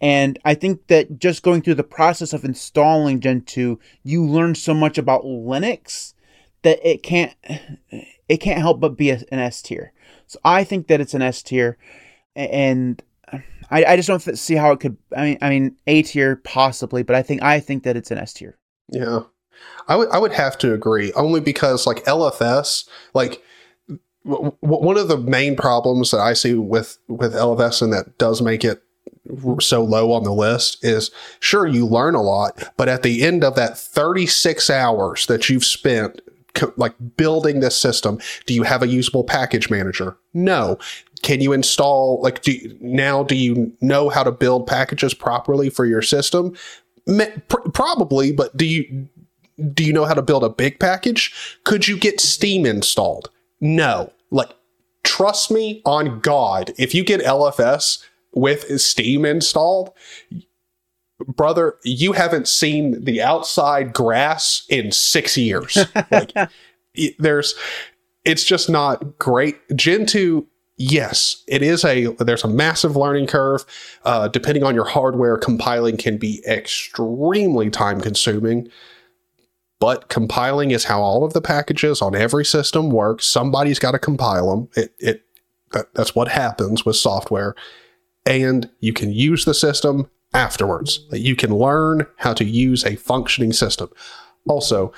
And 0.00 0.38
I 0.44 0.54
think 0.54 0.86
that 0.88 1.18
just 1.18 1.42
going 1.42 1.62
through 1.62 1.76
the 1.76 1.84
process 1.84 2.32
of 2.32 2.44
installing 2.44 3.20
Gentoo, 3.20 3.76
you 4.02 4.24
learn 4.26 4.54
so 4.54 4.74
much 4.74 4.98
about 4.98 5.24
Linux 5.24 6.14
that 6.62 6.78
it 6.86 7.02
can't 7.02 7.34
it 8.28 8.38
can't 8.38 8.58
help 8.58 8.80
but 8.80 8.96
be 8.96 9.10
an 9.10 9.24
S 9.30 9.62
tier. 9.62 9.92
So 10.26 10.38
I 10.44 10.64
think 10.64 10.88
that 10.88 11.00
it's 11.00 11.14
an 11.14 11.22
S 11.22 11.42
tier, 11.42 11.78
and 12.34 13.02
I, 13.70 13.84
I 13.84 13.96
just 13.96 14.08
don't 14.08 14.20
see 14.20 14.54
how 14.54 14.72
it 14.72 14.80
could. 14.80 14.96
I 15.16 15.24
mean, 15.24 15.38
I 15.40 15.50
mean 15.50 15.76
A 15.86 16.02
tier 16.02 16.36
possibly, 16.36 17.02
but 17.02 17.16
I 17.16 17.22
think 17.22 17.42
I 17.42 17.60
think 17.60 17.84
that 17.84 17.96
it's 17.96 18.10
an 18.10 18.18
S 18.18 18.32
tier. 18.32 18.58
Yeah. 18.90 19.20
I 19.88 19.96
would 19.96 20.08
I 20.10 20.18
would 20.18 20.32
have 20.32 20.58
to 20.58 20.74
agree 20.74 21.12
only 21.12 21.40
because 21.40 21.86
like 21.86 22.04
LFS 22.04 22.88
like 23.12 23.42
one 24.24 24.96
of 24.96 25.08
the 25.08 25.18
main 25.18 25.54
problems 25.54 26.10
that 26.10 26.20
I 26.20 26.32
see 26.32 26.54
with 26.54 26.98
with 27.08 27.34
LFS 27.34 27.82
and 27.82 27.92
that 27.92 28.18
does 28.18 28.40
make 28.40 28.64
it 28.64 28.82
so 29.60 29.82
low 29.82 30.12
on 30.12 30.22
the 30.22 30.32
list 30.32 30.84
is 30.84 31.10
sure 31.40 31.66
you 31.66 31.86
learn 31.86 32.14
a 32.14 32.22
lot 32.22 32.72
but 32.76 32.88
at 32.88 33.02
the 33.02 33.22
end 33.22 33.42
of 33.42 33.54
that 33.54 33.76
36 33.78 34.68
hours 34.68 35.26
that 35.26 35.48
you've 35.48 35.64
spent 35.64 36.20
co- 36.54 36.72
like 36.76 36.94
building 37.16 37.60
this 37.60 37.76
system 37.76 38.18
do 38.46 38.54
you 38.54 38.62
have 38.62 38.82
a 38.82 38.88
usable 38.88 39.24
package 39.24 39.70
manager? 39.70 40.16
No. 40.32 40.78
Can 41.22 41.40
you 41.40 41.52
install 41.52 42.20
like 42.22 42.42
do 42.42 42.52
you, 42.52 42.76
now 42.80 43.22
do 43.22 43.34
you 43.34 43.72
know 43.80 44.08
how 44.08 44.22
to 44.22 44.32
build 44.32 44.66
packages 44.66 45.14
properly 45.14 45.68
for 45.68 45.84
your 45.84 46.02
system? 46.02 46.54
Pr- 47.06 47.68
probably 47.72 48.32
but 48.32 48.56
do 48.56 48.64
you 48.64 49.08
do 49.72 49.84
you 49.84 49.92
know 49.92 50.04
how 50.04 50.14
to 50.14 50.22
build 50.22 50.44
a 50.44 50.48
big 50.48 50.80
package? 50.80 51.34
Could 51.64 51.86
you 51.86 51.96
get 51.98 52.20
steam 52.20 52.66
installed? 52.66 53.30
No. 53.60 54.12
Like 54.30 54.50
trust 55.02 55.50
me 55.50 55.82
on 55.84 56.18
god 56.20 56.72
if 56.78 56.94
you 56.94 57.04
get 57.04 57.20
lfs 57.20 58.02
with 58.34 58.80
steam 58.80 59.24
installed 59.24 59.90
brother 61.28 61.76
you 61.84 62.12
haven't 62.12 62.48
seen 62.48 63.02
the 63.04 63.22
outside 63.22 63.92
grass 63.92 64.64
in 64.68 64.90
six 64.92 65.36
years 65.36 65.78
like 66.10 66.32
it- 66.94 67.14
there's 67.18 67.54
it's 68.24 68.44
just 68.44 68.68
not 68.70 69.18
great 69.18 69.56
gentoo 69.76 70.44
yes, 70.76 71.44
it 71.46 71.62
is 71.62 71.84
a 71.84 72.06
there's 72.18 72.42
a 72.42 72.48
massive 72.48 72.96
learning 72.96 73.28
curve. 73.28 73.64
Uh, 74.04 74.26
depending 74.26 74.64
on 74.64 74.74
your 74.74 74.84
hardware, 74.86 75.36
compiling 75.36 75.96
can 75.96 76.18
be 76.18 76.42
extremely 76.48 77.70
time 77.70 78.00
consuming. 78.00 78.68
But 79.78 80.08
compiling 80.08 80.72
is 80.72 80.82
how 80.82 81.00
all 81.00 81.22
of 81.24 81.32
the 81.32 81.40
packages 81.40 82.02
on 82.02 82.16
every 82.16 82.44
system 82.44 82.90
work. 82.90 83.22
Somebody's 83.22 83.78
got 83.78 83.92
to 83.92 84.00
compile 84.00 84.50
them. 84.50 84.68
It 84.74 84.94
it 84.98 85.22
that, 85.70 85.94
that's 85.94 86.16
what 86.16 86.26
happens 86.26 86.84
with 86.84 86.96
software, 86.96 87.54
and 88.26 88.68
you 88.80 88.92
can 88.92 89.12
use 89.12 89.44
the 89.44 89.54
system 89.54 90.10
afterwards. 90.32 91.06
You 91.12 91.36
can 91.36 91.54
learn 91.54 92.06
how 92.16 92.34
to 92.34 92.44
use 92.44 92.84
a 92.84 92.96
functioning 92.96 93.52
system. 93.52 93.90
Also, 94.46 94.92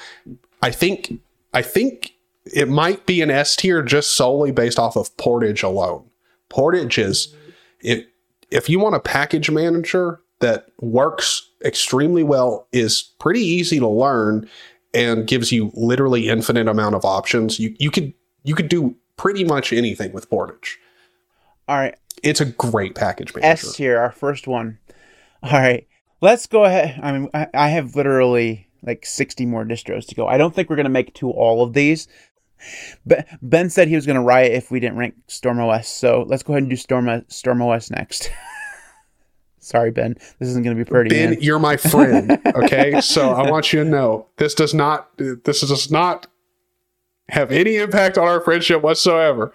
I 0.63 0.71
think 0.71 1.21
I 1.53 1.63
think 1.63 2.15
it 2.45 2.69
might 2.69 3.07
be 3.07 3.23
an 3.23 3.31
S 3.31 3.57
tier 3.57 3.83
just 3.83 4.17
solely 4.17 4.53
based 4.53 4.79
off 4.79 4.97
of 4.97 5.17
Portage 5.17 5.63
alone. 5.63 6.05
Portage 6.49 6.99
is 6.99 7.35
if 7.81 8.05
if 8.51 8.69
you 8.69 8.79
want 8.79 8.95
a 8.95 9.01
package 9.01 9.51
manager 9.51 10.21
that 10.41 10.67
works 10.81 11.49
extremely 11.65 12.23
well, 12.23 12.67
is 12.73 13.03
pretty 13.19 13.41
easy 13.41 13.79
to 13.79 13.89
learn 13.89 14.49
and 14.95 15.27
gives 15.27 15.51
you 15.51 15.71
literally 15.75 16.29
infinite 16.29 16.69
amount 16.69 16.95
of 16.95 17.05
options. 17.05 17.59
You 17.59 17.75
you 17.79 17.91
could 17.91 18.13
you 18.45 18.55
could 18.55 18.69
do 18.69 18.95
pretty 19.17 19.45
much 19.45 19.73
anything 19.73 20.13
with 20.13 20.29
Portage. 20.31 20.79
All 21.69 21.77
right. 21.77 21.97
It's 22.27 22.41
a 22.41 22.47
great 22.47 22.95
package 22.95 23.35
manager. 23.35 23.51
S 23.51 23.75
tier, 23.75 23.99
our 23.99 24.11
first 24.11 24.47
one. 24.47 24.79
All 25.43 25.53
right. 25.53 25.87
Let's 26.21 26.47
go 26.47 26.65
ahead. 26.65 26.99
I 27.03 27.13
mean, 27.13 27.31
I, 27.33 27.47
I 27.55 27.69
have 27.69 27.95
literally 27.95 28.69
like 28.83 29.07
60 29.07 29.47
more 29.47 29.65
distros 29.65 30.07
to 30.09 30.15
go. 30.15 30.27
I 30.27 30.39
don't 30.39 30.55
think 30.55 30.69
we're 30.69 30.77
going 30.77 30.85
to 30.85 30.91
make 30.91 31.09
it 31.09 31.15
to 31.17 31.31
all 31.31 31.63
of 31.63 31.73
these. 31.73 32.09
But 33.05 33.27
Ben 33.43 33.71
said 33.71 33.89
he 33.89 33.95
was 33.95 34.07
going 34.07 34.17
to 34.17 34.23
riot 34.23 34.53
if 34.53 34.71
we 34.71 34.81
didn't 34.81 34.97
rank 34.97 35.15
Storm 35.27 35.61
OS. 35.61 35.89
So 35.89 36.25
let's 36.27 36.43
go 36.43 36.55
ahead 36.55 36.63
and 36.63 36.71
do 36.71 36.77
Storm, 36.77 37.25
Storm 37.29 37.63
OS 37.63 37.91
next. 37.91 38.31
Sorry, 39.59 39.91
Ben. 39.91 40.15
This 40.39 40.49
isn't 40.49 40.63
going 40.63 40.77
to 40.77 40.85
be 40.85 40.89
pretty. 40.89 41.11
Ben, 41.11 41.31
man. 41.31 41.39
you're 41.41 41.59
my 41.59 41.77
friend. 41.77 42.41
Okay, 42.47 43.01
so 43.01 43.33
I 43.33 43.51
want 43.51 43.73
you 43.73 43.83
to 43.83 43.89
know 43.89 44.29
this 44.37 44.55
does 44.55 44.73
not 44.73 45.11
this 45.19 45.61
does 45.61 45.91
not 45.91 46.29
have 47.31 47.51
any 47.51 47.77
impact 47.77 48.17
on 48.17 48.29
our 48.29 48.41
friendship 48.41 48.81
whatsoever. 48.83 49.53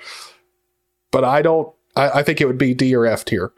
But 1.11 1.23
I 1.23 1.41
don't. 1.41 1.73
I, 1.95 2.19
I 2.19 2.23
think 2.23 2.41
it 2.41 2.45
would 2.45 2.57
be 2.57 2.73
D 2.73 2.95
or 2.95 3.05
F 3.05 3.25
tier. 3.25 3.51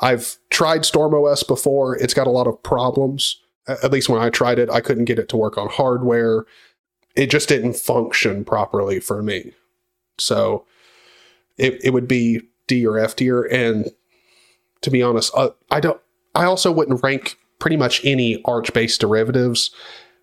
I've 0.00 0.36
tried 0.50 0.84
Storm 0.84 1.14
OS 1.14 1.42
before. 1.42 1.96
It's 1.96 2.14
got 2.14 2.26
a 2.26 2.30
lot 2.30 2.46
of 2.46 2.62
problems. 2.62 3.40
At 3.66 3.90
least 3.90 4.08
when 4.08 4.22
I 4.22 4.30
tried 4.30 4.58
it, 4.58 4.70
I 4.70 4.80
couldn't 4.80 5.06
get 5.06 5.18
it 5.18 5.28
to 5.30 5.36
work 5.36 5.58
on 5.58 5.68
hardware. 5.68 6.44
It 7.14 7.30
just 7.30 7.48
didn't 7.48 7.76
function 7.76 8.44
properly 8.44 9.00
for 9.00 9.22
me. 9.22 9.52
So 10.18 10.64
it, 11.56 11.80
it 11.84 11.92
would 11.92 12.08
be 12.08 12.42
D 12.66 12.86
or 12.86 12.98
F 12.98 13.16
tier. 13.16 13.42
And 13.42 13.90
to 14.82 14.90
be 14.90 15.02
honest, 15.02 15.32
uh, 15.34 15.50
I 15.70 15.80
don't. 15.80 16.00
I 16.34 16.44
also 16.44 16.70
wouldn't 16.70 17.02
rank 17.02 17.36
pretty 17.58 17.76
much 17.76 18.04
any 18.04 18.40
Arch 18.44 18.72
based 18.72 19.00
derivatives 19.00 19.70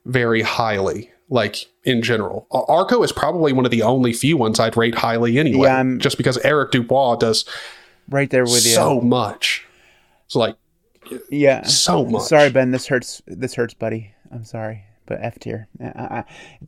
very 0.06 0.42
highly. 0.42 1.12
Like 1.30 1.66
in 1.84 2.02
general, 2.04 2.48
Arco 2.52 3.02
is 3.02 3.12
probably 3.12 3.52
one 3.52 3.66
of 3.66 3.72
the 3.72 3.82
only 3.82 4.14
few 4.14 4.38
ones 4.38 4.60
I'd 4.60 4.78
rate 4.78 4.96
highly 4.96 5.40
anyway. 5.40 5.68
Yeah, 5.68 5.78
I'm- 5.78 6.00
just 6.00 6.18
because 6.18 6.38
Erik 6.40 6.72
Dubois 6.72 7.16
does 7.16 7.46
right 8.10 8.30
there 8.30 8.44
with 8.44 8.66
you. 8.66 8.72
so 8.72 9.02
much. 9.02 9.66
It's 10.28 10.36
like 10.36 10.56
yeah. 11.30 11.64
so 11.64 12.06
much. 12.06 12.24
Sorry, 12.24 12.50
Ben. 12.50 12.72
This 12.72 12.88
hurts. 12.88 13.22
This 13.28 13.56
hurts, 13.56 13.74
buddy. 13.74 14.14
I'm 14.32 14.44
sorry, 14.44 14.84
but 15.06 15.20
F 15.22 15.40
tier. 15.40 15.68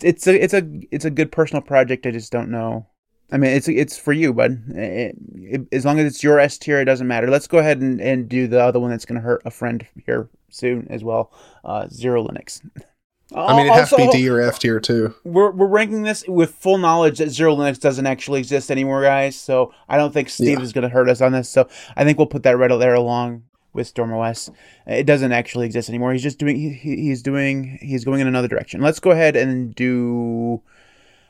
It's 0.02 0.28
a 0.28 0.44
it's 0.44 0.54
a 0.54 0.68
it's 0.92 1.06
a 1.06 1.12
good 1.12 1.32
personal 1.32 1.62
project. 1.62 2.06
I 2.06 2.12
just 2.12 2.32
don't 2.32 2.50
know. 2.50 2.88
I 3.32 3.38
mean, 3.38 3.52
it's 3.52 3.68
it's 3.68 3.98
for 3.98 4.14
you, 4.14 4.34
bud. 4.34 4.64
It, 4.70 5.16
it, 5.36 5.62
as 5.72 5.86
long 5.86 6.00
as 6.00 6.06
it's 6.06 6.24
your 6.24 6.40
S 6.40 6.58
tier, 6.58 6.80
it 6.80 6.86
doesn't 6.86 7.08
matter. 7.08 7.30
Let's 7.30 7.48
go 7.48 7.58
ahead 7.58 7.82
and, 7.82 8.00
and 8.00 8.30
do 8.30 8.48
the 8.48 8.62
other 8.62 8.80
one 8.80 8.90
that's 8.90 9.06
going 9.06 9.20
to 9.20 9.26
hurt 9.26 9.42
a 9.46 9.52
friend 9.52 9.86
here 10.06 10.30
soon 10.50 10.88
as 10.90 11.04
well. 11.04 11.34
Uh, 11.66 11.88
XeroLinux. 11.88 12.62
I 13.36 13.58
mean, 13.58 13.66
it 13.68 13.74
has 13.74 13.90
to 13.90 13.98
be 13.98 14.08
D 14.10 14.30
or 14.30 14.40
F 14.40 14.60
tier 14.60 14.80
too. 14.80 15.14
we're, 15.26 15.52
we're 15.52 15.68
ranking 15.68 16.04
this 16.04 16.24
with 16.28 16.56
full 16.56 16.78
knowledge 16.78 17.18
that 17.18 17.28
XeroLinux 17.28 17.80
doesn't 17.80 18.06
actually 18.08 18.40
exist 18.40 18.72
anymore, 18.72 19.02
guys. 19.04 19.36
So 19.36 19.74
I 19.90 19.98
don't 19.98 20.14
think 20.14 20.30
Steve 20.30 20.60
Yeah. 20.60 20.64
is 20.64 20.72
going 20.74 20.84
to 20.84 20.90
hurt 20.90 21.10
us 21.10 21.20
on 21.20 21.34
this. 21.34 21.50
So 21.50 21.68
I 21.98 22.04
think 22.06 22.18
we'll 22.18 22.28
put 22.28 22.44
that 22.44 22.58
right 22.58 22.70
there 22.80 22.94
along 22.94 23.44
with 23.74 23.88
Storm 23.88 24.14
OS. 24.14 24.50
It 24.86 25.06
doesn't 25.06 25.34
actually 25.34 25.66
exist 25.66 25.90
anymore. 25.90 26.14
He's 26.14 26.24
just 26.24 26.40
doing. 26.40 26.56
He, 26.56 26.70
he- 26.70 27.02
he's 27.04 27.22
doing. 27.22 27.78
He's 27.82 28.06
going 28.06 28.22
in 28.22 28.28
another 28.28 28.48
direction. 28.48 28.82
Let's 28.82 29.00
go 29.02 29.12
ahead 29.12 29.36
and 29.36 29.76
do. 29.76 30.62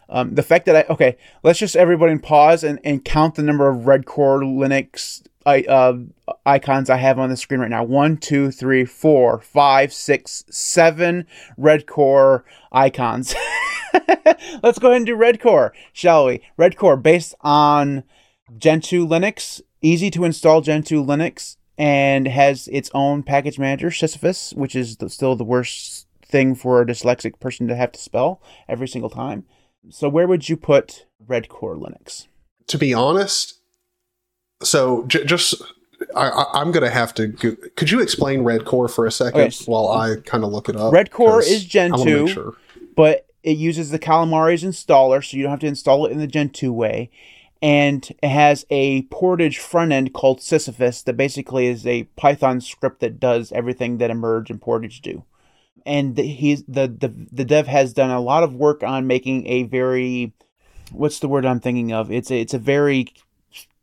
Um, 0.10 0.36
the 0.36 0.44
fact 0.44 0.66
that 0.68 0.76
I 0.76 0.94
okay, 0.94 1.18
let's 1.44 1.60
just 1.60 1.76
everybody 1.76 2.18
pause 2.20 2.64
and, 2.64 2.80
and 2.86 3.04
count 3.04 3.36
the 3.36 3.44
number 3.44 3.68
of 3.68 3.80
Redcore 3.80 4.42
Linux 4.44 5.22
I, 5.46 5.64
uh, 5.64 5.98
icons 6.46 6.90
I 6.90 6.98
have 6.98 7.20
on 7.20 7.30
the 7.30 7.38
screen 7.38 7.60
right 7.60 7.70
now. 7.70 7.84
One, 7.84 8.18
two, 8.18 8.52
three, 8.52 8.86
four, 8.86 9.40
five, 9.40 9.94
six, 9.94 10.44
seven 10.50 11.26
Redcore 11.58 12.44
icons. 12.72 13.36
let's 14.64 14.80
go 14.80 14.90
ahead 14.90 14.98
and 14.98 15.06
do 15.06 15.16
Redcore, 15.16 15.72
shall 15.94 16.26
we? 16.26 16.42
Redcore 16.58 17.02
based 17.02 17.36
on 17.42 18.04
Gentoo 18.58 19.06
Linux, 19.06 19.62
easy 19.82 20.10
to 20.12 20.26
install 20.26 20.62
Gentoo 20.62 21.04
Linux, 21.04 21.58
and 21.78 22.28
has 22.28 22.68
its 22.70 22.90
own 22.94 23.24
package 23.24 23.60
manager, 23.60 23.92
Sisyphus, 23.92 24.54
which 24.54 24.76
is 24.76 24.98
the, 24.98 25.10
still 25.10 25.36
the 25.36 25.44
worst 25.44 26.08
thing 26.26 26.56
for 26.56 26.82
a 26.82 26.86
dyslexic 26.86 27.40
person 27.40 27.68
to 27.68 27.76
have 27.76 27.92
to 27.92 28.00
spell 28.00 28.42
every 28.68 28.88
single 28.88 29.10
time. 29.10 29.46
So 29.90 30.10
where 30.10 30.28
would 30.28 30.50
you 30.50 30.58
put 30.58 31.06
Redcore 31.26 31.80
Linux? 31.80 32.28
To 32.68 32.78
be 32.78 32.94
honest, 32.94 33.60
so 34.62 35.06
j- 35.06 35.24
just 35.24 35.62
I, 36.16 36.30
I, 36.30 36.62
I'm 36.62 36.72
gonna 36.72 36.90
have 36.90 37.14
to. 37.16 37.28
Go- 37.28 37.56
Could 37.76 37.92
you 37.92 38.02
explain 38.02 38.42
Redcore 38.42 38.90
for 38.90 39.06
a 39.06 39.12
second 39.12 39.42
Okay. 39.42 39.56
while 39.66 39.88
I 39.90 40.16
kind 40.26 40.44
of 40.44 40.52
look 40.52 40.70
it 40.70 40.76
up? 40.76 40.94
Redcore 40.94 41.40
is 41.40 41.66
Gentoo. 41.66 42.28
sure. 42.28 42.54
but 42.96 43.26
it 43.44 43.58
uses 43.58 43.92
the 43.92 44.00
Calamares 44.00 44.64
installer, 44.64 45.24
so 45.24 45.38
you 45.38 45.44
don't 45.44 45.52
have 45.52 45.60
to 45.62 45.68
install 45.68 46.06
it 46.06 46.12
in 46.12 46.18
the 46.20 46.28
Gentoo 46.28 46.72
way. 46.74 47.10
And 47.62 48.08
it 48.22 48.28
has 48.30 48.66
a 48.70 49.02
portage 49.04 49.58
front 49.58 49.92
end 49.92 50.14
called 50.14 50.42
Sisyphus 50.42 51.02
that 51.04 51.18
basically 51.18 51.66
is 51.68 51.88
a 51.88 52.04
Python 52.16 52.62
script 52.62 53.00
that 53.00 53.20
does 53.20 53.52
everything 53.52 53.98
that 53.98 54.12
Emerge 54.12 54.52
and 54.52 54.62
Portage 54.62 55.02
do. 55.02 55.24
And 55.86 56.16
the, 56.16 56.24
he's 56.24 56.64
the, 56.68 56.88
the 56.88 57.12
the 57.32 57.46
dev 57.46 57.66
has 57.68 57.94
done 57.94 58.12
a 58.12 58.20
lot 58.22 58.44
of 58.44 58.54
work 58.54 58.84
on 58.84 59.08
making 59.08 59.48
a 59.48 59.64
very 59.64 60.34
what's 60.92 61.20
the 61.20 61.28
word 61.28 61.46
I'm 61.46 61.60
thinking 61.60 61.92
of? 61.94 62.12
It's 62.12 62.30
a, 62.30 62.40
it's 62.40 62.54
a 62.54 62.60
very 62.60 63.08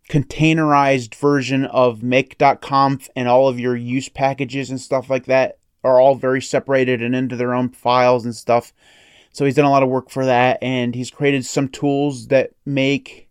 containerized 0.09 1.15
version 1.15 1.65
of 1.67 2.03
make.conf 2.03 3.09
and 3.17 3.29
all 3.29 3.49
of 3.49 3.59
your 3.59 3.77
use 3.77 4.09
packages 4.09 4.71
and 4.71 4.81
stuff 4.81 5.09
like 5.09 5.27
that 5.27 5.59
are 5.83 6.01
all 6.01 6.15
very 6.15 6.41
separated 6.43 7.03
and 7.03 7.15
into 7.15 7.37
their 7.37 7.55
own 7.55 7.69
files 7.71 8.25
and 8.25 8.35
stuff. 8.35 8.73
So 9.33 9.45
he's 9.45 9.55
done 9.55 9.65
a 9.65 9.71
lot 9.71 9.83
of 9.83 9.89
work 9.89 10.11
for 10.11 10.25
that, 10.27 10.63
and 10.63 10.95
he's 10.95 11.11
created 11.11 11.45
some 11.45 11.69
tools 11.69 12.28
that 12.28 12.53
make 12.65 13.28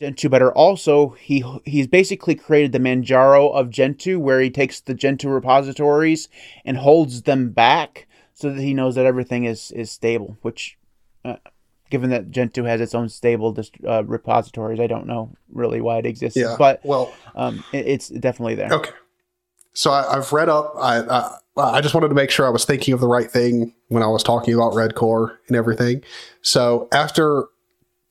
Gentoo 0.00 0.28
better. 0.28 0.52
Also, 0.52 1.10
he 1.10 1.42
he's 1.64 1.86
basically 1.86 2.34
created 2.34 2.72
the 2.72 2.78
Manjaro 2.78 3.52
of 3.54 3.70
Gentoo, 3.70 4.18
where 4.18 4.40
he 4.40 4.50
takes 4.50 4.80
the 4.80 4.92
Gentoo 4.92 5.28
repositories 5.28 6.28
and 6.64 6.76
holds 6.76 7.22
them 7.22 7.50
back 7.50 8.06
so 8.34 8.50
that 8.50 8.60
he 8.60 8.74
knows 8.74 8.96
that 8.96 9.06
everything 9.06 9.44
is 9.44 9.70
is 9.70 9.90
stable. 9.90 10.36
Which, 10.42 10.76
uh, 11.24 11.36
given 11.94 12.10
that 12.10 12.32
Gentoo 12.32 12.64
has 12.64 12.80
its 12.80 12.92
own 12.92 13.08
stable 13.08 13.52
dist- 13.52 13.76
uh, 13.86 14.02
repositories, 14.04 14.80
I 14.80 14.88
don't 14.88 15.06
know 15.06 15.30
really 15.52 15.80
why 15.80 15.98
it 15.98 16.06
exists, 16.06 16.36
Yeah. 16.36 16.56
but 16.58 16.80
well, 16.82 17.14
um, 17.36 17.62
it, 17.72 17.86
it's 17.86 18.08
definitely 18.08 18.56
there. 18.56 18.72
okay. 18.72 18.90
So 19.74 19.92
I, 19.92 20.16
I've 20.16 20.32
read 20.32 20.48
up. 20.48 20.74
I, 20.76 20.98
I 21.00 21.38
I 21.76 21.80
just 21.80 21.94
wanted 21.94 22.08
to 22.08 22.14
make 22.16 22.30
sure 22.32 22.46
I 22.46 22.50
was 22.50 22.64
thinking 22.64 22.92
of 22.94 22.98
the 23.00 23.06
right 23.06 23.30
thing 23.30 23.74
when 23.88 24.02
I 24.02 24.08
was 24.08 24.24
talking 24.24 24.54
about 24.54 24.72
Redcore 24.72 25.36
and 25.46 25.56
everything. 25.56 26.02
So 26.42 26.88
after 26.90 27.44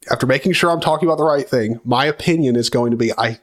after 0.10 0.26
making 0.26 0.54
sure 0.54 0.72
I'm 0.72 0.80
talking 0.80 1.08
about 1.10 1.18
the 1.18 1.26
right 1.26 1.48
thing, 1.48 1.80
my 1.84 2.06
opinion 2.06 2.56
is 2.56 2.70
going 2.70 2.92
to 2.92 2.98
be 2.98 3.12
I. 3.18 3.40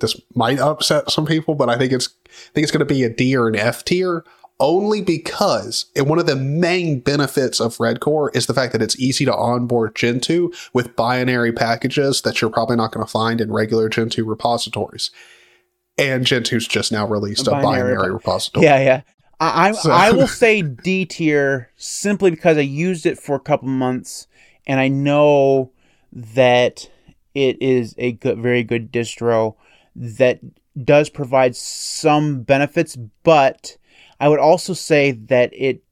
This 0.00 0.18
might 0.34 0.58
upset 0.58 1.10
some 1.10 1.26
people, 1.26 1.54
but 1.54 1.68
I 1.68 1.76
think 1.76 1.92
it's 1.92 2.08
I 2.24 2.50
think 2.54 2.62
it's 2.64 2.72
going 2.72 2.86
to 2.86 2.94
be 2.94 3.04
a 3.04 3.10
D 3.10 3.36
or 3.36 3.46
an 3.48 3.56
F 3.56 3.84
tier. 3.84 4.24
Only 4.62 5.02
because 5.02 5.86
and 5.96 6.08
one 6.08 6.20
of 6.20 6.26
the 6.26 6.36
main 6.36 7.00
benefits 7.00 7.60
of 7.60 7.78
Redcore 7.78 8.30
is 8.32 8.46
the 8.46 8.54
fact 8.54 8.72
that 8.72 8.80
it's 8.80 8.96
easy 8.96 9.24
to 9.24 9.34
onboard 9.34 9.96
Gentoo 9.96 10.52
with 10.72 10.94
binary 10.94 11.50
packages 11.50 12.22
that 12.22 12.40
you're 12.40 12.48
probably 12.48 12.76
not 12.76 12.92
going 12.92 13.04
to 13.04 13.10
find 13.10 13.40
in 13.40 13.50
regular 13.50 13.88
Gentoo 13.88 14.24
repositories. 14.24 15.10
And 15.98 16.24
Gentoo's 16.24 16.68
just 16.68 16.92
now 16.92 17.08
released 17.08 17.48
a 17.48 17.50
Binary 17.50 17.96
binary, 17.96 18.12
repository. 18.12 18.64
Yeah, 18.64 18.78
yeah. 18.78 19.00
I 19.40 19.70
I, 19.70 19.72
So- 19.72 19.90
I 19.90 20.12
will 20.12 20.28
say 20.28 20.62
D 20.62 21.06
tier 21.06 21.70
simply 21.74 22.30
because 22.30 22.56
I 22.56 22.60
used 22.60 23.04
it 23.04 23.18
for 23.18 23.34
a 23.34 23.40
couple 23.40 23.66
months 23.66 24.28
and 24.64 24.78
I 24.78 24.86
know 24.86 25.72
that 26.12 26.88
it 27.34 27.60
is 27.60 27.96
a 27.98 28.12
good, 28.12 28.38
very 28.38 28.62
good 28.62 28.92
distro 28.92 29.56
that 29.96 30.38
does 30.80 31.10
provide 31.10 31.56
some 31.56 32.42
benefits, 32.42 32.96
but 33.24 33.76
I 34.22 34.28
would 34.28 34.38
also 34.38 34.72
say 34.72 35.10
that 35.10 35.50
it 35.52 35.82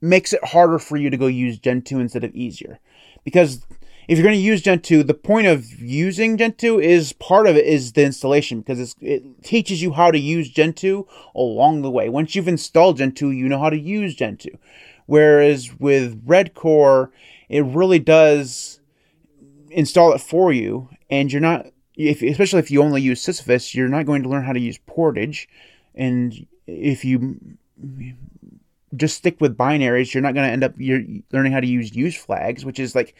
makes 0.00 0.32
it 0.32 0.44
harder 0.44 0.78
for 0.78 0.96
you 0.96 1.10
to 1.10 1.16
go 1.16 1.26
use 1.26 1.58
Gentoo 1.58 1.98
instead 1.98 2.22
of 2.22 2.32
easier. 2.36 2.78
Because 3.24 3.66
if 4.06 4.16
you're 4.16 4.22
going 4.22 4.38
to 4.38 4.40
use 4.40 4.62
Gentoo, 4.62 5.02
the 5.02 5.12
point 5.12 5.48
of 5.48 5.66
using 5.80 6.36
Gentoo 6.36 6.78
is 6.78 7.12
part 7.14 7.48
of 7.48 7.56
it 7.56 7.66
is 7.66 7.94
the 7.94 8.04
installation 8.04 8.60
because 8.60 8.94
it 9.00 9.42
teaches 9.42 9.82
you 9.82 9.92
how 9.92 10.12
to 10.12 10.20
use 10.20 10.50
Gentoo 10.50 11.02
along 11.34 11.82
the 11.82 11.90
way. 11.90 12.08
Once 12.08 12.36
you've 12.36 12.46
installed 12.46 12.98
Gentoo, 12.98 13.30
you 13.32 13.48
know 13.48 13.58
how 13.58 13.70
to 13.70 13.78
use 13.78 14.14
Gentoo. 14.14 14.56
Whereas 15.06 15.74
with 15.80 16.24
Redcore, 16.28 17.10
it 17.48 17.64
really 17.64 17.98
does 17.98 18.78
install 19.72 20.12
it 20.12 20.20
for 20.20 20.52
you, 20.52 20.90
and 21.10 21.32
you're 21.32 21.40
not, 21.40 21.66
if, 21.96 22.22
especially 22.22 22.60
if 22.60 22.70
you 22.70 22.84
only 22.84 23.02
use 23.02 23.20
Sisyphus, 23.20 23.74
you're 23.74 23.88
not 23.88 24.06
going 24.06 24.22
to 24.22 24.28
learn 24.28 24.44
how 24.44 24.52
to 24.52 24.60
use 24.60 24.78
Portage. 24.86 25.48
And 25.96 26.46
if 26.68 27.04
you 27.04 27.36
just 28.94 29.16
stick 29.16 29.40
with 29.40 29.56
binaries, 29.56 30.12
you're 30.12 30.22
not 30.22 30.34
going 30.34 30.46
to 30.46 30.52
end 30.52 30.64
up 30.64 30.74
you're 30.76 31.02
learning 31.32 31.52
how 31.52 31.60
to 31.60 31.66
use 31.66 31.94
use 31.94 32.16
flags, 32.16 32.64
which 32.64 32.78
is 32.78 32.94
like 32.94 33.14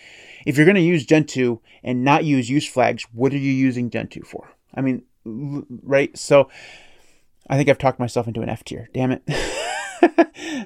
if 0.47 0.57
you're 0.57 0.67
going 0.67 0.77
to 0.77 0.81
use 0.81 1.07
Gentoo 1.07 1.59
and 1.83 2.05
not 2.05 2.25
use 2.25 2.49
use 2.49 2.69
flags, 2.69 3.05
what 3.13 3.33
are 3.33 3.39
you 3.39 3.53
using 3.53 3.91
Gentoo 3.91 4.23
for? 4.23 4.53
I 4.75 4.83
mean, 4.83 5.03
right? 5.25 6.17
So 6.17 6.49
I 7.49 7.57
think 7.57 7.69
I've 7.69 7.79
talked 7.79 7.99
myself 7.99 8.29
into 8.29 8.43
an 8.43 8.49
F 8.49 8.65
tier. 8.65 8.89
Damn 8.93 9.13
it. 9.13 9.23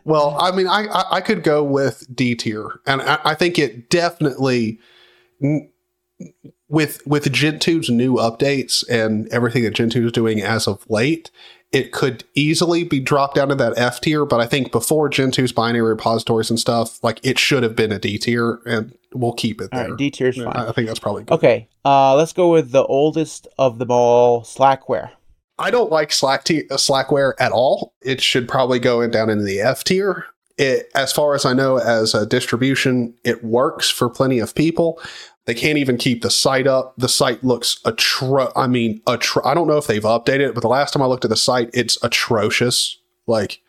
well, 0.04 0.36
I 0.38 0.50
mean, 0.50 0.66
I, 0.66 0.86
I, 0.86 1.04
I 1.12 1.20
could 1.20 1.42
go 1.42 1.62
with 1.62 2.06
D 2.14 2.34
tier, 2.34 2.80
and 2.86 3.00
I, 3.02 3.18
I 3.24 3.34
think 3.34 3.58
it 3.58 3.88
definitely 3.90 4.80
with 6.68 7.06
with 7.06 7.32
Gentoo's 7.32 7.90
new 7.90 8.16
updates 8.16 8.88
and 8.88 9.28
everything 9.28 9.62
that 9.64 9.74
Gentoo 9.74 10.06
is 10.06 10.12
doing 10.12 10.40
as 10.40 10.66
of 10.66 10.88
late, 10.90 11.30
it 11.72 11.92
could 11.92 12.24
easily 12.34 12.84
be 12.84 13.00
dropped 13.00 13.34
down 13.34 13.48
to 13.48 13.54
that 13.54 13.74
F 13.76 14.00
tier. 14.00 14.24
But 14.24 14.40
I 14.40 14.46
think 14.46 14.70
before 14.70 15.08
Gentoo's 15.08 15.52
binary 15.52 15.88
repositories 15.88 16.50
and 16.50 16.60
stuff, 16.60 17.02
like 17.02 17.18
it 17.22 17.38
should 17.38 17.62
have 17.62 17.74
been 17.74 17.90
a 17.90 17.98
D 17.98 18.18
tier, 18.18 18.60
and 18.66 18.96
we'll 19.14 19.32
keep 19.32 19.60
it 19.60 19.70
there. 19.72 19.96
D 19.96 20.10
tier 20.10 20.28
is 20.28 20.36
fine. 20.36 20.48
I 20.48 20.72
think 20.72 20.86
that's 20.86 21.00
probably 21.00 21.24
good. 21.24 21.34
Okay, 21.34 21.68
uh, 21.84 22.14
let's 22.14 22.32
go 22.32 22.52
with 22.52 22.70
the 22.70 22.84
oldest 22.84 23.48
of 23.58 23.78
them 23.78 23.90
all, 23.90 24.42
Slackware. 24.42 25.10
I 25.58 25.70
don't 25.70 25.90
like 25.90 26.12
Slack 26.12 26.44
t- 26.44 26.66
Slackware 26.68 27.34
at 27.38 27.52
all. 27.52 27.94
It 28.02 28.20
should 28.20 28.48
probably 28.48 28.78
go 28.78 29.00
in 29.00 29.10
down 29.10 29.30
into 29.30 29.44
the 29.44 29.60
F 29.60 29.84
tier. 29.84 30.26
It, 30.58 30.90
as 30.94 31.12
far 31.12 31.34
as 31.34 31.46
I 31.46 31.54
know, 31.54 31.78
as 31.78 32.14
a 32.14 32.26
distribution, 32.26 33.14
it 33.24 33.42
works 33.42 33.88
for 33.88 34.10
plenty 34.10 34.38
of 34.38 34.54
people. 34.54 35.00
They 35.44 35.54
can't 35.54 35.78
even 35.78 35.96
keep 35.96 36.22
the 36.22 36.30
site 36.30 36.66
up. 36.66 36.94
The 36.96 37.08
site 37.08 37.42
looks 37.42 37.80
atro. 37.84 38.52
I 38.54 38.66
mean, 38.68 39.00
atro- 39.06 39.44
I 39.44 39.54
don't 39.54 39.66
know 39.66 39.76
if 39.76 39.86
they've 39.86 40.02
updated 40.02 40.50
it, 40.50 40.54
but 40.54 40.60
the 40.60 40.68
last 40.68 40.92
time 40.92 41.02
I 41.02 41.06
looked 41.06 41.24
at 41.24 41.30
the 41.30 41.36
site, 41.36 41.70
it's 41.74 41.98
atrocious. 42.02 42.98
Like, 43.26 43.60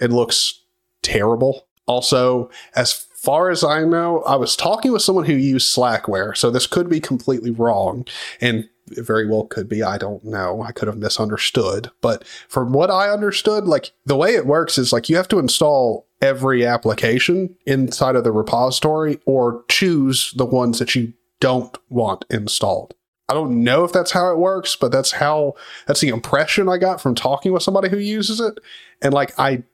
it 0.00 0.10
looks 0.10 0.62
terrible. 1.02 1.66
Also, 1.86 2.50
as 2.74 2.92
far 2.92 3.50
as 3.50 3.62
I 3.62 3.84
know, 3.84 4.22
I 4.22 4.36
was 4.36 4.56
talking 4.56 4.92
with 4.92 5.02
someone 5.02 5.24
who 5.24 5.34
used 5.34 5.74
Slackware, 5.74 6.36
so 6.36 6.50
this 6.50 6.66
could 6.66 6.88
be 6.88 7.00
completely 7.00 7.50
wrong, 7.50 8.06
and 8.40 8.68
very 8.88 9.26
well 9.28 9.44
could 9.44 9.68
be. 9.68 9.82
I 9.82 9.98
don't 9.98 10.24
know. 10.24 10.62
I 10.62 10.72
could 10.72 10.88
have 10.88 10.98
misunderstood. 10.98 11.90
But 12.00 12.26
from 12.48 12.72
what 12.72 12.90
I 12.90 13.10
understood, 13.10 13.64
like 13.64 13.92
the 14.04 14.16
way 14.16 14.34
it 14.34 14.46
works 14.46 14.78
is 14.78 14.92
like 14.92 15.08
you 15.08 15.16
have 15.16 15.28
to 15.28 15.38
install 15.38 16.06
every 16.20 16.66
application 16.66 17.54
inside 17.66 18.16
of 18.16 18.24
the 18.24 18.32
repository 18.32 19.18
or 19.26 19.64
choose 19.68 20.32
the 20.36 20.46
ones 20.46 20.78
that 20.78 20.94
you 20.94 21.12
don't 21.40 21.76
want 21.88 22.24
installed. 22.30 22.94
I 23.28 23.34
don't 23.34 23.64
know 23.64 23.84
if 23.84 23.92
that's 23.92 24.12
how 24.12 24.30
it 24.30 24.38
works, 24.38 24.76
but 24.76 24.92
that's 24.92 25.12
how 25.12 25.54
that's 25.86 26.00
the 26.00 26.08
impression 26.08 26.68
I 26.68 26.76
got 26.76 27.00
from 27.00 27.14
talking 27.14 27.52
with 27.52 27.62
somebody 27.62 27.88
who 27.88 27.98
uses 27.98 28.40
it. 28.40 28.58
And 29.00 29.14
like 29.14 29.38
I 29.38 29.64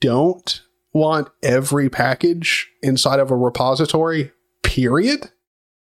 don't 0.00 0.62
want 0.92 1.28
every 1.42 1.90
package 1.90 2.70
inside 2.82 3.18
of 3.18 3.30
a 3.30 3.36
repository, 3.36 4.32
period 4.62 5.30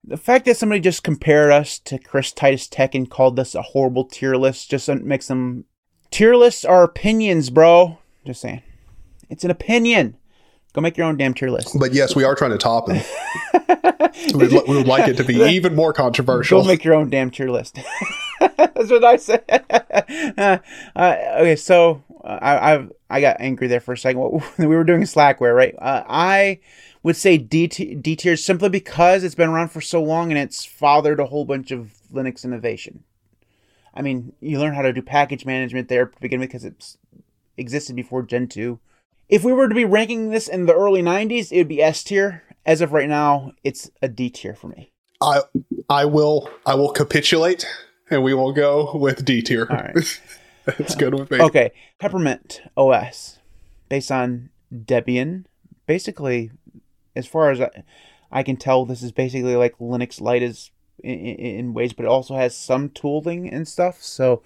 the 0.07 0.17
fact 0.17 0.45
that 0.45 0.55
somebody 0.55 0.79
just 0.79 1.03
compared 1.03 1.51
us 1.51 1.77
to 1.79 1.99
Chris 1.99 2.31
Titus 2.31 2.67
Tech 2.67 2.95
and 2.95 3.09
called 3.09 3.35
this 3.35 3.53
a 3.53 3.61
horrible 3.61 4.05
tier 4.05 4.35
list 4.35 4.69
just 4.69 4.88
makes 4.89 5.27
them 5.27 5.65
tier 6.11 6.35
lists 6.35 6.63
are 6.63 6.84
opinions, 6.84 7.49
bro. 7.49 7.99
Just 8.25 8.41
saying, 8.41 8.63
it's 9.29 9.43
an 9.43 9.51
opinion. 9.51 10.17
Go 10.73 10.81
make 10.81 10.95
your 10.95 11.07
own 11.07 11.17
damn 11.17 11.34
tier 11.34 11.49
list. 11.49 11.77
But 11.77 11.93
yes, 11.93 12.15
we 12.15 12.23
are 12.23 12.35
trying 12.35 12.51
to 12.51 12.57
top 12.57 12.85
it. 12.88 13.05
we, 14.34 14.47
would, 14.47 14.67
we 14.67 14.77
would 14.77 14.88
like 14.88 15.07
it 15.07 15.17
to 15.17 15.23
be 15.23 15.35
even 15.35 15.75
more 15.75 15.91
controversial. 15.91 16.61
Go 16.61 16.67
make 16.67 16.84
your 16.84 16.93
own 16.93 17.09
damn 17.09 17.31
tier 17.31 17.49
list. 17.49 17.79
That's 18.39 18.91
what 18.91 19.03
I 19.03 19.17
said. 19.17 19.43
uh, 20.38 20.57
okay, 20.95 21.55
so 21.55 22.03
uh, 22.23 22.39
I 22.41 22.73
I've, 22.73 22.91
i 23.09 23.21
got 23.21 23.38
angry 23.39 23.67
there 23.67 23.79
for 23.79 23.93
a 23.93 23.97
second. 23.97 24.43
We 24.57 24.67
were 24.67 24.84
doing 24.84 25.01
Slackware, 25.01 25.55
right? 25.55 25.75
Uh, 25.77 26.03
I 26.07 26.59
would 27.07 27.15
say 27.15 27.38
D, 27.38 27.67
D 27.67 28.17
tier 28.17 28.35
simply 28.35 28.67
because 28.67 29.23
it's 29.23 29.34
been 29.34 29.47
around 29.47 29.69
for 29.69 29.79
so 29.79 30.03
long 30.03 30.29
and 30.29 30.38
it's 30.38 30.65
fathered 30.65 31.21
a 31.21 31.27
whole 31.27 31.45
bunch 31.45 31.71
of 31.71 31.93
Linux 32.13 32.43
innovation. 32.43 33.05
I 33.93 34.01
mean, 34.01 34.34
you 34.41 34.59
learn 34.59 34.73
how 34.73 34.81
to 34.81 34.91
do 34.91 35.01
package 35.01 35.45
management 35.45 35.88
there 35.88 36.07
to 36.07 36.19
begin 36.19 36.41
with 36.41 36.49
because 36.49 36.65
it's 36.65 36.97
existed 37.55 37.95
before 37.95 38.23
Gentoo. 38.23 38.79
If 39.29 39.45
we 39.45 39.53
were 39.53 39.69
to 39.69 39.73
be 39.73 39.85
ranking 39.85 40.31
this 40.31 40.49
in 40.49 40.65
the 40.65 40.75
early 40.75 41.01
90s, 41.01 41.49
it 41.49 41.59
would 41.59 41.69
be 41.69 41.81
S 41.81 42.03
tier. 42.03 42.43
As 42.65 42.81
of 42.81 42.91
right 42.91 43.07
now, 43.07 43.53
it's 43.63 43.89
a 44.01 44.09
D 44.09 44.29
tier 44.29 44.53
for 44.53 44.67
me. 44.67 44.91
I 45.21 45.43
I 45.89 46.03
will 46.03 46.49
I 46.65 46.75
will 46.75 46.91
capitulate 46.91 47.65
and 48.09 48.21
we 48.21 48.34
will 48.34 48.51
go 48.51 48.91
with 48.97 49.23
D 49.23 49.41
tier. 49.41 49.65
All 49.69 49.77
right. 49.77 50.21
It's 50.77 50.95
good 50.95 51.13
with 51.13 51.31
me. 51.31 51.39
Okay. 51.39 51.71
Peppermint 51.97 52.59
OS 52.75 53.39
based 53.88 54.11
on 54.11 54.49
Debian. 54.69 55.45
Basically 55.85 56.51
as 57.18 57.27
far 57.27 57.52
as 57.52 57.61
I, 57.61 57.69
I 58.31 58.44
can 58.44 58.57
tell, 58.57 58.85
this 58.85 59.02
is 59.02 59.11
basically 59.11 59.56
like 59.56 59.77
Linux 59.80 60.22
Lite 60.22 60.44
is 60.44 60.72
in, 61.03 61.19
in, 61.19 61.73
ways, 61.73 61.94
but 61.94 62.06
it 62.06 62.10
also 62.10 62.35
has 62.35 62.56
some 62.56 62.89
tooling 62.89 63.49
and 63.49 63.68
stuff. 63.68 64.02
So 64.02 64.41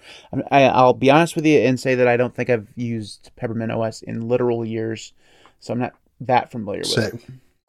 I, 0.50 0.64
I'll 0.64 0.92
be 0.92 1.10
honest 1.10 1.36
with 1.36 1.46
you 1.46 1.58
and 1.60 1.78
say 1.78 1.94
that 1.94 2.08
I 2.08 2.16
don't 2.16 2.34
think 2.34 2.50
I've 2.50 2.68
used 2.76 3.30
Peppermint 3.36 3.72
OS 3.72 4.02
in 4.02 4.28
literal 4.28 4.64
years, 4.64 5.12
so 5.60 5.72
I'm 5.72 5.78
not 5.78 5.94
that 6.20 6.50
familiar 6.50 6.80
with 6.80 6.88
Same. 6.88 7.04
it. 7.14 7.22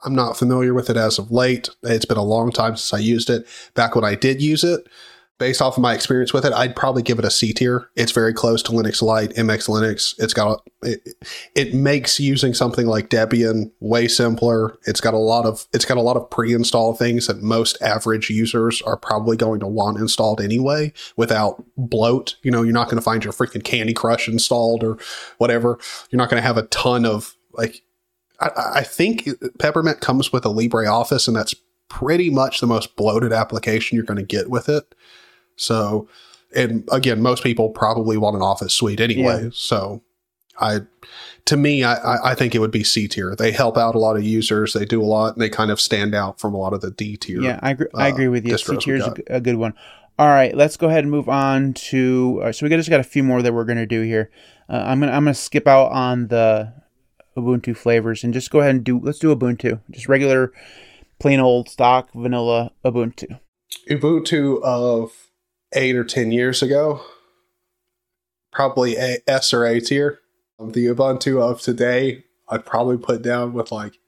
I'm 0.05 0.15
not 0.15 0.37
familiar 0.37 0.73
with 0.73 0.89
it 0.89 0.97
as 0.97 1.17
of 1.17 1.31
late. 1.31 1.69
It's 1.83 2.05
been 2.05 2.17
a 2.17 2.23
long 2.23 2.51
time 2.51 2.75
since 2.75 2.93
I 2.93 3.01
used 3.01 3.29
it. 3.29 3.47
Back 3.73 3.95
when 3.95 4.03
I 4.03 4.15
did 4.15 4.41
use 4.41 4.63
it, 4.63 4.85
based 5.43 5.61
off 5.61 5.75
of 5.75 5.81
my 5.81 5.93
experience 5.93 6.31
with 6.31 6.45
it, 6.45 6.53
I'd 6.53 6.73
probably 6.73 7.01
give 7.01 7.19
it 7.19 7.25
a 7.25 7.29
C 7.29 7.51
tier. 7.51 7.89
It's 7.97 8.13
very 8.13 8.33
close 8.33 8.63
to 8.63 8.71
Linux 8.71 9.01
Lite, 9.01 9.31
MX 9.31 9.67
Linux. 9.67 10.15
It's 10.17 10.33
got 10.33 10.61
a, 10.81 10.87
it, 10.87 11.09
it 11.53 11.73
makes 11.73 12.17
using 12.17 12.53
something 12.53 12.87
like 12.87 13.09
Debian 13.09 13.69
way 13.81 14.07
simpler. 14.07 14.77
It's 14.85 15.01
got 15.01 15.13
a 15.13 15.17
lot 15.17 15.45
of 15.45 15.67
it's 15.73 15.83
got 15.83 15.97
a 15.97 16.01
lot 16.01 16.15
of 16.15 16.29
pre-install 16.29 16.93
things 16.93 17.27
that 17.27 17.41
most 17.41 17.77
average 17.81 18.29
users 18.29 18.81
are 18.83 18.95
probably 18.95 19.35
going 19.35 19.59
to 19.59 19.67
want 19.67 19.97
installed 19.97 20.39
anyway 20.39 20.93
without 21.17 21.61
bloat. 21.75 22.37
You 22.41 22.51
know, 22.51 22.63
you're 22.63 22.71
not 22.71 22.85
going 22.85 22.95
to 22.95 23.01
find 23.01 23.21
your 23.21 23.33
freaking 23.33 23.65
Candy 23.65 23.93
Crush 23.93 24.29
installed 24.29 24.81
or 24.81 24.97
whatever. 25.39 25.77
You're 26.09 26.19
not 26.19 26.29
going 26.29 26.41
to 26.41 26.47
have 26.47 26.57
a 26.57 26.67
ton 26.67 27.05
of 27.05 27.35
like 27.51 27.81
I, 28.39 28.49
I 28.75 28.83
think 28.83 29.27
Peppermint 29.59 29.99
comes 29.99 30.31
with 30.31 30.45
a 30.45 30.49
LibreOffice 30.49 31.27
and 31.27 31.35
that's 31.35 31.53
pretty 31.89 32.29
much 32.29 32.61
the 32.61 32.67
most 32.67 32.95
bloated 32.95 33.33
application 33.33 33.97
you're 33.97 34.05
going 34.05 34.15
to 34.15 34.23
get 34.23 34.49
with 34.49 34.69
it. 34.69 34.95
So, 35.55 36.07
and 36.55 36.87
again, 36.91 37.21
most 37.21 37.43
people 37.43 37.69
probably 37.69 38.17
want 38.17 38.35
an 38.35 38.41
office 38.41 38.73
suite 38.73 38.99
anyway. 38.99 39.45
Yeah. 39.45 39.49
So, 39.53 40.03
I, 40.59 40.81
to 41.45 41.57
me, 41.57 41.83
I, 41.83 42.31
I 42.31 42.35
think 42.35 42.55
it 42.55 42.59
would 42.59 42.71
be 42.71 42.83
C 42.83 43.07
tier. 43.07 43.35
They 43.35 43.51
help 43.51 43.77
out 43.77 43.95
a 43.95 43.99
lot 43.99 44.15
of 44.15 44.23
users. 44.23 44.73
They 44.73 44.85
do 44.85 45.01
a 45.01 45.05
lot, 45.05 45.33
and 45.33 45.41
they 45.41 45.49
kind 45.49 45.71
of 45.71 45.81
stand 45.81 46.13
out 46.15 46.39
from 46.39 46.53
a 46.53 46.57
lot 46.57 46.73
of 46.73 46.81
the 46.81 46.91
D 46.91 47.17
tier. 47.17 47.41
Yeah, 47.41 47.59
I 47.61 47.71
agree. 47.71 47.87
Uh, 47.93 47.97
I 47.97 48.07
agree 48.07 48.27
with 48.27 48.45
you. 48.45 48.57
C 48.57 48.77
tier 48.77 48.95
is 48.95 49.07
a, 49.27 49.41
good 49.41 49.55
one. 49.55 49.73
All 50.19 50.27
right, 50.27 50.55
let's 50.55 50.77
go 50.77 50.87
ahead 50.87 51.03
and 51.03 51.11
move 51.11 51.27
on 51.27 51.73
to. 51.73 52.41
Uh, 52.43 52.51
so 52.51 52.65
we 52.65 52.69
just 52.69 52.89
got 52.89 52.99
a 52.99 53.03
few 53.03 53.23
more 53.23 53.41
that 53.41 53.53
we're 53.53 53.65
gonna 53.65 53.87
do 53.87 54.01
here. 54.01 54.29
Uh, 54.69 54.83
I'm 54.85 54.99
gonna 54.99 55.11
I'm 55.11 55.23
gonna 55.23 55.33
skip 55.33 55.67
out 55.67 55.91
on 55.91 56.27
the 56.27 56.71
Ubuntu 57.35 57.75
flavors 57.75 58.23
and 58.23 58.33
just 58.33 58.51
go 58.51 58.59
ahead 58.59 58.75
and 58.75 58.83
do. 58.83 58.99
Let's 58.99 59.19
do 59.19 59.35
Ubuntu, 59.35 59.81
just 59.89 60.07
regular, 60.07 60.53
plain 61.19 61.39
old 61.39 61.67
stock 61.67 62.09
vanilla 62.13 62.71
Ubuntu. 62.85 63.39
Ubuntu 63.89 64.61
of 64.61 65.11
eight 65.73 65.95
or 65.95 66.03
ten 66.03 66.31
years 66.31 66.61
ago. 66.61 67.01
Probably 68.51 68.95
a 68.95 69.17
S 69.27 69.53
or 69.53 69.65
A 69.65 69.79
tier. 69.79 70.19
The 70.59 70.85
Ubuntu 70.87 71.41
of 71.41 71.61
today, 71.61 72.23
I'd 72.47 72.65
probably 72.65 72.97
put 72.97 73.21
down 73.21 73.53
with 73.53 73.71
like, 73.71 73.99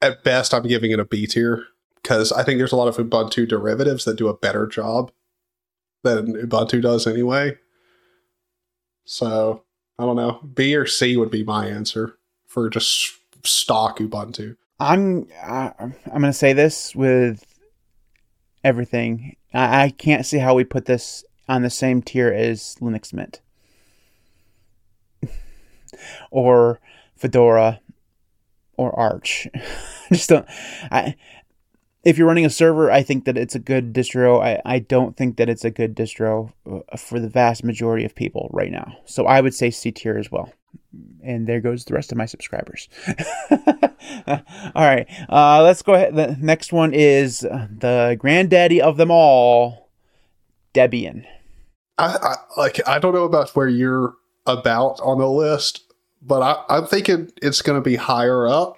at 0.00 0.24
best, 0.24 0.52
I'm 0.52 0.66
giving 0.66 0.90
it 0.90 0.98
a 0.98 1.04
B 1.04 1.26
tier 1.26 1.64
because 2.02 2.32
I 2.32 2.42
think 2.42 2.58
there's 2.58 2.72
a 2.72 2.76
lot 2.76 2.88
of 2.88 2.96
Ubuntu 2.96 3.48
derivatives 3.48 4.04
that 4.04 4.16
do 4.16 4.28
a 4.28 4.36
better 4.36 4.66
job 4.66 5.12
than 6.02 6.34
Ubuntu 6.34 6.82
does 6.82 7.06
anyway. 7.06 7.56
So 9.04 9.64
I 9.98 10.04
don't 10.04 10.16
know. 10.16 10.40
B 10.54 10.74
or 10.76 10.86
C 10.86 11.16
would 11.16 11.30
be 11.30 11.44
my 11.44 11.66
answer 11.66 12.16
for 12.46 12.68
just 12.68 13.12
stock 13.44 13.98
Ubuntu. 13.98 14.56
I'm 14.80 15.28
I, 15.42 15.72
am 16.12 16.22
to 16.22 16.32
say 16.32 16.52
this 16.52 16.94
with 16.94 17.44
everything. 18.64 19.36
I, 19.52 19.84
I 19.84 19.90
can't 19.90 20.26
see 20.26 20.38
how 20.38 20.54
we 20.54 20.64
put 20.64 20.86
this 20.86 21.24
on 21.48 21.62
the 21.62 21.70
same 21.70 22.02
tier 22.02 22.32
as 22.32 22.76
Linux 22.80 23.12
Mint 23.12 23.40
or 26.30 26.80
Fedora 27.14 27.80
or 28.76 28.98
Arch. 28.98 29.46
just 30.12 30.30
don't. 30.30 30.46
I 30.90 31.14
if 32.04 32.18
you're 32.18 32.26
running 32.26 32.44
a 32.44 32.50
server, 32.50 32.90
I 32.90 33.02
think 33.02 33.24
that 33.24 33.38
it's 33.38 33.54
a 33.54 33.58
good 33.58 33.94
distro. 33.94 34.42
I, 34.42 34.60
I 34.64 34.78
don't 34.78 35.16
think 35.16 35.36
that 35.38 35.48
it's 35.48 35.64
a 35.64 35.70
good 35.70 35.96
distro 35.96 36.52
uh, 36.70 36.96
for 36.96 37.18
the 37.18 37.28
vast 37.28 37.64
majority 37.64 38.04
of 38.04 38.14
people 38.14 38.50
right 38.52 38.70
now. 38.70 38.98
So 39.06 39.26
I 39.26 39.40
would 39.40 39.54
say 39.54 39.70
C 39.70 39.90
tier 39.90 40.18
as 40.18 40.30
well. 40.30 40.52
And 41.24 41.46
there 41.46 41.60
goes 41.60 41.84
the 41.84 41.94
rest 41.94 42.12
of 42.12 42.18
my 42.18 42.26
subscribers. 42.26 42.88
All 44.26 44.42
right, 44.76 45.06
uh, 45.28 45.62
let's 45.62 45.82
go 45.82 45.94
ahead. 45.94 46.14
The 46.14 46.36
next 46.40 46.72
one 46.72 46.92
is 46.92 47.44
uh, 47.44 47.68
the 47.70 48.16
granddaddy 48.18 48.80
of 48.80 48.96
them 48.96 49.10
all, 49.10 49.90
Debian. 50.74 51.24
I, 51.98 52.16
I 52.20 52.34
like. 52.56 52.86
I 52.86 52.98
don't 52.98 53.14
know 53.14 53.24
about 53.24 53.50
where 53.50 53.68
you're 53.68 54.14
about 54.46 55.00
on 55.00 55.18
the 55.18 55.28
list, 55.28 55.82
but 56.20 56.42
I, 56.42 56.62
I'm 56.68 56.86
thinking 56.86 57.30
it's 57.40 57.62
going 57.62 57.78
to 57.78 57.84
be 57.84 57.96
higher 57.96 58.46
up 58.46 58.76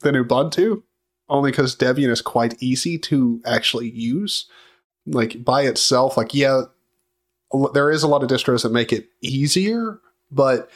than 0.00 0.14
Ubuntu, 0.14 0.82
only 1.28 1.50
because 1.50 1.76
Debian 1.76 2.10
is 2.10 2.22
quite 2.22 2.60
easy 2.60 2.98
to 2.98 3.40
actually 3.46 3.90
use. 3.90 4.46
Like 5.06 5.44
by 5.44 5.62
itself, 5.62 6.16
like 6.16 6.34
yeah, 6.34 6.62
there 7.72 7.90
is 7.90 8.02
a 8.02 8.08
lot 8.08 8.22
of 8.22 8.28
distros 8.28 8.62
that 8.62 8.72
make 8.72 8.92
it 8.92 9.08
easier, 9.22 10.00
but 10.30 10.70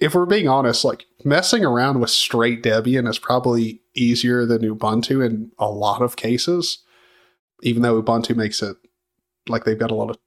if 0.00 0.14
we're 0.14 0.26
being 0.26 0.48
honest, 0.48 0.84
like 0.84 1.06
messing 1.24 1.64
around 1.64 2.00
with 2.00 2.10
straight 2.10 2.62
Debian 2.62 3.08
is 3.08 3.18
probably 3.18 3.82
easier 3.94 4.46
than 4.46 4.62
Ubuntu 4.62 5.24
in 5.24 5.50
a 5.58 5.68
lot 5.68 6.02
of 6.02 6.16
cases. 6.16 6.78
Even 7.62 7.82
though 7.82 8.00
Ubuntu 8.00 8.36
makes 8.36 8.62
it 8.62 8.76
like 9.48 9.64
they've 9.64 9.78
got 9.78 9.90
a 9.90 9.94
lot 9.94 10.10
of 10.10 10.18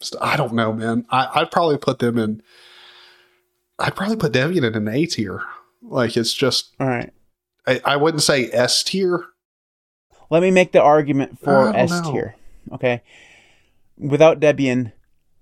st- 0.00 0.22
I 0.22 0.36
don't 0.36 0.52
know, 0.52 0.72
man. 0.72 1.04
I, 1.10 1.28
I'd 1.34 1.50
probably 1.50 1.78
put 1.78 1.98
them 1.98 2.18
in 2.18 2.42
I'd 3.78 3.94
probably 3.94 4.16
put 4.16 4.32
Debian 4.32 4.64
in 4.64 4.74
an 4.74 4.88
A 4.88 5.06
tier. 5.06 5.42
Like 5.82 6.16
it's 6.16 6.34
just 6.34 6.74
All 6.80 6.88
right. 6.88 7.12
I, 7.66 7.80
I 7.84 7.96
wouldn't 7.96 8.22
say 8.22 8.50
S 8.50 8.82
tier. 8.82 9.24
Let 10.30 10.42
me 10.42 10.50
make 10.50 10.72
the 10.72 10.82
argument 10.82 11.38
for 11.38 11.74
S 11.74 11.90
know. 11.90 12.12
tier. 12.12 12.36
Okay. 12.72 13.02
Without 13.96 14.40
Debian, 14.40 14.92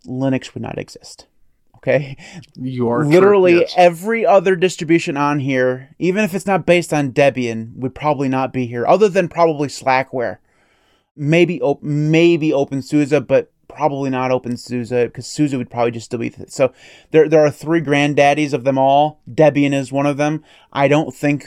Linux 0.07 0.55
would 0.55 0.63
not 0.63 0.79
exist. 0.79 1.27
Okay. 1.87 2.17
You 2.57 2.89
are 2.89 3.03
true, 3.03 3.13
Literally 3.13 3.61
yes. 3.61 3.75
every 3.77 4.27
other 4.27 4.57
distribution 4.57 5.17
on 5.17 5.39
here, 5.39 5.95
even 6.01 6.25
if 6.25 6.35
it's 6.35 6.47
not 6.47 6.67
based 6.67 6.93
on 6.93 7.13
Debian, 7.13 7.77
would 7.77 7.95
probably 7.95 8.29
not 8.29 8.53
be 8.53 8.67
here, 8.67 8.85
other 8.87 9.09
than 9.09 9.29
probably 9.29 9.69
Slackware. 9.69 10.39
Maybe 11.17 11.63
op- 11.63 11.83
maybe 11.83 12.51
OpenSUSE, 12.51 13.27
but 13.27 13.53
probably 13.69 14.11
not 14.11 14.33
OpenSUSE 14.33 15.07
because 15.07 15.27
SUSE 15.29 15.55
would 15.55 15.71
probably 15.71 15.93
just 15.93 16.11
delete 16.11 16.39
it. 16.39 16.53
So 16.53 16.73
there 17.13 17.29
there 17.29 17.45
are 17.45 17.51
three 17.53 17.81
granddaddies 17.81 18.53
of 18.53 18.65
them 18.65 18.79
all. 18.79 19.21
Debian 19.31 19.73
is 19.73 19.93
one 19.93 20.07
of 20.07 20.17
them. 20.17 20.43
I 20.73 20.89
don't 20.89 21.15
think. 21.15 21.47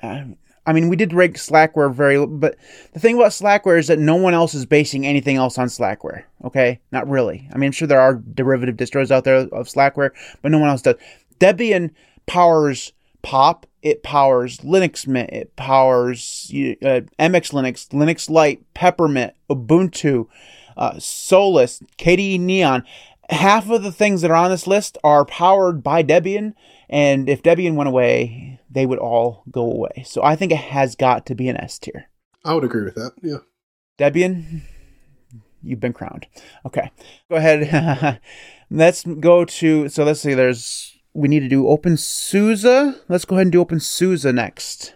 Uh, 0.00 0.24
I 0.70 0.72
mean, 0.72 0.88
we 0.88 0.94
did 0.94 1.12
rank 1.12 1.36
Slackware 1.36 1.92
very, 1.92 2.24
but 2.24 2.56
the 2.92 3.00
thing 3.00 3.16
about 3.16 3.32
Slackware 3.32 3.78
is 3.78 3.88
that 3.88 3.98
no 3.98 4.14
one 4.14 4.34
else 4.34 4.54
is 4.54 4.64
basing 4.64 5.04
anything 5.04 5.36
else 5.36 5.58
on 5.58 5.66
Slackware. 5.66 6.22
Okay, 6.44 6.78
not 6.92 7.08
really. 7.08 7.48
I 7.52 7.58
mean, 7.58 7.68
I'm 7.68 7.72
sure 7.72 7.88
there 7.88 8.00
are 8.00 8.14
derivative 8.14 8.76
distros 8.76 9.10
out 9.10 9.24
there 9.24 9.36
of 9.36 9.66
Slackware, 9.66 10.10
but 10.42 10.52
no 10.52 10.58
one 10.58 10.68
else 10.68 10.82
does. 10.82 10.94
Debian 11.40 11.90
powers 12.26 12.92
Pop. 13.22 13.66
It 13.82 14.02
powers 14.02 14.58
Linux 14.58 15.06
Mint. 15.06 15.30
It 15.30 15.56
powers 15.56 16.48
uh, 16.50 17.02
MX 17.18 17.52
Linux, 17.52 17.88
Linux 17.88 18.30
Lite, 18.30 18.62
Peppermint, 18.74 19.34
Ubuntu, 19.50 20.28
uh, 20.76 20.98
Solus, 20.98 21.82
KDE 21.98 22.38
Neon. 22.38 22.84
Half 23.30 23.70
of 23.70 23.82
the 23.82 23.92
things 23.92 24.22
that 24.22 24.30
are 24.30 24.36
on 24.36 24.50
this 24.50 24.66
list 24.66 24.98
are 25.02 25.24
powered 25.24 25.82
by 25.82 26.02
Debian, 26.02 26.54
and 26.90 27.30
if 27.30 27.42
Debian 27.42 27.76
went 27.76 27.88
away, 27.88 28.60
they 28.68 28.84
would 28.84 28.98
all 28.98 29.44
go 29.50 29.62
away. 29.62 30.02
So 30.04 30.22
I 30.22 30.34
think 30.34 30.50
it 30.50 30.58
has 30.58 30.96
got 30.96 31.24
to 31.26 31.36
be 31.36 31.48
an 31.48 31.56
S 31.56 31.78
tier. 31.78 32.10
I 32.44 32.52
would 32.52 32.64
agree 32.64 32.82
with 32.82 32.96
that. 32.96 33.12
Yeah. 33.22 33.38
Debian, 33.96 34.62
you've 35.62 35.80
been 35.80 35.92
crowned. 35.92 36.26
Okay, 36.66 36.90
go 37.30 37.36
ahead. 37.36 38.20
let's 38.70 39.04
go 39.04 39.44
to. 39.44 39.88
So 39.88 40.04
let's 40.04 40.20
see. 40.20 40.34
There's. 40.34 40.96
We 41.12 41.26
need 41.26 41.40
to 41.40 41.48
do 41.48 41.64
OpenSUSE. 41.64 43.00
Let's 43.08 43.24
go 43.24 43.34
ahead 43.34 43.46
and 43.46 43.52
do 43.52 43.64
OpenSUSE 43.64 44.32
next. 44.32 44.94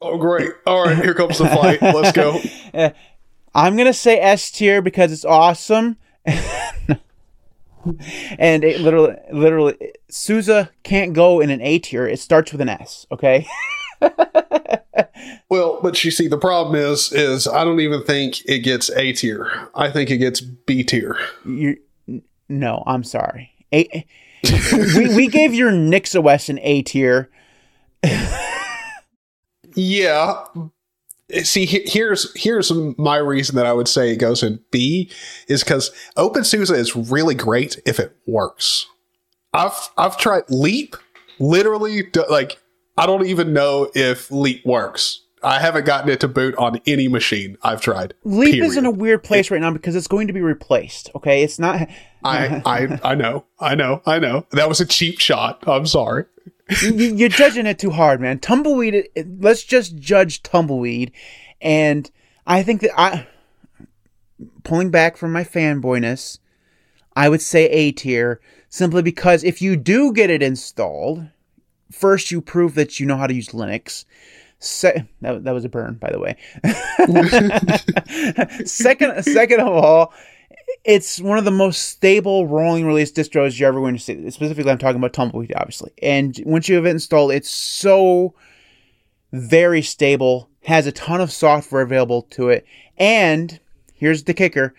Oh 0.00 0.16
great. 0.16 0.50
All 0.66 0.84
right, 0.84 0.96
here 0.96 1.14
comes 1.14 1.38
the 1.38 1.46
fight. 1.46 1.82
Let's 1.82 2.12
go. 2.12 2.40
I'm 3.54 3.76
gonna 3.76 3.92
say 3.92 4.18
S 4.18 4.50
tier 4.50 4.82
because 4.82 5.12
it's 5.12 5.24
awesome. 5.24 5.96
and 8.38 8.64
it 8.64 8.80
literally, 8.80 9.16
literally, 9.32 9.92
SUSE 10.08 10.68
can't 10.82 11.12
go 11.12 11.40
in 11.40 11.50
an 11.50 11.60
A 11.60 11.78
tier. 11.78 12.06
It 12.06 12.20
starts 12.20 12.52
with 12.52 12.60
an 12.60 12.68
S. 12.68 13.06
Okay. 13.10 13.46
Well, 15.50 15.80
but 15.82 16.04
you 16.04 16.12
see, 16.12 16.28
the 16.28 16.38
problem 16.38 16.76
is, 16.76 17.12
is 17.12 17.48
I 17.48 17.64
don't 17.64 17.80
even 17.80 18.04
think 18.04 18.40
it 18.46 18.60
gets 18.60 18.88
A 18.90 19.12
tier. 19.12 19.68
I 19.74 19.90
think 19.90 20.08
it 20.08 20.18
gets 20.18 20.40
B 20.40 20.84
tier. 20.84 21.18
you 21.44 21.76
no, 22.48 22.82
I'm 22.86 23.04
sorry. 23.04 23.50
A, 23.72 24.06
we 24.96 25.14
we 25.14 25.28
gave 25.28 25.52
your 25.52 25.72
NixOS 25.72 26.48
an 26.48 26.60
A 26.62 26.82
tier. 26.82 27.30
Yeah. 29.74 30.44
See, 31.44 31.66
here's 31.66 32.32
here's 32.40 32.72
my 32.72 33.16
reason 33.16 33.56
that 33.56 33.66
I 33.66 33.72
would 33.72 33.88
say 33.88 34.10
it 34.10 34.16
goes 34.16 34.42
in 34.42 34.60
B 34.70 35.10
is 35.48 35.62
because 35.62 35.90
OpenSUSE 36.16 36.74
is 36.74 36.96
really 36.96 37.34
great 37.34 37.80
if 37.86 37.98
it 38.00 38.16
works. 38.26 38.86
I've 39.52 39.90
I've 39.96 40.16
tried 40.16 40.44
Leap, 40.48 40.96
literally, 41.38 42.08
like 42.28 42.58
I 42.96 43.06
don't 43.06 43.26
even 43.26 43.52
know 43.52 43.90
if 43.94 44.30
Leap 44.30 44.64
works. 44.64 45.22
I 45.42 45.58
haven't 45.60 45.86
gotten 45.86 46.10
it 46.10 46.20
to 46.20 46.28
boot 46.28 46.54
on 46.56 46.80
any 46.86 47.08
machine 47.08 47.56
I've 47.62 47.80
tried. 47.80 48.14
Leap 48.24 48.52
period. 48.54 48.66
is 48.70 48.76
in 48.76 48.84
a 48.86 48.90
weird 48.90 49.22
place 49.24 49.50
right 49.50 49.60
now 49.60 49.72
because 49.72 49.96
it's 49.96 50.06
going 50.06 50.26
to 50.26 50.32
be 50.32 50.40
replaced. 50.42 51.10
Okay, 51.14 51.42
it's 51.42 51.58
not. 51.58 51.88
I 52.24 52.62
I 52.66 52.98
I 53.12 53.14
know, 53.14 53.44
I 53.58 53.74
know, 53.74 54.02
I 54.06 54.18
know. 54.18 54.46
That 54.52 54.68
was 54.68 54.80
a 54.80 54.86
cheap 54.86 55.18
shot. 55.18 55.64
I'm 55.66 55.86
sorry. 55.86 56.24
you, 56.82 56.92
you're 56.92 57.28
judging 57.30 57.66
it 57.66 57.78
too 57.78 57.90
hard, 57.90 58.20
man. 58.20 58.38
Tumbleweed. 58.38 58.94
it- 58.94 59.12
it- 59.14 59.40
Let's 59.40 59.64
just 59.64 59.96
judge 59.96 60.42
Tumbleweed, 60.42 61.12
and 61.62 62.10
I 62.46 62.62
think 62.62 62.82
that 62.82 62.90
I, 63.00 63.26
pulling 64.64 64.90
back 64.90 65.16
from 65.16 65.32
my 65.32 65.44
fanboyness, 65.44 66.38
I 67.16 67.28
would 67.28 67.42
say 67.42 67.64
A 67.70 67.92
tier 67.92 68.40
simply 68.68 69.02
because 69.02 69.42
if 69.44 69.60
you 69.60 69.76
do 69.76 70.12
get 70.12 70.30
it 70.30 70.42
installed, 70.42 71.26
first 71.90 72.30
you 72.30 72.40
prove 72.40 72.74
that 72.76 73.00
you 73.00 73.06
know 73.06 73.16
how 73.16 73.26
to 73.26 73.34
use 73.34 73.48
Linux. 73.48 74.04
Se- 74.60 75.06
that, 75.22 75.44
that 75.44 75.52
was 75.52 75.64
a 75.64 75.68
burn, 75.68 75.94
by 75.94 76.10
the 76.12 76.20
way. 76.20 76.36
second, 78.66 79.22
second 79.24 79.60
of 79.60 79.68
all, 79.68 80.12
it's 80.84 81.18
one 81.20 81.38
of 81.38 81.44
the 81.44 81.50
most 81.50 81.88
stable 81.88 82.46
rolling 82.46 82.86
release 82.86 83.10
distros 83.10 83.58
you're 83.58 83.68
ever 83.68 83.80
going 83.80 83.96
to 83.96 84.00
see. 84.00 84.30
Specifically, 84.30 84.70
I'm 84.70 84.78
talking 84.78 84.98
about 84.98 85.12
Tumbleweed, 85.12 85.54
obviously. 85.56 85.92
And 86.02 86.38
once 86.44 86.68
you 86.68 86.76
have 86.76 86.86
it 86.86 86.90
installed, 86.90 87.32
it's 87.32 87.50
so 87.50 88.34
very 89.32 89.82
stable, 89.82 90.48
has 90.64 90.86
a 90.86 90.92
ton 90.92 91.20
of 91.20 91.32
software 91.32 91.82
available 91.82 92.22
to 92.30 92.50
it. 92.50 92.66
And 92.98 93.58
here's 93.94 94.24
the 94.24 94.34
kicker 94.34 94.74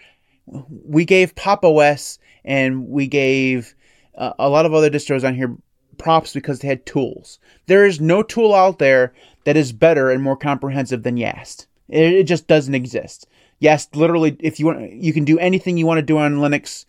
we 0.86 1.06
gave 1.06 1.36
Pop 1.36 1.64
OS 1.64 2.20
and 2.44 2.88
we 2.88 3.08
gave 3.08 3.74
uh, 4.16 4.34
a 4.38 4.50
lot 4.50 4.66
of 4.66 4.74
other 4.74 4.90
distros 4.90 5.26
on 5.26 5.36
here 5.36 5.56
props 5.98 6.34
because 6.34 6.60
they 6.60 6.68
had 6.68 6.86
tools. 6.86 7.40
There 7.68 7.86
is 7.86 8.02
no 8.02 8.24
tool 8.24 8.54
out 8.54 8.80
there 8.80 9.14
that 9.46 9.58
is 9.58 9.72
better 9.72 10.10
and 10.10 10.22
more 10.22 10.38
comprehensive 10.38 11.04
than 11.04 11.18
Yast. 11.18 11.68
It, 11.90 12.14
it 12.14 12.24
just 12.24 12.48
doesn't 12.48 12.76
exist. 12.76 13.28
Yast 13.60 13.96
literally, 13.96 14.36
if 14.40 14.60
you 14.60 14.66
want, 14.66 14.92
you 14.92 15.14
can 15.14 15.26
do 15.26 15.38
anything 15.40 15.78
you 15.78 15.86
want 15.86 16.00
to 16.00 16.04
do 16.04 16.18
on 16.18 16.36
Linux. 16.36 16.86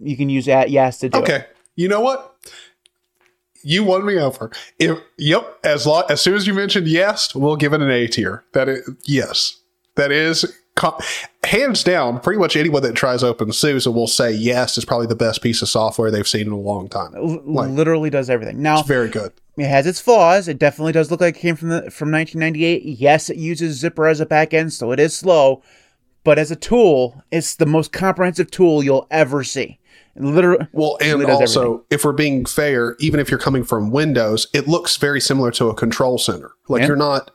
You 0.00 0.16
can 0.16 0.28
use 0.28 0.48
at 0.48 0.70
Yast 0.70 1.00
to 1.00 1.08
do 1.08 1.18
it. 1.18 1.22
Okay. 1.22 1.44
You 1.76 1.88
know 1.88 2.00
what? 2.00 2.36
You 3.62 3.82
won 3.82 4.04
me 4.04 4.18
over. 4.18 4.50
If 4.78 4.98
yep, 5.16 5.58
as 5.64 5.86
long 5.86 6.04
as 6.10 6.20
soon 6.20 6.34
as 6.34 6.46
you 6.46 6.54
mentioned 6.54 6.86
Yast, 6.86 7.34
we'll 7.34 7.56
give 7.56 7.72
it 7.72 7.80
an 7.80 7.90
A 7.90 8.06
tier. 8.06 8.44
That 8.52 8.68
is 8.68 8.88
yes. 9.04 9.60
That 9.96 10.12
is 10.12 10.44
hands 11.44 11.84
down. 11.84 12.20
Pretty 12.20 12.38
much 12.38 12.56
anyone 12.56 12.82
that 12.82 12.94
tries 12.94 13.22
OpenSUSE 13.22 13.92
will 13.92 14.06
say 14.06 14.32
Yast 14.32 14.76
is 14.76 14.84
probably 14.84 15.06
the 15.06 15.14
best 15.14 15.42
piece 15.42 15.62
of 15.62 15.68
software 15.68 16.10
they've 16.10 16.28
seen 16.28 16.46
in 16.46 16.52
a 16.52 16.58
long 16.58 16.88
time. 16.88 17.12
Like- 17.14 17.70
literally 17.70 18.10
does 18.10 18.28
everything. 18.28 18.60
Now 18.60 18.80
It's 18.80 18.88
very 18.88 19.08
good. 19.08 19.32
It 19.56 19.66
has 19.68 19.86
its 19.86 20.00
flaws. 20.00 20.48
It 20.48 20.58
definitely 20.58 20.92
does 20.92 21.10
look 21.10 21.20
like 21.20 21.36
it 21.36 21.40
came 21.40 21.54
from 21.56 21.68
the 21.68 21.90
from 21.90 22.10
1998. 22.10 22.82
Yes, 22.84 23.30
it 23.30 23.36
uses 23.36 23.82
Zypper 23.82 24.10
as 24.10 24.20
a 24.20 24.26
backend, 24.26 24.72
so 24.72 24.90
it 24.92 24.98
is 25.00 25.14
slow. 25.16 25.62
But 26.24 26.38
as 26.38 26.50
a 26.50 26.56
tool, 26.56 27.22
it's 27.30 27.54
the 27.56 27.66
most 27.66 27.92
comprehensive 27.92 28.50
tool 28.50 28.82
you'll 28.82 29.06
ever 29.10 29.44
see. 29.44 29.78
Literally, 30.16 30.66
Well, 30.72 30.96
and 31.00 31.22
also, 31.24 31.60
everything. 31.62 31.84
if 31.90 32.04
we're 32.04 32.12
being 32.12 32.44
fair, 32.46 32.96
even 33.00 33.20
if 33.20 33.30
you're 33.30 33.38
coming 33.38 33.64
from 33.64 33.90
Windows, 33.90 34.46
it 34.54 34.66
looks 34.68 34.96
very 34.96 35.20
similar 35.20 35.50
to 35.52 35.68
a 35.68 35.74
control 35.74 36.18
center. 36.18 36.52
Like 36.68 36.80
Yeah. 36.82 36.86
you're 36.88 36.96
not 36.96 37.30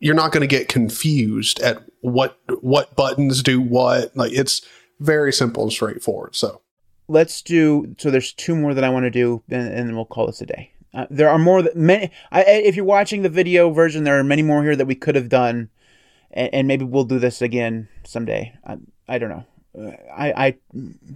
you're 0.00 0.14
not 0.14 0.32
going 0.32 0.40
to 0.40 0.46
get 0.46 0.68
confused 0.68 1.60
at 1.60 1.82
what 2.00 2.38
what 2.62 2.96
buttons 2.96 3.42
do 3.42 3.60
what. 3.60 4.16
Like 4.16 4.32
it's 4.32 4.62
very 5.00 5.32
simple 5.32 5.64
and 5.64 5.72
straightforward. 5.72 6.34
So 6.36 6.62
let's 7.08 7.42
do 7.42 7.94
so 7.98 8.10
there's 8.10 8.32
two 8.32 8.56
more 8.56 8.72
that 8.72 8.82
i 8.82 8.88
want 8.88 9.04
to 9.04 9.10
do 9.10 9.42
and, 9.50 9.68
and 9.68 9.86
then 9.90 9.94
we'll 9.94 10.06
call 10.06 10.24
this 10.26 10.40
a 10.40 10.46
day 10.46 10.70
uh, 10.94 11.06
there 11.10 11.28
are 11.28 11.38
more 11.38 11.60
that 11.62 11.76
many 11.76 12.10
I, 12.30 12.42
if 12.44 12.76
you're 12.76 12.84
watching 12.84 13.22
the 13.22 13.28
video 13.28 13.70
version 13.70 14.04
there 14.04 14.18
are 14.18 14.24
many 14.24 14.42
more 14.42 14.62
here 14.62 14.76
that 14.76 14.86
we 14.86 14.94
could 14.94 15.14
have 15.16 15.28
done 15.28 15.68
and, 16.34 16.52
and 16.52 16.68
maybe 16.68 16.84
we'll 16.84 17.04
do 17.04 17.18
this 17.18 17.40
again 17.40 17.88
someday. 18.04 18.52
I, 18.66 18.76
I 19.08 19.18
don't 19.18 19.30
know. 19.30 19.44
Uh, 19.76 19.92
I, 20.14 20.46
I 20.46 20.56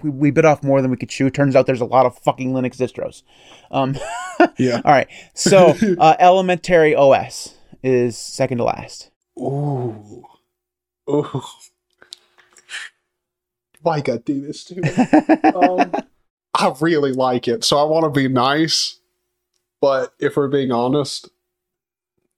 we, 0.02 0.10
we 0.10 0.30
bit 0.30 0.44
off 0.44 0.62
more 0.62 0.80
than 0.80 0.90
we 0.90 0.96
could 0.96 1.08
chew. 1.10 1.28
Turns 1.30 1.54
out 1.54 1.66
there's 1.66 1.80
a 1.80 1.84
lot 1.86 2.06
of 2.06 2.18
fucking 2.18 2.52
Linux 2.52 2.76
distros. 2.76 3.22
Um, 3.70 3.96
Yeah. 4.58 4.80
all 4.84 4.92
right. 4.92 5.08
So 5.34 5.74
uh, 5.98 6.16
Elementary 6.18 6.94
OS 6.94 7.54
is 7.82 8.16
second 8.16 8.58
to 8.58 8.64
last. 8.64 9.10
Ooh. 9.38 10.24
Ooh. 11.10 11.42
Why 13.82 13.98
you 13.98 14.02
gotta 14.02 14.18
do 14.20 14.40
this 14.40 14.64
to 14.64 14.80
me? 14.80 14.88
um, 15.54 15.92
I 16.54 16.74
really 16.80 17.12
like 17.12 17.46
it, 17.46 17.62
so 17.64 17.78
I 17.78 17.84
want 17.84 18.04
to 18.04 18.10
be 18.10 18.28
nice. 18.28 18.97
But 19.80 20.14
if 20.18 20.36
we're 20.36 20.48
being 20.48 20.72
honest, 20.72 21.28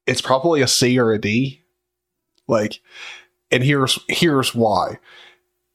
it's 0.06 0.20
probably 0.20 0.62
a 0.62 0.68
C 0.68 0.98
or 0.98 1.12
a 1.12 1.18
D. 1.18 1.62
Like, 2.46 2.80
and 3.50 3.62
here's 3.62 3.98
here's 4.08 4.54
why. 4.54 4.98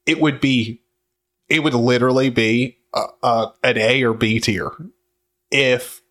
It 0.06 0.22
would 0.22 0.40
be, 0.40 0.82
it 1.50 1.64
would 1.64 1.74
literally 1.74 2.30
be 2.30 2.78
a, 2.94 3.06
a, 3.24 3.54
an 3.64 3.78
A 3.78 4.04
or 4.04 4.14
B 4.14 4.40
tier 4.40 4.72
if 5.52 6.02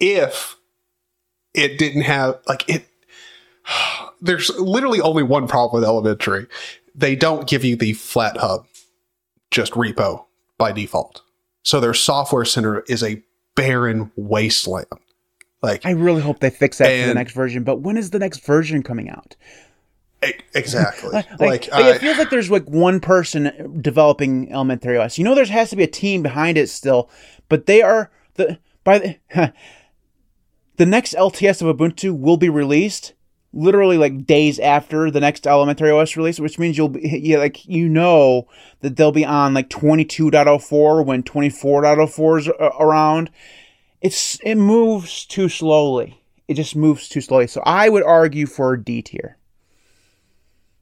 if 0.00 0.56
it 1.54 1.78
didn't 1.78 2.02
have 2.02 2.40
like 2.46 2.68
it. 2.68 2.86
There's 4.20 4.50
literally 4.56 5.00
only 5.00 5.24
one 5.24 5.48
problem 5.48 5.80
with 5.80 5.88
elementary. 5.88 6.46
They 6.94 7.16
don't 7.16 7.48
give 7.48 7.64
you 7.64 7.74
the 7.74 7.92
Flathub, 7.92 8.66
just 9.50 9.72
repo 9.72 10.26
by 10.58 10.70
default. 10.70 11.22
So 11.64 11.80
their 11.80 11.94
software 11.94 12.44
center 12.44 12.80
is 12.82 13.02
a 13.02 13.22
barren 13.54 14.10
wasteland. 14.16 14.86
Like 15.62 15.86
I 15.86 15.90
really 15.90 16.22
hope 16.22 16.40
they 16.40 16.50
fix 16.50 16.78
that 16.78 17.00
for 17.02 17.08
the 17.08 17.14
next 17.14 17.32
version. 17.34 17.62
But 17.64 17.80
when 17.80 17.96
is 17.96 18.10
the 18.10 18.18
next 18.18 18.44
version 18.44 18.82
coming 18.82 19.08
out? 19.08 19.36
exactly. 20.54 21.10
Like, 21.12 21.30
like, 21.40 21.40
like, 21.40 21.72
I- 21.72 21.90
it 21.90 22.00
feels 22.00 22.18
like 22.18 22.30
there's 22.30 22.50
like 22.50 22.68
one 22.68 23.00
person 23.00 23.78
developing 23.80 24.52
Elementary 24.52 24.96
OS. 24.96 25.18
You 25.18 25.24
know, 25.24 25.34
there 25.34 25.44
has 25.44 25.70
to 25.70 25.76
be 25.76 25.82
a 25.82 25.88
team 25.88 26.22
behind 26.22 26.56
it 26.58 26.68
still, 26.68 27.10
but 27.48 27.66
they 27.66 27.82
are 27.82 28.10
the 28.34 28.58
by 28.84 28.98
the 28.98 29.16
the 30.76 30.86
next 30.86 31.14
LTS 31.14 31.62
of 31.66 31.76
Ubuntu 31.76 32.18
will 32.18 32.36
be 32.36 32.48
released 32.48 33.14
literally 33.52 33.98
like 33.98 34.26
days 34.26 34.58
after 34.58 35.10
the 35.10 35.20
next 35.20 35.46
Elementary 35.46 35.90
OS 35.90 36.16
release, 36.16 36.40
which 36.40 36.58
means 36.58 36.76
you'll 36.76 36.88
be 36.88 37.00
yeah, 37.22 37.38
like 37.38 37.66
you 37.66 37.88
know 37.88 38.48
that 38.80 38.96
they'll 38.96 39.12
be 39.12 39.24
on 39.24 39.54
like 39.54 39.68
22.04 39.68 41.04
when 41.04 41.22
24.04 41.22 42.38
is 42.38 42.48
around. 42.80 43.30
It's 44.00 44.38
it 44.42 44.56
moves 44.56 45.24
too 45.24 45.48
slowly. 45.48 46.22
It 46.48 46.54
just 46.54 46.74
moves 46.74 47.08
too 47.08 47.20
slowly. 47.20 47.46
So 47.46 47.62
I 47.64 47.88
would 47.88 48.02
argue 48.02 48.46
for 48.46 48.76
D 48.76 49.02
tier. 49.02 49.36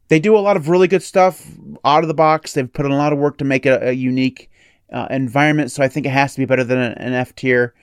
They 0.09 0.19
do 0.19 0.37
a 0.37 0.41
lot 0.41 0.57
of 0.57 0.69
really 0.69 0.89
good 0.89 1.03
stuff 1.03 1.47
out 1.85 2.03
of 2.03 2.09
the 2.09 2.15
box. 2.15 2.53
They've 2.53 2.73
put 2.73 2.87
in 2.87 2.93
a 2.93 2.97
lot 2.97 3.13
of 3.13 3.19
work 3.19 3.39
to 3.39 3.45
make 3.45 3.65
it 3.67 3.81
a, 3.81 3.91
a 3.91 3.93
unique 3.93 4.51
uh, 4.93 5.07
environment. 5.11 5.71
So 5.71 5.83
I 5.85 5.89
think 5.89 6.07
it 6.07 6.11
has 6.11 6.35
to 6.35 6.41
be 6.41 6.47
better 6.47 6.65
than 6.65 6.79
an, 6.79 6.93
an 6.95 7.13
F 7.13 7.35
tier, 7.37 7.75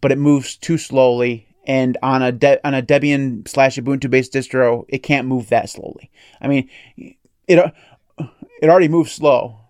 but 0.00 0.10
it 0.10 0.18
moves 0.18 0.56
too 0.56 0.78
slowly. 0.78 1.46
And 1.70 1.96
on 2.02 2.20
a 2.20 2.32
De- 2.32 2.66
on 2.66 2.74
a 2.74 2.82
Debian 2.82 3.46
slash 3.46 3.76
Ubuntu 3.76 4.10
based 4.10 4.32
distro, 4.32 4.84
it 4.88 5.04
can't 5.04 5.28
move 5.28 5.50
that 5.50 5.70
slowly. 5.70 6.10
I 6.40 6.48
mean, 6.48 6.68
it 7.46 7.72
it 8.60 8.68
already 8.68 8.88
moves 8.88 9.12
slow. 9.12 9.60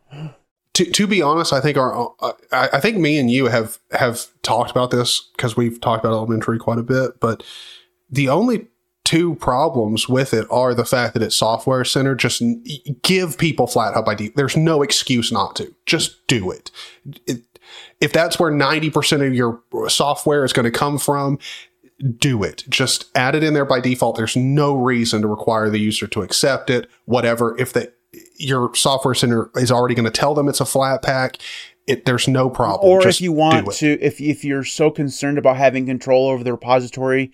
to, 0.73 0.91
to 0.91 1.07
be 1.07 1.21
honest, 1.21 1.53
I 1.53 1.61
think 1.61 1.77
our 1.77 2.15
I, 2.53 2.71
I 2.73 2.81
think 2.81 2.97
me 2.97 3.19
and 3.19 3.31
you 3.31 3.49
have 3.49 3.79
have 3.93 4.29
talked 4.41 4.71
about 4.71 4.91
this 4.91 5.29
because 5.37 5.59
we've 5.59 5.79
talked 5.79 6.03
about 6.03 6.15
elementary 6.15 6.59
quite 6.59 6.79
a 6.79 6.83
bit. 6.83 7.21
But 7.21 7.43
the 8.11 8.31
only 8.31 8.69
two 9.05 9.35
problems 9.35 10.09
with 10.09 10.33
it 10.33 10.47
are 10.51 10.73
the 10.73 10.87
fact 10.87 11.13
that 11.13 11.23
it's 11.23 11.37
software 11.37 11.85
centered. 11.85 12.19
Just 12.19 12.43
give 13.03 13.37
people 13.37 13.67
Flathub 13.67 14.09
ID. 14.09 14.31
There's 14.37 14.57
no 14.57 14.81
excuse 14.81 15.31
not 15.31 15.55
to. 15.57 15.75
Just 15.85 16.27
do 16.29 16.51
it. 16.51 16.71
it 17.27 17.43
if 18.01 18.15
that's 18.15 18.39
where 18.39 18.51
ninety 18.51 18.89
percent 18.89 19.23
of 19.23 19.35
your 19.35 19.63
software 19.89 20.47
is 20.47 20.55
going 20.55 20.65
to 20.65 20.71
come 20.71 20.97
from, 20.97 21.39
do 22.19 22.43
it. 22.43 22.65
Just 22.69 23.11
add 23.15 23.35
it 23.35 23.43
in 23.43 23.55
there 23.55 23.65
by 23.65 23.81
default. 23.81 24.17
There's 24.17 24.37
no 24.37 24.75
reason 24.75 25.23
to 25.23 25.29
require 25.29 25.69
the 25.71 25.79
user 25.81 26.07
to 26.09 26.23
accept 26.23 26.71
it. 26.71 26.89
Whatever. 27.05 27.57
If 27.59 27.73
they 27.73 27.89
your 28.37 28.75
software 28.75 29.15
center 29.15 29.51
is 29.55 29.71
already 29.71 29.95
going 29.95 30.05
to 30.05 30.11
tell 30.11 30.35
them 30.35 30.49
it's 30.49 30.61
a 30.61 30.65
Flatpak, 30.65 31.41
it 31.87 32.07
there's 32.07 32.27
no 32.27 32.51
problem. 32.51 32.91
or 32.91 33.03
Just 33.03 33.19
if 33.21 33.25
you 33.25 33.33
want 33.33 33.71
to, 33.75 34.01
if, 34.01 34.21
if 34.21 34.45
you're 34.45 34.65
so 34.65 34.91
concerned 34.91 35.39
about 35.39 35.57
having 35.57 35.87
control 35.87 36.29
over 36.29 36.43
the 36.43 36.53
repository 36.53 37.33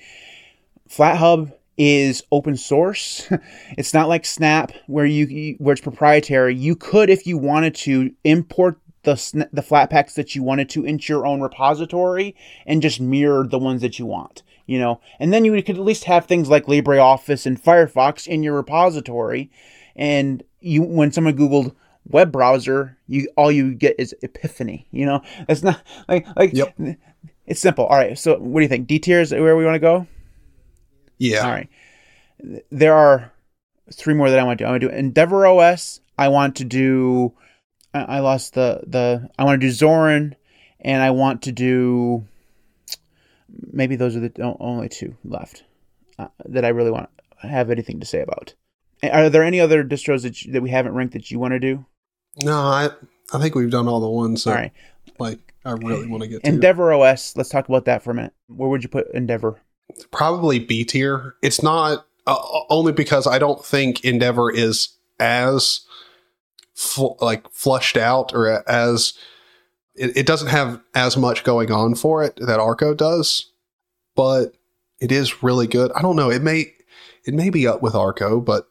flathub 0.89 1.53
is 1.77 2.23
open 2.33 2.57
source 2.57 3.27
it's 3.77 3.93
not 3.93 4.09
like 4.09 4.25
snap 4.25 4.73
where 4.87 5.05
you- 5.05 5.27
you 5.27 5.55
where 5.59 5.73
it's 5.73 5.81
proprietary 5.83 6.55
you 6.55 6.77
could 6.77 7.11
if 7.11 7.27
you 7.27 7.37
wanted 7.37 7.75
to 7.75 8.11
import 8.25 8.79
the 9.03 9.15
the 9.53 9.63
Flatpaks 9.63 10.15
that 10.15 10.35
you 10.35 10.43
wanted 10.43 10.69
to 10.71 10.85
into 10.85 11.13
your 11.13 11.27
own 11.27 11.41
repository 11.41 12.35
and 12.67 12.83
just 12.83 13.01
mirror 13.01 13.47
the 13.47 13.59
ones 13.59 13.81
that 13.83 13.99
you 13.99 14.07
want 14.07 14.43
you 14.67 14.79
know? 14.79 15.01
And 15.19 15.33
then 15.33 15.45
you 15.45 15.63
could 15.63 15.77
at 15.79 15.85
least 15.85 16.05
have 16.05 16.27
things 16.27 16.49
like 16.49 16.67
LibreOffice 16.67 17.47
and 17.47 17.63
Firefox 17.63 18.27
in 18.27 18.43
your 18.43 18.55
repository. 18.55 19.51
And 19.95 20.43
you 20.61 20.83
when 20.83 21.13
someone 21.13 21.37
googled 21.37 21.75
web 22.09 22.31
browser 22.31 22.97
you 23.09 23.29
all 23.37 23.51
you 23.51 23.75
get 23.75 23.97
is 23.99 24.15
epiphany 24.23 24.87
you 24.93 25.05
know? 25.07 25.23
It's 25.49 25.63
not 25.63 25.83
like 26.09 26.27
like 26.37 26.53
Yep. 26.53 26.79
it's 27.47 27.61
simple. 27.61 27.87
All 27.87 27.97
right 27.97 28.19
so 28.19 28.39
what 28.39 28.61
do 28.61 28.63
you 28.63 28.69
think? 28.69 28.87
D 28.87 28.99
tier 28.99 29.21
is 29.21 29.33
where 29.33 29.57
we 29.57 29.65
want 29.65 29.77
to 29.77 29.81
go? 29.81 30.07
Yeah, 31.19 31.45
all 31.45 31.51
right. 31.51 31.69
There 32.71 32.95
are 32.95 33.33
three 33.93 34.15
more 34.15 34.31
that 34.31 34.39
i 34.39 34.43
want 34.43 34.59
to 34.59 34.65
do. 34.65 34.67
I 34.67 34.71
want 34.73 34.81
to 34.83 34.89
do 34.89 34.95
endeavor 34.95 35.47
os 35.47 36.01
i 36.19 36.29
want 36.29 36.57
to 36.57 36.65
do 36.65 37.33
i, 37.95 38.17
I 38.17 38.19
lost 38.21 38.55
the 38.55 38.81
the 38.87 39.29
i 39.39 39.45
want 39.45 39.61
to 39.61 39.67
do 39.67 39.73
zorin 39.73 40.35
and 40.81 41.03
i 41.03 41.11
want 41.11 41.43
to 41.43 41.53
do 41.53 42.27
maybe 43.73 43.97
those 43.97 44.17
are 44.17 44.21
the 44.21 44.57
only 44.61 44.89
two 44.89 45.17
left 45.25 45.65
uh, 46.19 46.29
that 46.45 46.65
i 46.65 46.69
really 46.69 46.91
want 46.91 47.09
to 47.41 47.49
have 47.49 47.71
anything 47.71 48.01
to 48.01 48.07
say 48.07 48.21
about 48.21 48.55
are 49.03 49.29
there 49.29 49.45
any 49.45 49.61
other 49.61 49.85
distros 49.85 50.23
that, 50.23 50.43
you, 50.43 50.53
that 50.53 50.63
we 50.63 50.71
haven't 50.71 50.95
ranked 50.95 51.13
that 51.13 51.31
you 51.31 51.39
want 51.39 51.53
to 51.53 51.61
do 51.61 51.85
no, 52.43 52.53
I 52.53 52.91
I 53.33 53.39
think 53.39 53.55
we've 53.55 53.71
done 53.71 53.89
all 53.89 54.01
the 54.01 54.09
ones 54.09 54.47
all 54.47 54.55
right 54.55 54.73
like 55.19 55.55
I 55.67 55.73
really 55.73 56.07
want 56.07 56.23
to 56.23 56.29
get 56.29 56.45
to. 56.45 56.49
Endeavour 56.49 56.93
OS. 56.93 57.37
Let's 57.37 57.49
talk 57.49 57.69
about 57.69 57.87
that 57.87 58.03
for 58.03 58.13
a 58.13 58.15
minute. 58.15 58.33
Where 58.47 58.69
would 58.69 58.85
you 58.85 58.89
put 58.89 59.11
Endeavor? 59.13 59.61
Probably 60.13 60.61
B 60.61 60.85
tier. 60.85 61.35
It's 61.43 61.61
not 61.61 62.07
uh, 62.27 62.61
only 62.71 62.93
because 62.93 63.27
I 63.27 63.41
don't 63.41 63.65
think 63.65 64.05
Endeavor 64.05 64.51
is 64.51 64.97
as 65.19 65.81
fl- 66.75 67.17
like 67.21 67.51
flushed 67.51 67.97
out 67.97 68.33
or 68.33 68.69
as 68.71 69.15
it, 69.97 70.17
it 70.17 70.27
doesn't 70.27 70.49
have 70.49 70.81
as 70.95 71.17
much 71.17 71.45
going 71.45 71.71
on 71.71 71.95
for 71.95 72.23
it 72.23 72.39
that 72.41 72.61
Arco 72.61 72.95
does, 72.95 73.51
but 74.15 74.55
it 75.01 75.13
is 75.13 75.43
really 75.43 75.67
good. 75.67 75.93
I 75.93 76.03
don't 76.03 76.17
know. 76.17 76.31
It 76.31 76.43
may 76.43 76.73
it 77.25 77.35
may 77.35 77.51
be 77.51 77.67
up 77.67 77.83
with 77.83 77.95
Arco, 77.95 78.41
but 78.41 78.69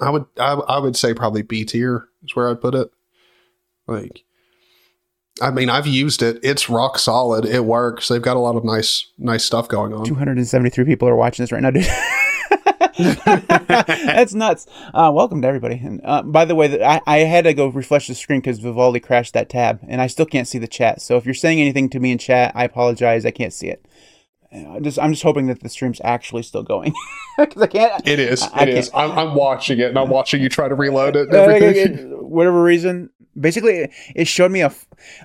I 0.00 0.10
would 0.10 0.26
I, 0.38 0.52
I 0.52 0.78
would 0.78 0.96
say 0.96 1.14
probably 1.14 1.42
B 1.42 1.64
tier 1.64 2.08
is 2.22 2.34
where 2.34 2.50
I'd 2.50 2.60
put 2.60 2.74
it. 2.74 2.90
Like, 3.86 4.24
I 5.42 5.50
mean, 5.50 5.68
I've 5.68 5.86
used 5.86 6.22
it. 6.22 6.38
It's 6.42 6.70
rock 6.70 6.98
solid. 6.98 7.44
It 7.44 7.64
works. 7.64 8.08
They've 8.08 8.22
got 8.22 8.36
a 8.36 8.40
lot 8.40 8.56
of 8.56 8.64
nice 8.64 9.10
nice 9.18 9.44
stuff 9.44 9.68
going 9.68 9.92
on. 9.92 10.04
273 10.04 10.84
people 10.84 11.08
are 11.08 11.16
watching 11.16 11.42
this 11.42 11.52
right 11.52 11.62
now, 11.62 11.70
dude. 11.70 11.86
That's 12.98 14.34
nuts. 14.34 14.66
Uh, 14.92 15.10
welcome 15.14 15.42
to 15.42 15.48
everybody. 15.48 15.76
And 15.76 16.00
uh, 16.04 16.22
by 16.22 16.44
the 16.44 16.54
way, 16.54 16.68
that 16.68 16.82
I, 16.82 17.00
I 17.06 17.18
had 17.20 17.44
to 17.44 17.54
go 17.54 17.68
refresh 17.68 18.06
the 18.08 18.14
screen 18.14 18.40
because 18.40 18.58
Vivaldi 18.58 19.00
crashed 19.00 19.34
that 19.34 19.48
tab, 19.48 19.80
and 19.88 20.00
I 20.00 20.06
still 20.06 20.26
can't 20.26 20.46
see 20.48 20.58
the 20.58 20.68
chat. 20.68 21.00
So 21.02 21.16
if 21.16 21.24
you're 21.24 21.34
saying 21.34 21.60
anything 21.60 21.88
to 21.90 22.00
me 22.00 22.12
in 22.12 22.18
chat, 22.18 22.52
I 22.54 22.64
apologize. 22.64 23.24
I 23.24 23.30
can't 23.30 23.52
see 23.52 23.68
it. 23.68 23.86
Uh, 24.54 24.78
just 24.80 24.98
I'm 25.00 25.12
just 25.12 25.22
hoping 25.24 25.46
that 25.46 25.60
the 25.60 25.68
stream's 25.68 26.00
actually 26.04 26.42
still 26.44 26.62
going 26.62 26.92
because 27.38 27.60
I 27.62 27.66
can't. 27.66 28.06
It 28.06 28.20
is. 28.20 28.42
I- 28.42 28.50
I 28.52 28.62
It 28.62 28.68
is. 28.68 28.90
I'm, 28.94 29.10
I'm 29.12 29.34
watching 29.34 29.80
it, 29.80 29.88
and 29.88 29.98
I'm 29.98 30.08
watching 30.10 30.40
you 30.40 30.48
try 30.48 30.68
to 30.68 30.74
reload 30.74 31.16
it. 31.16 31.26
And 31.28 31.34
everything. 31.34 32.10
whatever 32.28 32.62
reason, 32.62 33.10
basically, 33.38 33.90
it 34.14 34.26
showed 34.26 34.50
me 34.50 34.62
a 34.62 34.72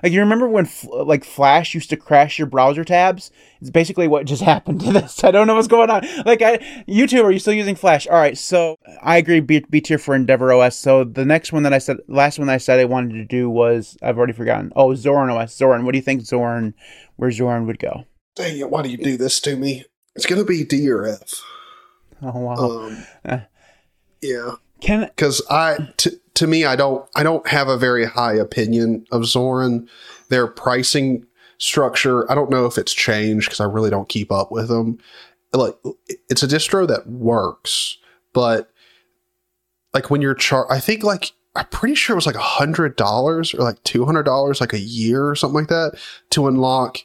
like 0.02 0.12
you 0.12 0.20
remember 0.20 0.48
when 0.48 0.68
like 0.90 1.24
Flash 1.24 1.74
used 1.74 1.90
to 1.90 1.96
crash 1.96 2.38
your 2.38 2.46
browser 2.46 2.84
tabs. 2.84 3.30
It's 3.60 3.70
basically 3.70 4.08
what 4.08 4.26
just 4.26 4.42
happened 4.54 4.80
to 4.80 4.92
this. 4.92 5.22
I 5.24 5.30
don't 5.30 5.46
know 5.46 5.54
what's 5.54 5.68
going 5.68 5.90
on. 5.90 6.02
Like, 6.24 6.42
I, 6.42 6.58
YouTube, 6.88 7.24
are 7.24 7.30
you 7.30 7.38
still 7.38 7.52
using 7.52 7.74
Flash? 7.76 8.06
All 8.06 8.16
right, 8.18 8.36
so 8.36 8.76
I 9.02 9.16
agree. 9.18 9.40
B, 9.40 9.64
B 9.68 9.80
tier 9.80 9.98
for 9.98 10.14
Endeavour 10.14 10.52
OS. 10.52 10.76
So 10.76 11.04
the 11.04 11.24
next 11.24 11.52
one 11.52 11.62
that 11.64 11.72
I 11.72 11.78
said, 11.78 11.98
last 12.08 12.38
one 12.38 12.46
that 12.48 12.54
I 12.54 12.58
said 12.58 12.78
I 12.80 12.84
wanted 12.86 13.14
to 13.14 13.24
do 13.24 13.48
was 13.50 13.96
I've 14.02 14.18
already 14.18 14.32
forgotten. 14.32 14.72
Oh, 14.76 14.88
Zorin 14.88 15.32
OS. 15.34 15.56
Zorin. 15.58 15.84
What 15.84 15.92
do 15.92 15.98
you 15.98 16.02
think 16.02 16.22
Zorin? 16.22 16.74
Where 17.16 17.30
Zorin 17.30 17.66
would 17.66 17.78
go? 17.78 18.04
Dang 18.36 18.58
it! 18.58 18.70
Why 18.70 18.82
do 18.82 18.88
you 18.88 18.96
do 18.96 19.16
this 19.16 19.40
to 19.40 19.56
me? 19.56 19.84
It's 20.16 20.26
gonna 20.26 20.44
be 20.44 20.64
D 20.64 20.88
or 20.90 21.04
F. 21.06 21.42
Oh 22.22 22.38
wow. 22.38 22.54
Um, 22.54 23.06
Uh. 23.24 23.40
yeah, 24.22 24.52
Can 24.80 25.00
because 25.06 25.42
I 25.50 25.92
to 25.98 26.18
to 26.34 26.46
me, 26.46 26.64
I 26.64 26.76
don't 26.76 27.08
I 27.14 27.22
don't 27.22 27.46
have 27.48 27.68
a 27.68 27.76
very 27.76 28.04
high 28.04 28.34
opinion 28.34 29.06
of 29.10 29.22
Zorin. 29.22 29.88
Their 30.28 30.46
pricing 30.46 31.26
structure, 31.58 32.30
I 32.30 32.34
don't 32.34 32.50
know 32.50 32.66
if 32.66 32.78
it's 32.78 32.94
changed 32.94 33.46
because 33.46 33.60
I 33.60 33.64
really 33.64 33.90
don't 33.90 34.08
keep 34.08 34.32
up 34.32 34.50
with 34.50 34.68
them. 34.68 34.98
Like, 35.52 35.74
it's 36.28 36.44
a 36.44 36.48
distro 36.48 36.86
that 36.86 37.08
works, 37.08 37.98
but 38.32 38.70
like 39.92 40.10
when 40.10 40.22
you're 40.22 40.34
char, 40.34 40.70
I 40.70 40.78
think 40.78 41.02
like 41.02 41.32
I'm 41.56 41.66
pretty 41.66 41.96
sure 41.96 42.14
it 42.14 42.16
was 42.16 42.26
like 42.26 42.36
a 42.36 42.40
hundred 42.40 42.96
dollars 42.96 43.52
or 43.52 43.58
like 43.58 43.82
two 43.82 44.04
hundred 44.04 44.22
dollars 44.22 44.60
like 44.60 44.72
a 44.72 44.78
year 44.78 45.26
or 45.26 45.34
something 45.34 45.56
like 45.56 45.68
that 45.68 45.98
to 46.30 46.46
unlock 46.46 46.98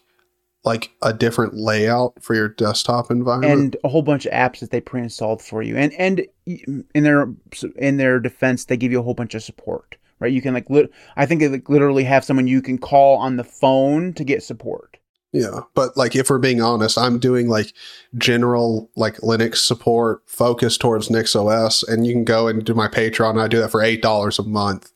like 0.65 0.91
a 1.03 1.13
different 1.13 1.53
layout 1.53 2.21
for 2.21 2.33
your 2.33 2.49
desktop 2.49 3.11
environment 3.11 3.53
and 3.53 3.77
a 3.83 3.87
whole 3.87 4.01
bunch 4.01 4.25
of 4.25 4.33
apps 4.33 4.59
that 4.59 4.71
they 4.71 4.81
pre-installed 4.81 5.41
for 5.41 5.61
you. 5.61 5.77
And 5.77 5.93
and 5.93 6.25
in 6.45 7.03
their 7.03 7.31
in 7.77 7.97
their 7.97 8.19
defense, 8.19 8.65
they 8.65 8.75
give 8.75 8.91
you 8.91 8.99
a 8.99 9.03
whole 9.03 9.13
bunch 9.13 9.35
of 9.35 9.43
support. 9.43 9.95
Right? 10.19 10.33
You 10.33 10.41
can 10.41 10.53
like 10.53 10.69
lit- 10.69 10.91
I 11.17 11.25
think 11.25 11.41
they 11.41 11.47
like 11.47 11.69
literally 11.69 12.03
have 12.05 12.25
someone 12.25 12.47
you 12.47 12.61
can 12.61 12.77
call 12.77 13.17
on 13.17 13.37
the 13.37 13.43
phone 13.43 14.13
to 14.13 14.23
get 14.23 14.43
support. 14.43 14.97
Yeah, 15.31 15.61
but 15.73 15.97
like 15.97 16.15
if 16.15 16.29
we're 16.29 16.39
being 16.39 16.61
honest, 16.61 16.97
I'm 16.97 17.19
doing 17.19 17.49
like 17.49 17.73
general 18.17 18.89
like 18.95 19.17
Linux 19.17 19.57
support 19.57 20.21
focused 20.25 20.79
towards 20.79 21.09
NixOS, 21.09 21.85
and 21.87 22.07
you 22.07 22.13
can 22.13 22.23
go 22.23 22.47
and 22.47 22.63
do 22.63 22.73
my 22.73 22.87
Patreon. 22.87 23.39
I 23.39 23.49
do 23.49 23.59
that 23.59 23.71
for 23.71 23.83
eight 23.83 24.01
dollars 24.01 24.39
a 24.39 24.43
month. 24.43 24.91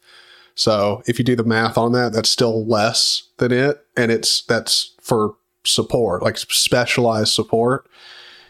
So 0.56 1.04
if 1.08 1.20
you 1.20 1.26
do 1.26 1.36
the 1.36 1.44
math 1.44 1.78
on 1.78 1.92
that, 1.92 2.14
that's 2.14 2.30
still 2.30 2.66
less 2.66 3.24
than 3.38 3.52
it, 3.52 3.86
and 3.98 4.12
it's 4.12 4.42
that's 4.44 4.96
for 5.02 5.36
support, 5.66 6.24
like 6.24 6.38
specialized 6.38 7.34
support. 7.34 7.88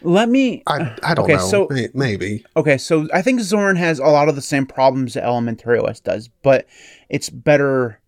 Let 0.02 0.28
me. 0.30 0.62
I 0.66 0.96
I 1.02 1.14
don't 1.14 1.24
Okay, 1.24 1.34
know. 1.36 1.48
so- 1.48 1.68
maybe 1.92 2.44
Okay, 2.56 2.78
so 2.78 3.06
I 3.12 3.20
think 3.22 3.40
Zorin 3.40 3.76
has 3.76 3.98
a 3.98 4.06
lot 4.06 4.28
of 4.28 4.34
the 4.34 4.40
same 4.42 4.64
problems 4.66 5.14
that 5.14 5.24
Elementary 5.24 5.78
OS 5.78 6.00
does, 6.00 6.28
but 6.42 6.66
it's 7.08 7.28
better. 7.28 8.00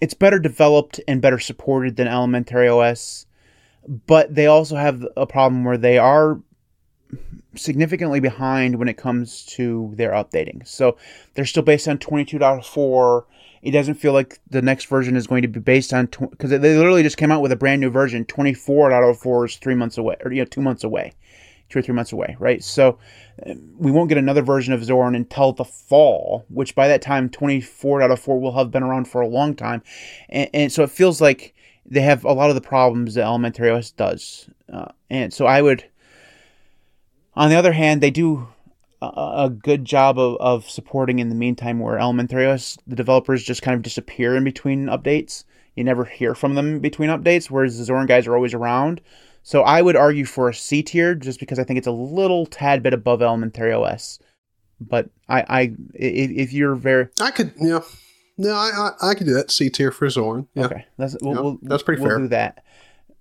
It's 0.00 0.14
better 0.14 0.38
developed 0.38 1.00
and 1.08 1.20
better 1.20 1.38
supported 1.38 1.96
than 1.96 2.06
Elementary 2.08 2.68
OS, 2.68 3.26
but 4.06 4.34
they 4.34 4.46
also 4.46 4.76
have 4.76 5.04
a 5.16 5.26
problem 5.26 5.64
where 5.64 5.76
they 5.76 5.98
are 5.98 6.40
significantly 7.56 8.20
behind 8.20 8.76
when 8.78 8.88
it 8.88 8.96
comes 8.96 9.44
to 9.44 9.92
their 9.96 10.12
updating. 10.12 10.66
So 10.66 10.96
they're 11.34 11.44
still 11.44 11.64
based 11.64 11.88
on 11.88 11.98
22.4. 11.98 13.24
It 13.62 13.72
doesn't 13.72 13.94
feel 13.94 14.12
like 14.12 14.40
the 14.48 14.62
next 14.62 14.86
version 14.86 15.16
is 15.16 15.26
going 15.26 15.42
to 15.42 15.48
be 15.48 15.60
based 15.60 15.92
on 15.92 16.06
because 16.06 16.50
they 16.50 16.58
literally 16.58 17.02
just 17.02 17.18
came 17.18 17.30
out 17.30 17.42
with 17.42 17.52
a 17.52 17.56
brand 17.56 17.80
new 17.80 17.90
version. 17.90 18.24
24.04 18.24 19.46
is 19.46 19.56
three 19.56 19.74
months 19.74 19.98
away, 19.98 20.16
or 20.24 20.32
you 20.32 20.40
know, 20.40 20.46
two 20.46 20.62
months 20.62 20.82
away, 20.82 21.12
two 21.68 21.78
or 21.78 21.82
three 21.82 21.94
months 21.94 22.12
away, 22.12 22.36
right? 22.38 22.64
So 22.64 22.98
uh, 23.46 23.54
we 23.76 23.90
won't 23.90 24.08
get 24.08 24.16
another 24.16 24.40
version 24.40 24.72
of 24.72 24.80
Zorin 24.80 25.14
until 25.14 25.52
the 25.52 25.64
fall, 25.64 26.46
which 26.48 26.74
by 26.74 26.88
that 26.88 27.02
time 27.02 27.28
24.04 27.28 28.40
will 28.40 28.56
have 28.56 28.70
been 28.70 28.82
around 28.82 29.08
for 29.08 29.20
a 29.20 29.28
long 29.28 29.54
time, 29.54 29.82
and, 30.30 30.48
and 30.54 30.72
so 30.72 30.82
it 30.82 30.90
feels 30.90 31.20
like 31.20 31.54
they 31.84 32.00
have 32.00 32.24
a 32.24 32.32
lot 32.32 32.48
of 32.48 32.54
the 32.54 32.62
problems 32.62 33.14
that 33.14 33.24
Elementary 33.24 33.68
OS 33.68 33.90
does, 33.90 34.48
uh, 34.72 34.88
and 35.10 35.34
so 35.34 35.46
I 35.46 35.60
would. 35.60 35.84
On 37.34 37.48
the 37.48 37.56
other 37.56 37.72
hand, 37.72 38.00
they 38.00 38.10
do 38.10 38.48
a, 39.02 39.06
a 39.44 39.50
good 39.50 39.84
job 39.84 40.18
of, 40.18 40.36
of 40.40 40.68
supporting 40.70 41.18
in 41.18 41.28
the 41.28 41.34
meantime 41.34 41.78
where 41.80 41.98
Elementary 41.98 42.46
OS, 42.46 42.76
the 42.86 42.96
developers 42.96 43.42
just 43.42 43.62
kind 43.62 43.74
of 43.74 43.82
disappear 43.82 44.36
in 44.36 44.44
between 44.44 44.86
updates. 44.86 45.44
You 45.76 45.84
never 45.84 46.04
hear 46.04 46.34
from 46.34 46.54
them 46.54 46.80
between 46.80 47.08
updates, 47.10 47.46
whereas 47.50 47.78
the 47.78 47.90
Zorin 47.92 48.06
guys 48.08 48.26
are 48.26 48.34
always 48.34 48.54
around. 48.54 49.00
So 49.42 49.62
I 49.62 49.80
would 49.80 49.96
argue 49.96 50.26
for 50.26 50.48
a 50.50 50.54
C 50.54 50.82
tier 50.82 51.14
just 51.14 51.40
because 51.40 51.58
I 51.58 51.64
think 51.64 51.78
it's 51.78 51.86
a 51.86 51.92
little 51.92 52.44
tad 52.46 52.82
bit 52.82 52.92
above 52.92 53.22
Elementary 53.22 53.72
OS. 53.72 54.18
But 54.80 55.08
I, 55.28 55.40
I 55.48 55.60
if, 55.94 56.30
if 56.30 56.52
you're 56.52 56.74
very 56.74 57.08
I 57.20 57.30
could. 57.30 57.52
Yeah, 57.58 57.80
no, 58.36 58.50
I 58.54 58.90
I, 59.00 59.10
I 59.10 59.14
could 59.14 59.26
do 59.26 59.34
that. 59.34 59.50
C 59.50 59.70
tier 59.70 59.90
for 59.92 60.06
Zorin. 60.08 60.46
Yeah, 60.54 60.66
okay, 60.66 60.86
that's 60.98 61.16
we'll, 61.22 61.34
Yeah, 61.34 61.40
we'll- 61.40 61.58
that's 61.62 61.82
pretty 61.82 62.02
we'll 62.02 62.10
fair. 62.10 62.18
do 62.18 62.28
that. 62.28 62.64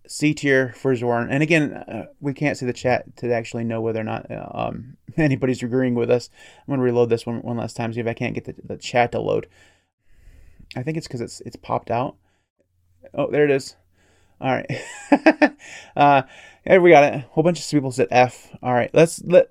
C 0.09 0.33
tier 0.33 0.73
for 0.75 0.93
Zorin, 0.95 1.27
and 1.29 1.43
again, 1.43 1.73
uh, 1.73 2.05
we 2.19 2.33
can't 2.33 2.57
see 2.57 2.65
the 2.65 2.73
chat 2.73 3.15
to 3.17 3.31
actually 3.31 3.63
know 3.63 3.79
whether 3.79 4.01
or 4.01 4.03
not 4.03 4.29
uh, 4.31 4.49
um, 4.51 4.97
anybody's 5.17 5.61
agreeing 5.61 5.93
with 5.93 6.09
us. 6.09 6.29
I'm 6.67 6.71
gonna 6.71 6.81
reload 6.81 7.09
this 7.09 7.25
one 7.25 7.41
one 7.41 7.57
last 7.57 7.75
time, 7.75 7.93
see 7.93 7.99
if 7.99 8.07
I 8.07 8.13
can't 8.13 8.33
get 8.33 8.45
the, 8.45 8.55
the 8.63 8.77
chat 8.77 9.11
to 9.11 9.19
load. 9.19 9.47
I 10.75 10.83
think 10.83 10.97
it's 10.97 11.07
because 11.07 11.21
it's 11.21 11.41
it's 11.41 11.55
popped 11.55 11.91
out. 11.91 12.15
Oh, 13.13 13.29
there 13.29 13.45
it 13.45 13.51
is. 13.51 13.75
All 14.41 14.51
right. 14.51 14.71
uh, 15.95 16.23
there 16.65 16.81
we 16.81 16.91
got 16.91 17.03
it. 17.03 17.13
A 17.13 17.19
whole 17.31 17.43
bunch 17.43 17.59
of 17.59 17.69
people 17.69 17.91
said 17.91 18.07
F. 18.09 18.55
All 18.63 18.73
right. 18.73 18.89
Let's 18.93 19.21
let 19.23 19.49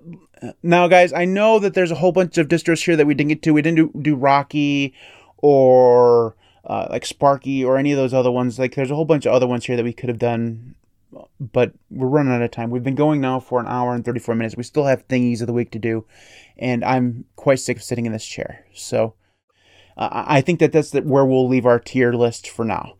now, 0.63 0.87
guys. 0.87 1.13
I 1.13 1.25
know 1.25 1.59
that 1.59 1.73
there's 1.73 1.91
a 1.91 1.95
whole 1.95 2.11
bunch 2.11 2.37
of 2.37 2.47
distros 2.47 2.83
here 2.83 2.95
that 2.95 3.05
we 3.05 3.13
didn't 3.13 3.29
get 3.29 3.41
to. 3.43 3.53
We 3.53 3.61
didn't 3.61 3.77
do, 3.77 4.01
do 4.01 4.15
Rocky 4.15 4.93
or 5.37 6.35
uh, 6.65 6.87
like 6.89 7.05
Sparky 7.05 7.63
or 7.63 7.77
any 7.77 7.91
of 7.91 7.97
those 7.97 8.13
other 8.13 8.31
ones. 8.31 8.59
Like, 8.59 8.75
there's 8.75 8.91
a 8.91 8.95
whole 8.95 9.05
bunch 9.05 9.25
of 9.25 9.33
other 9.33 9.47
ones 9.47 9.65
here 9.65 9.75
that 9.75 9.83
we 9.83 9.93
could 9.93 10.09
have 10.09 10.19
done, 10.19 10.75
but 11.39 11.73
we're 11.89 12.07
running 12.07 12.33
out 12.33 12.41
of 12.41 12.51
time. 12.51 12.69
We've 12.69 12.83
been 12.83 12.95
going 12.95 13.21
now 13.21 13.39
for 13.39 13.59
an 13.59 13.67
hour 13.67 13.93
and 13.93 14.03
34 14.03 14.35
minutes. 14.35 14.57
We 14.57 14.63
still 14.63 14.85
have 14.85 15.07
thingies 15.07 15.41
of 15.41 15.47
the 15.47 15.53
week 15.53 15.71
to 15.71 15.79
do, 15.79 16.05
and 16.57 16.83
I'm 16.83 17.25
quite 17.35 17.59
sick 17.59 17.77
of 17.77 17.83
sitting 17.83 18.05
in 18.05 18.11
this 18.13 18.25
chair. 18.25 18.65
So. 18.73 19.13
Uh, 19.97 20.23
I 20.27 20.39
think 20.39 20.61
that 20.61 20.71
that's 20.71 20.93
where 20.93 21.25
we'll 21.25 21.49
leave 21.49 21.65
our 21.65 21.77
tier 21.77 22.13
list 22.13 22.49
for 22.49 22.63
now. 22.63 22.93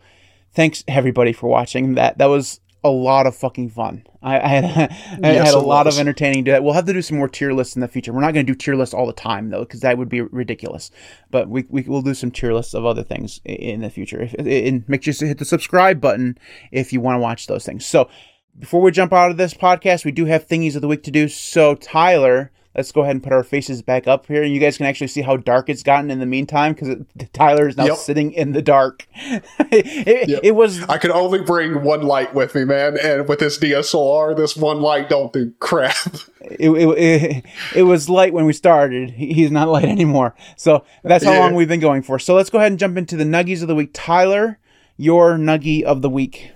Thanks 0.53 0.83
everybody 0.85 1.31
for 1.31 1.47
watching. 1.47 1.93
That 1.93 2.17
that 2.17 2.25
was 2.25 2.59
a 2.83 2.89
lot 2.89 3.27
of 3.27 3.35
fucking 3.35 3.69
fun. 3.69 4.03
I, 4.21 4.39
I 4.39 4.47
had 4.47 4.65
I 5.23 5.31
Yes, 5.33 5.47
had 5.47 5.55
a 5.55 5.59
lot 5.59 5.85
was. 5.85 5.95
of 5.95 5.99
entertaining. 5.99 6.45
To 6.45 6.51
that. 6.51 6.63
We'll 6.63 6.73
have 6.73 6.85
to 6.85 6.93
do 6.93 7.01
some 7.01 7.17
more 7.17 7.27
tier 7.27 7.51
lists 7.53 7.75
in 7.75 7.81
the 7.81 7.87
future. 7.87 8.13
We're 8.13 8.21
not 8.21 8.33
going 8.33 8.45
to 8.45 8.51
do 8.53 8.57
tier 8.57 8.75
lists 8.75 8.93
all 8.93 9.05
the 9.07 9.13
time 9.13 9.49
though, 9.49 9.61
because 9.61 9.81
that 9.81 9.97
would 9.97 10.09
be 10.09 10.21
ridiculous. 10.21 10.91
But 11.31 11.49
we 11.49 11.65
we 11.69 11.81
will 11.83 12.01
do 12.01 12.13
some 12.13 12.31
tier 12.31 12.53
lists 12.53 12.73
of 12.73 12.85
other 12.85 13.03
things 13.03 13.41
in 13.45 13.81
the 13.81 13.89
future. 13.89 14.21
If, 14.21 14.33
and 14.35 14.87
make 14.87 15.03
sure 15.03 15.13
to 15.13 15.27
hit 15.27 15.37
the 15.39 15.45
subscribe 15.45 15.99
button 15.99 16.37
if 16.71 16.93
you 16.93 17.01
want 17.01 17.15
to 17.15 17.19
watch 17.19 17.47
those 17.47 17.65
things. 17.65 17.85
So 17.85 18.09
before 18.57 18.81
we 18.81 18.91
jump 18.91 19.13
out 19.13 19.31
of 19.31 19.37
this 19.37 19.53
podcast, 19.53 20.05
we 20.05 20.11
do 20.11 20.25
have 20.25 20.47
thingies 20.47 20.75
of 20.75 20.81
the 20.81 20.87
week 20.87 21.03
to 21.03 21.11
do. 21.11 21.27
So 21.27 21.75
Tyler. 21.75 22.51
Let's 22.75 22.91
go 22.91 23.01
ahead 23.01 23.15
and 23.15 23.23
put 23.23 23.33
our 23.33 23.43
faces 23.43 23.81
back 23.81 24.07
up 24.07 24.27
here, 24.27 24.43
and 24.43 24.53
you 24.53 24.59
guys 24.59 24.77
can 24.77 24.85
actually 24.85 25.07
see 25.07 25.21
how 25.21 25.37
dark 25.37 25.69
it's 25.69 25.81
gotten 25.81 26.11
in 26.11 26.19
the 26.19 26.25
meantime 26.27 26.73
because 26.73 26.97
Tyler 27.33 27.67
is 27.67 27.75
now 27.75 27.85
Yep. 27.87 27.97
sitting 27.97 28.31
in 28.31 28.51
the 28.53 28.61
dark. 28.61 29.07
it, 29.15 30.29
Yep. 30.29 30.39
it 30.43 30.51
was 30.51 30.83
I 30.83 30.99
could 30.99 31.09
only 31.09 31.39
bring 31.41 31.83
one 31.83 32.03
light 32.03 32.35
with 32.35 32.53
me, 32.53 32.65
man, 32.65 32.95
and 33.01 33.27
with 33.27 33.39
this 33.39 33.57
DSLR, 33.57 34.37
this 34.37 34.55
one 34.55 34.81
light 34.81 35.09
don't 35.09 35.33
do 35.33 35.51
crap. 35.59 35.95
it, 36.41 36.69
it, 36.69 36.97
it, 36.99 37.45
it 37.75 37.83
was 37.83 38.07
light 38.07 38.33
when 38.33 38.45
we 38.45 38.53
started. 38.53 39.09
He's 39.11 39.49
not 39.49 39.67
light 39.67 39.85
anymore. 39.85 40.35
So 40.55 40.85
that's 41.03 41.25
how 41.25 41.33
Yeah. 41.33 41.39
long 41.39 41.55
we've 41.55 41.67
been 41.67 41.79
going 41.79 42.03
for. 42.03 42.19
So 42.19 42.35
let's 42.35 42.51
go 42.51 42.59
ahead 42.59 42.71
and 42.71 42.79
jump 42.79 42.97
into 42.97 43.17
the 43.17 43.23
nuggies 43.23 43.63
of 43.63 43.67
the 43.67 43.75
week. 43.75 43.89
Tyler, 43.93 44.59
your 44.95 45.37
nuggie 45.37 45.81
of 45.81 46.03
the 46.03 46.09
week. 46.09 46.51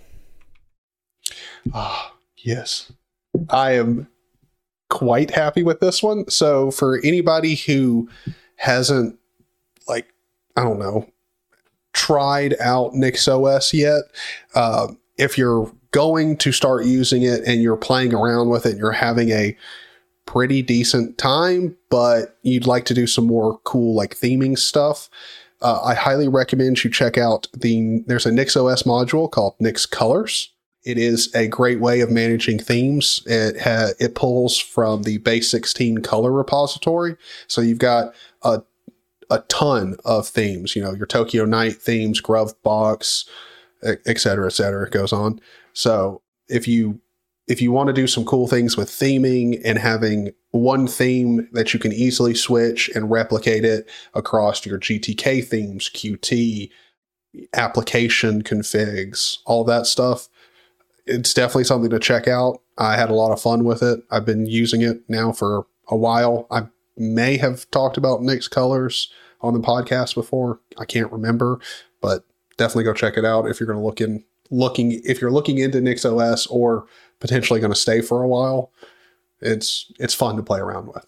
Ah, 1.73 2.13
yes. 2.37 2.91
I 3.49 3.71
am 3.73 4.07
quite 4.93 5.31
happy 5.31 5.63
with 5.63 5.79
this 5.79 6.03
one. 6.03 6.29
So 6.29 6.69
for 6.69 6.99
anybody 7.03 7.55
who 7.55 8.07
hasn't 8.57 9.17
like 9.87 10.13
I 10.55 10.63
don't 10.63 10.77
know 10.77 11.09
tried 11.93 12.55
out 12.59 12.93
NixOS 12.93 13.73
yet, 13.73 14.03
uh, 14.53 14.87
if 15.17 15.37
you're 15.37 15.71
going 15.91 16.37
to 16.37 16.51
start 16.51 16.85
using 16.85 17.23
it 17.23 17.41
and 17.45 17.61
you're 17.61 17.75
playing 17.75 18.13
around 18.13 18.49
with 18.49 18.65
it, 18.65 18.71
and 18.71 18.79
you're 18.79 18.91
having 18.91 19.29
a 19.31 19.57
pretty 20.27 20.61
decent 20.61 21.17
time, 21.17 21.75
but 21.89 22.37
you'd 22.43 22.67
like 22.67 22.85
to 22.85 22.93
do 22.93 23.07
some 23.07 23.25
more 23.25 23.59
cool 23.63 23.95
like 23.95 24.15
theming 24.15 24.57
stuff. 24.57 25.09
Uh, 25.59 25.79
I 25.83 25.95
highly 25.95 26.27
recommend 26.27 26.83
you 26.83 26.91
check 26.91 27.17
out 27.17 27.47
the. 27.53 28.03
There's 28.05 28.27
a 28.27 28.31
NixOS 28.31 28.83
module 28.83 29.29
called 29.29 29.55
Nix 29.59 29.87
Colors. 29.87 30.52
It 30.83 30.97
is 30.97 31.33
a 31.33 31.47
great 31.47 31.79
way 31.79 32.01
of 32.01 32.11
managing 32.11 32.59
themes. 32.59 33.23
It 33.25 33.61
ha- 33.61 33.91
it 33.99 34.15
pulls 34.15 34.57
from 34.57 35.03
the 35.03 35.17
base 35.19 35.49
16 35.49 35.99
color 35.99 36.31
repository, 36.31 37.15
so 37.47 37.61
you've 37.61 37.79
got 37.79 38.13
a 38.41 38.61
a 39.29 39.39
ton 39.47 39.95
of 40.05 40.27
themes. 40.27 40.75
You 40.75 40.83
know 40.83 40.93
your 40.93 41.05
Tokyo 41.05 41.45
Night 41.45 41.75
themes, 41.75 42.21
Gruvbox, 42.21 43.25
et 43.83 44.19
cetera, 44.19 44.47
et 44.47 44.53
cetera. 44.53 44.85
It 44.85 44.91
goes 44.91 45.13
on. 45.13 45.39
So 45.73 46.21
if 46.47 46.67
you 46.67 46.99
if 47.47 47.61
you 47.61 47.71
want 47.71 47.87
to 47.87 47.93
do 47.93 48.07
some 48.07 48.25
cool 48.25 48.47
things 48.47 48.77
with 48.77 48.89
theming 48.89 49.61
and 49.65 49.77
having 49.77 50.31
one 50.51 50.87
theme 50.87 51.47
that 51.51 51.73
you 51.73 51.79
can 51.79 51.91
easily 51.91 52.33
switch 52.33 52.89
and 52.95 53.11
replicate 53.11 53.65
it 53.65 53.89
across 54.13 54.65
your 54.65 54.79
GTK 54.79 55.45
themes, 55.45 55.89
QT, 55.89 56.69
application 57.53 58.43
configs, 58.43 59.39
all 59.45 59.63
that 59.65 59.87
stuff, 59.87 60.29
it's 61.05 61.33
definitely 61.33 61.65
something 61.65 61.89
to 61.89 61.99
check 61.99 62.27
out. 62.27 62.61
I 62.77 62.95
had 62.95 63.09
a 63.09 63.15
lot 63.15 63.31
of 63.31 63.41
fun 63.41 63.63
with 63.63 63.83
it. 63.83 64.01
I've 64.09 64.25
been 64.25 64.45
using 64.45 64.81
it 64.81 65.01
now 65.07 65.31
for 65.31 65.65
a 65.87 65.95
while. 65.95 66.47
I 66.49 66.67
may 66.97 67.37
have 67.37 67.69
talked 67.71 67.97
about 67.97 68.21
Nix 68.21 68.47
colors 68.47 69.11
on 69.41 69.53
the 69.53 69.59
podcast 69.59 70.15
before. 70.15 70.59
I 70.77 70.85
can't 70.85 71.11
remember, 71.11 71.59
but 72.01 72.25
definitely 72.57 72.85
go 72.85 72.93
check 72.93 73.17
it 73.17 73.25
out 73.25 73.47
if 73.47 73.59
you're 73.59 73.67
going 73.67 73.79
to 73.79 73.85
look 73.85 74.01
in 74.01 74.23
looking 74.49 75.01
if 75.03 75.19
you're 75.19 75.31
looking 75.31 75.57
into 75.57 75.81
Nix 75.81 76.05
OS 76.05 76.47
or 76.47 76.85
potentially 77.19 77.59
going 77.59 77.73
to 77.73 77.79
stay 77.79 78.01
for 78.01 78.23
a 78.23 78.27
while. 78.27 78.71
It's 79.41 79.91
it's 79.99 80.13
fun 80.13 80.37
to 80.37 80.43
play 80.43 80.59
around 80.59 80.87
with. 80.87 81.05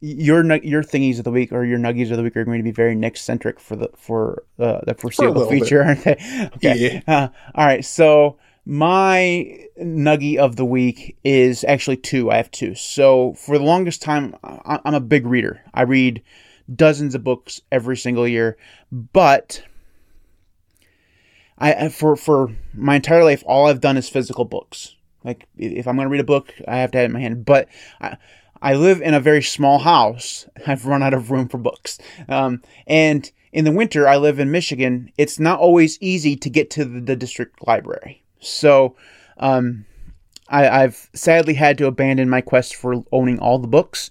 Your 0.00 0.44
your 0.56 0.82
thingies 0.82 1.18
of 1.18 1.24
the 1.24 1.30
week 1.30 1.52
or 1.52 1.64
your 1.64 1.78
nuggies 1.78 2.10
of 2.10 2.16
the 2.16 2.22
week 2.22 2.36
are 2.36 2.44
going 2.44 2.58
to 2.58 2.64
be 2.64 2.72
very 2.72 2.94
Nix 2.94 3.20
centric 3.20 3.60
for 3.60 3.76
the 3.76 3.90
for 3.96 4.44
uh, 4.58 4.80
the 4.86 4.94
foreseeable 4.94 5.48
future, 5.48 5.82
aren't 5.82 6.04
they? 6.04 6.16
Okay. 6.56 7.02
Yeah. 7.06 7.14
Uh, 7.14 7.28
all 7.54 7.66
right. 7.66 7.84
So 7.84 8.38
My 8.66 9.66
nuggy 9.78 10.38
of 10.38 10.56
the 10.56 10.64
week 10.64 11.18
is 11.22 11.64
actually 11.64 11.98
two. 11.98 12.30
I 12.30 12.36
have 12.36 12.50
two. 12.50 12.74
So 12.74 13.34
for 13.34 13.58
the 13.58 13.64
longest 13.64 14.00
time, 14.00 14.34
I'm 14.42 14.94
a 14.94 15.00
big 15.00 15.26
reader. 15.26 15.62
I 15.74 15.82
read 15.82 16.22
dozens 16.74 17.14
of 17.14 17.22
books 17.22 17.60
every 17.70 17.96
single 17.96 18.26
year, 18.26 18.56
but 18.90 19.62
I 21.58 21.88
for 21.90 22.16
for 22.16 22.52
my 22.72 22.96
entire 22.96 23.22
life, 23.22 23.42
all 23.46 23.66
I've 23.66 23.82
done 23.82 23.98
is 23.98 24.08
physical 24.08 24.46
books. 24.46 24.96
Like 25.22 25.46
if 25.56 25.86
I'm 25.86 25.96
going 25.96 26.06
to 26.06 26.12
read 26.12 26.20
a 26.20 26.24
book, 26.24 26.54
I 26.66 26.78
have 26.78 26.90
to 26.92 26.98
have 26.98 27.04
it 27.04 27.06
in 27.06 27.12
my 27.12 27.20
hand. 27.20 27.44
But 27.44 27.68
I, 28.00 28.16
I 28.62 28.74
live 28.74 29.02
in 29.02 29.12
a 29.12 29.20
very 29.20 29.42
small 29.42 29.78
house. 29.80 30.46
I've 30.66 30.86
run 30.86 31.02
out 31.02 31.14
of 31.14 31.30
room 31.30 31.48
for 31.48 31.58
books, 31.58 31.98
um, 32.28 32.62
and 32.86 33.30
in 33.52 33.64
the 33.64 33.72
winter, 33.72 34.08
I 34.08 34.16
live 34.16 34.40
in 34.40 34.50
Michigan. 34.50 35.12
It's 35.16 35.38
not 35.38 35.60
always 35.60 36.00
easy 36.00 36.34
to 36.36 36.50
get 36.50 36.70
to 36.70 36.84
the, 36.84 37.00
the 37.00 37.16
district 37.16 37.64
library. 37.66 38.23
So 38.46 38.96
um, 39.38 39.86
I, 40.48 40.80
have 40.80 41.08
sadly 41.14 41.54
had 41.54 41.78
to 41.78 41.86
abandon 41.86 42.28
my 42.28 42.40
quest 42.40 42.76
for 42.76 43.04
owning 43.12 43.38
all 43.38 43.58
the 43.58 43.68
books 43.68 44.10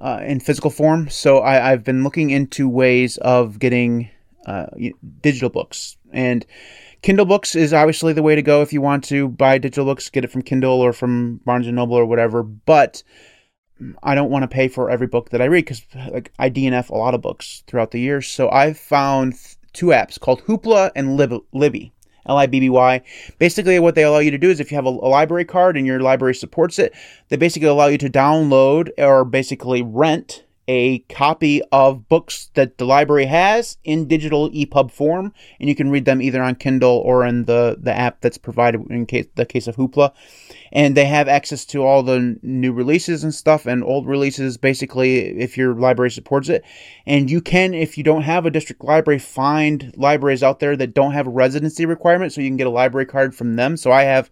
uh, 0.00 0.20
in 0.24 0.40
physical 0.40 0.70
form. 0.70 1.08
So 1.08 1.42
I, 1.42 1.70
have 1.70 1.84
been 1.84 2.04
looking 2.04 2.30
into 2.30 2.68
ways 2.68 3.16
of 3.18 3.58
getting 3.58 4.10
uh, 4.46 4.66
digital 5.20 5.50
books. 5.50 5.96
And 6.12 6.44
Kindle 7.02 7.26
books 7.26 7.54
is 7.54 7.72
obviously 7.72 8.12
the 8.12 8.22
way 8.22 8.34
to 8.34 8.42
go 8.42 8.62
if 8.62 8.72
you 8.72 8.80
want 8.80 9.04
to 9.04 9.28
buy 9.28 9.58
digital 9.58 9.84
books, 9.84 10.08
get 10.08 10.24
it 10.24 10.30
from 10.30 10.42
Kindle 10.42 10.80
or 10.80 10.92
from 10.92 11.38
Barnes 11.44 11.66
and 11.66 11.76
Noble 11.76 11.96
or 11.96 12.06
whatever. 12.06 12.42
But 12.42 13.02
I 14.02 14.14
don't 14.14 14.30
want 14.30 14.42
to 14.42 14.48
pay 14.48 14.68
for 14.68 14.90
every 14.90 15.06
book 15.06 15.30
that 15.30 15.42
I 15.42 15.46
read 15.46 15.64
because 15.64 15.82
like 16.10 16.32
I 16.38 16.48
DNF 16.48 16.90
a 16.90 16.96
lot 16.96 17.14
of 17.14 17.20
books 17.20 17.62
throughout 17.66 17.90
the 17.90 18.00
years. 18.00 18.26
So 18.26 18.48
I've 18.50 18.78
found 18.78 19.34
two 19.72 19.86
apps 19.86 20.18
called 20.18 20.42
Hoopla 20.44 20.92
and 20.94 21.16
Lib- 21.16 21.44
Libby. 21.52 21.92
L 22.26 22.38
I 22.38 22.46
B 22.46 22.60
B 22.60 22.70
Y. 22.70 23.02
Basically, 23.38 23.78
what 23.78 23.94
they 23.94 24.04
allow 24.04 24.18
you 24.18 24.30
to 24.30 24.38
do 24.38 24.50
is 24.50 24.60
if 24.60 24.70
you 24.70 24.76
have 24.76 24.86
a, 24.86 24.90
a, 24.90 25.08
library 25.08 25.44
card 25.44 25.76
and 25.76 25.86
your 25.86 26.00
library 26.00 26.34
supports 26.34 26.78
it, 26.78 26.94
they 27.28 27.36
basically 27.36 27.68
allow 27.68 27.86
you 27.86 27.98
to 27.98 28.10
download 28.10 28.90
or 28.98 29.24
basically 29.24 29.82
rent 29.82 30.44
a 30.66 31.00
copy 31.00 31.62
of 31.72 32.08
books 32.08 32.50
that 32.54 32.78
the 32.78 32.84
library 32.84 33.26
has 33.26 33.76
in 33.84 34.08
digital 34.08 34.50
EPUB 34.50 34.90
form, 34.90 35.32
and 35.60 35.68
you 35.68 35.74
can 35.74 35.90
read 35.90 36.04
them 36.04 36.22
either 36.22 36.42
on 36.42 36.54
Kindle 36.54 37.02
or 37.04 37.24
in 37.24 37.44
the, 37.44 37.76
the 37.78 37.92
app 37.92 38.20
that's 38.20 38.38
provided 38.38 38.82
in 38.90 39.06
case 39.06 39.26
the 39.34 39.44
case 39.46 39.66
of 39.66 39.76
Hoopla. 39.76 40.12
And 40.72 40.96
they 40.96 41.04
have 41.04 41.28
access 41.28 41.64
to 41.66 41.84
all 41.84 42.02
the 42.02 42.38
new 42.42 42.72
releases 42.72 43.22
and 43.22 43.34
stuff 43.34 43.66
and 43.66 43.84
old 43.84 44.06
releases, 44.06 44.56
basically, 44.56 45.38
if 45.38 45.56
your 45.56 45.74
library 45.74 46.10
supports 46.10 46.48
it. 46.48 46.64
And 47.06 47.30
you 47.30 47.40
can, 47.40 47.74
if 47.74 47.96
you 47.96 48.04
don't 48.04 48.22
have 48.22 48.46
a 48.46 48.50
district 48.50 48.82
library, 48.82 49.20
find 49.20 49.94
libraries 49.96 50.42
out 50.42 50.60
there 50.60 50.76
that 50.76 50.94
don't 50.94 51.12
have 51.12 51.26
a 51.26 51.30
residency 51.30 51.86
requirement, 51.86 52.32
so 52.32 52.40
you 52.40 52.48
can 52.48 52.56
get 52.56 52.66
a 52.66 52.70
library 52.70 53.06
card 53.06 53.34
from 53.34 53.56
them. 53.56 53.76
So 53.76 53.92
I 53.92 54.02
have 54.02 54.30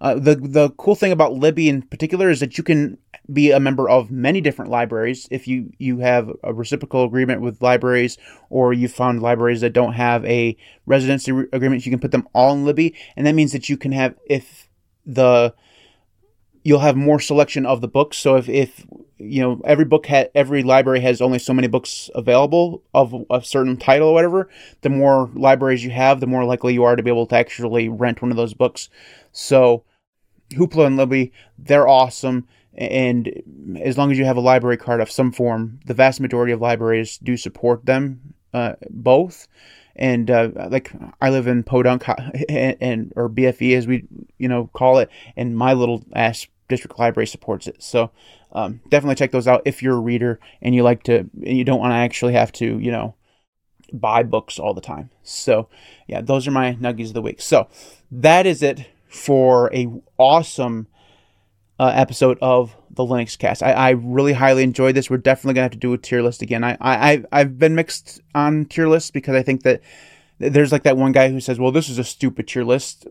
uh, 0.00 0.14
the 0.14 0.36
the 0.36 0.70
cool 0.78 0.94
thing 0.94 1.12
about 1.12 1.34
Libby 1.34 1.68
in 1.68 1.82
particular 1.82 2.30
is 2.30 2.40
that 2.40 2.58
you 2.58 2.64
can 2.64 2.98
be 3.32 3.50
a 3.50 3.60
member 3.60 3.88
of 3.88 4.10
many 4.10 4.40
different 4.40 4.70
libraries 4.70 5.26
if 5.30 5.48
you 5.48 5.70
you 5.78 5.98
have 5.98 6.30
a 6.44 6.54
reciprocal 6.54 7.04
agreement 7.04 7.40
with 7.40 7.60
libraries 7.60 8.18
or 8.50 8.72
you 8.72 8.88
found 8.88 9.22
libraries 9.22 9.60
that 9.62 9.72
don't 9.72 9.94
have 9.94 10.24
a 10.24 10.56
residency 10.86 11.32
re- 11.32 11.46
agreement 11.52 11.84
you 11.84 11.90
can 11.90 12.00
put 12.00 12.12
them 12.12 12.28
all 12.34 12.54
in 12.54 12.64
libby. 12.64 12.94
And 13.16 13.26
that 13.26 13.34
means 13.34 13.52
that 13.52 13.68
you 13.68 13.76
can 13.76 13.92
have 13.92 14.14
if 14.28 14.68
the 15.04 15.54
you'll 16.66 16.80
have 16.80 16.96
more 16.96 17.20
selection 17.20 17.64
of 17.64 17.80
the 17.80 17.86
books. 17.86 18.16
So 18.16 18.34
if, 18.34 18.48
if 18.48 18.84
you 19.18 19.40
know 19.40 19.60
every 19.64 19.84
book 19.84 20.06
ha- 20.06 20.30
every 20.34 20.64
library 20.64 21.00
has 21.00 21.20
only 21.20 21.38
so 21.38 21.54
many 21.54 21.68
books 21.68 22.10
available 22.14 22.82
of 22.92 23.14
a 23.30 23.40
certain 23.40 23.76
title 23.76 24.08
or 24.08 24.14
whatever 24.14 24.50
the 24.82 24.90
more 24.90 25.30
libraries 25.34 25.82
you 25.82 25.90
have 25.90 26.20
the 26.20 26.26
more 26.26 26.44
likely 26.44 26.74
you 26.74 26.84
are 26.84 26.96
to 26.96 27.02
be 27.02 27.10
able 27.10 27.26
to 27.26 27.36
actually 27.36 27.88
rent 27.88 28.20
one 28.20 28.30
of 28.30 28.36
those 28.36 28.52
books. 28.52 28.90
So 29.32 29.84
hoopla 30.50 30.86
and 30.86 30.96
libby 30.96 31.32
they're 31.58 31.88
awesome. 31.88 32.46
And 32.74 33.42
as 33.80 33.96
long 33.96 34.12
as 34.12 34.18
you 34.18 34.26
have 34.26 34.36
a 34.36 34.40
library 34.40 34.76
card 34.76 35.00
of 35.00 35.10
some 35.10 35.32
form, 35.32 35.80
the 35.86 35.94
vast 35.94 36.20
majority 36.20 36.52
of 36.52 36.60
libraries 36.60 37.16
do 37.16 37.38
support 37.38 37.86
them 37.86 38.34
uh, 38.52 38.74
both. 38.90 39.48
And 39.94 40.30
uh, 40.30 40.50
like 40.68 40.92
I 41.22 41.30
live 41.30 41.46
in 41.46 41.62
Podunk 41.62 42.06
and, 42.50 42.76
and, 42.80 43.12
or 43.16 43.30
BFE 43.30 43.78
as 43.78 43.86
we 43.86 44.04
you 44.36 44.48
know 44.48 44.68
call 44.74 44.98
it, 44.98 45.08
and 45.36 45.56
my 45.56 45.72
little 45.72 46.04
ass 46.12 46.46
district 46.68 46.98
library 46.98 47.26
supports 47.26 47.66
it. 47.66 47.82
So 47.82 48.10
um, 48.52 48.80
definitely 48.88 49.16
check 49.16 49.32
those 49.32 49.48
out 49.48 49.62
if 49.64 49.82
you're 49.82 49.96
a 49.96 50.00
reader 50.00 50.40
and 50.62 50.74
you 50.74 50.82
like 50.82 51.02
to 51.04 51.18
and 51.18 51.56
you 51.56 51.64
don't 51.64 51.80
want 51.80 51.92
to 51.92 51.96
actually 51.96 52.32
have 52.34 52.52
to 52.52 52.78
you 52.78 52.90
know 52.90 53.14
buy 53.92 54.22
books 54.22 54.58
all 54.58 54.74
the 54.74 54.80
time. 54.80 55.10
So 55.22 55.68
yeah, 56.06 56.20
those 56.20 56.46
are 56.46 56.52
my 56.52 56.74
nuggies 56.74 57.08
of 57.08 57.14
the 57.14 57.22
week. 57.22 57.40
So 57.40 57.68
that 58.10 58.46
is 58.46 58.62
it 58.62 58.86
for 59.08 59.72
a 59.74 59.88
awesome 60.18 60.88
uh, 61.78 61.92
episode 61.94 62.38
of 62.40 62.74
the 62.90 63.04
Linux 63.04 63.38
Cast. 63.38 63.62
I, 63.62 63.72
I 63.72 63.90
really 63.90 64.32
highly 64.32 64.62
enjoyed 64.62 64.94
this. 64.94 65.10
We're 65.10 65.18
definitely 65.18 65.54
gonna 65.54 65.64
have 65.64 65.72
to 65.72 65.78
do 65.78 65.92
a 65.92 65.98
tier 65.98 66.22
list 66.22 66.42
again. 66.42 66.64
I, 66.64 66.76
I 66.80 67.24
I've 67.32 67.58
been 67.58 67.74
mixed 67.74 68.20
on 68.34 68.64
tier 68.64 68.88
lists 68.88 69.10
because 69.10 69.34
I 69.34 69.42
think 69.42 69.62
that 69.62 69.82
there's 70.38 70.72
like 70.72 70.84
that 70.84 70.96
one 70.96 71.12
guy 71.12 71.30
who 71.30 71.40
says, 71.40 71.58
"Well, 71.58 71.72
this 71.72 71.88
is 71.88 71.98
a 71.98 72.04
stupid 72.04 72.48
tier 72.48 72.64
list." 72.64 73.06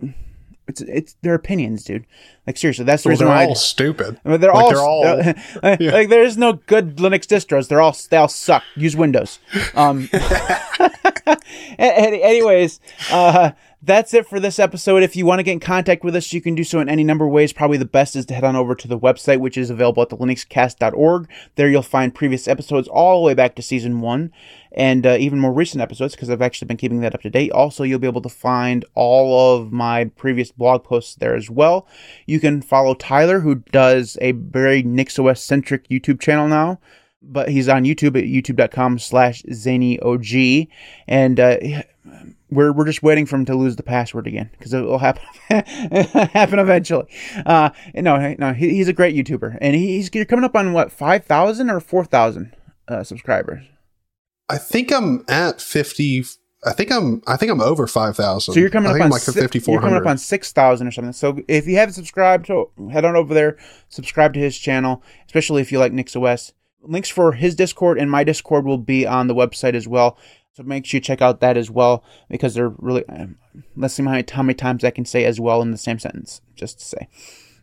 It's 0.68 0.82
it's 0.82 1.16
their 1.22 1.36
opinions, 1.36 1.84
dude. 1.84 2.06
Like 2.48 2.58
seriously, 2.58 2.86
that's 2.86 3.04
the 3.04 3.10
well, 3.10 3.12
reason 3.14 3.28
they're 3.28 3.36
why 3.36 3.46
all 3.46 3.52
I, 3.52 3.56
stupid. 3.56 4.20
I 4.26 4.30
mean, 4.30 4.42
they're, 4.42 4.52
like 4.52 4.64
all, 4.64 4.70
they're 4.70 4.80
all 4.80 5.04
they're, 5.04 5.36
yeah. 5.80 5.92
like 5.92 6.10
there's 6.10 6.38
no 6.38 6.54
good 6.54 6.98
Linux 6.98 7.26
distros. 7.26 7.68
They're 7.68 7.82
all 7.82 7.96
they 8.10 8.18
all 8.18 8.28
suck. 8.28 8.64
Use 8.76 8.96
Windows. 8.96 9.40
Um, 9.76 10.10
anyways, 11.78 12.80
uh, 13.12 13.52
that's 13.86 14.16
it 14.16 14.28
for 14.28 14.40
this 14.40 14.58
episode. 14.58 15.04
If 15.04 15.16
you 15.16 15.26
want 15.26 15.40
to 15.40 15.44
get 15.44 15.52
in 15.52 15.60
contact 15.60 16.04
with 16.04 16.16
us, 16.16 16.34
you 16.34 16.42
can 16.42 16.56
do 16.56 16.64
so 16.64 16.80
in 16.80 16.90
any 16.90 17.04
number 17.04 17.26
of 17.26 17.32
ways. 17.32 17.54
Probably 17.54 17.78
the 17.78 17.86
best 17.86 18.16
is 18.16 18.26
to 18.26 18.34
head 18.34 18.44
on 18.44 18.56
over 18.56 18.74
to 18.74 18.88
the 18.88 18.98
website, 18.98 19.40
which 19.40 19.58
is 19.58 19.70
available 19.70 20.02
at 20.02 20.10
the 20.10 20.18
linuxcast.org. 20.18 21.30
There 21.56 21.70
you'll 21.70 21.84
find 21.84 22.14
previous 22.14 22.48
episodes 22.48 22.88
all 22.88 23.22
the 23.22 23.28
way 23.28 23.34
back 23.36 23.56
to 23.56 23.62
season 23.62 24.02
one 24.02 24.32
and 24.72 25.06
uh, 25.06 25.18
even 25.20 25.40
more 25.40 25.54
recent 25.54 25.82
episodes 25.82 26.16
because 26.16 26.30
I've 26.30 26.42
actually 26.42 26.68
been 26.68 26.78
keeping 26.78 27.02
that 27.02 27.14
up 27.14 27.22
to 27.22 27.30
date. 27.30 27.52
Also, 27.52 27.84
you'll 27.84 28.00
be 28.00 28.08
able 28.08 28.22
to 28.22 28.30
find 28.30 28.84
all 28.96 29.56
of 29.56 29.72
my 29.72 30.06
previous 30.06 30.52
blog 30.52 30.84
posts 30.84 31.16
there 31.16 31.36
as 31.36 31.50
well. 31.52 31.88
You 32.26 32.40
can 32.40 32.64
follow 32.64 32.96
Tyler, 32.96 33.42
who 33.42 33.56
does 33.56 34.18
a 34.20 34.32
very 34.32 34.84
NixOS 34.84 35.38
centric 35.38 35.88
YouTube 35.90 36.20
channel 36.20 36.48
now 36.48 36.80
but 37.28 37.50
he's 37.50 37.68
on 37.68 37.84
YouTube 37.84 38.18
at 38.18 38.26
youtube.com 38.26 39.00
slash 39.00 39.44
ZaneyOG. 39.44 40.68
And 41.08 41.40
uh, 41.40 41.58
we're 42.50 42.72
we're 42.72 42.86
just 42.86 43.04
waiting 43.04 43.26
for 43.26 43.36
him 43.36 43.46
to 43.46 43.56
lose 43.56 43.76
the 43.76 43.84
password 43.84 44.28
again 44.28 44.50
because 44.58 44.74
it 44.74 44.82
will 44.82 45.00
happen 45.00 45.24
happen 45.50 46.60
eventually. 46.60 47.06
Uh, 47.46 47.70
no, 47.94 48.36
no, 48.38 48.54
he, 48.54 48.70
he's 48.70 48.88
a 48.88 48.94
great 48.94 49.16
YouTuber, 49.16 49.58
and 49.62 49.76
he's 49.76 50.10
coming 50.10 50.46
up 50.46 50.56
on 50.56 50.74
what 50.74 50.92
five 50.92 51.26
thousand 51.26 51.70
or 51.70 51.80
four 51.80 52.06
thousand 52.06 52.56
uh, 52.88 53.04
subscribers. 53.04 53.64
I 54.50 54.58
think 54.58 54.92
I'm 54.92 55.26
at 55.28 55.62
fifty. 55.62 56.24
I 56.64 56.74
think 56.74 56.92
I'm. 56.92 57.22
I 57.28 57.38
think 57.38 57.52
I'm 57.52 57.62
over 57.62 57.88
five 57.88 58.16
thousand. 58.16 58.54
So 58.54 58.60
you're 58.60 58.70
coming 58.70 58.92
up 58.92 59.02
on 59.02 59.10
like 59.10 59.22
fifty 59.22 59.60
four. 59.60 59.74
You're 59.74 59.82
coming 59.82 59.98
up 59.98 60.08
on 60.08 60.18
six 60.18 60.52
thousand 60.52 60.88
or 60.88 60.92
something. 60.92 61.14
So 61.14 61.40
if 61.48 61.68
you 61.68 61.76
haven't 61.76 61.94
subscribed, 61.94 62.48
to, 62.48 62.70
head 62.92 63.06
on 63.06 63.16
over 63.16 63.34
there, 63.34 63.58
subscribe 63.90 64.34
to 64.36 64.40
his 64.40 64.58
channel, 64.58 65.04
especially 65.26 65.62
if 65.62 65.72
you 65.72 65.80
like 65.80 65.92
NixOS. 65.92 66.54
Links 66.88 67.10
for 67.10 67.34
his 67.34 67.56
Discord 67.56 67.98
and 67.98 68.10
my 68.10 68.24
Discord 68.24 68.66
will 68.66 68.78
be 68.78 69.06
on 69.06 69.28
the 69.28 69.36
website 69.36 69.74
as 69.74 69.88
well. 69.88 70.18
So 70.54 70.64
make 70.64 70.86
sure 70.86 70.98
you 70.98 71.02
check 71.02 71.22
out 71.22 71.42
that 71.42 71.58
as 71.58 71.70
well 71.70 72.04
because 72.30 72.54
they're 72.54 72.70
really. 72.70 73.08
Um, 73.10 73.38
let's 73.76 73.94
see 73.94 74.04
how 74.04 74.12
many, 74.12 74.26
how 74.32 74.44
many 74.44 74.54
times 74.54 74.84
I 74.84 74.92
can 74.92 75.04
say 75.04 75.26
as 75.26 75.40
well 75.40 75.62
in 75.62 75.72
the 75.72 75.78
same 75.78 76.00
sentence, 76.00 76.42
just 76.56 76.80
to 76.80 76.86
say. 76.86 77.10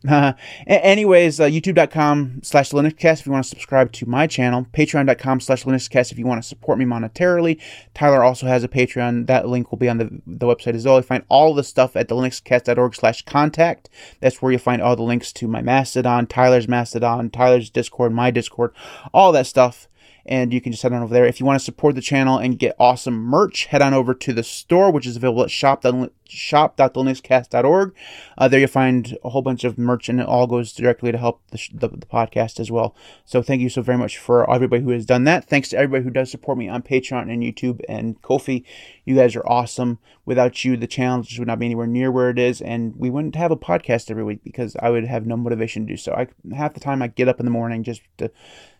Uh, 0.08 0.32
anyways, 0.66 1.38
uh, 1.38 1.44
youtube.com 1.44 2.40
slash 2.42 2.70
linuxcast 2.70 3.20
if 3.20 3.26
you 3.26 3.32
want 3.32 3.44
to 3.44 3.48
subscribe 3.48 3.92
to 3.92 4.06
my 4.06 4.26
channel. 4.26 4.66
Patreon.com 4.72 5.40
slash 5.40 5.64
linuxcast 5.64 6.12
if 6.12 6.18
you 6.18 6.26
want 6.26 6.42
to 6.42 6.48
support 6.48 6.78
me 6.78 6.84
monetarily. 6.84 7.60
Tyler 7.94 8.24
also 8.24 8.46
has 8.46 8.64
a 8.64 8.68
Patreon. 8.68 9.26
That 9.28 9.46
link 9.48 9.70
will 9.70 9.78
be 9.78 9.88
on 9.88 9.98
the, 9.98 10.22
the 10.26 10.46
website 10.46 10.74
as 10.74 10.84
well. 10.84 10.96
You 10.96 11.02
find 11.02 11.24
all 11.28 11.54
the 11.54 11.62
stuff 11.62 11.94
at 11.94 12.08
the 12.08 12.16
linuxcast.org 12.16 12.94
slash 12.94 13.24
contact. 13.24 13.88
That's 14.20 14.42
where 14.42 14.52
you'll 14.52 14.60
find 14.60 14.82
all 14.82 14.96
the 14.96 15.02
links 15.02 15.32
to 15.34 15.46
my 15.46 15.62
Mastodon, 15.62 16.26
Tyler's 16.26 16.68
Mastodon, 16.68 17.30
Tyler's 17.30 17.70
Discord, 17.70 18.12
my 18.12 18.30
Discord, 18.30 18.72
all 19.14 19.30
that 19.32 19.46
stuff 19.46 19.88
and 20.24 20.52
you 20.52 20.60
can 20.60 20.72
just 20.72 20.82
head 20.82 20.92
on 20.92 21.02
over 21.02 21.12
there. 21.12 21.26
If 21.26 21.40
you 21.40 21.46
want 21.46 21.58
to 21.58 21.64
support 21.64 21.94
the 21.94 22.00
channel 22.00 22.38
and 22.38 22.58
get 22.58 22.76
awesome 22.78 23.14
merch, 23.14 23.66
head 23.66 23.82
on 23.82 23.92
over 23.94 24.14
to 24.14 24.32
the 24.32 24.42
store, 24.42 24.90
which 24.90 25.06
is 25.06 25.16
available 25.16 25.42
at 25.42 25.50
shop.linuxcast.org. 25.50 27.94
Uh, 28.38 28.48
there 28.48 28.60
you'll 28.60 28.68
find 28.68 29.18
a 29.24 29.30
whole 29.30 29.42
bunch 29.42 29.64
of 29.64 29.76
merch, 29.78 30.08
and 30.08 30.20
it 30.20 30.26
all 30.26 30.46
goes 30.46 30.72
directly 30.72 31.10
to 31.12 31.18
help 31.18 31.42
the, 31.50 31.58
the, 31.72 31.88
the, 31.88 32.06
podcast 32.06 32.60
as 32.60 32.70
well. 32.70 32.94
So 33.24 33.42
thank 33.42 33.60
you 33.60 33.68
so 33.68 33.82
very 33.82 33.98
much 33.98 34.18
for 34.18 34.48
everybody 34.50 34.82
who 34.82 34.90
has 34.90 35.06
done 35.06 35.24
that. 35.24 35.48
Thanks 35.48 35.70
to 35.70 35.76
everybody 35.76 36.04
who 36.04 36.10
does 36.10 36.30
support 36.30 36.58
me 36.58 36.68
on 36.68 36.82
Patreon 36.82 37.32
and 37.32 37.42
YouTube 37.42 37.80
and 37.88 38.20
Ko-fi. 38.22 38.62
You 39.04 39.16
guys 39.16 39.34
are 39.34 39.46
awesome. 39.46 39.98
Without 40.24 40.64
you, 40.64 40.76
the 40.76 40.86
channel 40.86 41.22
just 41.22 41.38
would 41.38 41.48
not 41.48 41.58
be 41.58 41.66
anywhere 41.66 41.86
near 41.86 42.12
where 42.12 42.30
it 42.30 42.38
is, 42.38 42.60
and 42.60 42.94
we 42.96 43.10
wouldn't 43.10 43.34
have 43.34 43.50
a 43.50 43.56
podcast 43.56 44.10
every 44.10 44.24
week 44.24 44.44
because 44.44 44.76
I 44.80 44.90
would 44.90 45.04
have 45.04 45.26
no 45.26 45.36
motivation 45.36 45.86
to 45.86 45.92
do 45.92 45.96
so. 45.96 46.12
I 46.12 46.28
half 46.54 46.74
the 46.74 46.80
time 46.80 47.02
I 47.02 47.08
get 47.08 47.28
up 47.28 47.40
in 47.40 47.46
the 47.46 47.50
morning 47.50 47.82
just 47.82 48.02
to 48.18 48.30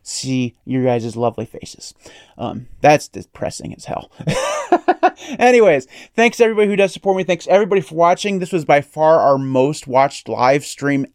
see 0.03 0.57
your 0.65 0.85
guys' 0.85 1.17
lovely 1.17 1.47
faces. 1.47 1.95
Um, 2.37 2.69
that's 2.81 3.09
depressing 3.09 3.75
as 3.75 3.85
hell. 3.85 4.11
Anyways, 5.39 5.87
thanks 6.15 6.41
everybody 6.41 6.69
who 6.69 6.77
does 6.77 6.93
support 6.93 7.17
me. 7.17 7.25
Thanks 7.25 7.47
everybody 7.49 7.81
for 7.81 7.95
watching. 7.95 8.39
This 8.39 8.53
was 8.53 8.65
by 8.65 8.81
far 8.81 9.21
our 9.21 9.39
most 9.39 9.87
watched 9.87 10.29
live 10.29 10.65
stream 10.65 11.07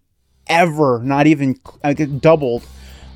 ever. 0.47 1.01
Not 1.03 1.27
even 1.27 1.59
uh, 1.83 1.93
doubled. 1.93 2.63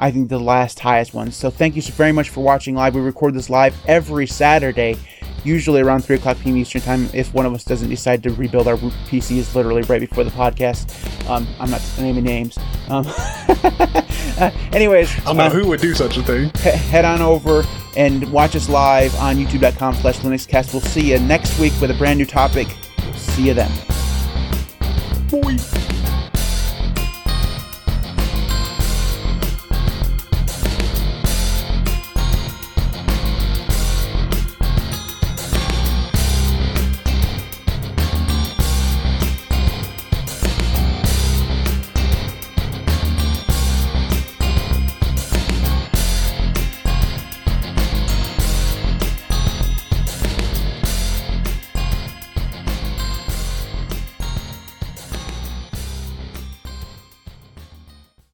I 0.01 0.09
think 0.09 0.29
the 0.29 0.39
last 0.39 0.79
highest 0.79 1.13
one. 1.13 1.31
So 1.31 1.51
thank 1.51 1.75
you 1.75 1.81
so 1.83 1.93
very 1.93 2.11
much 2.11 2.29
for 2.29 2.43
watching 2.43 2.73
live. 2.73 2.95
We 2.95 3.01
record 3.01 3.35
this 3.35 3.51
live 3.51 3.75
every 3.87 4.25
Saturday, 4.25 4.97
usually 5.43 5.79
around 5.79 6.01
3 6.01 6.15
o'clock 6.15 6.37
p.m. 6.39 6.57
Eastern 6.57 6.81
Time. 6.81 7.07
If 7.13 7.33
one 7.35 7.45
of 7.45 7.53
us 7.53 7.63
doesn't 7.63 7.87
decide 7.87 8.23
to 8.23 8.31
rebuild 8.31 8.67
our 8.67 8.77
PC, 8.77 9.37
is 9.37 9.55
literally 9.55 9.83
right 9.83 10.01
before 10.01 10.23
the 10.23 10.31
podcast. 10.31 10.89
Um, 11.29 11.47
I'm 11.59 11.69
not 11.69 11.81
naming 11.99 12.23
names. 12.23 12.57
Um, 12.89 13.05
uh, 13.07 14.49
anyways, 14.73 15.15
I 15.19 15.23
don't 15.23 15.37
know 15.37 15.43
uh, 15.43 15.49
who 15.51 15.67
would 15.67 15.81
do 15.81 15.93
such 15.93 16.17
a 16.17 16.23
thing. 16.23 16.51
He- 16.63 16.69
head 16.71 17.05
on 17.05 17.21
over 17.21 17.63
and 17.95 18.29
watch 18.31 18.55
us 18.55 18.69
live 18.69 19.13
on 19.17 19.35
youtube.com 19.35 19.93
slash 19.95 20.17
linuxcast. 20.17 20.73
We'll 20.73 20.81
see 20.81 21.11
you 21.11 21.19
next 21.19 21.59
week 21.59 21.73
with 21.79 21.91
a 21.91 21.95
brand 21.95 22.17
new 22.17 22.25
topic. 22.25 22.67
See 23.13 23.49
you 23.49 23.53
then. 23.53 23.71
Boy. 25.29 25.57